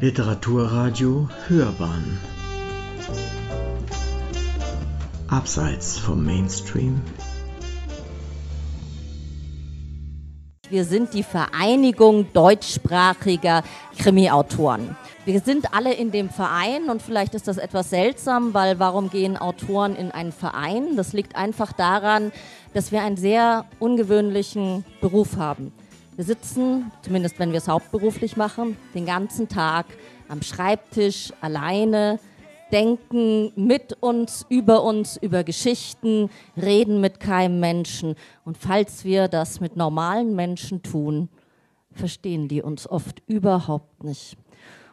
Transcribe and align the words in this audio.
Literaturradio 0.00 1.28
Hörbahn 1.46 2.18
Abseits 5.28 5.98
vom 5.98 6.24
Mainstream 6.24 7.00
Wir 10.68 10.84
sind 10.84 11.14
die 11.14 11.22
Vereinigung 11.22 12.26
deutschsprachiger 12.32 13.62
Krimi-Autoren. 13.96 14.96
Wir 15.24 15.38
sind 15.40 15.72
alle 15.72 15.94
in 15.94 16.10
dem 16.10 16.28
Verein 16.28 16.90
und 16.90 17.00
vielleicht 17.00 17.34
ist 17.34 17.46
das 17.46 17.58
etwas 17.58 17.90
seltsam, 17.90 18.52
weil 18.52 18.80
warum 18.80 19.10
gehen 19.10 19.36
Autoren 19.36 19.94
in 19.94 20.10
einen 20.10 20.32
Verein? 20.32 20.96
Das 20.96 21.12
liegt 21.12 21.36
einfach 21.36 21.72
daran, 21.72 22.32
dass 22.72 22.90
wir 22.90 23.02
einen 23.02 23.16
sehr 23.16 23.64
ungewöhnlichen 23.78 24.84
Beruf 25.00 25.36
haben. 25.36 25.72
Wir 26.16 26.24
sitzen, 26.24 26.92
zumindest 27.02 27.40
wenn 27.40 27.50
wir 27.50 27.58
es 27.58 27.66
hauptberuflich 27.66 28.36
machen, 28.36 28.76
den 28.94 29.04
ganzen 29.04 29.48
Tag 29.48 29.86
am 30.28 30.42
Schreibtisch 30.42 31.32
alleine, 31.40 32.20
denken 32.70 33.52
mit 33.56 33.94
uns, 34.00 34.46
über 34.48 34.84
uns, 34.84 35.16
über 35.16 35.42
Geschichten, 35.42 36.30
reden 36.56 37.00
mit 37.00 37.18
keinem 37.18 37.58
Menschen. 37.58 38.14
Und 38.44 38.56
falls 38.56 39.04
wir 39.04 39.26
das 39.26 39.58
mit 39.58 39.74
normalen 39.74 40.36
Menschen 40.36 40.84
tun, 40.84 41.28
verstehen 41.90 42.46
die 42.46 42.62
uns 42.62 42.88
oft 42.88 43.20
überhaupt 43.26 44.04
nicht. 44.04 44.36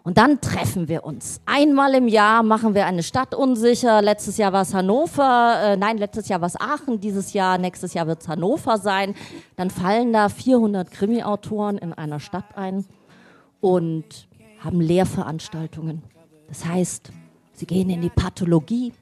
Und 0.04 0.18
dann 0.18 0.42
treffen 0.42 0.88
wir 0.88 1.04
uns. 1.04 1.42
Einmal 1.46 1.94
im 1.94 2.08
Jahr 2.08 2.42
machen 2.42 2.74
wir 2.74 2.88
eine 2.88 3.04
Stadt 3.04 3.36
unsicher. 3.36 4.02
Letztes 4.02 4.38
Jahr 4.38 4.52
war 4.52 4.64
es 4.64 4.74
Hannover, 4.74 5.60
äh, 5.64 5.78
nein, 5.78 6.00
letztes 6.00 6.28
Jahr 6.28 6.42
war 6.42 6.48
es 6.48 6.60
Aachen, 6.60 7.00
dieses 7.00 7.34
Jahr, 7.34 7.60
nächstes 7.60 7.94
Jahr 7.94 8.08
wird 8.08 8.22
es 8.22 8.28
Hannover 8.28 8.80
sein. 8.80 9.14
Dann 9.58 9.70
fallen 9.70 10.12
da 10.12 10.30
400 10.30 10.90
Krimi-Autoren 10.90 11.78
in 11.78 11.94
einer 11.94 12.20
Stadt 12.20 12.58
ein 12.58 12.86
und 13.60 14.28
haben 14.60 14.82
Lehrveranstaltungen. 14.82 16.02
Das 16.48 16.66
heißt, 16.66 17.12
sie 17.54 17.68
gehen 17.68 17.92
in 17.92 18.02
die 18.02 18.10
Pathologie 18.10 18.94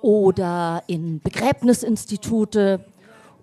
oder 0.00 0.84
in 0.86 1.20
Begräbnisinstitute 1.20 2.84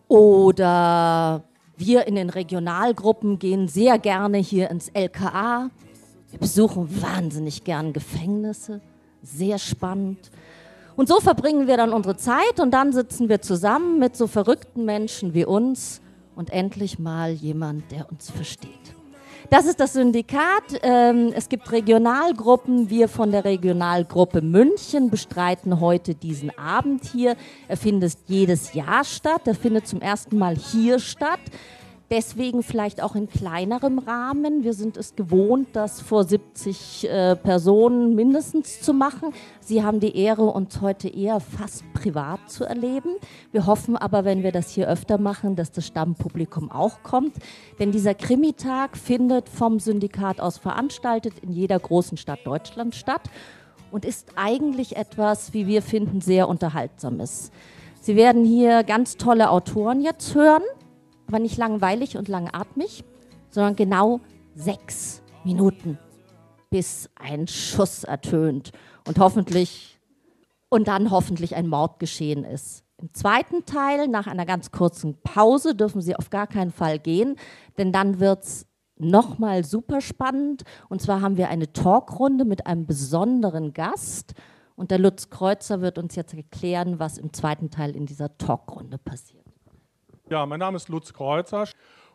oder 0.08 1.44
wir 1.76 2.08
in 2.08 2.16
den 2.16 2.30
Regionalgruppen 2.30 3.40
gehen 3.40 3.68
sehr 3.68 4.00
gerne 4.00 4.38
hier 4.38 4.70
ins 4.70 4.90
LKA 4.90 5.70
wir 6.32 6.40
besuchen 6.40 7.02
wahnsinnig 7.02 7.64
gern 7.64 7.94
Gefängnisse, 7.94 8.82
sehr 9.22 9.60
spannend. 9.60 10.32
Und 10.96 11.08
so 11.08 11.20
verbringen 11.20 11.68
wir 11.68 11.78
dann 11.78 11.94
unsere 11.94 12.18
Zeit 12.18 12.60
und 12.60 12.72
dann 12.72 12.94
sitzen 12.94 13.30
wir 13.30 13.42
zusammen 13.42 14.00
mit 14.00 14.16
so 14.16 14.28
verrückten 14.28 14.86
Menschen 14.86 15.34
wie 15.34 15.46
uns 15.46 16.02
und 16.36 16.52
endlich 16.52 17.00
mal 17.00 17.32
jemand, 17.32 17.92
der 17.92 18.10
uns 18.10 18.30
versteht. 18.30 18.72
Das 19.50 19.66
ist 19.66 19.82
das 19.82 19.94
Syndikat. 19.94 20.64
Ähm, 20.82 21.34
es 21.36 21.50
gibt 21.50 21.70
Regionalgruppen. 21.74 22.90
Wir 22.90 23.10
von 23.10 23.32
der 23.32 23.44
Regionalgruppe 23.44 24.42
München 24.42 25.10
bestreiten 25.10 25.82
heute 25.82 26.16
diesen 26.16 26.58
Abend 26.58 27.04
hier. 27.04 27.36
Er 27.68 27.76
findet 27.76 28.16
jedes 28.28 28.74
Jahr 28.74 29.04
statt. 29.04 29.42
Er 29.46 29.56
findet 29.56 29.88
zum 29.88 30.00
ersten 30.00 30.38
Mal 30.38 30.56
hier 30.56 31.00
statt. 31.00 31.42
Deswegen 32.12 32.62
vielleicht 32.62 33.02
auch 33.02 33.16
in 33.16 33.30
kleinerem 33.30 33.98
Rahmen. 33.98 34.66
Wir 34.66 34.74
sind 34.74 34.98
es 34.98 35.16
gewohnt, 35.16 35.70
das 35.72 36.02
vor 36.02 36.26
70 36.26 37.08
äh, 37.08 37.38
Personen 37.38 38.16
mindestens 38.16 38.82
zu 38.82 38.94
machen. 38.94 39.34
Sie 39.62 39.82
haben 39.82 40.02
die 40.02 40.18
Ehre, 40.18 40.44
uns 40.44 40.82
heute 40.82 41.08
eher 41.08 41.40
fast 41.40 41.86
privat 41.94 42.52
zu 42.52 42.66
erleben. 42.66 43.16
Wir 43.54 43.66
hoffen 43.66 43.96
aber, 43.96 44.26
wenn 44.26 44.44
wir 44.44 44.52
das 44.52 44.72
hier 44.72 44.90
öfter 44.90 45.18
machen, 45.18 45.56
dass 45.56 45.72
das 45.72 45.88
Stammpublikum 45.88 46.70
auch 46.70 47.02
kommt. 47.02 47.34
Denn 47.80 47.94
dieser 47.94 48.14
Krimitag 48.14 48.98
findet 48.98 49.48
vom 49.48 49.80
Syndikat 49.80 50.42
aus 50.42 50.58
veranstaltet 50.58 51.40
in 51.42 51.54
jeder 51.54 51.80
großen 51.80 52.18
Stadt 52.18 52.40
Deutschlands 52.44 52.98
statt 52.98 53.22
und 53.90 54.04
ist 54.04 54.34
eigentlich 54.36 54.98
etwas, 54.98 55.54
wie 55.54 55.66
wir 55.66 55.82
finden, 55.82 56.20
sehr 56.20 56.50
unterhaltsames. 56.50 57.52
Sie 58.02 58.18
werden 58.18 58.44
hier 58.44 58.84
ganz 58.84 59.16
tolle 59.16 59.50
Autoren 59.50 60.02
jetzt 60.02 60.36
hören 60.36 60.64
aber 61.32 61.40
nicht 61.40 61.58
langweilig 61.58 62.18
und 62.18 62.28
langatmig, 62.28 63.06
sondern 63.50 63.76
genau 63.78 64.20
sechs 64.54 65.24
Minuten, 65.46 65.98
bis 66.70 67.10
ein 67.16 67.48
Schuss 67.48 68.04
ertönt 68.04 68.72
und 69.08 69.18
hoffentlich 69.18 69.98
und 70.70 70.88
dann 70.88 71.10
hoffentlich 71.10 71.56
ein 71.56 71.68
Mord 71.68 72.00
geschehen 72.00 72.44
ist. 72.44 72.84
Im 72.98 73.14
zweiten 73.14 73.66
Teil, 73.66 74.08
nach 74.08 74.28
einer 74.28 74.46
ganz 74.46 74.72
kurzen 74.72 75.22
Pause, 75.24 75.74
dürfen 75.74 76.02
Sie 76.02 76.16
auf 76.16 76.30
gar 76.30 76.48
keinen 76.48 76.72
Fall 76.72 77.00
gehen, 77.00 77.38
denn 77.78 77.92
dann 77.92 78.20
wird 78.20 78.44
es 78.44 78.68
nochmal 78.98 79.64
super 79.64 80.02
spannend. 80.02 80.64
Und 80.90 81.02
zwar 81.02 81.22
haben 81.22 81.38
wir 81.38 81.50
eine 81.50 81.72
Talkrunde 81.72 82.46
mit 82.46 82.68
einem 82.68 82.86
besonderen 82.86 83.74
Gast. 83.74 84.34
Und 84.76 84.92
der 84.92 85.00
Lutz 85.00 85.30
Kreuzer 85.30 85.82
wird 85.82 85.98
uns 85.98 86.16
jetzt 86.16 86.34
erklären, 86.34 87.00
was 87.00 87.18
im 87.18 87.34
zweiten 87.34 87.70
Teil 87.70 87.96
in 87.96 88.06
dieser 88.06 88.38
Talkrunde 88.38 88.98
passiert. 88.98 89.41
Ja, 90.32 90.46
mein 90.46 90.62
Name 90.62 90.78
ist 90.78 90.88
Lutz 90.88 91.12
Kreuzer 91.12 91.68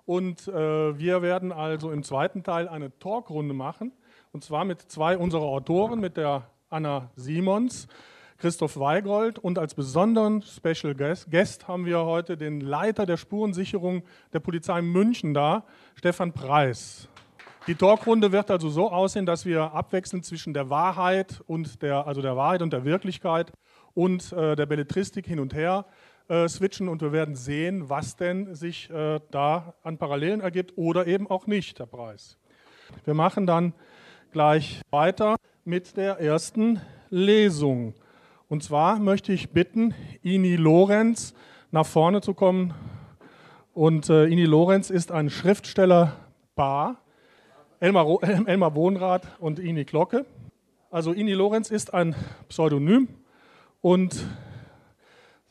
und 0.06 0.48
äh, 0.48 0.98
wir 0.98 1.20
werden 1.20 1.52
also 1.52 1.90
im 1.90 2.02
zweiten 2.02 2.42
Teil 2.42 2.66
eine 2.66 2.98
Talkrunde 2.98 3.52
machen 3.52 3.92
und 4.32 4.42
zwar 4.42 4.64
mit 4.64 4.80
zwei 4.80 5.18
unserer 5.18 5.42
Autoren, 5.42 6.00
mit 6.00 6.16
der 6.16 6.44
Anna 6.70 7.10
Simons, 7.16 7.88
Christoph 8.38 8.78
Weigold 8.78 9.38
und 9.38 9.58
als 9.58 9.74
besonderen 9.74 10.40
Special 10.40 10.94
Guest, 10.94 11.68
haben 11.68 11.84
wir 11.84 12.06
heute 12.06 12.38
den 12.38 12.62
Leiter 12.62 13.04
der 13.04 13.18
Spurensicherung 13.18 14.02
der 14.32 14.40
Polizei 14.40 14.80
München 14.80 15.34
da, 15.34 15.64
Stefan 15.94 16.32
Preis. 16.32 17.10
Die 17.66 17.74
Talkrunde 17.74 18.32
wird 18.32 18.50
also 18.50 18.70
so 18.70 18.90
aussehen, 18.90 19.26
dass 19.26 19.44
wir 19.44 19.74
abwechselnd 19.74 20.24
zwischen 20.24 20.54
der 20.54 20.70
Wahrheit 20.70 21.42
und 21.46 21.82
der, 21.82 22.06
also 22.06 22.22
der 22.22 22.34
Wahrheit 22.34 22.62
und 22.62 22.72
der 22.72 22.86
Wirklichkeit 22.86 23.52
und 23.92 24.32
äh, 24.32 24.56
der 24.56 24.64
Belletristik 24.64 25.26
hin 25.26 25.38
und 25.38 25.52
her 25.52 25.84
äh, 26.28 26.48
switchen 26.48 26.88
und 26.88 27.02
wir 27.02 27.12
werden 27.12 27.34
sehen, 27.34 27.88
was 27.88 28.16
denn 28.16 28.54
sich 28.54 28.90
äh, 28.90 29.20
da 29.30 29.74
an 29.82 29.98
Parallelen 29.98 30.40
ergibt 30.40 30.76
oder 30.76 31.06
eben 31.06 31.28
auch 31.28 31.46
nicht, 31.46 31.78
der 31.78 31.86
Preis. 31.86 32.36
Wir 33.04 33.14
machen 33.14 33.46
dann 33.46 33.74
gleich 34.32 34.80
weiter 34.90 35.36
mit 35.64 35.96
der 35.96 36.20
ersten 36.20 36.80
Lesung. 37.10 37.94
Und 38.48 38.62
zwar 38.62 38.98
möchte 38.98 39.32
ich 39.32 39.50
bitten, 39.50 39.94
Ini 40.22 40.56
Lorenz 40.56 41.34
nach 41.70 41.86
vorne 41.86 42.20
zu 42.20 42.34
kommen. 42.34 42.74
Und 43.74 44.08
äh, 44.08 44.26
Ini 44.26 44.44
Lorenz 44.44 44.90
ist 44.90 45.12
ein 45.12 45.30
Schriftsteller-Paar, 45.30 46.96
Elmar, 47.80 48.18
Elmar 48.46 48.74
Wohnrath 48.74 49.26
und 49.38 49.58
Ini 49.58 49.84
Glocke. 49.84 50.26
Also 50.90 51.12
Ini 51.12 51.32
Lorenz 51.32 51.70
ist 51.70 51.92
ein 51.92 52.14
Pseudonym 52.48 53.08
und 53.80 54.26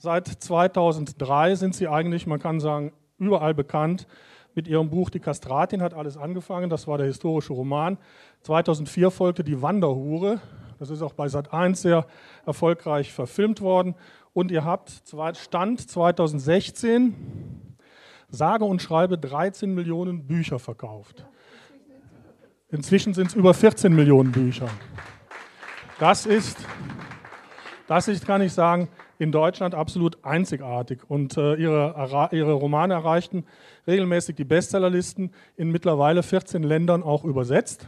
Seit 0.05 0.27
2003 0.27 1.55
sind 1.55 1.73
sie 1.73 1.88
eigentlich, 1.88 2.27
man 2.27 2.38
kann 2.39 2.59
sagen, 2.59 2.93
überall 3.17 3.55
bekannt. 3.55 4.05
Mit 4.53 4.67
ihrem 4.67 4.91
Buch 4.91 5.09
Die 5.09 5.19
Kastratin 5.19 5.81
hat 5.81 5.95
alles 5.95 6.16
angefangen. 6.16 6.69
Das 6.69 6.85
war 6.85 6.99
der 6.99 7.07
historische 7.07 7.53
Roman. 7.53 7.97
2004 8.41 9.09
folgte 9.09 9.43
Die 9.43 9.63
Wanderhure. 9.63 10.39
Das 10.77 10.91
ist 10.91 11.01
auch 11.01 11.13
bei 11.13 11.25
Sat1 11.25 11.77
sehr 11.77 12.05
erfolgreich 12.45 13.11
verfilmt 13.11 13.61
worden. 13.61 13.95
Und 14.31 14.51
ihr 14.51 14.63
habt 14.63 14.91
Stand 15.33 15.89
2016 15.89 17.16
sage 18.29 18.63
und 18.63 18.83
schreibe 18.83 19.17
13 19.17 19.73
Millionen 19.73 20.27
Bücher 20.27 20.59
verkauft. 20.59 21.25
Inzwischen 22.69 23.16
sind 23.16 23.29
es 23.29 23.33
über 23.33 23.55
14 23.55 23.91
Millionen 23.91 24.31
Bücher. 24.31 24.69
Das 25.97 26.27
ist, 26.27 26.59
das 27.87 28.07
ist, 28.07 28.27
kann 28.27 28.43
ich 28.43 28.53
sagen, 28.53 28.87
in 29.18 29.31
Deutschland 29.31 29.76
absolut 29.76 30.24
einzigartig. 30.24 31.02
Und 31.08 31.38
äh, 31.38 31.56
ihre, 31.56 32.30
ihre 32.31 32.53
Romane 32.53 32.94
erreichten 32.94 33.46
regelmäßig 33.88 34.36
die 34.36 34.44
Bestsellerlisten 34.44 35.32
in 35.56 35.72
mittlerweile 35.72 36.23
14 36.23 36.64
Ländern 36.64 37.03
auch 37.03 37.23
übersetzt. 37.23 37.88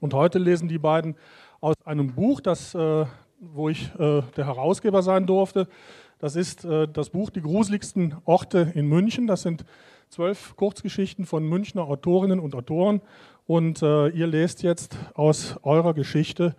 Und 0.00 0.14
heute 0.14 0.38
lesen 0.38 0.68
die 0.68 0.78
beiden 0.78 1.16
aus 1.60 1.74
einem 1.84 2.14
Buch, 2.14 2.40
das, 2.40 2.74
äh, 2.74 3.04
wo 3.38 3.68
ich 3.68 3.90
äh, 3.98 4.22
der 4.36 4.46
Herausgeber 4.46 5.02
sein 5.02 5.26
durfte. 5.26 5.68
Das 6.18 6.36
ist 6.36 6.64
äh, 6.64 6.86
das 6.86 7.10
Buch 7.10 7.30
Die 7.30 7.42
gruseligsten 7.42 8.16
Orte 8.24 8.72
in 8.74 8.86
München. 8.86 9.26
Das 9.26 9.42
sind 9.42 9.64
zwölf 10.08 10.54
Kurzgeschichten 10.56 11.24
von 11.24 11.44
Münchner 11.48 11.84
Autorinnen 11.84 12.40
und 12.40 12.54
Autoren. 12.54 13.00
Und 13.46 13.82
äh, 13.82 14.08
ihr 14.08 14.26
lest 14.26 14.62
jetzt 14.62 14.96
aus 15.14 15.58
eurer 15.62 15.94
Geschichte 15.94 16.54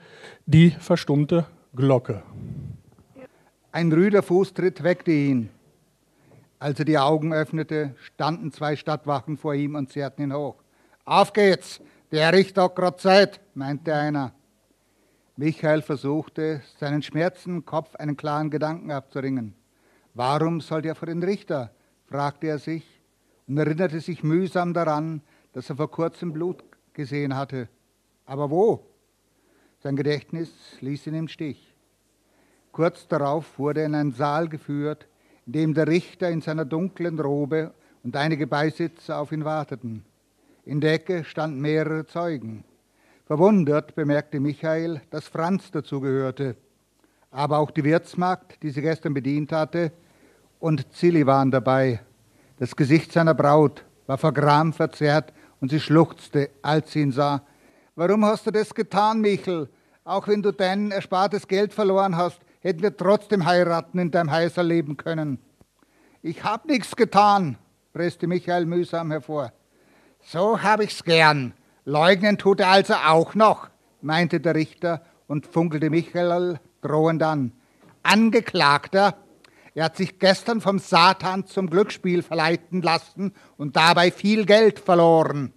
die 0.45 0.71
verstummte 0.71 1.45
Glocke. 1.75 2.23
Ein 3.73 3.89
rüder 3.93 4.21
Fußtritt 4.21 4.83
weckte 4.83 5.11
ihn. 5.11 5.49
Als 6.59 6.77
er 6.79 6.83
die 6.83 6.97
Augen 6.97 7.31
öffnete, 7.31 7.95
standen 8.01 8.51
zwei 8.51 8.75
Stadtwachen 8.75 9.37
vor 9.37 9.53
ihm 9.53 9.75
und 9.75 9.89
zerrten 9.89 10.25
ihn 10.25 10.33
hoch. 10.33 10.61
Auf 11.05 11.31
geht's, 11.31 11.79
der 12.11 12.33
Richter 12.33 12.63
hat 12.63 12.75
grad 12.75 12.99
Zeit, 12.99 13.39
meinte 13.53 13.95
einer. 13.95 14.33
Michael 15.37 15.81
versuchte, 15.83 16.61
seinen 16.79 17.01
schmerzenden 17.01 17.63
Kopf 17.63 17.95
einen 17.95 18.17
klaren 18.17 18.49
Gedanken 18.49 18.91
abzuringen. 18.91 19.55
Warum 20.13 20.59
sollte 20.59 20.89
er 20.89 20.95
vor 20.95 21.05
den 21.05 21.23
Richter? 21.23 21.71
fragte 22.07 22.47
er 22.47 22.59
sich 22.59 22.83
und 23.47 23.57
erinnerte 23.57 24.01
sich 24.01 24.21
mühsam 24.21 24.73
daran, 24.73 25.21
dass 25.53 25.69
er 25.69 25.77
vor 25.77 25.89
kurzem 25.89 26.33
Blut 26.33 26.61
gesehen 26.91 27.37
hatte. 27.37 27.69
Aber 28.25 28.49
wo? 28.49 28.85
Sein 29.79 29.95
Gedächtnis 29.95 30.51
ließ 30.81 31.07
ihn 31.07 31.15
im 31.15 31.27
Stich. 31.29 31.70
Kurz 32.71 33.07
darauf 33.07 33.59
wurde 33.59 33.81
er 33.81 33.87
in 33.87 33.95
einen 33.95 34.13
Saal 34.13 34.47
geführt, 34.47 35.07
in 35.45 35.53
dem 35.53 35.73
der 35.73 35.87
Richter 35.87 36.29
in 36.29 36.41
seiner 36.41 36.65
dunklen 36.65 37.19
Robe 37.19 37.73
und 38.03 38.15
einige 38.15 38.47
Beisitzer 38.47 39.19
auf 39.19 39.31
ihn 39.31 39.45
warteten. 39.45 40.05
In 40.65 40.79
der 40.79 40.93
Ecke 40.93 41.23
standen 41.23 41.59
mehrere 41.59 42.05
Zeugen. 42.05 42.63
Verwundert 43.25 43.95
bemerkte 43.95 44.39
Michael, 44.39 45.01
dass 45.09 45.27
Franz 45.27 45.71
dazugehörte. 45.71 46.55
Aber 47.31 47.59
auch 47.59 47.71
die 47.71 47.83
Wirtsmagd, 47.83 48.61
die 48.61 48.69
sie 48.69 48.81
gestern 48.81 49.13
bedient 49.13 49.51
hatte, 49.51 49.91
und 50.59 50.93
Zilli 50.93 51.25
waren 51.25 51.49
dabei. 51.49 52.01
Das 52.59 52.75
Gesicht 52.75 53.11
seiner 53.11 53.33
Braut 53.33 53.83
war 54.05 54.17
vor 54.17 54.33
Gram 54.33 54.73
verzerrt 54.73 55.33
und 55.59 55.71
sie 55.71 55.79
schluchzte, 55.79 56.49
als 56.61 56.91
sie 56.91 57.01
ihn 57.01 57.11
sah. 57.11 57.41
Warum 57.95 58.23
hast 58.25 58.45
du 58.45 58.51
das 58.51 58.73
getan, 58.73 59.21
Michel? 59.21 59.67
Auch 60.03 60.27
wenn 60.27 60.41
du 60.41 60.51
dein 60.51 60.91
erspartes 60.91 61.47
Geld 61.47 61.73
verloren 61.73 62.15
hast, 62.15 62.39
hätten 62.61 62.81
wir 62.81 62.95
trotzdem 62.95 63.45
heiraten 63.45 63.99
in 63.99 64.11
deinem 64.11 64.31
Häuser 64.31 64.63
leben 64.63 64.95
können. 64.95 65.39
Ich 66.21 66.43
hab 66.43 66.65
nichts 66.65 66.95
getan, 66.95 67.57
presste 67.93 68.27
Michael 68.27 68.65
mühsam 68.65 69.11
hervor. 69.11 69.51
So 70.23 70.61
hab 70.61 70.81
ich's 70.81 71.03
gern. 71.03 71.53
Leugnen 71.83 72.37
tut 72.37 72.59
er 72.59 72.69
also 72.69 72.93
auch 72.93 73.33
noch, 73.33 73.69
meinte 74.01 74.39
der 74.39 74.55
Richter 74.55 75.01
und 75.27 75.47
funkelte 75.47 75.89
Michael 75.89 76.59
drohend 76.81 77.23
an. 77.23 77.51
Angeklagter, 78.03 79.15
er 79.73 79.85
hat 79.85 79.97
sich 79.97 80.19
gestern 80.19 80.61
vom 80.61 80.77
Satan 80.77 81.47
zum 81.47 81.69
Glücksspiel 81.69 82.21
verleiten 82.21 82.81
lassen 82.81 83.33
und 83.57 83.75
dabei 83.75 84.11
viel 84.11 84.45
Geld 84.45 84.79
verloren. 84.79 85.53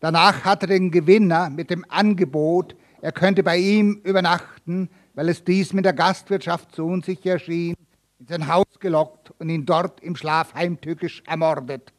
Danach 0.00 0.44
hat 0.44 0.62
er 0.62 0.68
den 0.68 0.90
Gewinner 0.90 1.50
mit 1.50 1.70
dem 1.70 1.84
Angebot, 1.88 2.74
er 3.00 3.12
könnte 3.12 3.42
bei 3.42 3.58
ihm 3.58 4.00
übernachten, 4.02 4.90
weil 5.16 5.30
es 5.30 5.42
diesem 5.42 5.78
in 5.78 5.82
der 5.82 5.94
Gastwirtschaft 5.94 6.76
so 6.76 6.86
unsicher 6.86 7.32
erschien, 7.32 7.74
in 8.20 8.26
sein 8.28 8.46
Haus 8.46 8.66
gelockt 8.78 9.32
und 9.38 9.48
ihn 9.48 9.66
dort 9.66 10.00
im 10.00 10.14
Schlaf 10.14 10.54
heimtückisch 10.54 11.22
ermordet. 11.26 11.92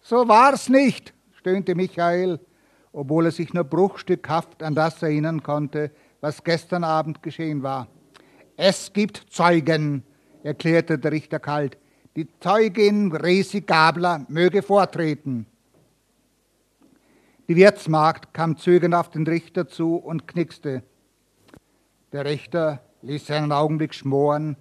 So 0.00 0.26
war's 0.28 0.68
nicht, 0.68 1.12
stöhnte 1.32 1.74
Michael, 1.74 2.40
obwohl 2.92 3.26
er 3.26 3.32
sich 3.32 3.52
nur 3.52 3.64
bruchstückhaft 3.64 4.62
an 4.62 4.74
das 4.74 5.02
erinnern 5.02 5.42
konnte, 5.42 5.90
was 6.20 6.42
gestern 6.44 6.84
Abend 6.84 7.22
geschehen 7.22 7.62
war. 7.62 7.88
Es 8.56 8.92
gibt 8.92 9.26
Zeugen, 9.30 10.04
erklärte 10.44 10.98
der 10.98 11.12
Richter 11.12 11.40
kalt. 11.40 11.76
Die 12.14 12.28
Zeugin 12.38 13.12
Resi 13.12 13.62
Gabler 13.62 14.24
möge 14.28 14.62
vortreten. 14.62 15.46
Die 17.48 17.56
Wirtsmagd 17.56 18.32
kam 18.32 18.56
zögernd 18.56 18.94
auf 18.94 19.10
den 19.10 19.26
Richter 19.26 19.66
zu 19.66 19.96
und 19.96 20.28
knickste. 20.28 20.84
Der 22.12 22.24
Richter 22.24 22.80
ließ 23.02 23.26
seinen 23.26 23.52
Augenblick 23.52 23.94
schmoren, 23.94 24.56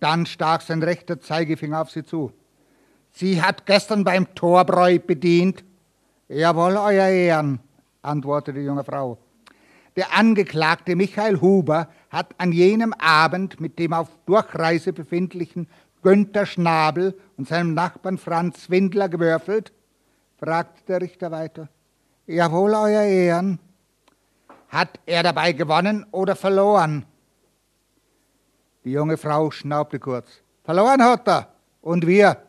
dann 0.00 0.26
stach 0.26 0.60
sein 0.60 0.82
rechter 0.82 1.20
Zeigefinger 1.20 1.82
auf 1.82 1.90
sie 1.90 2.04
zu. 2.04 2.32
Sie 3.12 3.40
hat 3.40 3.66
gestern 3.66 4.04
beim 4.04 4.34
Torbräu 4.34 4.98
bedient. 4.98 5.64
Jawohl, 6.28 6.76
Euer 6.76 7.08
Ehren, 7.08 7.60
antwortete 8.02 8.58
die 8.58 8.64
junge 8.64 8.84
Frau. 8.84 9.18
Der 9.96 10.16
Angeklagte 10.16 10.94
Michael 10.94 11.40
Huber 11.40 11.88
hat 12.10 12.34
an 12.38 12.52
jenem 12.52 12.92
Abend 12.92 13.60
mit 13.60 13.78
dem 13.78 13.92
auf 13.92 14.08
Durchreise 14.26 14.92
befindlichen 14.92 15.68
Günther 16.02 16.46
Schnabel 16.46 17.18
und 17.36 17.48
seinem 17.48 17.74
Nachbarn 17.74 18.18
Franz 18.18 18.70
Windler 18.70 19.08
gewürfelt? 19.08 19.72
fragte 20.36 20.82
der 20.86 21.00
Richter 21.00 21.30
weiter. 21.30 21.68
Jawohl, 22.26 22.74
Euer 22.74 23.02
Ehren. 23.02 23.58
Hat 24.68 25.00
er 25.06 25.22
dabei 25.22 25.52
gewonnen 25.52 26.06
oder 26.10 26.36
verloren? 26.36 27.06
Die 28.84 28.92
junge 28.92 29.16
Frau 29.16 29.50
schnaubte 29.50 29.98
kurz. 29.98 30.42
Verloren 30.62 31.02
hat 31.02 31.26
er. 31.28 31.54
Und 31.80 32.06
wir? 32.06 32.42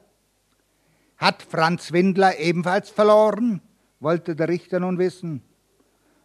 Hat 1.17 1.41
Franz 1.41 1.91
Windler 1.91 2.37
ebenfalls 2.39 2.89
verloren? 2.89 3.61
wollte 3.99 4.35
der 4.35 4.47
Richter 4.47 4.79
nun 4.79 4.97
wissen. 4.97 5.41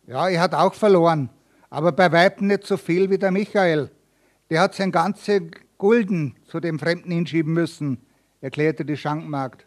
Ja, 0.06 0.28
er 0.28 0.40
hat 0.40 0.54
auch 0.54 0.74
verloren, 0.74 1.30
aber 1.70 1.92
bei 1.92 2.12
Weitem 2.12 2.46
nicht 2.46 2.66
so 2.66 2.76
viel 2.76 3.10
wie 3.10 3.18
der 3.18 3.30
Michael. 3.30 3.90
Der 4.50 4.60
hat 4.60 4.74
sein 4.74 4.92
ganze 4.92 5.50
Gulden 5.78 6.36
zu 6.44 6.60
dem 6.60 6.78
Fremden 6.78 7.10
hinschieben 7.10 7.52
müssen, 7.52 7.98
erklärte 8.40 8.84
die 8.84 8.96
Schankmagd. 8.96 9.66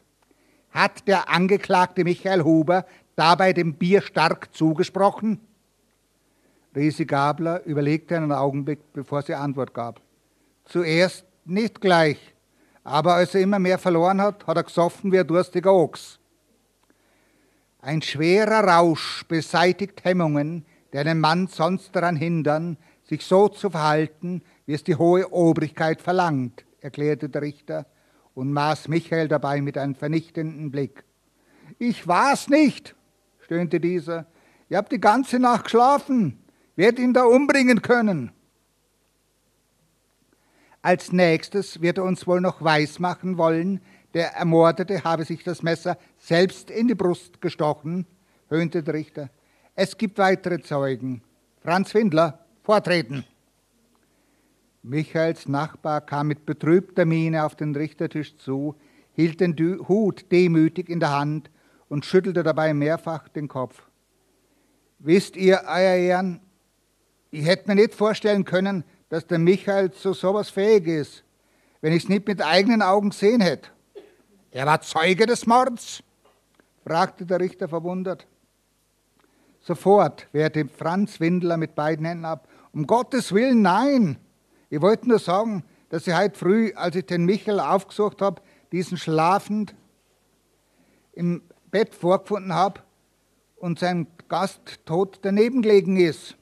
Hat 0.71 1.07
der 1.07 1.30
Angeklagte 1.30 2.03
Michael 2.03 2.44
Huber 2.44 2.85
dabei 3.15 3.51
dem 3.51 3.73
Bier 3.73 4.01
stark 4.01 4.53
zugesprochen? 4.53 5.41
Resi 6.75 7.06
Gabler 7.06 7.66
überlegte 7.66 8.16
einen 8.16 8.31
Augenblick, 8.31 8.80
bevor 8.94 9.22
sie 9.22 9.34
Antwort 9.34 9.74
gab. 9.74 10.02
Zuerst 10.66 11.25
nicht 11.46 11.81
gleich, 11.81 12.36
aber 12.84 13.16
als 13.16 13.36
er 13.36 13.42
immer 13.42 13.60
mehr 13.60 13.78
verloren 13.78 14.22
hat, 14.22 14.46
hat 14.46 14.58
er 14.58 14.64
gesoffen 14.64 15.12
wie 15.12 15.19
ein 15.19 15.28
durstiger 15.28 15.74
Ochs. 15.74 16.19
Ein 17.81 18.02
schwerer 18.02 18.64
Rausch 18.64 19.25
beseitigt 19.28 20.04
Hemmungen, 20.04 20.66
die 20.92 20.98
einen 20.98 21.19
Mann 21.19 21.48
sonst 21.48 21.96
daran 21.96 22.16
hindern, 22.16 22.78
sich 23.04 23.25
so 23.25 23.48
zu 23.48 23.69
verhalten, 23.69 24.42
wie 24.66 24.74
es 24.74 24.84
die 24.84 24.96
hohe 24.96 25.31
Obrigkeit 25.31 26.02
verlangt, 26.02 26.66
erklärte 26.81 27.30
der 27.30 27.42
Richter 27.42 27.86
und 28.34 28.52
maß 28.52 28.88
Michael 28.88 29.28
dabei 29.28 29.62
mit 29.62 29.78
einem 29.78 29.96
vernichtenden 29.96 30.69
Blick. 30.69 31.04
Ich 31.80 32.08
war's 32.08 32.50
nicht, 32.50 32.96
stöhnte 33.40 33.80
dieser. 33.80 34.25
Ihr 34.69 34.78
habt 34.78 34.92
die 34.92 35.02
ganze 35.02 35.40
Nacht 35.40 35.66
geschlafen. 35.66 36.40
Werd 36.77 37.00
ihn 37.00 37.13
da 37.13 37.25
umbringen 37.25 37.81
können. 37.81 38.31
Als 40.81 41.12
nächstes 41.12 41.81
wird 41.81 41.97
er 41.97 42.06
uns 42.06 42.27
wohl 42.27 42.39
noch 42.39 42.62
weismachen 42.62 43.38
wollen, 43.38 43.81
der 44.13 44.33
Ermordete 44.35 45.03
habe 45.03 45.25
sich 45.25 45.44
das 45.44 45.63
Messer 45.63 45.97
selbst 46.18 46.71
in 46.71 46.88
die 46.88 46.95
Brust 46.95 47.41
gestochen, 47.41 48.06
höhnte 48.50 48.83
der 48.83 48.94
Richter. 48.94 49.29
Es 49.75 49.97
gibt 49.97 50.18
weitere 50.18 50.62
Zeugen. 50.62 51.24
Franz 51.62 51.94
Windler, 51.94 52.45
vortreten. 52.63 53.25
Michaels 54.83 55.47
Nachbar 55.47 56.01
kam 56.01 56.27
mit 56.27 56.45
betrübter 56.45 57.06
Miene 57.06 57.44
auf 57.44 57.56
den 57.56 57.75
Richtertisch 57.75 58.38
zu, 58.38 58.75
hielt 59.13 59.41
den 59.41 59.57
Hut 59.88 60.31
demütig 60.31 60.89
in 60.89 61.00
der 61.00 61.18
Hand 61.18 61.50
und 61.89 62.06
schüttelte 62.06 62.44
dabei 62.44 62.73
mehrfach 62.73 63.28
den 63.30 63.47
Kopf. 63.47 63.81
Wisst 64.99 65.35
ihr, 65.35 65.63
Euer 65.66 65.95
Ehren, 65.95 66.40
ich 67.31 67.46
hätte 67.46 67.68
mir 67.68 67.76
nicht 67.76 67.94
vorstellen 67.94 68.46
können, 68.46 68.84
dass 69.10 69.28
der 69.28 69.40
Michael 69.40 69.92
zu 69.92 70.14
sowas 70.14 70.50
fähig 70.50 70.88
ist, 70.88 71.24
wenn 71.81 71.94
ich 71.94 72.04
es 72.04 72.10
nicht 72.10 72.28
mit 72.28 72.42
eigenen 72.42 72.81
Augen 72.81 73.10
gesehen 73.10 73.42
hätte. 73.42 73.69
Er 74.52 74.66
war 74.66 74.81
Zeuge 74.81 75.26
des 75.26 75.46
Mords? 75.46 76.04
fragte 76.84 77.26
der 77.26 77.40
Richter 77.40 77.68
verwundert. 77.68 78.26
Sofort 79.60 80.28
wehrte 80.31 80.68
Franz 80.69 81.19
Windler 81.19 81.57
mit 81.57 81.76
beiden 81.76 82.06
Händen 82.06 82.24
ab. 82.26 82.48
Um 82.72 82.88
Gottes 82.88 83.34
Willen, 83.34 83.62
nein! 83.62 84.18
Ich 84.69 84.81
wollte 84.81 85.10
nur 85.10 85.19
sagen, 85.19 85.64
dass 85.90 86.07
ich 86.07 86.16
heute 86.16 86.38
früh, 86.38 86.72
als 86.76 86.96
ich 86.96 87.06
den 87.06 87.26
Michael 87.26 87.60
aufgesucht 87.60 88.22
habe, 88.22 88.42
diesen 88.72 88.98
schlafend 88.98 89.76
im 91.12 91.42
Bett 91.72 91.94
vorgefunden 91.94 92.54
habe 92.54 92.81
und 93.57 93.80
sein 93.80 94.07
Gast 94.30 94.86
tot 94.86 95.19
daneben 95.24 95.62
gelegen 95.62 95.98
ist. 95.98 96.36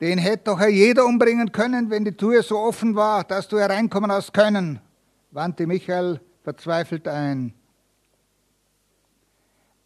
Den 0.00 0.18
hätte 0.18 0.44
doch 0.44 0.60
jeder 0.60 1.06
umbringen 1.06 1.52
können, 1.52 1.90
wenn 1.90 2.04
die 2.04 2.16
Tür 2.16 2.42
so 2.42 2.58
offen 2.58 2.96
war, 2.96 3.24
dass 3.24 3.48
du 3.48 3.58
hereinkommen 3.58 4.12
hast 4.12 4.34
können, 4.34 4.80
wandte 5.30 5.66
Michael 5.66 6.20
verzweifelt 6.42 7.08
ein. 7.08 7.54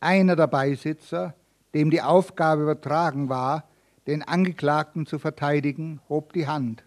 Einer 0.01 0.35
der 0.35 0.47
Beisitzer, 0.47 1.35
dem 1.75 1.91
die 1.91 2.03
Aufgabe 2.03 2.63
übertragen 2.63 3.29
war, 3.29 3.65
den 4.07 4.23
Angeklagten 4.23 5.07
zu 5.07 5.19
verteidigen, 5.19 6.01
hob 6.09 6.33
die 6.33 6.47
Hand. 6.47 6.83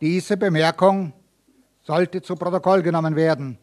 Diese 0.00 0.36
Bemerkung 0.36 1.12
sollte 1.82 2.22
zu 2.22 2.36
Protokoll 2.36 2.82
genommen 2.82 3.16
werden. 3.16 3.58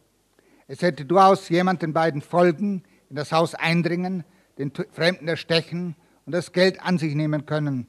Es 0.68 0.82
hätte 0.82 1.06
durchaus 1.06 1.50
jemand 1.50 1.82
den 1.82 1.94
beiden 1.94 2.22
folgen, 2.22 2.84
in 3.10 3.16
das 3.16 3.32
Haus 3.32 3.56
eindringen, 3.56 4.24
den 4.58 4.72
Fremden 4.92 5.28
erstechen 5.28 5.96
und 6.26 6.34
das 6.34 6.52
Geld 6.52 6.82
an 6.82 6.98
sich 6.98 7.16
nehmen 7.16 7.46
können. 7.46 7.88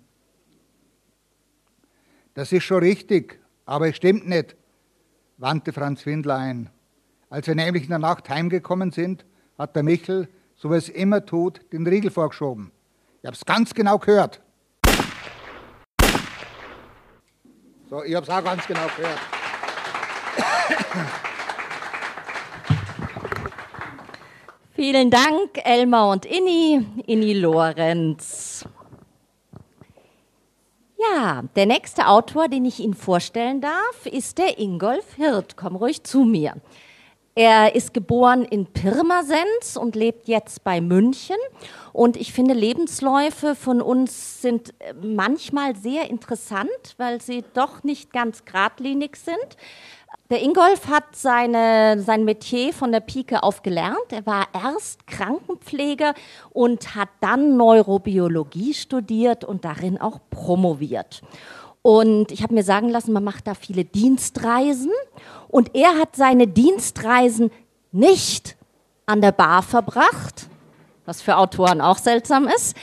Das 2.35 2.51
ist 2.51 2.65
schon 2.65 2.79
richtig, 2.79 3.39
aber 3.67 3.89
es 3.89 3.97
stimmt 3.97 4.27
nicht, 4.27 4.57
wandte 5.37 5.73
Franz 5.73 6.07
Windler 6.07 6.37
ein. 6.37 6.71
Als 7.29 7.47
wir 7.47 7.55
nämlich 7.55 7.83
in 7.85 7.91
der 7.91 7.99
Nacht 7.99 8.31
heimgekommen 8.31 8.91
sind, 8.91 9.27
hat 9.59 9.77
der 9.77 9.83
Michel, 9.83 10.29
so 10.57 10.71
wie 10.71 10.77
es 10.77 10.89
immer 10.89 11.27
tut, 11.27 11.61
den 11.73 11.87
Riegel 11.87 12.11
vorgeschoben. 12.11 12.73
Ich 13.21 13.27
habe 13.27 13.37
es 13.37 13.45
ganz 13.45 13.75
genau 13.75 13.99
gehört. 13.99 14.41
So, 17.91 18.03
ich 18.03 18.15
habe 18.15 18.25
es 18.25 18.31
auch 18.31 18.43
ganz 18.43 18.67
genau 18.67 18.87
gehört. 18.97 19.21
Vielen 24.75 25.11
Dank, 25.11 25.59
Elmar 25.65 26.09
und 26.09 26.25
Inni, 26.25 26.87
Inni 27.07 27.35
Lorenz. 27.35 28.65
Ja, 31.11 31.43
der 31.57 31.67
nächste 31.67 32.07
Autor, 32.07 32.49
den 32.49 32.65
ich 32.65 32.81
Ihnen 32.81 32.95
vorstellen 32.95 33.61
darf, 33.61 34.07
ist 34.07 34.39
der 34.39 34.59
Ingolf 34.59 35.15
Hirt. 35.17 35.57
Komm 35.57 35.77
ruhig 35.77 36.05
zu 36.05 36.25
mir. 36.25 36.55
Er 37.35 37.75
ist 37.75 37.95
geboren 37.95 38.45
in 38.45 38.67
Pirmasens 38.67 39.79
und 39.79 39.97
lebt 39.97 40.29
jetzt 40.29 40.65
bei 40.65 40.83
München. 40.83 41.37
Und 41.95 42.19
ich 42.19 42.33
finde, 42.33 42.53
Lebensläufe 42.53 43.55
von 43.55 43.81
uns 43.81 44.43
sind 44.43 44.75
äh, 44.81 44.93
manchmal 44.93 45.75
sehr 45.75 46.11
interessant, 46.11 46.69
weil 46.99 47.23
sie 47.23 47.43
doch 47.55 47.83
nicht 47.85 48.13
ganz 48.13 48.45
geradlinig 48.45 49.17
sind. 49.17 49.57
Der 50.33 50.43
Ingolf 50.43 50.89
hat 50.89 51.15
seine, 51.15 52.01
sein 52.01 52.25
Metier 52.25 52.73
von 52.73 52.91
der 52.91 53.01
Pike 53.01 53.43
auf 53.43 53.63
gelernt. 53.63 53.99
Er 54.13 54.25
war 54.25 54.47
erst 54.55 55.07
Krankenpfleger 55.07 56.15
und 56.55 56.95
hat 56.95 57.11
dann 57.21 57.59
Neurobiologie 57.59 58.73
studiert 58.73 59.45
und 59.45 59.67
darin 59.67 60.01
auch 60.01 60.21
promoviert. 60.31 61.21
Und 61.83 62.33
ich 62.33 62.43
habe 62.43 62.55
mir 62.55 62.63
sagen 62.63 62.89
lassen, 62.89 63.13
man 63.13 63.25
macht 63.25 63.47
da 63.47 63.53
viele 63.53 63.85
Dienstreisen. 63.85 64.91
Und 65.49 65.75
er 65.75 65.99
hat 65.99 66.17
seine 66.17 66.47
Dienstreisen 66.47 67.51
nicht 67.91 68.57
an 69.05 69.21
der 69.21 69.33
Bar 69.33 69.63
verbracht, 69.63 70.47
was 71.05 71.21
für 71.21 71.37
Autoren 71.37 71.83
auch 71.83 71.99
seltsam 71.99 72.49
ist. 72.49 72.75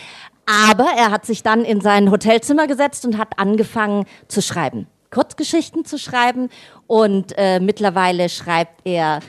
Aber 0.46 0.86
er 0.96 1.10
hat 1.10 1.26
sich 1.26 1.42
dann 1.42 1.66
in 1.66 1.82
sein 1.82 2.12
Hotelzimmer 2.12 2.68
gesetzt 2.68 3.06
und 3.06 3.18
hat 3.18 3.40
angefangen 3.40 4.06
zu 4.28 4.44
schreiben, 4.44 4.86
Kurzgeschichten 5.12 5.86
zu 5.86 5.98
schreiben. 5.98 6.50
Und 6.88 7.34
äh, 7.38 7.60
mittlerweile 7.60 8.30
schreibt 8.30 8.82
er 8.86 9.20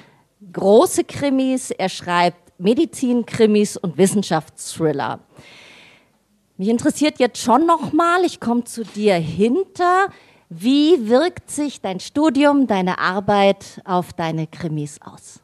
große 0.52 1.04
Krimis, 1.04 1.70
er 1.70 1.88
schreibt 1.88 2.52
Medizinkrimis 2.58 3.76
und 3.76 3.96
Wissenschaftsthriller. 3.96 5.20
Mich 6.56 6.68
interessiert 6.68 7.18
jetzt 7.18 7.38
schon 7.38 7.66
nochmal, 7.66 8.24
ich 8.24 8.38
komme 8.38 8.64
zu 8.64 8.84
dir 8.84 9.14
hinter, 9.14 10.08
wie 10.50 11.08
wirkt 11.08 11.50
sich 11.50 11.80
dein 11.80 12.00
Studium, 12.00 12.66
deine 12.66 12.98
Arbeit 12.98 13.80
auf 13.84 14.12
deine 14.12 14.46
Krimis 14.46 15.00
aus? 15.00 15.40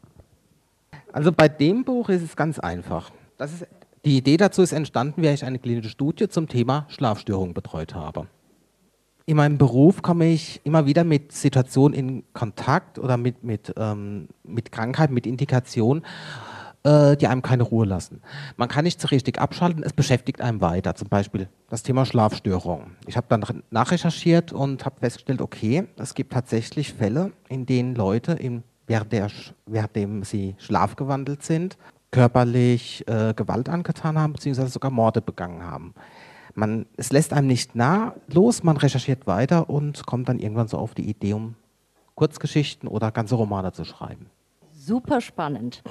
Also 1.12 1.32
bei 1.32 1.48
dem 1.48 1.84
Buch 1.84 2.08
ist 2.10 2.22
es 2.22 2.36
ganz 2.36 2.58
einfach. 2.58 3.10
Ist, 3.38 3.66
die 4.04 4.18
Idee 4.18 4.36
dazu 4.36 4.62
ist 4.62 4.72
entstanden, 4.72 5.22
wie 5.22 5.28
ich 5.28 5.44
eine 5.44 5.58
klinische 5.58 5.88
Studie 5.88 6.28
zum 6.28 6.48
Thema 6.48 6.86
Schlafstörungen 6.88 7.54
betreut 7.54 7.94
habe. 7.94 8.26
In 9.28 9.36
meinem 9.36 9.58
Beruf 9.58 10.02
komme 10.02 10.26
ich 10.26 10.60
immer 10.62 10.86
wieder 10.86 11.02
mit 11.02 11.32
Situationen 11.32 11.98
in 11.98 12.22
Kontakt 12.32 12.96
oder 12.96 13.16
mit, 13.16 13.42
mit, 13.42 13.74
ähm, 13.76 14.28
mit 14.44 14.70
Krankheiten, 14.70 15.12
mit 15.12 15.26
Indikationen, 15.26 16.04
äh, 16.84 17.16
die 17.16 17.26
einem 17.26 17.42
keine 17.42 17.64
Ruhe 17.64 17.86
lassen. 17.86 18.22
Man 18.56 18.68
kann 18.68 18.84
nicht 18.84 19.00
so 19.00 19.08
richtig 19.08 19.40
abschalten, 19.40 19.82
es 19.82 19.92
beschäftigt 19.92 20.40
einem 20.40 20.60
weiter. 20.60 20.94
Zum 20.94 21.08
Beispiel 21.08 21.48
das 21.68 21.82
Thema 21.82 22.06
Schlafstörung. 22.06 22.92
Ich 23.08 23.16
habe 23.16 23.26
dann 23.28 23.64
nachrecherchiert 23.72 24.52
und 24.52 24.84
habe 24.84 25.00
festgestellt, 25.00 25.42
okay, 25.42 25.88
es 25.96 26.14
gibt 26.14 26.32
tatsächlich 26.32 26.94
Fälle, 26.94 27.32
in 27.48 27.66
denen 27.66 27.96
Leute, 27.96 28.30
in, 28.34 28.62
während, 28.86 29.10
der, 29.10 29.28
währenddem 29.66 30.22
sie 30.22 30.54
schlafgewandelt 30.58 31.42
sind, 31.42 31.76
körperlich 32.12 33.04
äh, 33.08 33.34
Gewalt 33.34 33.68
angetan 33.68 34.16
haben, 34.16 34.34
beziehungsweise 34.34 34.68
sogar 34.68 34.92
Morde 34.92 35.20
begangen 35.20 35.64
haben. 35.64 35.94
Man, 36.56 36.86
es 36.96 37.12
lässt 37.12 37.32
einem 37.32 37.46
nicht 37.46 37.76
nah 37.76 38.14
los, 38.28 38.62
man 38.62 38.78
recherchiert 38.78 39.26
weiter 39.26 39.68
und 39.68 40.06
kommt 40.06 40.28
dann 40.28 40.38
irgendwann 40.38 40.68
so 40.68 40.78
auf 40.78 40.94
die 40.94 41.08
Idee, 41.08 41.34
um 41.34 41.54
Kurzgeschichten 42.14 42.88
oder 42.88 43.12
ganze 43.12 43.34
Romane 43.34 43.72
zu 43.72 43.84
schreiben. 43.84 44.30
Super 44.72 45.20
spannend. 45.20 45.82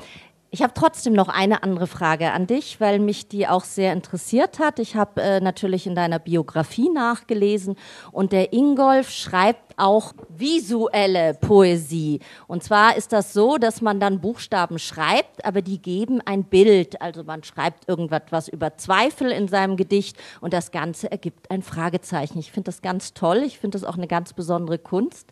Ich 0.56 0.64
habe 0.64 0.74
trotzdem 0.74 1.12
noch 1.12 1.28
eine 1.28 1.64
andere 1.64 1.86
Frage 1.86 2.32
an 2.32 2.48
dich, 2.48 2.80
weil 2.80 3.00
mich 3.00 3.28
die 3.28 3.46
auch 3.46 3.66
sehr 3.66 3.92
interessiert 3.92 4.58
hat. 4.58 4.80
Ich 4.80 4.96
habe 4.96 5.22
äh, 5.22 5.42
natürlich 5.42 5.86
in 5.86 5.96
deiner 5.96 6.18
Biografie 6.18 6.90
nachgelesen 6.90 7.76
und 8.14 8.32
der 8.32 8.54
Ingolf 8.54 9.10
schreibt 9.10 9.78
auch 9.78 10.14
visuelle 10.30 11.34
Poesie. 11.34 12.22
Und 12.48 12.64
zwar 12.64 12.96
ist 12.96 13.12
das 13.12 13.34
so, 13.34 13.58
dass 13.58 13.82
man 13.82 14.00
dann 14.00 14.22
Buchstaben 14.22 14.80
schreibt, 14.80 15.44
aber 15.44 15.62
die 15.62 15.82
geben 15.82 16.22
ein 16.24 16.46
Bild. 16.46 17.02
Also 17.02 17.26
man 17.26 17.44
schreibt 17.44 17.90
irgendwas 17.90 18.48
über 18.48 18.78
Zweifel 18.78 19.32
in 19.32 19.50
seinem 19.50 19.76
Gedicht 19.76 20.16
und 20.40 20.54
das 20.54 20.72
Ganze 20.72 21.12
ergibt 21.12 21.52
ein 21.52 21.64
Fragezeichen. 21.64 22.40
Ich 22.40 22.54
finde 22.54 22.70
das 22.70 22.82
ganz 22.82 23.14
toll. 23.14 23.44
Ich 23.46 23.60
finde 23.60 23.78
das 23.78 23.84
auch 23.84 23.98
eine 23.98 24.08
ganz 24.08 24.32
besondere 24.32 24.78
Kunst. 24.78 25.32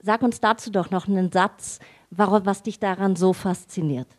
Sag 0.00 0.22
uns 0.22 0.40
dazu 0.40 0.70
doch 0.70 0.90
noch 0.90 1.08
einen 1.08 1.30
Satz, 1.30 1.78
warum, 2.08 2.46
was 2.46 2.62
dich 2.62 2.78
daran 2.78 3.16
so 3.16 3.34
fasziniert 3.34 4.15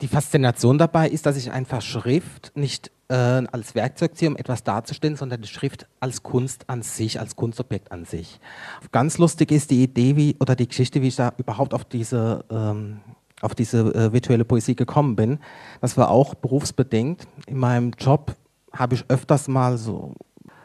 die 0.00 0.08
Faszination 0.08 0.78
dabei 0.78 1.08
ist, 1.08 1.26
dass 1.26 1.36
ich 1.36 1.52
einfach 1.52 1.82
Schrift 1.82 2.52
nicht 2.54 2.90
äh, 3.08 3.14
als 3.14 3.74
Werkzeug 3.74 4.16
ziehe, 4.16 4.30
um 4.30 4.36
etwas 4.36 4.64
darzustellen, 4.64 5.16
sondern 5.16 5.42
die 5.42 5.48
Schrift 5.48 5.86
als 6.00 6.22
Kunst 6.22 6.68
an 6.68 6.82
sich, 6.82 7.20
als 7.20 7.36
Kunstobjekt 7.36 7.92
an 7.92 8.04
sich. 8.04 8.40
Ganz 8.92 9.18
lustig 9.18 9.50
ist 9.50 9.70
die 9.70 9.82
Idee 9.82 10.16
wie, 10.16 10.36
oder 10.40 10.56
die 10.56 10.68
Geschichte, 10.68 11.02
wie 11.02 11.08
ich 11.08 11.16
da 11.16 11.32
überhaupt 11.36 11.74
auf 11.74 11.84
diese, 11.84 12.44
ähm, 12.50 13.00
auf 13.40 13.54
diese 13.54 13.94
äh, 13.94 14.12
virtuelle 14.12 14.44
Poesie 14.44 14.74
gekommen 14.74 15.16
bin. 15.16 15.38
Das 15.80 15.96
war 15.96 16.10
auch 16.10 16.34
berufsbedingt. 16.34 17.26
In 17.46 17.58
meinem 17.58 17.92
Job 17.98 18.34
habe 18.72 18.94
ich 18.94 19.04
öfters 19.08 19.48
mal 19.48 19.78
so 19.78 20.14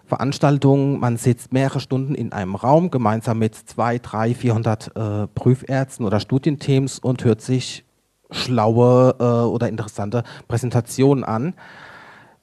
Veranstaltungen, 0.06 1.00
man 1.00 1.18
sitzt 1.18 1.54
mehrere 1.54 1.80
Stunden 1.80 2.16
in 2.16 2.34
einem 2.34 2.56
Raum 2.56 2.90
gemeinsam 2.90 3.38
mit 3.38 3.54
zwei, 3.54 4.00
drei, 4.00 4.34
400 4.34 4.96
äh, 4.96 5.28
Prüfärzten 5.28 6.04
oder 6.04 6.20
Studienteams 6.20 6.98
und 6.98 7.24
hört 7.24 7.42
sich 7.42 7.86
schlaue 8.32 9.16
äh, 9.20 9.24
oder 9.24 9.70
interessante 9.70 10.24
Präsentationen 10.48 11.24
an. 11.24 11.54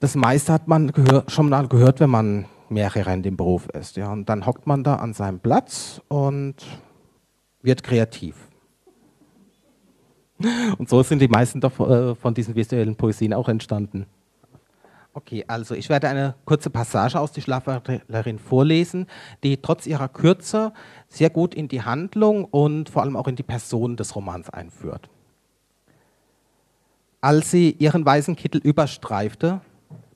Das 0.00 0.14
meiste 0.14 0.52
hat 0.52 0.68
man 0.68 0.92
schon 1.28 1.48
mal 1.48 1.68
gehört, 1.68 2.00
wenn 2.00 2.10
man 2.10 2.44
mehrere 2.68 3.12
in 3.12 3.22
dem 3.22 3.36
Beruf 3.36 3.68
ist. 3.70 3.96
Ja. 3.96 4.12
Und 4.12 4.28
dann 4.28 4.46
hockt 4.46 4.66
man 4.66 4.84
da 4.84 4.96
an 4.96 5.12
seinem 5.14 5.40
Platz 5.40 6.00
und 6.08 6.56
wird 7.62 7.82
kreativ. 7.82 8.36
Und 10.78 10.88
so 10.88 11.02
sind 11.02 11.20
die 11.20 11.28
meisten 11.28 11.62
äh, 11.62 12.14
von 12.14 12.34
diesen 12.34 12.54
visuellen 12.54 12.94
Poesien 12.94 13.32
auch 13.32 13.48
entstanden. 13.48 14.06
Okay, 15.14 15.46
also 15.48 15.74
ich 15.74 15.88
werde 15.88 16.10
eine 16.10 16.34
kurze 16.44 16.68
Passage 16.68 17.18
aus 17.18 17.32
Die 17.32 17.40
Schlafwandlerin 17.40 18.38
vorlesen, 18.38 19.06
die 19.42 19.56
trotz 19.56 19.86
ihrer 19.86 20.08
Kürze 20.08 20.74
sehr 21.08 21.30
gut 21.30 21.54
in 21.54 21.68
die 21.68 21.80
Handlung 21.80 22.44
und 22.44 22.90
vor 22.90 23.00
allem 23.00 23.16
auch 23.16 23.26
in 23.26 23.34
die 23.34 23.42
Person 23.42 23.96
des 23.96 24.14
Romans 24.14 24.50
einführt. 24.50 25.08
Als 27.26 27.50
sie 27.50 27.72
ihren 27.72 28.06
weißen 28.06 28.36
Kittel 28.36 28.60
überstreifte, 28.60 29.60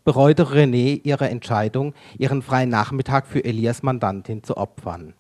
bereute 0.04 0.44
René 0.44 1.00
ihre 1.02 1.28
Entscheidung, 1.28 1.92
ihren 2.18 2.40
freien 2.40 2.68
Nachmittag 2.68 3.26
für 3.26 3.44
Elias 3.44 3.82
Mandantin 3.82 4.44
zu 4.44 4.56
opfern. 4.56 5.14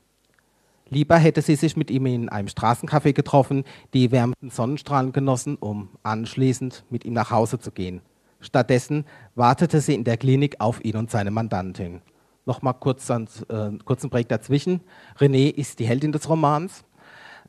Lieber 0.88 1.16
hätte 1.16 1.42
sie 1.42 1.56
sich 1.56 1.76
mit 1.76 1.90
ihm 1.90 2.06
in 2.06 2.28
einem 2.28 2.46
Straßencafé 2.46 3.12
getroffen, 3.12 3.64
die 3.92 4.12
wärmenden 4.12 4.50
Sonnenstrahlen 4.50 5.10
genossen, 5.10 5.56
um 5.58 5.88
anschließend 6.04 6.84
mit 6.90 7.04
ihm 7.04 7.14
nach 7.14 7.32
Hause 7.32 7.58
zu 7.58 7.72
gehen. 7.72 8.02
Stattdessen 8.38 9.04
wartete 9.34 9.80
sie 9.80 9.96
in 9.96 10.04
der 10.04 10.16
Klinik 10.16 10.60
auf 10.60 10.84
ihn 10.84 10.94
und 10.94 11.10
seine 11.10 11.32
Mandantin. 11.32 12.02
Nochmal 12.46 12.74
kurz 12.74 13.10
einen 13.10 13.26
äh, 13.48 13.76
kurzen 13.84 14.10
Break 14.10 14.28
dazwischen. 14.28 14.80
René 15.18 15.52
ist 15.52 15.80
die 15.80 15.86
Heldin 15.86 16.12
des 16.12 16.28
Romans. 16.28 16.84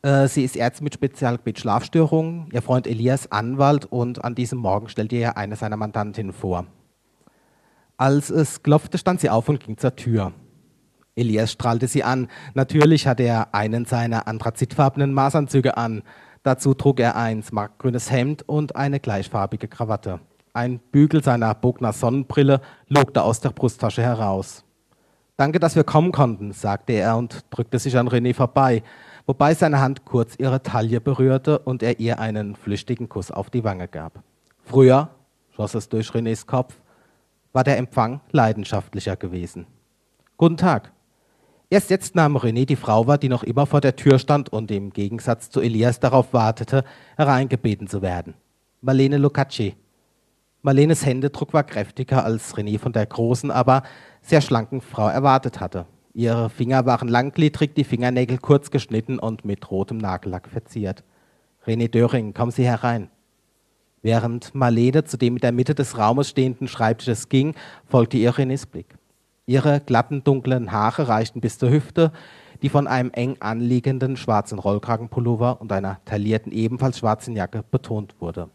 Äh, 0.04 0.28
sie 0.28 0.44
ist 0.44 0.58
Ärztin 0.58 0.86
mit 0.86 0.96
Spezialgebiet 0.96 1.60
Schlafstörungen, 1.60 2.50
ihr 2.52 2.62
Freund 2.62 2.88
Elias 2.88 3.32
Anwalt 3.32 3.86
und 3.86 4.24
an 4.24 4.34
diesem 4.34 4.60
Morgen 4.60 4.90
stellte 4.90 5.16
er 5.16 5.38
eine 5.38 5.56
seiner 5.56 5.78
Mandantinnen 5.78 6.34
vor. 6.34 6.66
Als 7.98 8.32
es 8.32 8.64
klopfte, 8.64 8.98
stand 8.98 9.22
sie 9.22 9.30
auf 9.30 9.48
und 9.48 9.60
ging 9.60 9.78
zur 9.78 9.96
Tür. 9.96 10.34
Elias 11.16 11.52
strahlte 11.52 11.88
sie 11.88 12.04
an. 12.04 12.30
Natürlich 12.56 13.06
hatte 13.06 13.24
er 13.24 13.54
einen 13.54 13.86
seiner 13.86 14.28
anthrazitfarbenen 14.28 15.14
Maßanzüge 15.14 15.78
an. 15.78 16.02
Dazu 16.42 16.74
trug 16.74 17.00
er 17.00 17.16
ein 17.16 17.44
smartgrünes 17.44 18.10
Hemd 18.10 18.48
und 18.48 18.76
eine 18.76 19.00
gleichfarbige 19.00 19.68
Krawatte. 19.68 20.20
Ein 20.54 20.80
Bügel 20.80 21.24
seiner 21.24 21.54
Bogner 21.54 21.94
Sonnenbrille 21.94 22.62
lugte 22.88 23.22
aus 23.22 23.40
der 23.40 23.50
Brusttasche 23.50 24.02
heraus. 24.02 24.64
Danke, 25.38 25.60
dass 25.60 25.76
wir 25.76 25.84
kommen 25.84 26.12
konnten, 26.12 26.54
sagte 26.54 26.94
er 26.94 27.18
und 27.18 27.46
drückte 27.52 27.78
sich 27.78 27.98
an 27.98 28.10
René 28.10 28.34
vorbei 28.34 28.82
wobei 29.26 29.54
seine 29.54 29.80
Hand 29.80 30.06
kurz 30.06 30.36
ihre 30.38 30.64
Taille 30.64 31.02
berührte 31.02 31.60
und 31.60 31.84
er 31.84 32.00
ihr 32.00 32.20
einen 32.20 32.56
flüchtigen 32.56 33.10
Kuss 33.10 33.32
auf 33.32 33.50
die 33.50 33.64
Wange 33.64 33.88
gab. 33.88 34.24
Früher, 34.64 35.10
schoss 35.56 35.76
es 35.76 35.90
durch 35.90 36.10
Renés 36.10 36.46
Kopf, 36.46 36.76
war 37.54 37.64
der 37.64 37.78
Empfang 37.78 38.22
leidenschaftlicher 38.32 39.16
gewesen. 39.16 39.68
Guten 40.38 40.58
Tag. 40.58 40.92
Erst 41.70 41.90
jetzt 41.90 42.16
nahm 42.16 42.36
René 42.36 42.66
die 42.66 42.76
Frau 42.76 43.08
wahr, 43.08 43.18
die 43.18 43.30
noch 43.30 43.44
immer 43.44 43.66
vor 43.66 43.80
der 43.80 43.96
Tür 43.96 44.20
stand 44.20 44.52
und 44.52 44.72
im 44.72 44.92
Gegensatz 44.92 45.50
zu 45.50 45.62
Elias 45.62 46.00
darauf 46.00 46.34
wartete, 46.34 46.84
hereingebeten 47.16 47.88
zu 47.88 48.02
werden. 48.02 48.34
Marlene 48.82 49.18
Lucacci. 49.18 49.76
Marlenes 50.64 51.06
Händedruck 51.06 51.54
war 51.54 51.64
kräftiger, 51.64 52.26
als 52.26 52.56
René 52.56 52.78
von 52.78 52.92
der 52.92 53.06
großen, 53.06 53.52
aber 53.52 53.84
sehr 54.22 54.42
schlanken 54.42 54.82
Frau 54.82 55.08
erwartet 55.08 55.60
hatte. 55.60 55.86
Ihre 56.14 56.50
Finger 56.50 56.86
waren 56.86 57.08
langgliedrig, 57.08 57.74
die 57.74 57.86
Fingernägel 57.86 58.38
kurz 58.38 58.70
geschnitten 58.70 59.18
und 59.18 59.46
mit 59.46 59.72
rotem 59.72 59.98
Nagellack 59.98 60.50
verziert. 60.50 61.04
René 61.66 61.88
Döring, 61.88 62.34
kommen 62.34 62.52
Sie 62.52 62.66
herein. 62.66 63.10
Während 64.02 64.54
Marlene 64.54 65.04
zu 65.04 65.18
dem 65.18 65.36
in 65.36 65.42
der 65.42 65.52
Mitte 65.52 65.76
des 65.76 65.98
Raumes 65.98 66.30
stehenden 66.30 66.68
Schreibtisches 66.68 67.30
ging, 67.30 67.54
folgte 67.86 68.18
ihr 68.18 68.34
Renés 68.34 68.68
Blick. 68.68 68.98
Ihre 69.46 69.80
glatten, 69.80 70.24
dunklen 70.24 70.72
Haare 70.72 71.08
reichten 71.08 71.40
bis 71.40 71.58
zur 71.58 71.70
Hüfte, 71.70 72.12
die 72.62 72.70
von 72.70 72.88
einem 72.88 73.12
eng 73.12 73.38
anliegenden 73.40 74.18
schwarzen 74.18 74.60
Rollkragenpullover 74.60 75.62
und 75.62 75.72
einer 75.72 76.00
taillierten, 76.06 76.52
ebenfalls 76.52 77.00
schwarzen 77.00 77.36
Jacke 77.36 77.64
betont 77.70 78.16
wurde. 78.20 78.50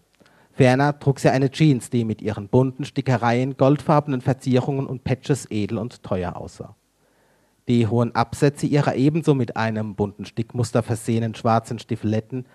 Ferner 0.52 0.98
trug 0.98 1.20
sie 1.20 1.30
eine 1.30 1.50
Jeans, 1.50 1.90
die 1.90 2.04
mit 2.04 2.22
ihren 2.22 2.48
bunten 2.48 2.84
Stickereien, 2.84 3.56
goldfarbenen 3.56 4.20
Verzierungen 4.20 4.86
und 4.86 5.04
Patches 5.04 5.50
edel 5.50 5.78
und 5.78 6.02
teuer 6.02 6.36
aussah. 6.36 6.74
Die 7.68 7.86
hohen 7.88 8.14
Absätze 8.14 8.66
ihrer 8.66 8.94
ebenso 8.94 9.34
mit 9.34 9.56
einem 9.56 9.96
bunten 9.96 10.24
Stickmuster 10.24 10.82
versehenen 10.82 11.34
schwarzen 11.34 11.78
Stiefeletten 11.78 12.46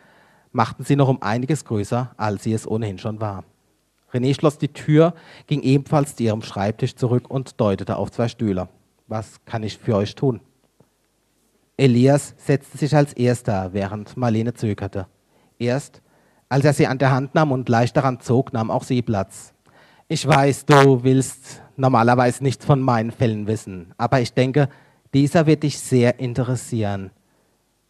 machten 0.53 0.83
sie 0.83 0.95
noch 0.95 1.09
um 1.09 1.21
einiges 1.21 1.65
größer, 1.65 2.11
als 2.17 2.43
sie 2.43 2.53
es 2.53 2.67
ohnehin 2.67 2.97
schon 2.97 3.19
war. 3.19 3.43
René 4.13 4.33
schloss 4.33 4.57
die 4.57 4.73
Tür, 4.73 5.13
ging 5.47 5.61
ebenfalls 5.61 6.15
zu 6.15 6.23
ihrem 6.23 6.41
Schreibtisch 6.41 6.95
zurück 6.95 7.29
und 7.29 7.59
deutete 7.59 7.97
auf 7.97 8.11
zwei 8.11 8.27
Stühle. 8.27 8.69
Was 9.07 9.43
kann 9.45 9.63
ich 9.63 9.77
für 9.77 9.95
euch 9.95 10.15
tun? 10.15 10.41
Elias 11.77 12.33
setzte 12.37 12.77
sich 12.77 12.95
als 12.95 13.13
erster, 13.13 13.73
während 13.73 14.15
Marlene 14.15 14.53
zögerte. 14.53 15.07
Erst, 15.59 16.01
als 16.49 16.65
er 16.65 16.73
sie 16.73 16.87
an 16.87 16.97
der 16.97 17.11
Hand 17.11 17.33
nahm 17.35 17.51
und 17.51 17.67
leicht 17.69 17.95
daran 17.95 18.19
zog, 18.19 18.53
nahm 18.53 18.71
auch 18.71 18.83
sie 18.83 19.01
Platz. 19.01 19.53
Ich 20.07 20.27
weiß, 20.27 20.65
du 20.65 21.03
willst 21.03 21.61
normalerweise 21.77 22.43
nichts 22.43 22.65
von 22.65 22.81
meinen 22.81 23.11
Fällen 23.11 23.47
wissen, 23.47 23.93
aber 23.97 24.19
ich 24.19 24.33
denke, 24.33 24.67
dieser 25.13 25.45
wird 25.45 25.63
dich 25.63 25.79
sehr 25.79 26.19
interessieren. 26.19 27.11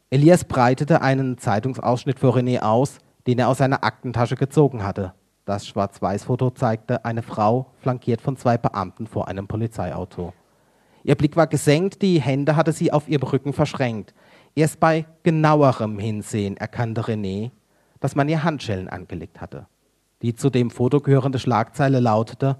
Elias 0.10 0.44
breitete 0.44 1.01
einen 1.01 1.38
Zeitungsausschnitt 1.38 2.20
für 2.20 2.36
René 2.36 2.60
aus, 2.60 2.98
den 3.28 3.40
er 3.40 3.48
aus 3.48 3.60
seiner 3.60 3.84
Aktentasche 3.84 4.36
gezogen 4.36 4.84
hatte. 4.84 5.13
Das 5.46 5.68
Schwarz-Weiß-Foto 5.68 6.51
zeigte 6.51 7.06
eine 7.06 7.22
Frau, 7.22 7.68
flankiert 7.80 8.22
von 8.22 8.38
zwei 8.38 8.58
Beamten 8.58 9.08
vor 9.08 9.28
einem 9.28 9.48
Polizeiauto. 9.48 10.34
Ihr 11.04 11.16
Blick 11.16 11.36
war 11.36 11.48
gesenkt, 11.48 12.01
die 12.01 12.22
Hände 12.22 12.56
hatte 12.56 12.72
sie 12.72 12.92
auf 12.92 13.08
ihrem 13.08 13.24
Rücken 13.24 13.54
verschränkt. 13.54 14.13
Erst 14.54 14.80
bei 14.80 15.06
genauerem 15.24 15.98
Hinsehen 15.98 16.58
erkannte 16.58 17.01
René, 17.01 17.51
dass 18.00 18.16
man 18.16 18.30
ihr 18.30 18.44
Handschellen 18.44 18.90
angelegt 18.90 19.42
hatte. 19.42 19.68
Die 20.22 20.36
zu 20.36 20.50
dem 20.50 20.70
Foto 20.70 21.00
gehörende 21.00 21.40
Schlagzeile 21.40 22.00
lautete: 22.00 22.58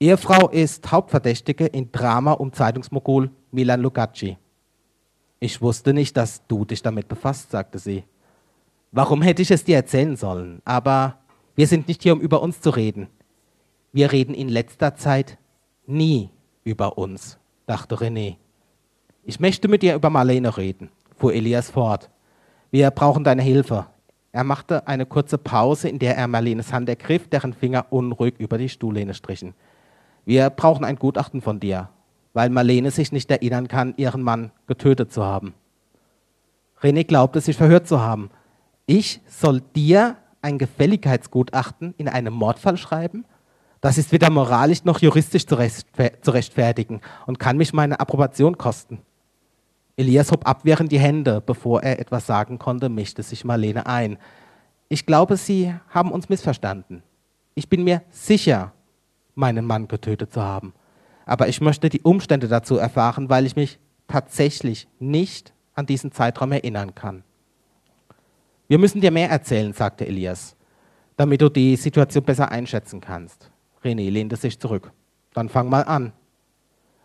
Ehefrau 0.00 0.48
ist 0.48 0.90
Hauptverdächtige 0.90 1.66
in 1.66 1.90
Drama 1.92 2.32
um 2.32 2.52
Zeitungsmogul 2.52 3.30
Milan 3.54 3.80
Lugacci. 3.80 4.36
Ich 5.38 5.62
wusste 5.62 5.94
nicht, 5.94 6.16
dass 6.16 6.46
du 6.46 6.64
dich 6.64 6.82
damit 6.82 7.08
befasst, 7.08 7.50
sagte 7.50 7.78
sie. 7.78 8.04
Warum 8.92 9.22
hätte 9.22 9.42
ich 9.42 9.50
es 9.50 9.64
dir 9.64 9.76
erzählen 9.76 10.16
sollen? 10.16 10.60
Aber 10.64 11.18
wir 11.54 11.66
sind 11.66 11.88
nicht 11.88 12.02
hier, 12.02 12.12
um 12.12 12.20
über 12.20 12.42
uns 12.42 12.60
zu 12.60 12.70
reden. 12.70 13.08
Wir 13.92 14.10
reden 14.10 14.34
in 14.34 14.48
letzter 14.48 14.96
Zeit 14.96 15.38
nie 15.86 16.30
über 16.64 16.98
uns, 16.98 17.38
dachte 17.66 17.96
René. 17.96 18.36
Ich 19.22 19.38
möchte 19.38 19.68
mit 19.68 19.82
dir 19.82 19.94
über 19.94 20.10
Marlene 20.10 20.56
reden, 20.56 20.90
fuhr 21.16 21.32
Elias 21.32 21.70
fort. 21.70 22.10
Wir 22.70 22.90
brauchen 22.90 23.22
deine 23.22 23.42
Hilfe. 23.42 23.86
Er 24.32 24.42
machte 24.42 24.88
eine 24.88 25.06
kurze 25.06 25.38
Pause, 25.38 25.88
in 25.88 26.00
der 26.00 26.16
er 26.16 26.26
Marlenes 26.26 26.72
Hand 26.72 26.88
ergriff, 26.88 27.28
deren 27.28 27.52
Finger 27.52 27.86
unruhig 27.90 28.34
über 28.38 28.58
die 28.58 28.68
Stuhllehne 28.68 29.14
strichen. 29.14 29.54
Wir 30.24 30.50
brauchen 30.50 30.84
ein 30.84 30.96
Gutachten 30.96 31.40
von 31.40 31.60
dir 31.60 31.88
weil 32.34 32.50
Marlene 32.50 32.90
sich 32.90 33.12
nicht 33.12 33.30
erinnern 33.30 33.68
kann, 33.68 33.94
ihren 33.96 34.20
Mann 34.20 34.50
getötet 34.66 35.12
zu 35.12 35.24
haben. 35.24 35.54
René 36.82 37.04
glaubte, 37.04 37.40
sich 37.40 37.56
verhört 37.56 37.88
zu 37.88 38.00
haben. 38.00 38.28
Ich 38.84 39.20
soll 39.26 39.62
dir 39.74 40.16
ein 40.42 40.58
Gefälligkeitsgutachten 40.58 41.94
in 41.96 42.08
einem 42.08 42.34
Mordfall 42.34 42.76
schreiben? 42.76 43.24
Das 43.80 43.96
ist 43.96 44.12
weder 44.12 44.30
moralisch 44.30 44.84
noch 44.84 45.00
juristisch 45.00 45.46
zu, 45.46 45.54
rechtfertigen 45.54 47.00
und 47.26 47.38
kann 47.38 47.56
mich 47.56 47.72
meine 47.72 48.00
Approbation 48.00 48.58
kosten. 48.58 49.00
Elias 49.96 50.32
hob 50.32 50.46
abwehrend 50.46 50.90
die 50.90 50.98
Hände. 50.98 51.40
Bevor 51.40 51.82
er 51.82 52.00
etwas 52.00 52.26
sagen 52.26 52.58
konnte, 52.58 52.88
mischte 52.88 53.22
sich 53.22 53.44
Marlene 53.44 53.86
ein. 53.86 54.18
Ich 54.88 55.06
glaube, 55.06 55.36
Sie 55.36 55.72
haben 55.88 56.10
uns 56.10 56.28
missverstanden. 56.28 57.02
Ich 57.54 57.68
bin 57.68 57.84
mir 57.84 58.02
sicher, 58.10 58.72
meinen 59.34 59.64
Mann 59.66 59.86
getötet 59.86 60.32
zu 60.32 60.42
haben 60.42 60.74
aber 61.26 61.48
ich 61.48 61.60
möchte 61.60 61.88
die 61.88 62.02
Umstände 62.02 62.48
dazu 62.48 62.76
erfahren, 62.76 63.28
weil 63.28 63.46
ich 63.46 63.56
mich 63.56 63.78
tatsächlich 64.08 64.88
nicht 64.98 65.52
an 65.74 65.86
diesen 65.86 66.12
Zeitraum 66.12 66.52
erinnern 66.52 66.94
kann. 66.94 67.24
Wir 68.68 68.78
müssen 68.78 69.00
dir 69.00 69.10
mehr 69.10 69.30
erzählen, 69.30 69.72
sagte 69.72 70.06
Elias, 70.06 70.56
damit 71.16 71.40
du 71.40 71.48
die 71.48 71.76
Situation 71.76 72.24
besser 72.24 72.50
einschätzen 72.50 73.00
kannst. 73.00 73.50
René 73.82 74.10
lehnte 74.10 74.36
sich 74.36 74.58
zurück. 74.58 74.92
Dann 75.34 75.48
fang 75.48 75.68
mal 75.68 75.82
an. 75.82 76.12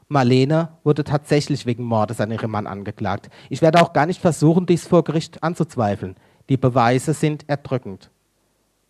Marlene 0.08 0.69
wurde 0.84 1.03
tatsächlich 1.03 1.65
wegen 1.65 1.84
Mordes 1.84 2.19
an 2.19 2.32
ihrem 2.32 2.51
Mann 2.51 2.65
angeklagt. 2.65 3.29
Ich 3.49 3.62
werde 3.62 3.82
auch 3.82 3.93
gar 3.93 4.05
nicht 4.05 4.21
versuchen, 4.21 4.65
dies 4.65 4.88
vor 4.88 5.03
Gericht 5.03 5.43
anzuzweifeln. 5.43 6.15
Die 6.47 6.58
Beweise 6.58 7.13
sind 7.13 7.47
erdrückend. 7.47 8.10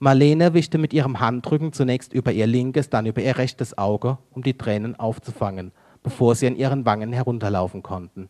Marlene 0.01 0.53
wischte 0.53 0.77
mit 0.77 0.93
ihrem 0.93 1.19
Handrücken 1.19 1.73
zunächst 1.73 2.13
über 2.13 2.31
ihr 2.31 2.47
linkes, 2.47 2.89
dann 2.89 3.05
über 3.05 3.21
ihr 3.21 3.37
rechtes 3.37 3.77
Auge, 3.77 4.17
um 4.31 4.43
die 4.43 4.57
Tränen 4.57 4.97
aufzufangen, 4.97 5.73
bevor 6.03 6.35
sie 6.35 6.47
an 6.47 6.55
ihren 6.55 6.85
Wangen 6.85 7.11
herunterlaufen 7.11 7.83
konnten. 7.83 8.29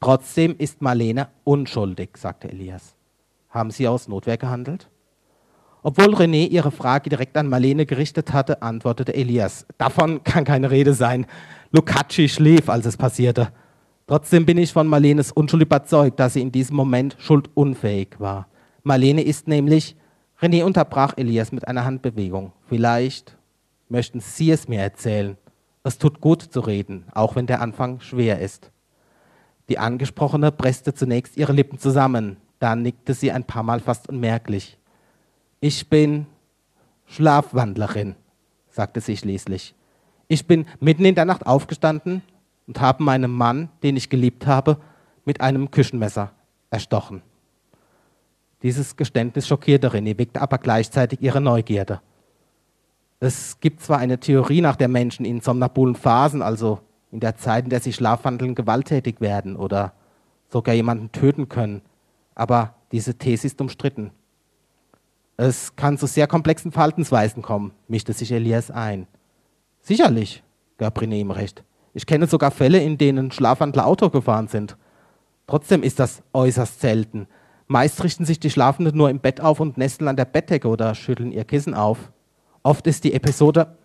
Trotzdem 0.00 0.54
ist 0.58 0.82
Marlene 0.82 1.28
unschuldig, 1.44 2.10
sagte 2.18 2.50
Elias. 2.50 2.94
Haben 3.48 3.70
Sie 3.70 3.88
aus 3.88 4.08
Notwehr 4.08 4.36
gehandelt? 4.36 4.90
Obwohl 5.82 6.14
René 6.14 6.48
ihre 6.48 6.70
Frage 6.70 7.08
direkt 7.08 7.36
an 7.38 7.48
Marlene 7.48 7.86
gerichtet 7.86 8.34
hatte, 8.34 8.60
antwortete 8.60 9.14
Elias. 9.14 9.66
Davon 9.78 10.22
kann 10.22 10.44
keine 10.44 10.70
Rede 10.70 10.92
sein. 10.92 11.26
Lucacci 11.72 12.28
schlief, 12.28 12.68
als 12.68 12.84
es 12.84 12.98
passierte. 12.98 13.52
Trotzdem 14.06 14.44
bin 14.44 14.58
ich 14.58 14.72
von 14.72 14.86
Marlenes 14.86 15.32
Unschuld 15.32 15.62
überzeugt, 15.62 16.20
dass 16.20 16.34
sie 16.34 16.42
in 16.42 16.52
diesem 16.52 16.76
Moment 16.76 17.16
schuldunfähig 17.18 18.16
war. 18.18 18.48
Marlene 18.82 19.22
ist 19.22 19.48
nämlich 19.48 19.96
René 20.40 20.64
unterbrach 20.64 21.14
Elias 21.16 21.50
mit 21.50 21.66
einer 21.66 21.84
Handbewegung. 21.84 22.52
Vielleicht 22.68 23.36
möchten 23.88 24.20
Sie 24.20 24.50
es 24.50 24.68
mir 24.68 24.80
erzählen. 24.80 25.38
Es 25.82 25.98
tut 25.98 26.20
gut 26.20 26.42
zu 26.42 26.60
reden, 26.60 27.04
auch 27.14 27.36
wenn 27.36 27.46
der 27.46 27.62
Anfang 27.62 28.00
schwer 28.00 28.40
ist. 28.40 28.70
Die 29.68 29.78
Angesprochene 29.78 30.52
presste 30.52 30.92
zunächst 30.94 31.36
ihre 31.36 31.52
Lippen 31.52 31.78
zusammen, 31.78 32.36
dann 32.58 32.82
nickte 32.82 33.14
sie 33.14 33.32
ein 33.32 33.44
paar 33.44 33.62
Mal 33.62 33.80
fast 33.80 34.08
unmerklich. 34.08 34.78
Ich 35.60 35.88
bin 35.88 36.26
Schlafwandlerin, 37.06 38.14
sagte 38.68 39.00
sie 39.00 39.16
schließlich. 39.16 39.74
Ich 40.28 40.46
bin 40.46 40.66
mitten 40.80 41.04
in 41.04 41.14
der 41.14 41.24
Nacht 41.24 41.46
aufgestanden 41.46 42.22
und 42.66 42.80
habe 42.80 43.02
meinen 43.02 43.30
Mann, 43.30 43.68
den 43.82 43.96
ich 43.96 44.10
geliebt 44.10 44.46
habe, 44.46 44.78
mit 45.24 45.40
einem 45.40 45.70
Küchenmesser 45.70 46.32
erstochen. 46.70 47.22
Dieses 48.66 48.96
Geständnis 48.96 49.46
schockierte 49.46 49.92
René, 49.92 50.18
weckte 50.18 50.42
aber 50.42 50.58
gleichzeitig 50.58 51.22
ihre 51.22 51.40
Neugierde. 51.40 52.00
Es 53.20 53.60
gibt 53.60 53.80
zwar 53.80 53.98
eine 53.98 54.18
Theorie, 54.18 54.60
nach 54.60 54.74
der 54.74 54.88
Menschen 54.88 55.24
in 55.24 55.40
somnabulen 55.40 55.94
Phasen, 55.94 56.42
also 56.42 56.80
in 57.12 57.20
der 57.20 57.36
Zeit, 57.36 57.62
in 57.62 57.70
der 57.70 57.78
sie 57.78 57.92
schlafwandeln, 57.92 58.56
gewalttätig 58.56 59.20
werden 59.20 59.54
oder 59.54 59.92
sogar 60.48 60.74
jemanden 60.74 61.12
töten 61.12 61.48
können, 61.48 61.80
aber 62.34 62.74
diese 62.90 63.14
These 63.14 63.46
ist 63.46 63.60
umstritten. 63.60 64.10
Es 65.36 65.76
kann 65.76 65.96
zu 65.96 66.08
sehr 66.08 66.26
komplexen 66.26 66.72
Verhaltensweisen 66.72 67.42
kommen, 67.42 67.70
mischte 67.86 68.14
sich 68.14 68.32
Elias 68.32 68.72
ein. 68.72 69.06
Sicherlich, 69.80 70.42
gab 70.76 70.98
René 70.98 71.20
ihm 71.20 71.30
recht. 71.30 71.62
Ich 71.94 72.04
kenne 72.04 72.26
sogar 72.26 72.50
Fälle, 72.50 72.82
in 72.82 72.98
denen 72.98 73.30
Schlafwandler 73.30 73.86
Auto 73.86 74.10
gefahren 74.10 74.48
sind. 74.48 74.76
Trotzdem 75.46 75.84
ist 75.84 76.00
das 76.00 76.24
äußerst 76.32 76.80
selten. 76.80 77.28
Meist 77.68 78.04
richten 78.04 78.24
sich 78.24 78.38
die 78.38 78.50
Schlafenden 78.50 78.96
nur 78.96 79.10
im 79.10 79.18
Bett 79.18 79.40
auf 79.40 79.58
und 79.58 79.76
nesteln 79.76 80.06
an 80.06 80.14
der 80.14 80.24
Bettdecke 80.24 80.68
oder 80.68 80.94
schütteln 80.94 81.32
ihr 81.32 81.44
Kissen 81.44 81.74
auf. 81.74 82.12
Oft 82.62 82.86
ist 82.86 83.02
die 83.02 83.12
Episode 83.12 83.76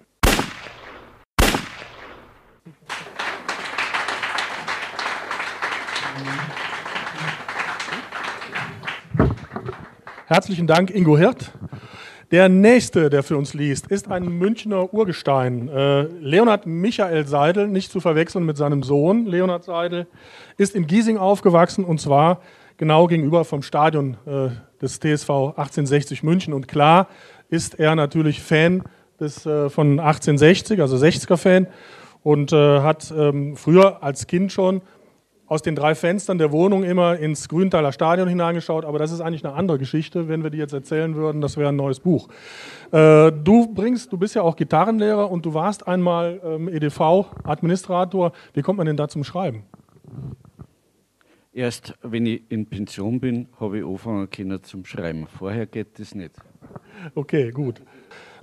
Herzlichen 10.28 10.68
Dank, 10.68 10.92
Ingo 10.92 11.18
Hirt. 11.18 11.52
Der 12.32 12.48
nächste, 12.48 13.10
der 13.10 13.24
für 13.24 13.36
uns 13.36 13.54
liest, 13.54 13.88
ist 13.88 14.10
ein 14.10 14.30
Münchner 14.30 14.94
Urgestein. 14.94 15.68
Äh, 15.68 16.04
Leonhard 16.04 16.66
Michael 16.66 17.28
Seidel, 17.28 17.68
nicht 17.68 17.92
zu 17.92 18.00
verwechseln 18.00 18.46
mit 18.46 18.56
seinem 18.56 18.84
Sohn 18.84 19.26
Leonhard 19.26 19.66
Seidel, 19.66 20.08
ist 20.56 20.74
in 20.74 20.88
Giesing 20.88 21.18
aufgewachsen 21.18 21.84
und 21.84 22.00
zwar 22.00 22.40
genau 22.82 23.06
gegenüber 23.06 23.46
vom 23.46 23.62
Stadion 23.62 24.18
äh, 24.26 24.50
des 24.82 25.00
TSV 25.00 25.30
1860 25.30 26.24
München. 26.24 26.52
Und 26.52 26.68
klar 26.68 27.10
ist 27.48 27.80
er 27.80 27.94
natürlich 27.96 28.42
Fan 28.42 28.82
des, 29.20 29.46
äh, 29.46 29.70
von 29.70 30.00
1860, 30.00 30.82
also 30.82 30.98
60er-Fan, 30.98 31.68
und 32.24 32.52
äh, 32.54 32.80
hat 32.80 33.14
ähm, 33.16 33.56
früher 33.56 34.02
als 34.02 34.26
Kind 34.26 34.52
schon 34.52 34.82
aus 35.46 35.62
den 35.62 35.76
drei 35.76 35.94
Fenstern 35.94 36.40
der 36.40 36.52
Wohnung 36.52 36.84
immer 36.84 37.18
ins 37.18 37.50
Grüntaler 37.50 37.92
Stadion 37.92 38.28
hineingeschaut, 38.28 38.84
aber 38.84 38.98
das 38.98 39.12
ist 39.12 39.22
eigentlich 39.22 39.46
eine 39.46 39.54
andere 39.54 39.78
Geschichte. 39.78 40.28
Wenn 40.28 40.42
wir 40.42 40.50
die 40.50 40.58
jetzt 40.58 40.74
erzählen 40.74 41.14
würden, 41.14 41.40
das 41.40 41.58
wäre 41.58 41.70
ein 41.70 41.76
neues 41.76 42.00
Buch. 42.00 42.30
Äh, 42.92 43.32
du 43.32 43.72
bringst, 43.72 44.12
du 44.12 44.18
bist 44.18 44.34
ja 44.34 44.42
auch 44.42 44.56
Gitarrenlehrer 44.56 45.30
und 45.30 45.46
du 45.46 45.54
warst 45.54 45.88
einmal 45.88 46.42
ähm, 46.44 46.68
EDV-Administrator. 46.68 48.32
Wie 48.56 48.64
kommt 48.64 48.78
man 48.78 48.88
denn 48.88 48.98
da 48.98 49.08
zum 49.08 49.24
Schreiben? 49.24 49.66
Erst 51.54 51.96
wenn 52.02 52.26
ich 52.26 52.44
in 52.48 52.66
Pension 52.66 53.20
bin, 53.20 53.48
habe 53.60 53.80
ich 53.80 53.84
angefangen 53.84 54.30
können 54.30 54.64
zum 54.64 54.86
Schreiben. 54.86 55.28
Vorher 55.28 55.66
geht 55.66 56.00
das 56.00 56.16
nicht. 56.16 56.32
Okay, 57.14 57.52
gut. 57.52 57.82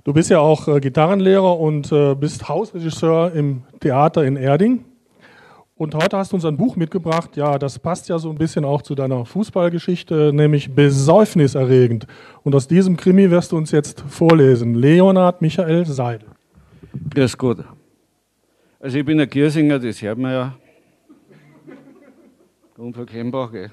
Du 0.03 0.13
bist 0.13 0.29
ja 0.29 0.39
auch 0.39 0.67
äh, 0.67 0.79
Gitarrenlehrer 0.79 1.59
und 1.59 1.91
äh, 1.91 2.13
bist 2.13 2.47
Hausregisseur 2.47 3.33
im 3.33 3.63
Theater 3.79 4.23
in 4.23 4.35
Erding. 4.35 4.85
Und 5.75 5.95
heute 5.95 6.17
hast 6.17 6.33
du 6.33 6.35
uns 6.35 6.45
ein 6.45 6.57
Buch 6.57 6.75
mitgebracht, 6.75 7.35
ja, 7.35 7.57
das 7.57 7.79
passt 7.79 8.09
ja 8.09 8.19
so 8.19 8.29
ein 8.29 8.37
bisschen 8.37 8.63
auch 8.63 8.81
zu 8.83 8.93
deiner 8.93 9.25
Fußballgeschichte, 9.25 10.31
nämlich 10.31 10.75
besäufniserregend. 10.75 12.05
Und 12.43 12.53
aus 12.53 12.67
diesem 12.67 12.95
Krimi 12.95 13.31
wirst 13.31 13.53
du 13.53 13.57
uns 13.57 13.71
jetzt 13.71 14.01
vorlesen. 14.01 14.75
Leonhard 14.75 15.41
Michael 15.41 15.85
Seidel. 15.85 16.27
Grüß 17.15 17.37
Gott. 17.37 17.63
Also 18.79 18.99
ich 18.99 19.05
bin 19.05 19.19
ein 19.19 19.29
Giersinger, 19.29 19.79
das 19.79 19.99
hört 20.01 20.17
man 20.19 20.31
ja. 20.31 20.57
Unverkennbar, 22.79 23.51
gell? 23.51 23.71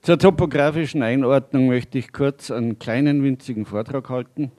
Zur 0.00 0.18
topografischen 0.18 1.02
Einordnung 1.02 1.66
möchte 1.66 1.98
ich 1.98 2.10
kurz 2.10 2.50
einen 2.50 2.78
kleinen 2.78 3.22
winzigen 3.22 3.66
Vortrag 3.66 4.08
halten, 4.08 4.50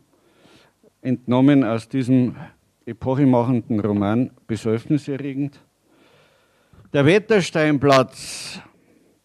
entnommen 1.02 1.64
aus 1.64 1.90
diesem 1.90 2.36
epochemachenden 2.86 3.80
Roman 3.80 4.30
Besäufniserregend. 4.46 5.60
Der 6.94 7.08
Wettersteinplatz 7.08 8.60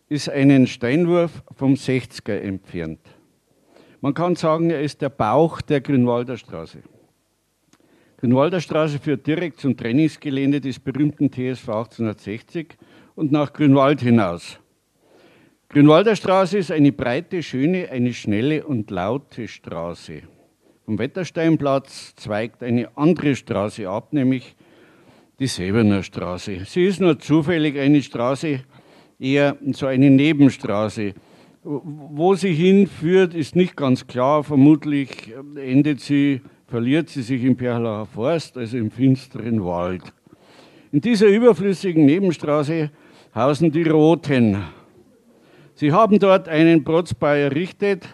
ist 0.09 0.31
einen 0.31 0.67
Steinwurf 0.67 1.43
vom 1.55 1.75
60er 1.75 2.39
entfernt. 2.39 3.01
Man 4.01 4.15
kann 4.15 4.37
sagen, 4.37 4.71
er 4.71 4.81
ist 4.81 5.03
der 5.03 5.11
Bauch 5.11 5.61
der 5.61 5.83
Grünwalder 5.83 6.39
Straße. 6.39 6.79
Grünwalder 8.17 8.63
Straße 8.63 8.99
führt 8.99 9.27
direkt 9.27 9.61
zum 9.61 9.77
Trainingsgelände 9.77 10.63
des 10.63 10.79
berühmten 10.79 11.31
TSV 11.31 11.69
1860 11.69 12.79
und 13.17 13.33
nach 13.33 13.53
Grünwald 13.53 14.01
hinaus. 14.01 14.61
Grünwalder 15.69 16.15
Straße 16.15 16.59
ist 16.59 16.71
eine 16.71 16.93
breite, 16.93 17.43
schöne, 17.43 17.91
eine 17.91 18.15
schnelle 18.15 18.65
und 18.65 18.91
laute 18.91 19.49
Straße. 19.49 20.23
Vom 20.85 20.99
Wettersteinplatz 21.01 22.15
zweigt 22.15 22.63
eine 22.63 22.97
andere 22.97 23.35
Straße 23.35 23.89
ab, 23.89 24.13
nämlich 24.13 24.55
die 25.41 25.49
Sebener 25.49 26.05
Straße. 26.05 26.61
Sie 26.67 26.85
ist 26.85 27.01
nur 27.01 27.19
zufällig 27.19 27.77
eine 27.79 28.01
Straße, 28.01 28.61
eher 29.19 29.57
so 29.73 29.87
eine 29.87 30.11
Nebenstraße. 30.11 31.15
Wo 31.65 32.35
sie 32.37 32.53
hinführt, 32.53 33.35
ist 33.35 33.57
nicht 33.57 33.77
ganz 33.77 34.07
klar. 34.07 34.45
Vermutlich 34.45 35.35
endet 35.57 36.01
sie, 36.01 36.43
verliert 36.69 37.09
sie 37.09 37.23
sich 37.23 37.43
im 37.43 37.57
Perlacher 37.57 38.07
Forst, 38.07 38.57
also 38.57 38.77
im 38.77 38.93
finsteren 38.93 39.65
Wald. 39.65 40.03
In 40.93 41.01
dieser 41.01 41.27
überflüssigen 41.27 42.07
Nebenstraße 42.07 42.91
hausen 43.37 43.71
die 43.71 43.83
Roten. 43.83 44.57
Sie 45.75 45.93
haben 45.93 46.19
dort 46.19 46.49
einen 46.49 46.83
Protzbau 46.83 47.35
errichtet. 47.35 48.09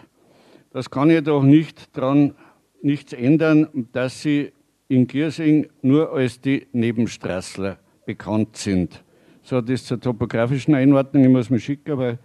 Das 0.71 0.89
kann 0.89 1.09
jedoch 1.09 1.43
nicht 1.43 1.95
daran 1.95 2.35
nichts 2.81 3.13
ändern, 3.13 3.87
dass 3.93 4.21
sie 4.21 4.51
in 4.89 5.07
Giersing 5.07 5.69
nur 5.81 6.11
als 6.11 6.41
die 6.41 6.67
Nebenstraßler 6.73 7.77
bekannt 8.05 8.57
sind. 8.57 9.01
So, 9.43 9.61
das 9.61 9.85
zur 9.85 9.99
topografischen 9.99 10.75
Einordnung. 10.75 11.23
Ich 11.23 11.29
muss 11.29 11.49
mich 11.49 11.63
schicken, 11.63 11.97
weil, 11.97 12.19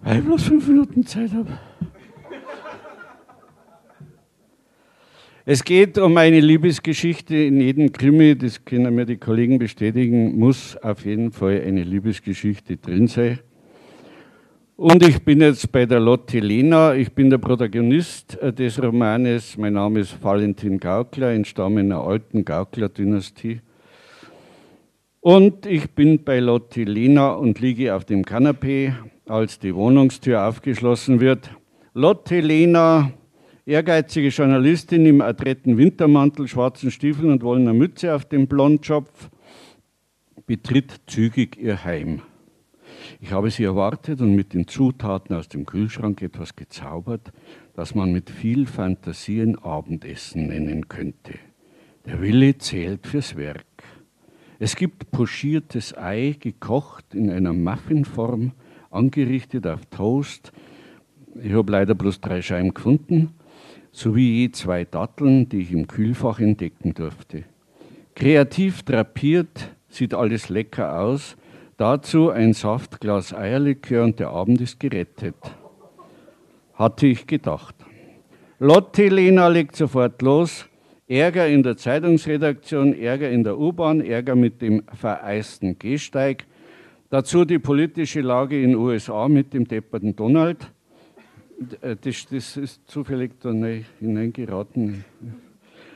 weil 0.00 0.18
ich 0.18 0.24
bloß 0.24 0.44
fünf 0.44 0.66
Minuten 0.68 1.04
Zeit 1.04 1.32
habe. 1.32 1.58
Es 5.48 5.62
geht 5.62 5.96
um 5.96 6.16
eine 6.16 6.40
Liebesgeschichte 6.40 7.36
in 7.36 7.60
jedem 7.60 7.92
Krimi, 7.92 8.36
das 8.36 8.64
können 8.64 8.92
mir 8.96 9.06
die 9.06 9.16
Kollegen 9.16 9.60
bestätigen, 9.60 10.36
muss 10.36 10.76
auf 10.78 11.04
jeden 11.04 11.30
Fall 11.30 11.62
eine 11.64 11.84
Liebesgeschichte 11.84 12.78
drin 12.78 13.06
sein. 13.06 13.38
Und 14.74 15.06
ich 15.06 15.22
bin 15.22 15.40
jetzt 15.40 15.70
bei 15.70 15.86
der 15.86 16.00
Lotte 16.00 16.40
Lena. 16.40 16.96
Ich 16.96 17.12
bin 17.12 17.30
der 17.30 17.38
Protagonist 17.38 18.36
äh, 18.42 18.52
des 18.52 18.82
Romanes. 18.82 19.56
Mein 19.56 19.74
Name 19.74 20.00
ist 20.00 20.20
Valentin 20.20 20.80
Gaukler, 20.80 21.30
entstamme 21.30 21.78
einer 21.78 22.00
alten 22.00 22.44
Gaukler-Dynastie. 22.44 23.60
Und 25.20 25.64
ich 25.64 25.88
bin 25.92 26.24
bei 26.24 26.40
Lotte 26.40 26.82
Lena 26.82 27.34
und 27.34 27.60
liege 27.60 27.94
auf 27.94 28.04
dem 28.04 28.24
Kanapee, 28.24 28.94
als 29.26 29.60
die 29.60 29.76
Wohnungstür 29.76 30.44
aufgeschlossen 30.44 31.20
wird. 31.20 31.50
Lotte 31.94 32.40
Lena, 32.40 33.12
ehrgeizige 33.66 34.28
Journalistin 34.28 35.04
im 35.06 35.20
adretten 35.20 35.76
Wintermantel, 35.76 36.46
schwarzen 36.46 36.92
Stiefeln 36.92 37.32
und 37.32 37.42
wollener 37.42 37.74
Mütze 37.74 38.14
auf 38.14 38.24
dem 38.24 38.46
Blondschopf, 38.46 39.28
betritt 40.46 41.00
zügig 41.08 41.58
ihr 41.58 41.84
Heim. 41.84 42.22
Ich 43.20 43.32
habe 43.32 43.50
sie 43.50 43.64
erwartet 43.64 44.20
und 44.20 44.36
mit 44.36 44.54
den 44.54 44.68
Zutaten 44.68 45.34
aus 45.34 45.48
dem 45.48 45.66
Kühlschrank 45.66 46.22
etwas 46.22 46.54
gezaubert, 46.54 47.32
das 47.74 47.94
man 47.94 48.12
mit 48.12 48.30
viel 48.30 48.66
Fantasie 48.66 49.40
ein 49.40 49.58
Abendessen 49.58 50.46
nennen 50.46 50.88
könnte. 50.88 51.34
Der 52.06 52.20
Wille 52.20 52.56
zählt 52.58 53.06
fürs 53.06 53.36
Werk. 53.36 53.66
Es 54.60 54.76
gibt 54.76 55.10
pochiertes 55.10 55.96
Ei, 55.98 56.36
gekocht 56.38 57.14
in 57.14 57.30
einer 57.30 57.52
Muffinform, 57.52 58.52
angerichtet 58.90 59.66
auf 59.66 59.84
Toast. 59.86 60.52
Ich 61.42 61.52
habe 61.52 61.72
leider 61.72 61.96
bloß 61.96 62.20
drei 62.20 62.40
Scheiben 62.40 62.72
gefunden, 62.72 63.34
sowie 63.96 64.42
je 64.42 64.50
zwei 64.50 64.84
Datteln, 64.84 65.48
die 65.48 65.60
ich 65.60 65.72
im 65.72 65.86
Kühlfach 65.86 66.40
entdecken 66.40 66.94
durfte. 66.94 67.44
Kreativ 68.14 68.82
drapiert, 68.82 69.70
sieht 69.88 70.14
alles 70.14 70.48
lecker 70.48 71.00
aus, 71.00 71.36
Dazu 71.78 72.30
ein 72.30 72.54
Saftglas 72.54 73.34
Eierlikör 73.34 74.04
und 74.04 74.18
der 74.18 74.30
Abend 74.30 74.62
ist 74.62 74.80
gerettet. 74.80 75.34
Hatte 76.72 77.06
ich 77.06 77.26
gedacht. 77.26 77.74
Lotte 78.58 79.08
Lena 79.08 79.48
legt 79.48 79.76
sofort 79.76 80.22
los. 80.22 80.66
Ärger 81.06 81.46
in 81.46 81.62
der 81.62 81.76
Zeitungsredaktion, 81.76 82.94
Ärger 82.94 83.30
in 83.30 83.44
der 83.44 83.58
U-Bahn, 83.58 84.00
Ärger 84.00 84.36
mit 84.36 84.62
dem 84.62 84.84
vereisten 84.94 85.78
Gehsteig. 85.78 86.46
Dazu 87.10 87.44
die 87.44 87.58
politische 87.58 88.22
Lage 88.22 88.60
in 88.60 88.74
USA 88.74 89.28
mit 89.28 89.52
dem 89.52 89.68
depperten 89.68 90.16
Donald. 90.16 90.72
Äh, 91.80 91.96
das, 92.00 92.26
das 92.26 92.56
ist 92.56 92.88
zufällig 92.88 93.40
da 93.40 93.52
hineingeraten. 94.00 95.04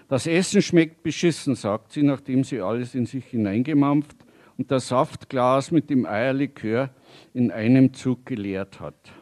Das 0.09 0.27
Essen 0.27 0.63
schmeckt 0.63 1.03
beschissen, 1.03 1.55
sagt 1.55 1.93
sie, 1.93 2.03
nachdem 2.03 2.43
sie 2.43 2.61
alles 2.61 2.95
in 2.95 3.07
sich 3.07 3.27
hineingemampft 3.27 4.17
und 4.59 4.71
das 4.71 4.89
Saftglas 4.89 5.71
mit 5.71 5.89
dem 5.89 6.05
Eierlikör 6.05 6.91
in 7.33 7.51
einem 7.51 7.95
Zug 7.95 8.27
geleert 8.27 8.81
hat. 8.81 9.13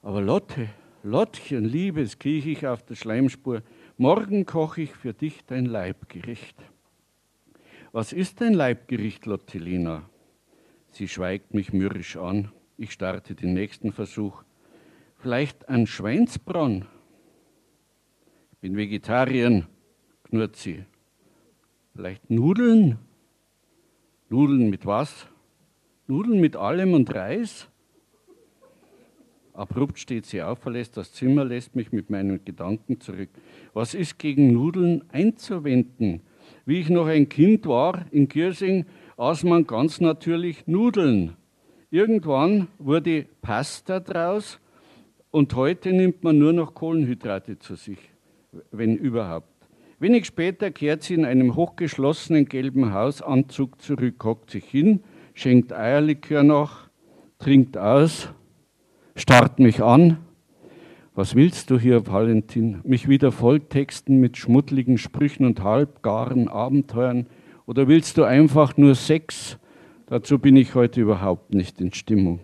Aber 0.00 0.20
Lotte, 0.20 0.68
Lottchen, 1.02 1.64
Liebes, 1.64 2.18
krieche 2.18 2.50
ich 2.50 2.66
auf 2.66 2.82
der 2.82 2.94
Schleimspur. 2.94 3.62
Morgen 3.98 4.46
koche 4.46 4.82
ich 4.82 4.92
für 4.92 5.12
dich 5.12 5.44
dein 5.46 5.66
Leibgericht. 5.66 6.56
Was 7.92 8.12
ist 8.12 8.40
dein 8.40 8.54
Leibgericht, 8.54 9.26
Lottelina? 9.26 10.08
Sie 10.90 11.08
schweigt 11.08 11.54
mich 11.54 11.72
mürrisch 11.72 12.16
an. 12.16 12.50
Ich 12.78 12.92
starte 12.92 13.34
den 13.34 13.52
nächsten 13.52 13.92
Versuch. 13.92 14.42
Vielleicht 15.22 15.68
ein 15.68 15.86
Schweinsbronn? 15.86 16.84
Ich 18.50 18.58
bin 18.58 18.76
Vegetarierin, 18.76 19.66
knurrt 20.24 20.56
sie. 20.56 20.84
Vielleicht 21.94 22.28
Nudeln? 22.28 22.98
Nudeln 24.30 24.68
mit 24.68 24.84
was? 24.84 25.28
Nudeln 26.08 26.40
mit 26.40 26.56
allem 26.56 26.92
und 26.92 27.14
Reis? 27.14 27.68
Abrupt 29.52 30.00
steht 30.00 30.26
sie 30.26 30.42
auf, 30.42 30.58
verlässt 30.58 30.96
das 30.96 31.12
Zimmer, 31.12 31.44
lässt 31.44 31.76
mich 31.76 31.92
mit 31.92 32.10
meinen 32.10 32.44
Gedanken 32.44 32.98
zurück. 32.98 33.30
Was 33.74 33.94
ist 33.94 34.18
gegen 34.18 34.52
Nudeln 34.52 35.04
einzuwenden? 35.12 36.22
Wie 36.66 36.80
ich 36.80 36.88
noch 36.88 37.06
ein 37.06 37.28
Kind 37.28 37.64
war 37.66 38.06
in 38.10 38.26
Giersing, 38.26 38.86
aß 39.16 39.44
man 39.44 39.68
ganz 39.68 40.00
natürlich 40.00 40.66
Nudeln. 40.66 41.36
Irgendwann 41.92 42.66
wurde 42.78 43.26
Pasta 43.40 44.00
draus 44.00 44.58
und 45.32 45.54
heute 45.56 45.92
nimmt 45.92 46.22
man 46.22 46.38
nur 46.38 46.52
noch 46.52 46.74
Kohlenhydrate 46.74 47.58
zu 47.58 47.74
sich, 47.74 47.98
wenn 48.70 48.96
überhaupt. 48.96 49.48
Wenig 49.98 50.26
später 50.26 50.70
kehrt 50.70 51.02
sie 51.02 51.14
in 51.14 51.24
einem 51.24 51.56
hochgeschlossenen 51.56 52.44
gelben 52.44 52.92
Hausanzug 52.92 53.80
zurück, 53.80 54.22
hockt 54.24 54.50
sich 54.50 54.64
hin, 54.64 55.00
schenkt 55.32 55.72
Eierlikör 55.72 56.42
nach, 56.42 56.90
trinkt 57.38 57.78
aus, 57.78 58.28
starrt 59.16 59.58
mich 59.58 59.82
an. 59.82 60.18
Was 61.14 61.34
willst 61.34 61.70
du 61.70 61.78
hier, 61.78 62.06
Valentin? 62.06 62.80
Mich 62.84 63.08
wieder 63.08 63.32
volltexten 63.32 64.18
mit 64.20 64.36
schmuddligen 64.36 64.98
Sprüchen 64.98 65.46
und 65.46 65.62
halbgaren 65.62 66.48
Abenteuern? 66.48 67.26
Oder 67.66 67.88
willst 67.88 68.18
du 68.18 68.24
einfach 68.24 68.76
nur 68.76 68.94
Sex? 68.94 69.58
Dazu 70.06 70.38
bin 70.38 70.56
ich 70.56 70.74
heute 70.74 71.00
überhaupt 71.00 71.54
nicht 71.54 71.80
in 71.80 71.92
Stimmung. 71.92 72.40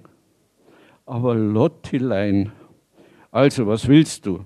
Aber 1.07 1.35
Lottilein, 1.35 2.53
also 3.31 3.67
was 3.67 3.89
willst 3.89 4.27
du? 4.27 4.45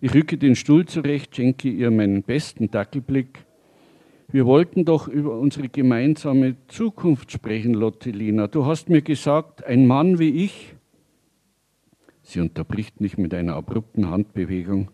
Ich 0.00 0.14
rücke 0.14 0.36
den 0.36 0.56
Stuhl 0.56 0.86
zurecht, 0.86 1.36
schenke 1.36 1.68
ihr 1.68 1.90
meinen 1.90 2.22
besten 2.22 2.70
Dackelblick. 2.70 3.44
Wir 4.32 4.46
wollten 4.46 4.84
doch 4.84 5.08
über 5.08 5.38
unsere 5.38 5.68
gemeinsame 5.68 6.56
Zukunft 6.66 7.30
sprechen, 7.30 7.74
Lottelina. 7.74 8.48
Du 8.48 8.66
hast 8.66 8.88
mir 8.88 9.02
gesagt, 9.02 9.64
ein 9.64 9.86
Mann 9.86 10.18
wie 10.18 10.44
ich. 10.44 10.74
Sie 12.22 12.40
unterbricht 12.40 13.00
mich 13.00 13.18
mit 13.18 13.34
einer 13.34 13.54
abrupten 13.54 14.08
Handbewegung. 14.08 14.90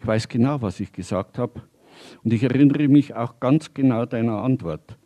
Ich 0.00 0.06
weiß 0.06 0.28
genau, 0.28 0.62
was 0.62 0.80
ich 0.80 0.92
gesagt 0.92 1.38
habe. 1.38 1.62
Und 2.22 2.32
ich 2.32 2.42
erinnere 2.42 2.88
mich 2.88 3.14
auch 3.14 3.40
ganz 3.40 3.74
genau 3.74 4.04
deiner 4.04 4.42
Antwort. 4.42 4.98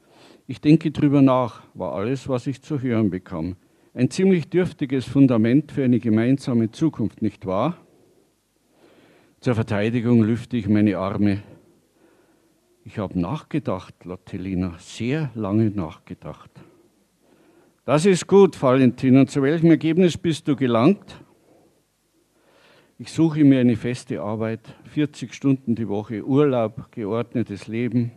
Ich 0.46 0.60
denke 0.60 0.90
drüber 0.90 1.22
nach, 1.22 1.62
war 1.72 1.94
alles, 1.94 2.28
was 2.28 2.46
ich 2.46 2.62
zu 2.62 2.82
hören 2.82 3.10
bekam. 3.10 3.56
Ein 3.94 4.08
ziemlich 4.08 4.48
dürftiges 4.48 5.04
Fundament 5.04 5.70
für 5.70 5.84
eine 5.84 6.00
gemeinsame 6.00 6.70
Zukunft, 6.70 7.20
nicht 7.20 7.44
wahr? 7.44 7.76
Zur 9.40 9.54
Verteidigung 9.54 10.22
lüfte 10.22 10.56
ich 10.56 10.66
meine 10.66 10.96
Arme. 10.96 11.42
Ich 12.84 12.98
habe 12.98 13.20
nachgedacht, 13.20 13.94
Lottelina, 14.04 14.76
sehr 14.78 15.30
lange 15.34 15.68
nachgedacht. 15.68 16.50
Das 17.84 18.06
ist 18.06 18.26
gut, 18.26 18.60
Valentin. 18.62 19.18
Und 19.18 19.30
zu 19.30 19.42
welchem 19.42 19.68
Ergebnis 19.68 20.16
bist 20.16 20.48
du 20.48 20.56
gelangt? 20.56 21.22
Ich 22.98 23.12
suche 23.12 23.44
mir 23.44 23.60
eine 23.60 23.76
feste 23.76 24.22
Arbeit, 24.22 24.74
40 24.84 25.34
Stunden 25.34 25.74
die 25.74 25.88
Woche, 25.88 26.24
Urlaub, 26.24 26.90
geordnetes 26.92 27.66
Leben. 27.68 28.12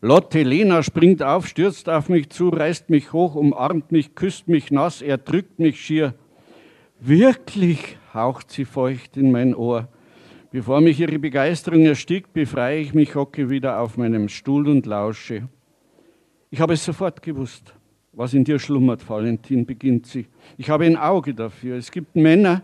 Lotte 0.00 0.44
Lena 0.44 0.84
springt 0.84 1.24
auf, 1.24 1.48
stürzt 1.48 1.88
auf 1.88 2.08
mich 2.08 2.30
zu, 2.30 2.50
reißt 2.50 2.88
mich 2.88 3.12
hoch, 3.12 3.34
umarmt 3.34 3.90
mich, 3.90 4.14
küsst 4.14 4.46
mich 4.46 4.70
nass, 4.70 5.02
er 5.02 5.18
drückt 5.18 5.58
mich 5.58 5.80
schier. 5.80 6.14
Wirklich, 7.00 7.96
haucht 8.14 8.52
sie 8.52 8.64
feucht 8.64 9.16
in 9.16 9.32
mein 9.32 9.56
Ohr. 9.56 9.88
Bevor 10.52 10.80
mich 10.80 11.00
ihre 11.00 11.18
Begeisterung 11.18 11.84
erstickt, 11.84 12.32
befreie 12.32 12.80
ich 12.80 12.94
mich, 12.94 13.16
hocke 13.16 13.50
wieder 13.50 13.80
auf 13.80 13.96
meinem 13.96 14.28
Stuhl 14.28 14.68
und 14.68 14.86
lausche. 14.86 15.48
Ich 16.50 16.60
habe 16.60 16.74
es 16.74 16.84
sofort 16.84 17.20
gewusst, 17.20 17.74
was 18.12 18.34
in 18.34 18.44
dir 18.44 18.60
schlummert, 18.60 19.06
Valentin, 19.08 19.66
beginnt 19.66 20.06
sie. 20.06 20.26
Ich 20.56 20.70
habe 20.70 20.86
ein 20.86 20.96
Auge 20.96 21.34
dafür. 21.34 21.76
Es 21.76 21.90
gibt 21.90 22.14
Männer, 22.14 22.62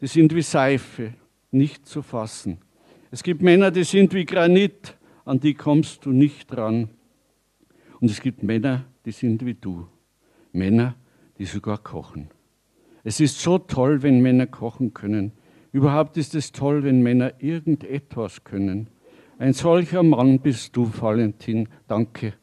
die 0.00 0.08
sind 0.08 0.34
wie 0.34 0.42
Seife, 0.42 1.14
nicht 1.52 1.86
zu 1.86 2.02
fassen. 2.02 2.58
Es 3.12 3.22
gibt 3.22 3.42
Männer, 3.42 3.70
die 3.70 3.84
sind 3.84 4.12
wie 4.12 4.24
Granit, 4.24 4.96
an 5.24 5.40
die 5.40 5.54
kommst 5.54 6.04
du 6.04 6.10
nicht 6.10 6.50
dran. 6.50 6.90
Und 8.00 8.10
es 8.10 8.20
gibt 8.20 8.42
Männer, 8.42 8.84
die 9.04 9.12
sind 9.12 9.44
wie 9.44 9.54
du. 9.54 9.86
Männer, 10.52 10.94
die 11.38 11.46
sogar 11.46 11.78
kochen. 11.78 12.30
Es 13.02 13.20
ist 13.20 13.40
so 13.40 13.58
toll, 13.58 14.02
wenn 14.02 14.20
Männer 14.20 14.46
kochen 14.46 14.94
können. 14.94 15.32
Überhaupt 15.72 16.16
ist 16.16 16.34
es 16.34 16.52
toll, 16.52 16.84
wenn 16.84 17.02
Männer 17.02 17.34
irgendetwas 17.38 18.44
können. 18.44 18.88
Ein 19.38 19.52
solcher 19.52 20.02
Mann 20.02 20.40
bist 20.40 20.76
du, 20.76 20.90
Valentin. 21.00 21.68
Danke. 21.88 22.34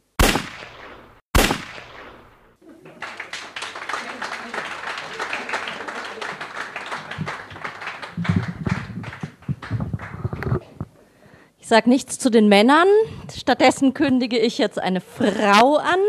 Sage 11.71 11.89
nichts 11.89 12.19
zu 12.19 12.29
den 12.29 12.49
Männern. 12.49 12.89
Stattdessen 13.33 13.93
kündige 13.93 14.37
ich 14.37 14.57
jetzt 14.57 14.77
eine 14.77 14.99
Frau 14.99 15.77
an, 15.77 16.01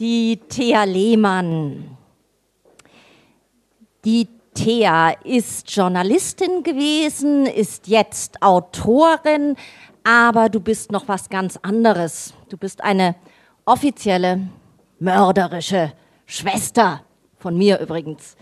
die 0.00 0.40
Thea 0.48 0.84
Lehmann. 0.84 1.98
Die 4.06 4.28
Thea 4.54 5.10
ist 5.24 5.70
Journalistin 5.70 6.62
gewesen, 6.62 7.44
ist 7.44 7.86
jetzt 7.86 8.42
Autorin, 8.42 9.56
aber 10.04 10.48
du 10.48 10.58
bist 10.58 10.90
noch 10.90 11.06
was 11.06 11.28
ganz 11.28 11.58
anderes. 11.58 12.32
Du 12.48 12.56
bist 12.56 12.82
eine 12.82 13.14
offizielle, 13.66 14.48
mörderische 15.00 15.92
Schwester 16.24 17.02
von 17.36 17.58
mir 17.58 17.78
übrigens. 17.78 18.38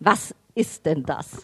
Was 0.00 0.34
ist 0.54 0.86
denn 0.86 1.02
das? 1.02 1.42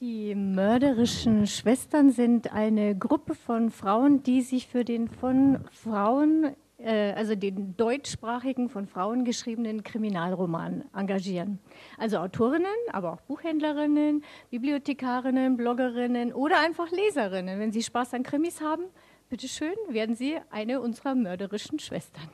Die 0.00 0.34
mörderischen 0.34 1.46
Schwestern 1.46 2.10
sind 2.10 2.52
eine 2.52 2.94
Gruppe 2.94 3.34
von 3.34 3.70
Frauen, 3.70 4.22
die 4.22 4.42
sich 4.42 4.66
für 4.66 4.84
den 4.84 5.08
von 5.08 5.64
Frauen, 5.72 6.54
äh, 6.76 7.12
also 7.14 7.34
den 7.34 7.78
deutschsprachigen 7.78 8.68
von 8.68 8.86
Frauen 8.86 9.24
geschriebenen 9.24 9.84
Kriminalroman 9.84 10.84
engagieren. 10.94 11.60
Also 11.96 12.18
Autorinnen, 12.18 12.66
aber 12.92 13.14
auch 13.14 13.22
Buchhändlerinnen, 13.22 14.22
Bibliothekarinnen, 14.50 15.56
Bloggerinnen 15.56 16.34
oder 16.34 16.60
einfach 16.60 16.90
Leserinnen. 16.90 17.58
Wenn 17.58 17.72
Sie 17.72 17.82
Spaß 17.82 18.12
an 18.12 18.22
Krimis 18.22 18.60
haben, 18.60 18.84
bitteschön, 19.30 19.72
werden 19.88 20.14
Sie 20.14 20.36
eine 20.50 20.82
unserer 20.82 21.14
mörderischen 21.14 21.78
Schwestern. 21.78 22.28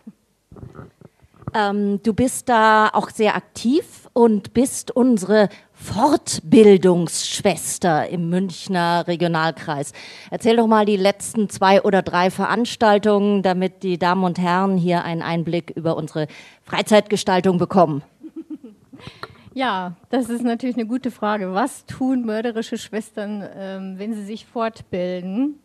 Ähm, 1.55 2.03
du 2.03 2.13
bist 2.13 2.49
da 2.49 2.89
auch 2.93 3.11
sehr 3.11 3.37
aktiv 3.37 4.02
und 4.13 4.55
bist 4.55 4.91
unsere 4.91 5.49
Fortbildungsschwester 5.73 8.09
im 8.09 8.31
Münchner 8.31 9.07
Regionalkreis. 9.07 9.93
Erzähl 10.31 10.57
doch 10.57 10.67
mal 10.67 10.87
die 10.87 10.97
letzten 10.97 11.49
zwei 11.49 11.83
oder 11.83 12.03
drei 12.03 12.31
Veranstaltungen, 12.31 13.43
damit 13.43 13.83
die 13.83 13.99
Damen 13.99 14.23
und 14.25 14.39
Herren 14.39 14.77
hier 14.77 15.05
einen 15.05 15.23
Einblick 15.23 15.71
über 15.71 15.97
unsere 15.97 16.27
Freizeitgestaltung 16.65 17.59
bekommen. 17.59 18.03
Ja, 19.55 19.97
das 20.09 20.31
ist 20.31 20.43
natürlich 20.43 20.77
eine 20.77 20.87
gute 20.87 21.11
Frage. 21.11 21.53
Was 21.53 21.85
tun 21.85 22.25
mörderische 22.25 22.79
Schwestern, 22.79 23.47
ähm, 23.55 23.99
wenn 23.99 24.15
sie 24.15 24.25
sich 24.25 24.47
fortbilden? 24.47 25.59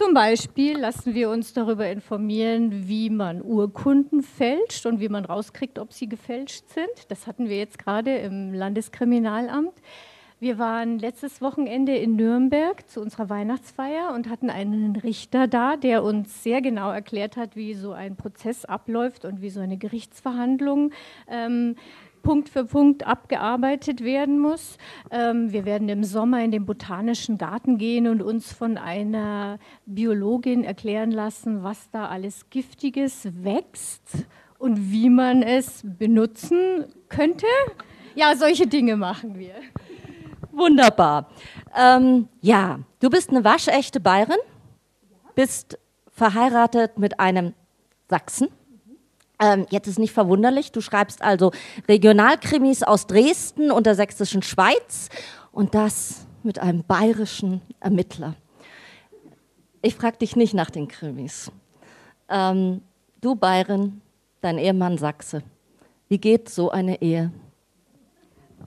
Zum 0.00 0.14
Beispiel 0.14 0.78
lassen 0.78 1.12
wir 1.14 1.28
uns 1.28 1.52
darüber 1.52 1.86
informieren, 1.86 2.88
wie 2.88 3.10
man 3.10 3.42
Urkunden 3.42 4.22
fälscht 4.22 4.86
und 4.86 4.98
wie 4.98 5.10
man 5.10 5.26
rauskriegt, 5.26 5.78
ob 5.78 5.92
sie 5.92 6.08
gefälscht 6.08 6.64
sind. 6.70 7.10
Das 7.10 7.26
hatten 7.26 7.50
wir 7.50 7.58
jetzt 7.58 7.78
gerade 7.78 8.16
im 8.16 8.54
Landeskriminalamt. 8.54 9.74
Wir 10.38 10.58
waren 10.58 10.98
letztes 10.98 11.42
Wochenende 11.42 11.94
in 11.94 12.16
Nürnberg 12.16 12.88
zu 12.88 13.02
unserer 13.02 13.28
Weihnachtsfeier 13.28 14.14
und 14.14 14.30
hatten 14.30 14.48
einen 14.48 14.96
Richter 14.96 15.46
da, 15.46 15.76
der 15.76 16.02
uns 16.02 16.42
sehr 16.42 16.62
genau 16.62 16.90
erklärt 16.90 17.36
hat, 17.36 17.54
wie 17.54 17.74
so 17.74 17.92
ein 17.92 18.16
Prozess 18.16 18.64
abläuft 18.64 19.26
und 19.26 19.42
wie 19.42 19.50
so 19.50 19.60
eine 19.60 19.76
Gerichtsverhandlung 19.76 20.92
ähm, 21.28 21.76
Punkt 22.22 22.48
für 22.48 22.64
Punkt 22.64 23.06
abgearbeitet 23.06 24.02
werden 24.02 24.38
muss. 24.38 24.76
Ähm, 25.10 25.52
wir 25.52 25.64
werden 25.64 25.88
im 25.88 26.04
Sommer 26.04 26.42
in 26.44 26.50
den 26.50 26.66
Botanischen 26.66 27.38
Garten 27.38 27.78
gehen 27.78 28.06
und 28.06 28.22
uns 28.22 28.52
von 28.52 28.78
einer 28.78 29.58
Biologin 29.86 30.64
erklären 30.64 31.10
lassen, 31.10 31.62
was 31.62 31.90
da 31.90 32.08
alles 32.08 32.50
Giftiges 32.50 33.28
wächst 33.42 34.26
und 34.58 34.92
wie 34.92 35.10
man 35.10 35.42
es 35.42 35.82
benutzen 35.84 36.84
könnte. 37.08 37.46
Ja, 38.14 38.36
solche 38.36 38.66
Dinge 38.66 38.96
machen 38.96 39.38
wir. 39.38 39.54
Wunderbar. 40.52 41.30
Ähm, 41.76 42.28
ja, 42.40 42.80
du 43.00 43.08
bist 43.08 43.30
eine 43.30 43.44
waschechte 43.44 44.00
Bayerin, 44.00 44.38
bist 45.34 45.78
verheiratet 46.10 46.98
mit 46.98 47.18
einem 47.20 47.54
Sachsen 48.08 48.48
ähm, 49.40 49.66
jetzt 49.70 49.88
ist 49.88 49.98
nicht 49.98 50.12
verwunderlich, 50.12 50.70
du 50.70 50.80
schreibst 50.80 51.22
also 51.22 51.50
Regionalkrimis 51.88 52.82
aus 52.82 53.06
Dresden 53.06 53.70
und 53.70 53.86
der 53.86 53.94
sächsischen 53.94 54.42
Schweiz 54.42 55.08
und 55.50 55.74
das 55.74 56.26
mit 56.42 56.58
einem 56.58 56.84
bayerischen 56.84 57.62
Ermittler. 57.80 58.34
Ich 59.82 59.94
frage 59.94 60.18
dich 60.18 60.36
nicht 60.36 60.52
nach 60.52 60.70
den 60.70 60.88
Krimis. 60.88 61.50
Ähm, 62.28 62.82
du 63.20 63.34
Bayern, 63.34 64.02
dein 64.42 64.58
Ehemann 64.58 64.98
Sachse. 64.98 65.42
Wie 66.08 66.18
geht 66.18 66.48
so 66.48 66.70
eine 66.70 67.00
Ehe? 67.00 67.32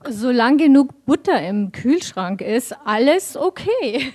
Solange 0.08 0.56
genug 0.56 1.04
Butter 1.06 1.40
im 1.46 1.70
Kühlschrank 1.70 2.40
ist, 2.40 2.76
alles 2.84 3.36
okay. 3.36 4.12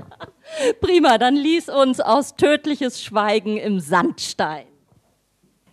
Prima, 0.80 1.18
dann 1.18 1.36
lies 1.36 1.68
uns 1.68 2.00
aus 2.00 2.36
Tödliches 2.36 3.02
Schweigen 3.02 3.56
im 3.56 3.80
Sandstein. 3.80 4.69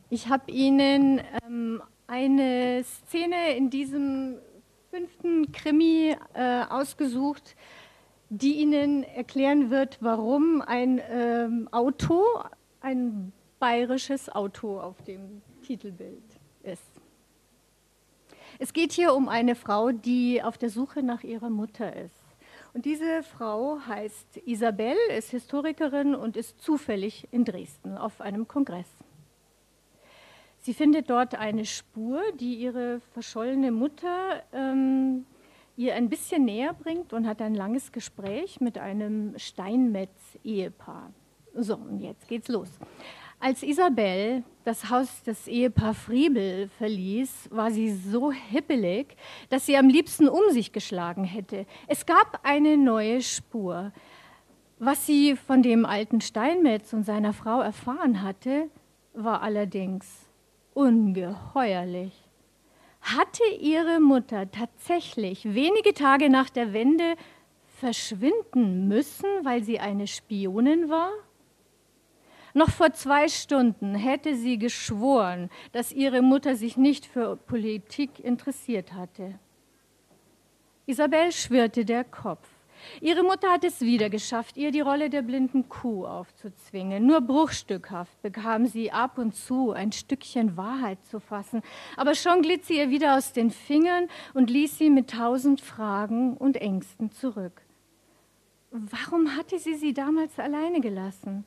Ich 0.09 0.29
habe 0.29 0.49
Ihnen 0.49 1.21
ähm, 1.45 1.81
eine 2.07 2.81
Szene 2.83 3.57
in 3.57 3.69
diesem 3.69 4.37
fünften 4.89 5.51
Krimi 5.51 6.15
äh, 6.33 6.63
ausgesucht, 6.69 7.57
die 8.29 8.53
Ihnen 8.53 9.03
erklären 9.03 9.69
wird, 9.69 9.97
warum 9.99 10.61
ein 10.61 11.01
ähm, 11.09 11.67
Auto, 11.71 12.23
ein 12.79 13.33
bayerisches 13.59 14.29
Auto 14.29 14.79
auf 14.79 15.01
dem 15.03 15.41
Titelbild 15.63 16.23
ist. 16.63 17.01
Es 18.59 18.71
geht 18.71 18.93
hier 18.93 19.13
um 19.13 19.27
eine 19.27 19.55
Frau, 19.55 19.91
die 19.91 20.41
auf 20.41 20.57
der 20.57 20.69
Suche 20.69 21.03
nach 21.03 21.23
ihrer 21.23 21.49
Mutter 21.49 21.93
ist. 21.93 22.15
Und 22.73 22.85
diese 22.85 23.23
Frau 23.23 23.79
heißt 23.85 24.37
Isabel, 24.45 24.95
ist 25.17 25.31
Historikerin 25.31 26.15
und 26.15 26.37
ist 26.37 26.61
zufällig 26.61 27.27
in 27.31 27.43
Dresden 27.43 27.97
auf 27.97 28.21
einem 28.21 28.47
Kongress. 28.47 28.87
Sie 30.67 30.73
findet 30.73 31.09
dort 31.09 31.33
eine 31.33 31.63
Spur, 31.63 32.21
die 32.41 32.55
ihre 32.55 32.99
verschollene 33.13 33.71
Mutter 33.71 34.43
ähm, 34.51 35.25
ihr 35.77 35.95
ein 35.95 36.09
bisschen 36.09 36.43
näher 36.43 36.73
bringt 36.73 37.13
und 37.13 37.25
hat 37.25 37.41
ein 37.41 37.55
langes 37.55 37.93
Gespräch 37.93 38.59
mit 38.59 38.77
einem 38.77 39.33
Steinmetz-Ehepaar. 39.37 41.13
So, 41.53 41.75
und 41.75 42.01
jetzt 42.01 42.27
geht's 42.27 42.49
los. 42.49 42.67
Als 43.39 43.63
Isabel 43.63 44.43
das 44.65 44.89
Haus 44.89 45.23
des 45.23 45.47
Ehepaar 45.47 45.93
Friebel 45.93 46.67
verließ, 46.77 47.47
war 47.49 47.71
sie 47.71 47.93
so 47.93 48.33
hippelig, 48.33 49.15
dass 49.47 49.67
sie 49.67 49.77
am 49.77 49.87
liebsten 49.87 50.27
um 50.27 50.51
sich 50.51 50.73
geschlagen 50.73 51.23
hätte. 51.23 51.65
Es 51.87 52.05
gab 52.05 52.41
eine 52.43 52.75
neue 52.75 53.21
Spur. 53.21 53.93
Was 54.79 55.05
sie 55.05 55.37
von 55.37 55.63
dem 55.63 55.85
alten 55.85 56.19
Steinmetz 56.19 56.91
und 56.91 57.05
seiner 57.05 57.31
Frau 57.31 57.61
erfahren 57.61 58.21
hatte, 58.21 58.69
war 59.13 59.41
allerdings 59.41 60.26
ungeheuerlich. 60.77 62.13
Hatte 63.01 63.43
ihre 63.59 63.99
Mutter 63.99 64.49
tatsächlich 64.51 65.43
wenige 65.55 65.95
Tage 65.95 66.29
nach 66.29 66.51
der 66.51 66.71
Wende 66.71 67.15
verschwinden 67.79 68.87
müssen, 68.87 69.27
weil 69.43 69.63
sie 69.63 69.79
eine 69.79 70.05
Spionin 70.05 70.89
war? 70.89 71.09
Noch 72.53 72.69
vor 72.69 72.93
zwei 72.93 73.27
Stunden 73.27 73.95
hätte 73.95 74.35
sie 74.35 74.59
geschworen, 74.59 75.49
dass 75.71 75.91
ihre 75.91 76.21
Mutter 76.21 76.55
sich 76.55 76.77
nicht 76.77 77.07
für 77.07 77.37
Politik 77.37 78.19
interessiert 78.19 78.93
hatte. 78.93 79.39
Isabel 80.85 81.31
schwirrte 81.31 81.85
der 81.85 82.03
Kopf. 82.03 82.47
Ihre 83.01 83.23
Mutter 83.23 83.51
hat 83.51 83.63
es 83.63 83.81
wieder 83.81 84.09
geschafft, 84.09 84.57
ihr 84.57 84.71
die 84.71 84.81
Rolle 84.81 85.09
der 85.09 85.21
blinden 85.21 85.69
Kuh 85.69 86.05
aufzuzwingen. 86.05 87.05
Nur 87.05 87.21
bruchstückhaft 87.21 88.21
bekam 88.21 88.65
sie 88.65 88.91
ab 88.91 89.17
und 89.17 89.35
zu 89.35 89.71
ein 89.71 89.91
Stückchen 89.91 90.57
Wahrheit 90.57 90.97
zu 91.05 91.19
fassen. 91.19 91.61
Aber 91.95 92.15
schon 92.15 92.41
glitt 92.41 92.65
sie 92.65 92.77
ihr 92.77 92.89
wieder 92.89 93.17
aus 93.17 93.33
den 93.33 93.51
Fingern 93.51 94.07
und 94.33 94.49
ließ 94.49 94.77
sie 94.77 94.89
mit 94.89 95.09
tausend 95.09 95.61
Fragen 95.61 96.37
und 96.37 96.57
Ängsten 96.57 97.11
zurück. 97.11 97.61
Warum 98.71 99.35
hatte 99.35 99.59
sie 99.59 99.75
sie 99.75 99.93
damals 99.93 100.37
alleine 100.39 100.81
gelassen? 100.81 101.45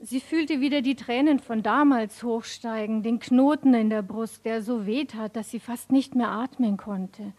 Sie 0.00 0.20
fühlte 0.20 0.60
wieder 0.60 0.82
die 0.82 0.96
Tränen 0.96 1.38
von 1.38 1.62
damals 1.62 2.22
hochsteigen, 2.22 3.02
den 3.02 3.20
Knoten 3.20 3.72
in 3.74 3.90
der 3.90 4.02
Brust, 4.02 4.44
der 4.44 4.60
so 4.60 4.86
weh 4.86 5.04
tat, 5.04 5.36
dass 5.36 5.50
sie 5.50 5.60
fast 5.60 5.92
nicht 5.92 6.14
mehr 6.14 6.30
atmen 6.30 6.76
konnte. 6.76 7.32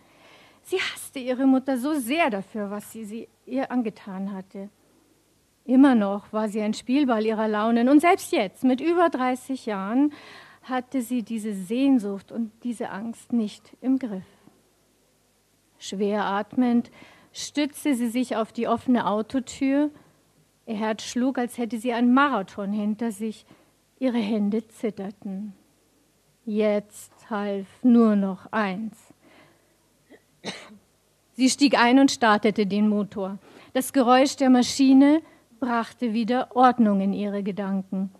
Sie 0.65 0.77
hasste 0.77 1.19
ihre 1.19 1.45
Mutter 1.45 1.77
so 1.77 1.93
sehr 1.93 2.29
dafür, 2.29 2.69
was 2.69 2.91
sie, 2.91 3.05
sie 3.05 3.27
ihr 3.45 3.71
angetan 3.71 4.33
hatte. 4.33 4.69
Immer 5.63 5.95
noch 5.95 6.31
war 6.33 6.49
sie 6.49 6.61
ein 6.61 6.73
Spielball 6.73 7.25
ihrer 7.25 7.47
Launen 7.47 7.87
und 7.89 7.99
selbst 8.01 8.31
jetzt, 8.31 8.63
mit 8.63 8.81
über 8.81 9.09
30 9.09 9.65
Jahren, 9.65 10.13
hatte 10.63 11.01
sie 11.01 11.23
diese 11.23 11.53
Sehnsucht 11.53 12.31
und 12.31 12.51
diese 12.63 12.89
Angst 12.89 13.31
nicht 13.31 13.77
im 13.81 13.99
Griff. 13.99 14.25
Schwer 15.77 16.25
atmend 16.25 16.91
stützte 17.31 17.95
sie 17.95 18.07
sich 18.07 18.35
auf 18.35 18.51
die 18.51 18.67
offene 18.67 19.07
Autotür 19.07 19.91
Ihr 20.65 20.75
Herz 20.75 21.03
schlug, 21.03 21.37
als 21.37 21.57
hätte 21.57 21.77
sie 21.77 21.93
einen 21.93 22.13
Marathon 22.13 22.71
hinter 22.71 23.11
sich. 23.11 23.45
Ihre 23.99 24.17
Hände 24.17 24.67
zitterten. 24.67 25.53
Jetzt 26.43 27.29
half 27.29 27.67
nur 27.83 28.15
noch 28.15 28.51
eins. 28.51 29.04
Sie 31.33 31.49
stieg 31.49 31.77
ein 31.77 31.99
und 31.99 32.11
startete 32.11 32.65
den 32.65 32.87
Motor. 32.87 33.37
Das 33.73 33.91
Geräusch 33.91 34.35
der 34.37 34.49
Maschine 34.49 35.21
brachte 35.59 36.13
wieder 36.13 36.55
Ordnung 36.55 37.01
in 37.01 37.13
ihre 37.13 37.43
Gedanken. 37.43 38.11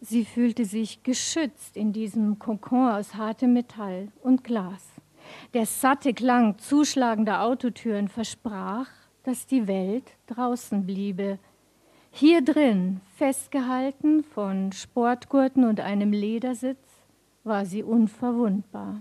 Sie 0.00 0.24
fühlte 0.24 0.64
sich 0.64 1.02
geschützt 1.02 1.76
in 1.76 1.92
diesem 1.92 2.38
Kokon 2.38 2.90
aus 2.90 3.14
hartem 3.14 3.52
Metall 3.52 4.08
und 4.22 4.44
Glas. 4.44 4.82
Der 5.54 5.66
satte 5.66 6.12
Klang 6.12 6.58
zuschlagender 6.58 7.42
Autotüren 7.42 8.08
versprach, 8.08 8.88
dass 9.22 9.46
die 9.46 9.68
Welt 9.68 10.16
draußen 10.26 10.84
bliebe, 10.84 11.38
hier 12.10 12.42
drin, 12.42 13.00
festgehalten 13.16 14.22
von 14.22 14.72
Sportgurten 14.72 15.64
und 15.64 15.80
einem 15.80 16.12
Ledersitz, 16.12 16.78
war 17.44 17.64
sie 17.64 17.82
unverwundbar. 17.82 19.00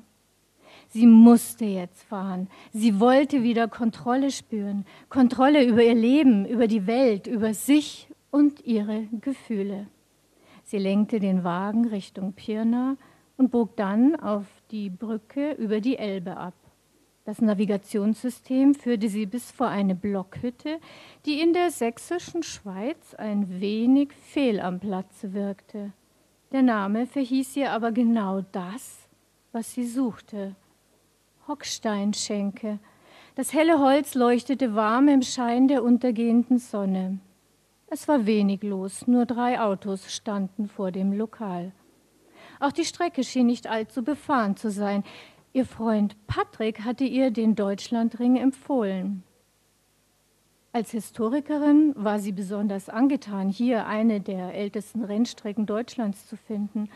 Sie 0.94 1.08
musste 1.08 1.64
jetzt 1.64 2.04
fahren. 2.04 2.50
Sie 2.74 3.00
wollte 3.00 3.44
wieder 3.44 3.70
Kontrolle 3.70 4.30
spüren. 4.30 4.86
Kontrolle 5.08 5.66
über 5.66 5.82
ihr 5.82 5.96
Leben, 5.96 6.46
über 6.46 6.68
die 6.68 6.86
Welt, 6.86 7.28
über 7.28 7.54
sich 7.54 8.10
und 8.30 8.66
ihre 8.66 9.08
Gefühle. 9.22 9.88
Sie 10.64 10.78
lenkte 10.78 11.22
den 11.22 11.46
Wagen 11.46 11.88
Richtung 11.88 12.34
Pirna 12.34 12.98
und 13.38 13.52
bog 13.52 13.78
dann 13.78 14.18
auf 14.18 14.46
die 14.70 14.90
Brücke 14.90 15.54
über 15.54 15.80
die 15.80 15.98
Elbe 15.98 16.36
ab. 16.36 16.54
Das 17.24 17.42
Navigationssystem 17.42 18.76
führte 18.76 19.08
sie 19.08 19.26
bis 19.26 19.50
vor 19.50 19.68
eine 19.68 19.96
Blockhütte, 19.96 20.80
die 21.26 21.40
in 21.40 21.54
der 21.54 21.72
sächsischen 21.72 22.44
Schweiz 22.44 23.14
ein 23.14 23.62
wenig 23.62 24.12
fehl 24.12 24.60
am 24.60 24.82
Platze 24.82 25.34
wirkte. 25.34 25.94
Der 26.52 26.64
Name 26.64 27.06
verhieß 27.06 27.56
ihr 27.56 27.72
aber 27.72 27.94
genau 27.94 28.42
das, 28.52 29.08
was 29.54 29.74
sie 29.74 29.86
suchte. 29.86 30.56
Hocksteinschenke. 31.52 32.80
Das 33.36 33.52
helle 33.52 33.80
Holz 33.80 34.16
leuchtete 34.16 34.74
warm 34.74 35.10
im 35.10 35.22
Schein 35.22 35.68
der 35.68 35.84
untergehenden 35.84 36.60
Sonne. 36.60 37.20
Es 37.88 38.08
war 38.08 38.26
wenig 38.26 38.64
los, 38.64 39.06
nur 39.06 39.26
drei 39.26 39.60
Autos 39.60 40.14
standen 40.14 40.70
vor 40.70 40.92
dem 40.92 41.12
Lokal. 41.12 41.74
Auch 42.62 42.72
die 42.72 42.86
Strecke 42.86 43.26
schien 43.26 43.48
nicht 43.48 43.68
allzu 43.68 44.02
befahren 44.02 44.56
zu 44.56 44.72
sein. 44.72 45.04
Ihr 45.52 45.66
Freund 45.66 46.16
Patrick 46.26 46.86
hatte 46.86 47.04
ihr 47.04 47.32
den 47.32 47.56
Deutschlandring 47.56 48.38
empfohlen. 48.38 49.24
Als 50.72 50.92
Historikerin 50.92 51.94
war 51.98 52.20
sie 52.20 52.32
besonders 52.32 52.88
angetan, 52.88 53.50
hier 53.50 53.88
eine 53.88 54.22
der 54.22 54.54
ältesten 54.54 55.04
Rennstrecken 55.04 55.66
Deutschlands 55.66 56.28
zu 56.28 56.38
finden. 56.38 56.88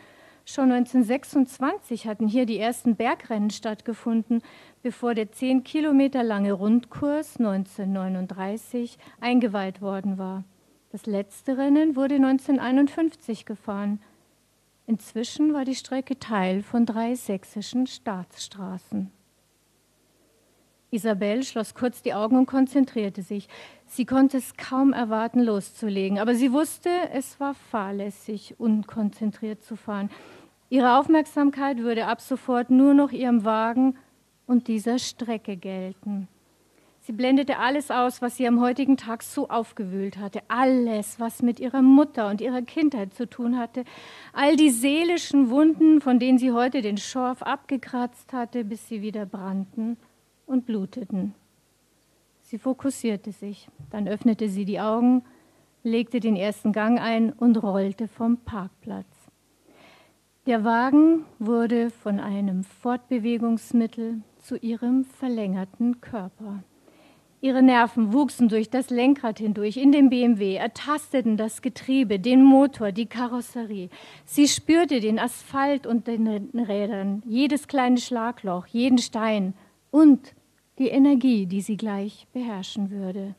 Schon 0.48 0.70
1926 0.70 2.06
hatten 2.06 2.28
hier 2.28 2.46
die 2.46 2.60
ersten 2.60 2.94
Bergrennen 2.94 3.50
stattgefunden, 3.50 4.42
bevor 4.80 5.12
der 5.12 5.32
zehn 5.32 5.64
Kilometer 5.64 6.22
lange 6.22 6.52
Rundkurs 6.52 7.36
1939 7.38 8.96
eingeweiht 9.20 9.82
worden 9.82 10.18
war. 10.18 10.44
Das 10.92 11.04
letzte 11.06 11.58
Rennen 11.58 11.96
wurde 11.96 12.14
1951 12.14 13.44
gefahren. 13.44 14.00
Inzwischen 14.86 15.52
war 15.52 15.64
die 15.64 15.74
Strecke 15.74 16.20
Teil 16.20 16.62
von 16.62 16.86
drei 16.86 17.16
sächsischen 17.16 17.88
Staatsstraßen. 17.88 19.10
Isabel 20.90 21.42
schloss 21.42 21.74
kurz 21.74 22.02
die 22.02 22.14
Augen 22.14 22.36
und 22.36 22.46
konzentrierte 22.46 23.22
sich. 23.22 23.48
Sie 23.86 24.04
konnte 24.04 24.38
es 24.38 24.56
kaum 24.56 24.92
erwarten, 24.92 25.40
loszulegen, 25.40 26.18
aber 26.18 26.34
sie 26.34 26.52
wusste, 26.52 26.90
es 27.12 27.40
war 27.40 27.54
fahrlässig, 27.54 28.54
unkonzentriert 28.58 29.62
zu 29.62 29.76
fahren. 29.76 30.10
Ihre 30.68 30.98
Aufmerksamkeit 30.98 31.78
würde 31.78 32.06
ab 32.06 32.20
sofort 32.20 32.70
nur 32.70 32.94
noch 32.94 33.12
ihrem 33.12 33.44
Wagen 33.44 33.96
und 34.46 34.68
dieser 34.68 34.98
Strecke 34.98 35.56
gelten. 35.56 36.28
Sie 37.00 37.12
blendete 37.12 37.58
alles 37.58 37.92
aus, 37.92 38.20
was 38.20 38.36
sie 38.36 38.48
am 38.48 38.60
heutigen 38.60 38.96
Tag 38.96 39.22
so 39.22 39.48
aufgewühlt 39.48 40.18
hatte. 40.18 40.40
Alles, 40.48 41.20
was 41.20 41.40
mit 41.40 41.60
ihrer 41.60 41.82
Mutter 41.82 42.28
und 42.28 42.40
ihrer 42.40 42.62
Kindheit 42.62 43.14
zu 43.14 43.30
tun 43.30 43.56
hatte. 43.56 43.84
All 44.32 44.56
die 44.56 44.70
seelischen 44.70 45.50
Wunden, 45.50 46.00
von 46.00 46.18
denen 46.18 46.38
sie 46.38 46.50
heute 46.50 46.82
den 46.82 46.96
Schorf 46.96 47.42
abgekratzt 47.42 48.32
hatte, 48.32 48.64
bis 48.64 48.88
sie 48.88 49.02
wieder 49.02 49.24
brannten 49.24 49.96
und 50.46 50.66
bluteten. 50.66 51.34
Sie 52.42 52.58
fokussierte 52.58 53.32
sich. 53.32 53.68
Dann 53.90 54.06
öffnete 54.06 54.48
sie 54.48 54.64
die 54.64 54.80
Augen, 54.80 55.22
legte 55.82 56.20
den 56.20 56.36
ersten 56.36 56.72
Gang 56.72 57.00
ein 57.00 57.32
und 57.32 57.62
rollte 57.62 58.08
vom 58.08 58.38
Parkplatz. 58.38 59.06
Der 60.46 60.62
Wagen 60.62 61.24
wurde 61.40 61.90
von 61.90 62.20
einem 62.20 62.62
Fortbewegungsmittel 62.62 64.20
zu 64.38 64.56
ihrem 64.56 65.04
verlängerten 65.04 66.00
Körper. 66.00 66.62
Ihre 67.40 67.62
Nerven 67.62 68.12
wuchsen 68.12 68.48
durch 68.48 68.70
das 68.70 68.90
Lenkrad 68.90 69.38
hindurch 69.40 69.76
in 69.76 69.92
den 69.92 70.08
BMW, 70.08 70.54
ertasteten 70.54 71.36
das 71.36 71.62
Getriebe, 71.62 72.18
den 72.18 72.42
Motor, 72.42 72.92
die 72.92 73.06
Karosserie. 73.06 73.90
Sie 74.24 74.48
spürte 74.48 75.00
den 75.00 75.18
Asphalt 75.18 75.86
und 75.86 76.06
den 76.06 76.26
Rädern, 76.28 77.22
jedes 77.26 77.66
kleine 77.66 77.98
Schlagloch, 77.98 78.66
jeden 78.68 78.98
Stein 78.98 79.52
und 79.90 80.34
die 80.78 80.88
Energie, 80.88 81.46
die 81.46 81.60
sie 81.60 81.76
gleich 81.76 82.26
beherrschen 82.32 82.90
würde. 82.90 83.34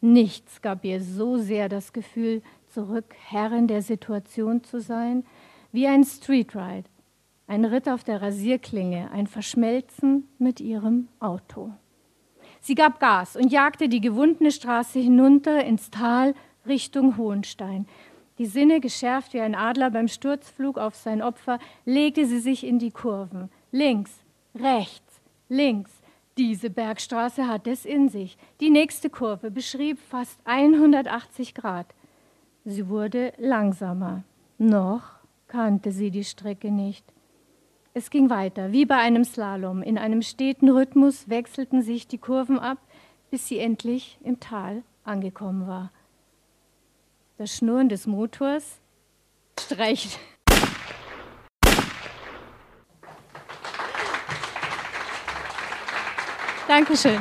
Nichts 0.00 0.60
gab 0.60 0.84
ihr 0.84 1.00
so 1.00 1.38
sehr 1.38 1.68
das 1.68 1.92
Gefühl, 1.92 2.42
zurück 2.66 3.14
Herrin 3.28 3.68
der 3.68 3.82
Situation 3.82 4.64
zu 4.64 4.80
sein, 4.80 5.24
wie 5.70 5.86
ein 5.86 6.04
Streetride, 6.04 6.88
ein 7.46 7.64
Ritt 7.64 7.88
auf 7.88 8.04
der 8.04 8.20
Rasierklinge, 8.20 9.10
ein 9.12 9.26
Verschmelzen 9.26 10.28
mit 10.38 10.60
ihrem 10.60 11.08
Auto. 11.20 11.72
Sie 12.60 12.74
gab 12.74 13.00
Gas 13.00 13.36
und 13.36 13.50
jagte 13.50 13.88
die 13.88 14.00
gewundene 14.00 14.52
Straße 14.52 14.98
hinunter 14.98 15.64
ins 15.64 15.90
Tal 15.90 16.34
Richtung 16.66 17.16
Hohenstein. 17.16 17.86
Die 18.38 18.46
Sinne 18.46 18.80
geschärft 18.80 19.34
wie 19.34 19.40
ein 19.40 19.54
Adler 19.54 19.90
beim 19.90 20.08
Sturzflug 20.08 20.78
auf 20.78 20.94
sein 20.94 21.22
Opfer, 21.22 21.58
legte 21.84 22.24
sie 22.26 22.38
sich 22.38 22.64
in 22.64 22.78
die 22.78 22.90
Kurven. 22.90 23.50
Links, 23.72 24.12
rechts, 24.54 25.01
links. 25.52 25.92
Diese 26.38 26.70
Bergstraße 26.70 27.46
hat 27.46 27.66
es 27.66 27.84
in 27.84 28.08
sich. 28.08 28.38
Die 28.60 28.70
nächste 28.70 29.10
Kurve 29.10 29.50
beschrieb 29.50 29.98
fast 29.98 30.40
180 30.46 31.54
Grad. 31.54 31.86
Sie 32.64 32.88
wurde 32.88 33.32
langsamer. 33.36 34.24
Noch 34.58 35.02
kannte 35.48 35.92
sie 35.92 36.10
die 36.10 36.24
Strecke 36.24 36.70
nicht. 36.70 37.04
Es 37.94 38.08
ging 38.08 38.30
weiter, 38.30 38.72
wie 38.72 38.86
bei 38.86 38.96
einem 38.96 39.24
Slalom. 39.24 39.82
In 39.82 39.98
einem 39.98 40.22
steten 40.22 40.70
Rhythmus 40.70 41.28
wechselten 41.28 41.82
sich 41.82 42.08
die 42.08 42.16
Kurven 42.16 42.58
ab, 42.58 42.78
bis 43.30 43.48
sie 43.48 43.58
endlich 43.58 44.18
im 44.22 44.40
Tal 44.40 44.82
angekommen 45.04 45.66
war. 45.66 45.92
Das 47.36 47.54
Schnurren 47.54 47.90
des 47.90 48.06
Motors 48.06 48.80
streicht. 49.60 50.18
Dankeschön. 56.74 57.18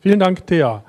Vielen 0.00 0.20
Dank, 0.20 0.46
Thea. 0.46 0.84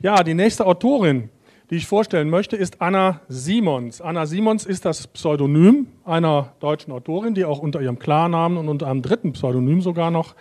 Ja, 0.00 0.24
die 0.24 0.34
nächste 0.34 0.66
Autorin, 0.66 1.30
die 1.70 1.76
ich 1.76 1.86
vorstellen 1.86 2.30
möchte, 2.30 2.56
ist 2.56 2.82
Anna 2.82 3.20
Simons. 3.28 4.00
Anna 4.00 4.26
Simons 4.26 4.66
ist 4.66 4.84
das 4.84 5.06
Pseudonym 5.06 5.86
einer 6.04 6.52
deutschen 6.58 6.92
Autorin, 6.92 7.34
die 7.34 7.44
auch 7.44 7.60
unter 7.60 7.80
ihrem 7.80 8.00
Klarnamen 8.00 8.58
und 8.58 8.68
unter 8.68 8.88
einem 8.88 9.02
dritten 9.02 9.34
Pseudonym 9.34 9.82
sogar 9.82 10.10
noch 10.10 10.34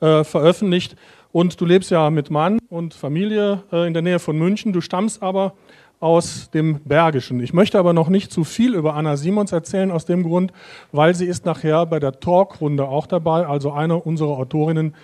äh, 0.00 0.24
veröffentlicht. 0.24 0.96
Und 1.30 1.60
du 1.60 1.66
lebst 1.66 1.92
ja 1.92 2.10
mit 2.10 2.30
Mann 2.30 2.58
und 2.68 2.94
Familie 2.94 3.62
äh, 3.70 3.86
in 3.86 3.94
der 3.94 4.02
Nähe 4.02 4.18
von 4.18 4.36
München. 4.36 4.72
Du 4.72 4.80
stammst 4.80 5.22
aber 5.22 5.54
aus 6.00 6.50
dem 6.50 6.80
Bergischen. 6.84 7.40
Ich 7.40 7.52
möchte 7.52 7.78
aber 7.78 7.92
noch 7.92 8.08
nicht 8.08 8.32
zu 8.32 8.42
viel 8.42 8.74
über 8.74 8.94
Anna 8.94 9.16
Simons 9.16 9.52
erzählen, 9.52 9.90
aus 9.90 10.06
dem 10.06 10.22
Grund, 10.22 10.52
weil 10.92 11.14
sie 11.14 11.26
ist 11.26 11.44
nachher 11.44 11.84
bei 11.86 12.00
der 12.00 12.18
Talkrunde 12.18 12.88
auch 12.88 13.06
dabei, 13.06 13.46
also 13.46 13.70
eine 13.70 13.96
unserer 13.96 14.38
Autorinnen, 14.38 14.94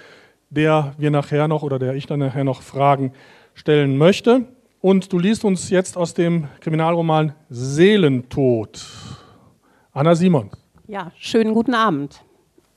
der 0.49 0.95
wir 0.97 1.11
nachher 1.11 1.49
noch 1.49 1.63
oder 1.63 1.79
der 1.79 1.95
ich 1.95 2.07
dann 2.07 2.21
nachher 2.21 2.45
noch 2.45 2.63
Fragen 2.63 3.13
stellen 3.55 3.99
möchte. 3.99 4.47
Und 4.81 5.13
du 5.13 5.19
liest 5.19 5.45
uns 5.45 5.69
jetzt 5.69 5.97
aus 5.97 6.15
dem 6.15 6.49
Kriminalroman 6.61 7.35
Seelentod. 7.51 8.85
Anna 9.93 10.15
Simons. 10.15 10.53
Ja, 10.87 11.11
schönen 11.19 11.53
guten 11.53 11.75
Abend. 11.75 12.23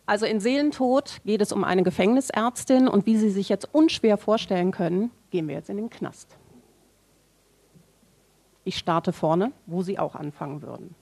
Also 0.06 0.26
in 0.26 0.40
Seelentod 0.40 1.22
geht 1.24 1.42
es 1.42 1.52
um 1.52 1.64
eine 1.64 1.84
Gefängnisärztin 1.84 2.88
und 2.88 3.06
wie 3.06 3.16
Sie 3.16 3.30
sich 3.30 3.48
jetzt 3.48 3.70
unschwer 3.72 4.18
vorstellen 4.18 4.72
können, 4.72 5.12
gehen 5.30 5.48
wir 5.48 5.56
jetzt 5.56 5.70
in 5.70 5.78
den 5.78 5.90
Knast. 5.92 6.39
Ich 8.64 8.78
starte 8.78 9.14
vorne, 9.14 9.52
wo 9.66 9.82
Sie 9.82 9.98
auch 9.98 10.16
anfangen 10.16 10.62
würden. 10.62 10.96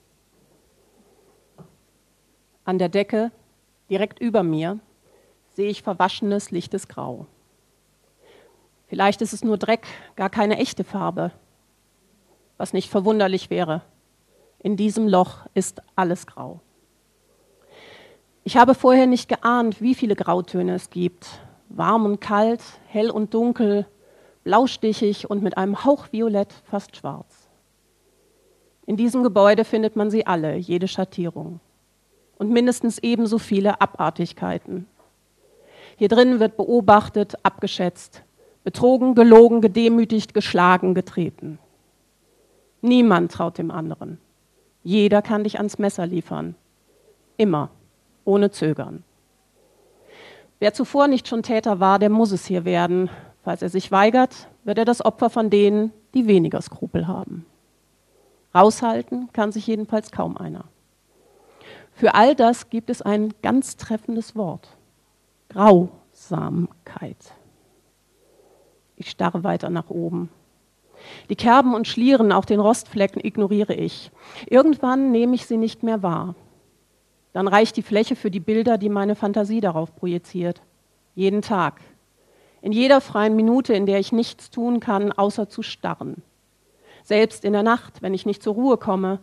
An 2.65 2.77
der 2.77 2.89
Decke, 2.89 3.31
direkt 3.89 4.19
über 4.19 4.43
mir, 4.43 4.79
sehe 5.53 5.69
ich 5.69 5.83
verwaschenes, 5.83 6.51
lichtes 6.51 6.87
Grau. 6.87 7.25
Vielleicht 8.87 9.21
ist 9.21 9.33
es 9.33 9.43
nur 9.43 9.57
Dreck, 9.57 9.85
gar 10.15 10.29
keine 10.29 10.57
echte 10.57 10.83
Farbe, 10.83 11.31
was 12.57 12.73
nicht 12.73 12.89
verwunderlich 12.89 13.49
wäre. 13.49 13.81
In 14.59 14.77
diesem 14.77 15.07
Loch 15.07 15.45
ist 15.53 15.81
alles 15.95 16.25
grau. 16.25 16.61
Ich 18.43 18.55
habe 18.55 18.75
vorher 18.75 19.07
nicht 19.07 19.27
geahnt, 19.27 19.81
wie 19.81 19.93
viele 19.93 20.15
Grautöne 20.15 20.75
es 20.75 20.89
gibt. 20.89 21.27
Warm 21.67 22.05
und 22.05 22.21
kalt, 22.21 22.61
hell 22.87 23.11
und 23.11 23.33
dunkel, 23.33 23.85
blaustichig 24.45 25.29
und 25.29 25.43
mit 25.43 25.57
einem 25.57 25.83
Hauch 25.83 26.07
Violett, 26.13 26.53
fast 26.63 26.95
schwarz. 26.95 27.36
In 28.87 28.95
diesem 28.95 29.21
Gebäude 29.21 29.65
findet 29.65 29.97
man 29.97 30.09
sie 30.09 30.25
alle, 30.25 30.55
jede 30.55 30.87
Schattierung. 30.87 31.59
Und 32.37 32.51
mindestens 32.51 32.97
ebenso 32.99 33.37
viele 33.37 33.81
Abartigkeiten. 33.81 34.87
Hier 35.97 36.07
drin 36.07 36.39
wird 36.39 36.55
beobachtet, 36.55 37.35
abgeschätzt, 37.43 38.23
betrogen, 38.63 39.13
gelogen, 39.13 39.59
gedemütigt, 39.59 40.33
geschlagen, 40.33 40.93
getreten. 40.93 41.59
Niemand 42.81 43.33
traut 43.33 43.57
dem 43.57 43.71
anderen. 43.71 44.19
Jeder 44.83 45.21
kann 45.21 45.43
dich 45.43 45.57
ans 45.57 45.79
Messer 45.79 46.07
liefern. 46.07 46.55
Immer 47.35 47.69
ohne 48.23 48.51
Zögern. 48.51 49.03
Wer 50.59 50.73
zuvor 50.73 51.09
nicht 51.09 51.27
schon 51.27 51.43
Täter 51.43 51.81
war, 51.81 51.99
der 51.99 52.09
muss 52.09 52.31
es 52.31 52.45
hier 52.45 52.63
werden. 52.63 53.09
Falls 53.43 53.61
er 53.61 53.69
sich 53.69 53.91
weigert, 53.91 54.47
wird 54.63 54.77
er 54.77 54.85
das 54.85 55.03
Opfer 55.03 55.29
von 55.29 55.49
denen, 55.49 55.91
die 56.13 56.27
weniger 56.27 56.61
Skrupel 56.61 57.07
haben. 57.07 57.45
Raushalten 58.53 59.29
kann 59.33 59.51
sich 59.51 59.67
jedenfalls 59.67 60.11
kaum 60.11 60.37
einer. 60.37 60.65
Für 61.93 62.15
all 62.15 62.35
das 62.35 62.69
gibt 62.69 62.89
es 62.89 63.01
ein 63.01 63.33
ganz 63.41 63.77
treffendes 63.77 64.35
Wort. 64.35 64.69
Grausamkeit. 65.49 67.33
Ich 68.95 69.09
starre 69.09 69.43
weiter 69.43 69.69
nach 69.69 69.89
oben. 69.89 70.29
Die 71.29 71.35
Kerben 71.35 71.73
und 71.73 71.87
Schlieren 71.87 72.31
auf 72.31 72.45
den 72.45 72.59
Rostflecken 72.59 73.23
ignoriere 73.23 73.73
ich. 73.73 74.11
Irgendwann 74.47 75.11
nehme 75.11 75.35
ich 75.35 75.45
sie 75.45 75.57
nicht 75.57 75.83
mehr 75.83 76.03
wahr. 76.03 76.35
Dann 77.33 77.47
reicht 77.47 77.77
die 77.77 77.83
Fläche 77.83 78.15
für 78.15 78.31
die 78.31 78.39
Bilder, 78.39 78.77
die 78.77 78.89
meine 78.89 79.15
Fantasie 79.15 79.61
darauf 79.61 79.95
projiziert. 79.95 80.61
Jeden 81.13 81.41
Tag. 81.41 81.81
In 82.61 82.71
jeder 82.71 83.01
freien 83.01 83.35
Minute, 83.35 83.73
in 83.73 83.85
der 83.85 83.99
ich 83.99 84.11
nichts 84.11 84.49
tun 84.49 84.79
kann, 84.79 85.11
außer 85.11 85.47
zu 85.47 85.61
starren. 85.61 86.23
Selbst 87.07 87.45
in 87.45 87.53
der 87.53 87.63
Nacht, 87.63 88.01
wenn 88.01 88.13
ich 88.13 88.25
nicht 88.25 88.43
zur 88.43 88.55
Ruhe 88.55 88.75
komme, 88.75 89.19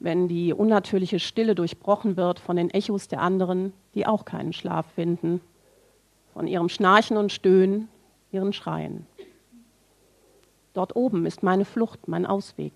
wenn 0.00 0.28
die 0.28 0.54
unnatürliche 0.54 1.18
Stille 1.18 1.54
durchbrochen 1.54 2.16
wird 2.16 2.38
von 2.38 2.56
den 2.56 2.70
Echos 2.70 3.06
der 3.06 3.20
anderen, 3.20 3.74
die 3.94 4.06
auch 4.06 4.24
keinen 4.24 4.54
Schlaf 4.54 4.86
finden, 4.94 5.42
von 6.32 6.46
ihrem 6.46 6.70
Schnarchen 6.70 7.18
und 7.18 7.30
Stöhnen, 7.30 7.88
ihren 8.32 8.54
Schreien. 8.54 9.04
Dort 10.72 10.96
oben 10.96 11.26
ist 11.26 11.42
meine 11.42 11.66
Flucht, 11.66 12.08
mein 12.08 12.24
Ausweg. 12.24 12.72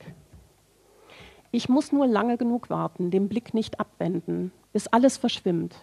Ich 1.50 1.70
muss 1.70 1.90
nur 1.90 2.06
lange 2.06 2.36
genug 2.36 2.68
warten, 2.68 3.10
den 3.10 3.30
Blick 3.30 3.54
nicht 3.54 3.80
abwenden, 3.80 4.52
bis 4.74 4.86
alles 4.86 5.16
verschwimmt. 5.16 5.74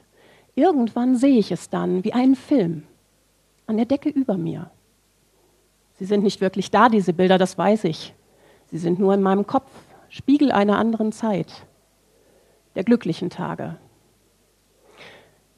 Irgendwann 0.54 1.16
sehe 1.16 1.40
ich 1.40 1.52
es 1.52 1.72
dann 1.72 2.04
wie 2.04 2.14
einen 2.14 2.36
Film 2.36 2.84
an 3.66 3.78
der 3.78 3.88
Decke 3.88 4.10
über 4.10 4.38
mir. 4.38 4.70
Sie 5.96 6.06
sind 6.06 6.24
nicht 6.24 6.40
wirklich 6.40 6.70
da, 6.70 6.88
diese 6.88 7.14
Bilder, 7.14 7.40
das 7.40 7.58
weiß 7.58 7.86
ich. 7.86 8.14
Sie 8.72 8.78
sind 8.78 9.00
nur 9.00 9.14
in 9.14 9.22
meinem 9.22 9.48
Kopf, 9.48 9.70
Spiegel 10.10 10.52
einer 10.52 10.78
anderen 10.78 11.12
Zeit, 11.12 11.66
der 12.76 12.84
glücklichen 12.84 13.30
Tage. 13.30 13.78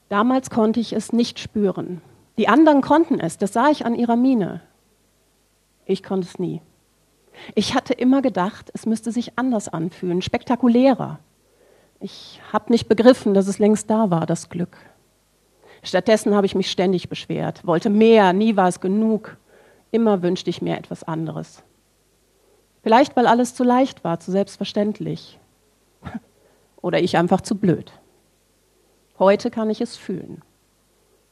Damals 0.08 0.50
konnte 0.50 0.80
ich 0.80 0.92
es 0.92 1.12
nicht 1.12 1.38
spüren. 1.38 2.02
Die 2.36 2.48
anderen 2.48 2.80
konnten 2.80 3.18
es, 3.20 3.38
das 3.38 3.52
sah 3.52 3.70
ich 3.70 3.84
an 3.84 3.94
ihrer 3.94 4.16
Miene. 4.16 4.60
Ich 5.84 6.02
konnte 6.02 6.26
es 6.26 6.38
nie. 6.38 6.60
Ich 7.54 7.74
hatte 7.74 7.94
immer 7.94 8.22
gedacht, 8.22 8.70
es 8.74 8.86
müsste 8.86 9.10
sich 9.10 9.38
anders 9.38 9.68
anfühlen, 9.68 10.22
spektakulärer. 10.22 11.18
Ich 12.00 12.40
habe 12.52 12.72
nicht 12.72 12.88
begriffen, 12.88 13.34
dass 13.34 13.46
es 13.46 13.58
längst 13.58 13.88
da 13.88 14.10
war, 14.10 14.26
das 14.26 14.48
Glück. 14.48 14.76
Stattdessen 15.82 16.34
habe 16.34 16.46
ich 16.46 16.54
mich 16.54 16.70
ständig 16.70 17.08
beschwert, 17.08 17.66
wollte 17.66 17.90
mehr, 17.90 18.32
nie 18.32 18.56
war 18.56 18.68
es 18.68 18.80
genug. 18.80 19.36
Immer 19.90 20.22
wünschte 20.22 20.50
ich 20.50 20.62
mir 20.62 20.76
etwas 20.76 21.04
anderes. 21.04 21.62
Vielleicht, 22.82 23.16
weil 23.16 23.26
alles 23.26 23.54
zu 23.54 23.64
leicht 23.64 24.04
war, 24.04 24.20
zu 24.20 24.30
selbstverständlich. 24.30 25.38
Oder 26.82 27.00
ich 27.00 27.16
einfach 27.16 27.40
zu 27.40 27.56
blöd. 27.56 27.92
Heute 29.18 29.50
kann 29.50 29.70
ich 29.70 29.80
es 29.80 29.96
fühlen. 29.96 30.42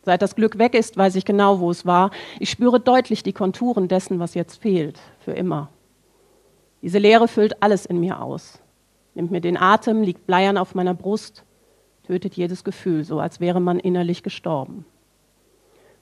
Seit 0.02 0.22
das 0.22 0.36
Glück 0.36 0.58
weg 0.58 0.74
ist, 0.74 0.96
weiß 0.96 1.16
ich 1.16 1.24
genau, 1.24 1.60
wo 1.60 1.70
es 1.70 1.84
war. 1.84 2.10
Ich 2.38 2.50
spüre 2.50 2.80
deutlich 2.80 3.22
die 3.22 3.32
Konturen 3.32 3.88
dessen, 3.88 4.18
was 4.18 4.34
jetzt 4.34 4.62
fehlt, 4.62 4.98
für 5.18 5.32
immer. 5.32 5.68
Diese 6.82 6.98
Leere 6.98 7.28
füllt 7.28 7.62
alles 7.62 7.84
in 7.84 8.00
mir 8.00 8.22
aus 8.22 8.60
nimmt 9.14 9.30
mir 9.30 9.40
den 9.40 9.56
Atem, 9.56 10.02
liegt 10.02 10.26
bleiern 10.26 10.56
auf 10.56 10.74
meiner 10.74 10.94
Brust, 10.94 11.44
tötet 12.06 12.34
jedes 12.34 12.64
Gefühl, 12.64 13.04
so 13.04 13.20
als 13.20 13.40
wäre 13.40 13.60
man 13.60 13.78
innerlich 13.78 14.22
gestorben. 14.22 14.84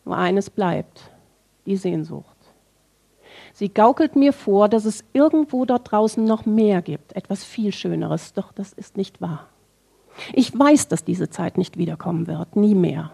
Nur 0.05 0.16
eines 0.16 0.51
bleibt, 0.51 1.11
die 1.66 1.76
Sehnsucht. 1.76 2.36
Sie 3.59 3.70
gaukelt 3.70 4.14
mir 4.14 4.32
vor, 4.32 4.68
dass 4.68 4.84
es 4.84 5.02
irgendwo 5.12 5.64
dort 5.64 5.90
draußen 5.90 6.22
noch 6.22 6.46
mehr 6.46 6.80
gibt, 6.80 7.16
etwas 7.16 7.42
viel 7.42 7.72
Schöneres, 7.72 8.32
doch 8.32 8.52
das 8.52 8.72
ist 8.72 8.96
nicht 8.96 9.20
wahr. 9.20 9.48
Ich 10.32 10.56
weiß, 10.56 10.86
dass 10.86 11.02
diese 11.02 11.28
Zeit 11.28 11.59
nicht 11.59 11.76
wiederkommen 11.76 12.28
wird, 12.28 12.54
nie 12.54 12.76
mehr. 12.76 13.11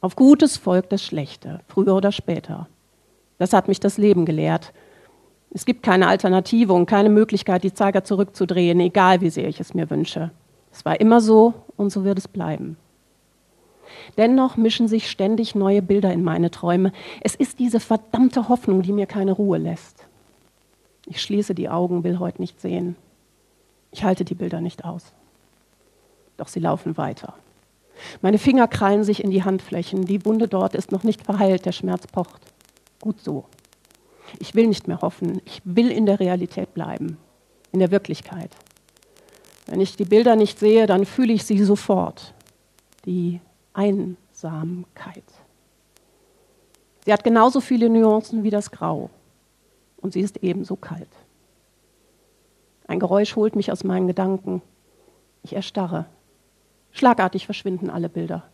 Auf 0.00 0.16
Gutes 0.16 0.56
folgt 0.56 0.92
das 0.92 1.04
Schlechte, 1.04 1.60
früher 1.66 1.94
oder 1.94 2.10
später. 2.10 2.68
Das 3.36 3.52
hat 3.52 3.68
mich 3.68 3.80
das 3.80 3.98
Leben 3.98 4.24
gelehrt, 4.24 4.72
es 5.50 5.66
gibt 5.66 5.82
keine 5.82 6.08
Alternative 6.08 6.72
und 6.72 6.86
keine 6.86 7.10
Möglichkeit, 7.10 7.64
die 7.64 7.74
Zeiger 7.74 8.04
zurückzudrehen, 8.04 8.80
egal 8.80 9.20
wie 9.20 9.28
sehr 9.28 9.48
ich 9.48 9.60
es 9.60 9.74
mir 9.74 9.90
wünsche. 9.90 10.30
Es 10.72 10.86
war 10.86 11.02
immer 11.02 11.20
so 11.20 11.52
und 11.76 11.90
so 11.90 12.02
wird 12.02 12.16
es 12.16 12.28
bleiben. 12.28 12.78
Dennoch 14.16 14.56
mischen 14.56 14.88
sich 14.88 15.10
ständig 15.10 15.54
neue 15.54 15.82
Bilder 15.82 16.12
in 16.12 16.24
meine 16.24 16.50
Träume. 16.50 16.92
Es 17.20 17.34
ist 17.34 17.58
diese 17.58 17.80
verdammte 17.80 18.48
Hoffnung, 18.48 18.82
die 18.82 18.92
mir 18.92 19.06
keine 19.06 19.32
Ruhe 19.32 19.58
lässt. 19.58 20.06
Ich 21.06 21.22
schließe 21.22 21.54
die 21.54 21.68
Augen, 21.68 22.04
will 22.04 22.18
heute 22.18 22.40
nicht 22.40 22.60
sehen. 22.60 22.96
Ich 23.90 24.04
halte 24.04 24.24
die 24.24 24.34
Bilder 24.34 24.60
nicht 24.60 24.84
aus. 24.84 25.12
Doch 26.36 26.48
sie 26.48 26.60
laufen 26.60 26.96
weiter. 26.96 27.34
Meine 28.20 28.38
Finger 28.38 28.68
krallen 28.68 29.04
sich 29.04 29.24
in 29.24 29.30
die 29.30 29.42
Handflächen. 29.42 30.04
Die 30.04 30.24
Wunde 30.24 30.48
dort 30.48 30.74
ist 30.74 30.92
noch 30.92 31.02
nicht 31.02 31.22
verheilt, 31.22 31.66
der 31.66 31.72
Schmerz 31.72 32.06
pocht. 32.06 32.42
Gut 33.00 33.20
so. 33.20 33.46
Ich 34.38 34.54
will 34.54 34.66
nicht 34.66 34.88
mehr 34.88 35.00
hoffen. 35.00 35.40
Ich 35.44 35.62
will 35.64 35.90
in 35.90 36.06
der 36.06 36.20
Realität 36.20 36.74
bleiben, 36.74 37.16
in 37.72 37.80
der 37.80 37.90
Wirklichkeit. 37.90 38.50
Wenn 39.66 39.80
ich 39.80 39.96
die 39.96 40.04
Bilder 40.04 40.36
nicht 40.36 40.58
sehe, 40.58 40.86
dann 40.86 41.04
fühle 41.04 41.32
ich 41.32 41.44
sie 41.44 41.62
sofort. 41.64 42.34
Die 43.04 43.40
Einsamkeit. 43.78 45.22
Sie 47.04 47.12
hat 47.12 47.22
genauso 47.22 47.60
viele 47.60 47.88
Nuancen 47.88 48.42
wie 48.42 48.50
das 48.50 48.72
Grau. 48.72 49.08
Und 49.98 50.12
sie 50.12 50.20
ist 50.20 50.38
ebenso 50.38 50.74
kalt. 50.74 51.08
Ein 52.88 52.98
Geräusch 52.98 53.36
holt 53.36 53.54
mich 53.54 53.70
aus 53.70 53.84
meinen 53.84 54.08
Gedanken. 54.08 54.62
Ich 55.44 55.52
erstarre. 55.52 56.06
Schlagartig 56.90 57.46
verschwinden 57.46 57.88
alle 57.88 58.08
Bilder. 58.08 58.48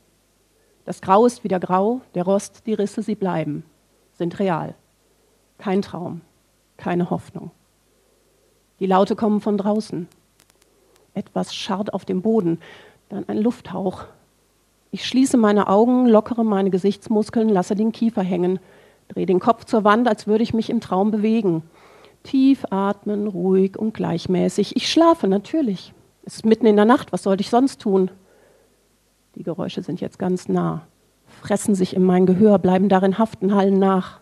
Das 0.84 1.00
Grau 1.00 1.24
ist 1.24 1.42
wieder 1.42 1.58
grau, 1.58 2.02
der 2.14 2.24
Rost, 2.24 2.66
die 2.66 2.74
Risse, 2.74 3.02
sie 3.02 3.14
bleiben, 3.14 3.64
sind 4.12 4.38
real. 4.38 4.74
Kein 5.56 5.80
Traum, 5.80 6.20
keine 6.76 7.08
Hoffnung. 7.08 7.50
Die 8.78 8.86
Laute 8.86 9.16
kommen 9.16 9.40
von 9.40 9.56
draußen. 9.56 10.06
Etwas 11.14 11.54
scharrt 11.54 11.94
auf 11.94 12.04
dem 12.04 12.20
Boden, 12.20 12.60
dann 13.08 13.26
ein 13.28 13.38
Lufthauch. 13.38 14.04
Ich 14.94 15.06
schließe 15.06 15.36
meine 15.36 15.66
Augen, 15.66 16.06
lockere 16.06 16.44
meine 16.44 16.70
Gesichtsmuskeln, 16.70 17.48
lasse 17.48 17.74
den 17.74 17.90
Kiefer 17.90 18.22
hängen, 18.22 18.60
drehe 19.08 19.26
den 19.26 19.40
Kopf 19.40 19.64
zur 19.64 19.82
Wand, 19.82 20.06
als 20.06 20.28
würde 20.28 20.44
ich 20.44 20.54
mich 20.54 20.70
im 20.70 20.80
Traum 20.80 21.10
bewegen. 21.10 21.64
Tief 22.22 22.64
atmen, 22.70 23.26
ruhig 23.26 23.76
und 23.76 23.92
gleichmäßig. 23.92 24.76
Ich 24.76 24.88
schlafe 24.88 25.26
natürlich. 25.26 25.92
Es 26.22 26.36
ist 26.36 26.46
mitten 26.46 26.66
in 26.66 26.76
der 26.76 26.84
Nacht, 26.84 27.12
was 27.12 27.24
sollte 27.24 27.40
ich 27.40 27.50
sonst 27.50 27.80
tun? 27.80 28.08
Die 29.34 29.42
Geräusche 29.42 29.82
sind 29.82 30.00
jetzt 30.00 30.20
ganz 30.20 30.48
nah, 30.48 30.86
fressen 31.26 31.74
sich 31.74 31.96
in 31.96 32.04
mein 32.04 32.24
Gehör, 32.24 32.60
bleiben 32.60 32.88
darin 32.88 33.18
haften, 33.18 33.52
hallen 33.52 33.80
nach. 33.80 34.20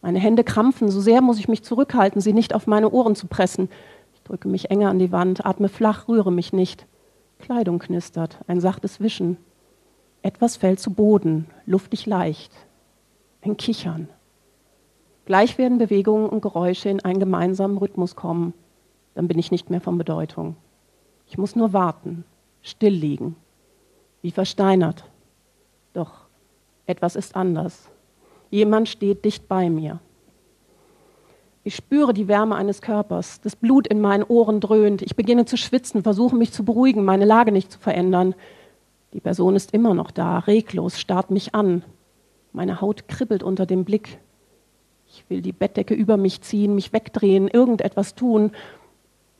Meine 0.00 0.18
Hände 0.18 0.44
krampfen, 0.44 0.88
so 0.88 1.02
sehr 1.02 1.20
muss 1.20 1.38
ich 1.38 1.46
mich 1.46 1.62
zurückhalten, 1.62 2.22
sie 2.22 2.32
nicht 2.32 2.54
auf 2.54 2.66
meine 2.66 2.90
Ohren 2.90 3.16
zu 3.16 3.26
pressen. 3.26 3.68
Ich 4.14 4.22
drücke 4.22 4.48
mich 4.48 4.70
enger 4.70 4.88
an 4.88 4.98
die 4.98 5.12
Wand, 5.12 5.44
atme 5.44 5.68
flach, 5.68 6.08
rühre 6.08 6.32
mich 6.32 6.54
nicht. 6.54 6.86
Kleidung 7.38 7.80
knistert, 7.80 8.38
ein 8.46 8.60
sachtes 8.60 8.98
Wischen. 9.02 9.36
Etwas 10.24 10.56
fällt 10.56 10.80
zu 10.80 10.90
Boden, 10.90 11.48
luftig 11.66 12.06
leicht. 12.06 12.50
Ein 13.42 13.58
Kichern. 13.58 14.08
Gleich 15.26 15.58
werden 15.58 15.76
Bewegungen 15.76 16.30
und 16.30 16.40
Geräusche 16.40 16.88
in 16.88 17.04
einen 17.04 17.20
gemeinsamen 17.20 17.76
Rhythmus 17.76 18.16
kommen. 18.16 18.54
Dann 19.14 19.28
bin 19.28 19.38
ich 19.38 19.50
nicht 19.50 19.68
mehr 19.68 19.82
von 19.82 19.98
Bedeutung. 19.98 20.56
Ich 21.26 21.36
muss 21.36 21.56
nur 21.56 21.74
warten, 21.74 22.24
still 22.62 22.94
liegen, 22.94 23.36
wie 24.22 24.30
versteinert. 24.30 25.04
Doch 25.92 26.24
etwas 26.86 27.16
ist 27.16 27.36
anders. 27.36 27.90
Jemand 28.50 28.88
steht 28.88 29.26
dicht 29.26 29.46
bei 29.46 29.68
mir. 29.68 30.00
Ich 31.64 31.76
spüre 31.76 32.14
die 32.14 32.28
Wärme 32.28 32.56
eines 32.56 32.80
Körpers, 32.80 33.42
das 33.42 33.56
Blut 33.56 33.86
in 33.86 34.00
meinen 34.00 34.24
Ohren 34.24 34.60
dröhnt. 34.60 35.02
Ich 35.02 35.16
beginne 35.16 35.44
zu 35.44 35.58
schwitzen, 35.58 36.02
versuche 36.02 36.34
mich 36.34 36.50
zu 36.50 36.64
beruhigen, 36.64 37.04
meine 37.04 37.26
Lage 37.26 37.52
nicht 37.52 37.70
zu 37.70 37.78
verändern. 37.78 38.34
Die 39.14 39.20
Person 39.20 39.54
ist 39.54 39.72
immer 39.72 39.94
noch 39.94 40.10
da, 40.10 40.40
reglos, 40.40 40.98
starrt 40.98 41.30
mich 41.30 41.54
an. 41.54 41.84
Meine 42.52 42.80
Haut 42.80 43.06
kribbelt 43.06 43.44
unter 43.44 43.64
dem 43.64 43.84
Blick. 43.84 44.18
Ich 45.06 45.24
will 45.28 45.40
die 45.40 45.52
Bettdecke 45.52 45.94
über 45.94 46.16
mich 46.16 46.42
ziehen, 46.42 46.74
mich 46.74 46.92
wegdrehen, 46.92 47.46
irgendetwas 47.46 48.16
tun. 48.16 48.50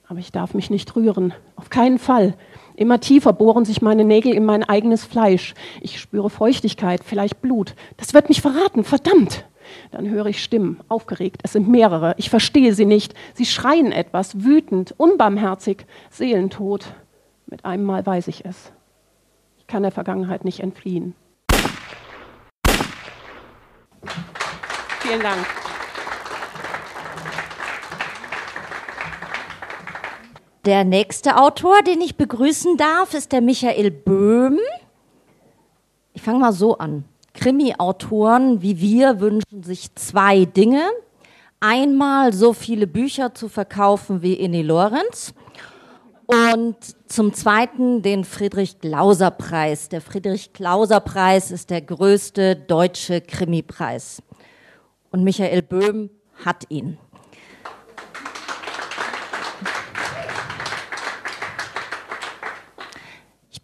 Aber 0.07 0.21
ich 0.21 0.31
darf 0.31 0.55
mich 0.55 0.71
nicht 0.71 0.95
rühren. 0.95 1.35
Auf 1.57 1.71
keinen 1.71 1.99
Fall. 1.99 2.35
Immer 2.77 3.01
tiefer 3.01 3.33
bohren 3.33 3.65
sich 3.65 3.83
meine 3.83 4.05
Nägel 4.05 4.33
in 4.33 4.45
mein 4.45 4.63
eigenes 4.63 5.05
Fleisch. 5.05 5.55
Ich 5.81 5.99
spüre 5.99 6.31
Feuchtigkeit, 6.31 7.03
vielleicht 7.03 7.43
Blut. 7.43 7.75
Das 7.97 8.15
wird 8.15 8.29
mich 8.29 8.43
verraten, 8.43 8.85
verdammt. 8.85 9.45
Dann 9.91 10.09
höre 10.09 10.27
ich 10.27 10.45
Stimmen, 10.45 10.79
aufgeregt. 10.87 11.41
Es 11.43 11.55
sind 11.55 11.69
mehrere. 11.69 12.15
Ich 12.19 12.31
verstehe 12.31 12.75
sie 12.75 12.87
nicht. 12.87 13.15
Sie 13.35 13.47
schreien 13.47 13.91
etwas, 13.91 14.45
wütend, 14.45 14.95
unbarmherzig, 14.99 15.85
seelentot. 16.11 16.95
Mit 17.47 17.65
einem 17.65 17.85
Mal 17.85 18.07
weiß 18.07 18.29
ich 18.29 18.45
es. 18.45 18.74
Kann 19.67 19.83
der 19.83 19.93
Vergangenheit 19.93 20.45
nicht 20.45 20.61
entfliehen. 20.61 21.15
Vielen 25.01 25.21
Dank. 25.21 25.47
Der 30.65 30.85
nächste 30.85 31.37
Autor, 31.37 31.83
den 31.83 32.01
ich 32.01 32.17
begrüßen 32.17 32.79
darf, 32.79 33.13
ist 33.13 33.33
der 33.33 33.43
Michael 33.43 33.91
Böhm. 33.91 34.59
Ich 36.15 36.23
fange 36.23 36.39
mal 36.39 36.53
so 36.53 36.79
an. 36.79 37.05
Krimi-Autoren 37.35 38.63
wie 38.63 38.81
wir 38.81 39.21
wünschen 39.21 39.63
sich 39.63 39.95
zwei 39.95 40.47
Dinge. 40.47 40.89
Einmal 41.61 42.33
so 42.33 42.55
viele 42.55 42.87
Bücher 42.87 43.35
zu 43.35 43.49
verkaufen 43.49 44.23
wie 44.23 44.35
Inni 44.35 44.63
Lorenz 44.63 45.35
und 46.27 46.77
zum 47.07 47.33
Zweiten 47.33 48.03
den 48.03 48.25
Friedrich-Glauser-Preis. 48.25 49.89
Der 49.89 50.01
Friedrich-Glauser-Preis 50.01 51.51
ist 51.51 51.71
der 51.71 51.83
größte 51.83 52.57
deutsche 52.57 53.21
Krimi-Preis. 53.21 54.23
Und 55.11 55.25
Michael 55.25 55.63
Böhm 55.63 56.11
hat 56.45 56.65
ihn. 56.69 56.99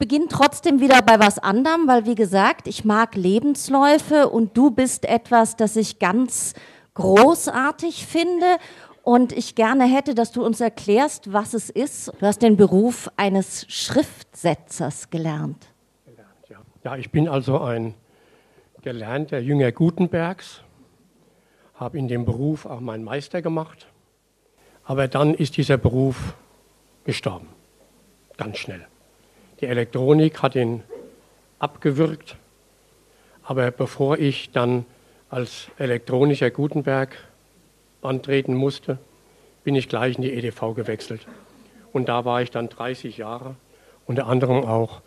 beginne 0.00 0.28
trotzdem 0.28 0.80
wieder 0.80 1.02
bei 1.02 1.20
was 1.20 1.38
anderem, 1.38 1.86
weil 1.86 2.06
wie 2.06 2.14
gesagt, 2.14 2.66
ich 2.66 2.86
mag 2.86 3.14
Lebensläufe 3.14 4.30
und 4.30 4.56
du 4.56 4.70
bist 4.70 5.04
etwas, 5.04 5.56
das 5.56 5.76
ich 5.76 5.98
ganz 5.98 6.54
großartig 6.94 8.06
finde 8.06 8.46
und 9.11 9.32
ich 9.32 9.56
gerne 9.56 9.86
hätte, 9.86 10.14
dass 10.14 10.30
du 10.30 10.46
uns 10.46 10.61
erklärst, 10.61 11.32
was 11.32 11.52
es 11.52 11.68
ist. 11.68 12.12
Du 12.20 12.26
hast 12.26 12.42
den 12.42 12.56
Beruf 12.56 13.11
eines 13.16 13.66
Schriftsetzers 13.68 15.11
gelernt. 15.11 15.66
Ja, 16.84 16.96
ich 16.96 17.11
bin 17.11 17.28
also 17.28 17.58
ein 17.58 17.94
gelernter 18.82 19.40
Jünger 19.40 19.72
Gutenbergs, 19.72 20.62
habe 21.74 21.98
in 21.98 22.06
dem 22.06 22.24
Beruf 22.24 22.66
auch 22.66 22.78
meinen 22.78 23.02
Meister 23.02 23.42
gemacht, 23.42 23.88
aber 24.84 25.08
dann 25.08 25.34
ist 25.34 25.56
dieser 25.56 25.76
Beruf 25.76 26.34
gestorben, 27.02 27.48
ganz 28.36 28.58
schnell. 28.58 28.86
Die 29.61 29.66
Elektronik 29.66 30.40
hat 30.40 30.54
ihn 30.54 30.84
abgewürgt. 31.58 32.36
Aber 33.42 33.72
bevor 33.72 34.18
ich 34.18 34.52
dann 34.52 34.86
als 35.30 35.66
elektronischer 35.78 36.52
Gutenberg 36.52 37.16
antreten 38.03 38.55
musste, 38.55 38.98
bin 39.64 39.74
ich 39.74 39.88
gleich 39.88 40.16
in 40.16 40.22
die 40.22 40.32
EDV 40.32 40.74
gewechselt. 40.74 41.26
Und 41.92 42.09
da 42.09 42.24
war 42.24 42.42
ich 42.42 42.51
dann 42.51 42.68
30 42.68 43.18
Jahre, 43.18 43.57
unter 44.07 44.26
anderem 44.26 44.64
auch 44.64 45.03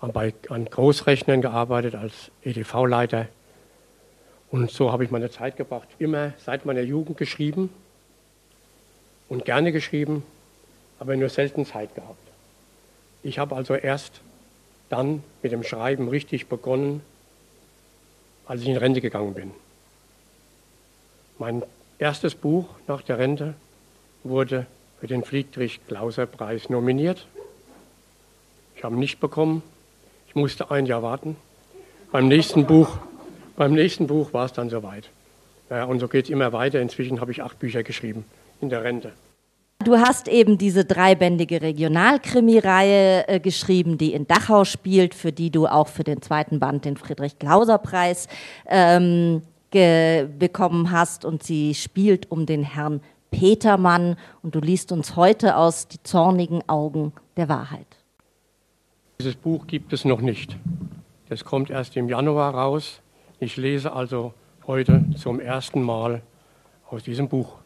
bei, 0.00 0.32
an 0.48 0.64
Großrechnern 0.64 1.42
gearbeitet 1.42 1.94
als 1.94 2.30
EDV-Leiter. 2.44 3.26
Und 4.50 4.70
so 4.70 4.92
habe 4.92 5.04
ich 5.04 5.10
meine 5.10 5.30
Zeit 5.30 5.56
gebracht. 5.56 5.88
Immer 5.98 6.32
seit 6.38 6.64
meiner 6.64 6.80
Jugend 6.80 7.18
geschrieben 7.18 7.70
und 9.28 9.44
gerne 9.44 9.72
geschrieben, 9.72 10.22
aber 10.98 11.16
nur 11.16 11.28
selten 11.28 11.66
Zeit 11.66 11.94
gehabt. 11.94 12.16
Ich 13.22 13.38
habe 13.38 13.56
also 13.56 13.74
erst 13.74 14.20
dann 14.88 15.22
mit 15.42 15.52
dem 15.52 15.64
Schreiben 15.64 16.08
richtig 16.08 16.46
begonnen, 16.46 17.02
als 18.46 18.62
ich 18.62 18.68
in 18.68 18.76
Rente 18.76 19.00
gegangen 19.00 19.34
bin. 19.34 19.50
Mein 21.38 21.62
erstes 21.98 22.34
Buch 22.34 22.66
nach 22.86 23.02
der 23.02 23.18
Rente 23.18 23.54
wurde 24.24 24.66
für 25.00 25.06
den 25.06 25.24
Friedrich-Glauser-Preis 25.24 26.70
nominiert. 26.70 27.26
Ich 28.76 28.84
habe 28.84 28.94
ihn 28.94 29.00
nicht 29.00 29.20
bekommen. 29.20 29.62
Ich 30.28 30.34
musste 30.34 30.70
ein 30.70 30.86
Jahr 30.86 31.02
warten. 31.02 31.36
Beim 32.12 32.28
nächsten 32.28 32.66
Buch, 32.66 32.98
beim 33.56 33.72
nächsten 33.72 34.06
Buch 34.06 34.32
war 34.32 34.46
es 34.46 34.52
dann 34.52 34.70
soweit. 34.70 35.08
Ja, 35.70 35.84
und 35.84 36.00
so 36.00 36.08
geht 36.08 36.26
es 36.26 36.30
immer 36.30 36.52
weiter. 36.52 36.80
Inzwischen 36.80 37.20
habe 37.20 37.32
ich 37.32 37.42
acht 37.42 37.58
Bücher 37.58 37.82
geschrieben 37.82 38.24
in 38.60 38.70
der 38.70 38.84
Rente. 38.84 39.12
Du 39.84 39.96
hast 39.96 40.26
eben 40.26 40.58
diese 40.58 40.84
dreibändige 40.84 41.62
Regionalkrimireihe 41.62 43.28
äh, 43.28 43.40
geschrieben, 43.40 43.96
die 43.96 44.12
in 44.12 44.26
Dachau 44.26 44.64
spielt, 44.64 45.14
für 45.14 45.30
die 45.30 45.50
du 45.50 45.66
auch 45.66 45.86
für 45.86 46.02
den 46.02 46.20
zweiten 46.20 46.58
Band 46.58 46.84
den 46.84 46.96
Friedrich-Glauser-Preis 46.96 48.26
ähm, 48.66 49.42
bekommen 49.70 50.90
hast. 50.90 51.24
Und 51.24 51.42
sie 51.42 51.74
spielt 51.74 52.30
um 52.30 52.46
den 52.46 52.62
Herrn 52.62 53.00
Petermann. 53.30 54.16
Und 54.42 54.54
du 54.54 54.60
liest 54.60 54.92
uns 54.92 55.16
heute 55.16 55.56
aus 55.56 55.88
Die 55.88 56.02
zornigen 56.02 56.68
Augen 56.68 57.12
der 57.36 57.48
Wahrheit. 57.48 57.86
Dieses 59.20 59.36
Buch 59.36 59.66
gibt 59.66 59.92
es 59.92 60.04
noch 60.04 60.20
nicht. 60.20 60.56
Das 61.28 61.44
kommt 61.44 61.70
erst 61.70 61.96
im 61.96 62.08
Januar 62.08 62.54
raus. 62.54 63.00
Ich 63.40 63.56
lese 63.56 63.92
also 63.92 64.32
heute 64.66 65.04
zum 65.16 65.40
ersten 65.40 65.82
Mal 65.82 66.22
aus 66.88 67.02
diesem 67.02 67.28
Buch. 67.28 67.58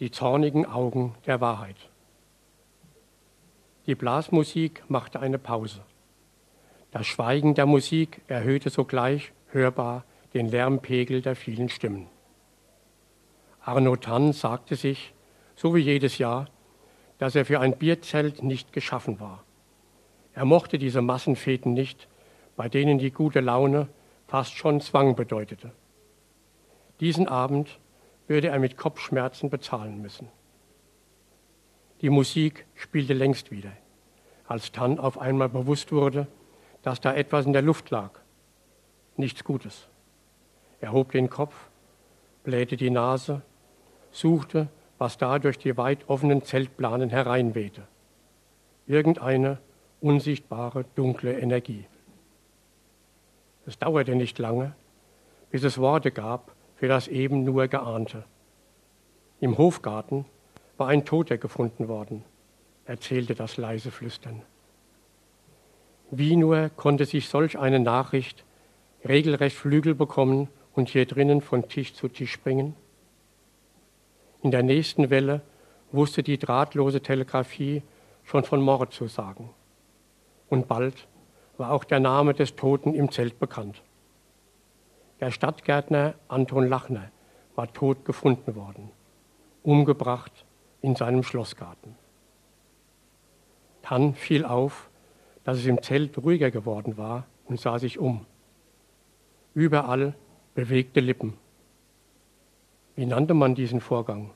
die 0.00 0.10
zornigen 0.10 0.66
Augen 0.66 1.14
der 1.26 1.40
Wahrheit. 1.40 1.76
Die 3.86 3.94
Blasmusik 3.94 4.82
machte 4.88 5.20
eine 5.20 5.38
Pause. 5.38 5.80
Das 6.90 7.06
Schweigen 7.06 7.54
der 7.54 7.66
Musik 7.66 8.20
erhöhte 8.26 8.68
sogleich 8.68 9.32
hörbar 9.52 10.04
den 10.34 10.48
Lärmpegel 10.48 11.22
der 11.22 11.36
vielen 11.36 11.68
Stimmen. 11.68 12.08
Arno 13.60 13.96
Tann 13.96 14.32
sagte 14.32 14.76
sich, 14.76 15.14
so 15.54 15.74
wie 15.74 15.80
jedes 15.80 16.18
Jahr, 16.18 16.48
dass 17.18 17.34
er 17.34 17.44
für 17.44 17.60
ein 17.60 17.76
Bierzelt 17.76 18.42
nicht 18.42 18.72
geschaffen 18.72 19.20
war. 19.20 19.44
Er 20.34 20.44
mochte 20.44 20.78
diese 20.78 21.02
Massenfeten 21.02 21.72
nicht, 21.72 22.08
bei 22.56 22.68
denen 22.68 22.98
die 22.98 23.12
gute 23.12 23.40
Laune 23.40 23.88
fast 24.26 24.56
schon 24.56 24.80
Zwang 24.80 25.14
bedeutete. 25.14 25.72
Diesen 27.00 27.28
Abend 27.28 27.78
würde 28.26 28.48
er 28.48 28.58
mit 28.58 28.76
Kopfschmerzen 28.76 29.50
bezahlen 29.50 30.00
müssen. 30.00 30.28
Die 32.00 32.10
Musik 32.10 32.66
spielte 32.74 33.12
längst 33.14 33.50
wieder, 33.50 33.72
als 34.46 34.72
Tan 34.72 34.98
auf 34.98 35.18
einmal 35.18 35.48
bewusst 35.48 35.92
wurde, 35.92 36.26
dass 36.82 37.00
da 37.00 37.14
etwas 37.14 37.46
in 37.46 37.52
der 37.52 37.62
Luft 37.62 37.90
lag. 37.90 38.21
Nichts 39.16 39.44
Gutes. 39.44 39.88
Er 40.80 40.92
hob 40.92 41.12
den 41.12 41.30
Kopf, 41.30 41.54
blähte 42.44 42.76
die 42.76 42.90
Nase, 42.90 43.42
suchte, 44.10 44.68
was 44.98 45.18
da 45.18 45.38
durch 45.38 45.58
die 45.58 45.76
weit 45.76 46.08
offenen 46.08 46.42
Zeltplanen 46.42 47.10
hereinwehte. 47.10 47.82
Irgendeine 48.86 49.58
unsichtbare, 50.00 50.84
dunkle 50.94 51.38
Energie. 51.38 51.86
Es 53.66 53.78
dauerte 53.78 54.14
nicht 54.14 54.38
lange, 54.38 54.74
bis 55.50 55.62
es 55.62 55.78
Worte 55.78 56.10
gab 56.10 56.52
für 56.76 56.88
das 56.88 57.06
eben 57.06 57.44
nur 57.44 57.68
Geahnte. 57.68 58.24
Im 59.40 59.56
Hofgarten 59.58 60.24
war 60.76 60.88
ein 60.88 61.04
Toter 61.04 61.38
gefunden 61.38 61.86
worden, 61.88 62.24
erzählte 62.86 63.34
das 63.34 63.56
leise 63.56 63.90
Flüstern. 63.90 64.42
Wie 66.10 66.36
nur 66.36 66.70
konnte 66.70 67.06
sich 67.06 67.28
solch 67.28 67.58
eine 67.58 67.78
Nachricht 67.78 68.44
regelrecht 69.06 69.56
Flügel 69.56 69.94
bekommen 69.94 70.48
und 70.74 70.88
hier 70.88 71.06
drinnen 71.06 71.40
von 71.40 71.68
Tisch 71.68 71.94
zu 71.94 72.08
Tisch 72.08 72.32
springen? 72.32 72.74
In 74.42 74.50
der 74.50 74.62
nächsten 74.62 75.10
Welle 75.10 75.42
wusste 75.92 76.22
die 76.22 76.38
drahtlose 76.38 77.00
Telegrafie 77.00 77.82
schon 78.24 78.44
von 78.44 78.60
Mord 78.60 78.92
zu 78.92 79.06
sagen. 79.08 79.50
Und 80.48 80.68
bald 80.68 81.06
war 81.58 81.72
auch 81.72 81.84
der 81.84 82.00
Name 82.00 82.34
des 82.34 82.56
Toten 82.56 82.94
im 82.94 83.10
Zelt 83.10 83.38
bekannt. 83.38 83.82
Der 85.20 85.30
Stadtgärtner 85.30 86.14
Anton 86.28 86.66
Lachner 86.66 87.10
war 87.54 87.72
tot 87.72 88.04
gefunden 88.04 88.56
worden, 88.56 88.90
umgebracht 89.62 90.44
in 90.80 90.96
seinem 90.96 91.22
Schlossgarten. 91.22 91.94
Dann 93.82 94.14
fiel 94.14 94.44
auf, 94.44 94.88
dass 95.44 95.58
es 95.58 95.66
im 95.66 95.82
Zelt 95.82 96.16
ruhiger 96.18 96.50
geworden 96.50 96.96
war 96.96 97.26
und 97.46 97.60
sah 97.60 97.78
sich 97.78 97.98
um. 97.98 98.26
Überall 99.54 100.14
bewegte 100.54 101.00
Lippen. 101.00 101.34
Wie 102.96 103.06
nannte 103.06 103.34
man 103.34 103.54
diesen 103.54 103.80
Vorgang? 103.80 104.30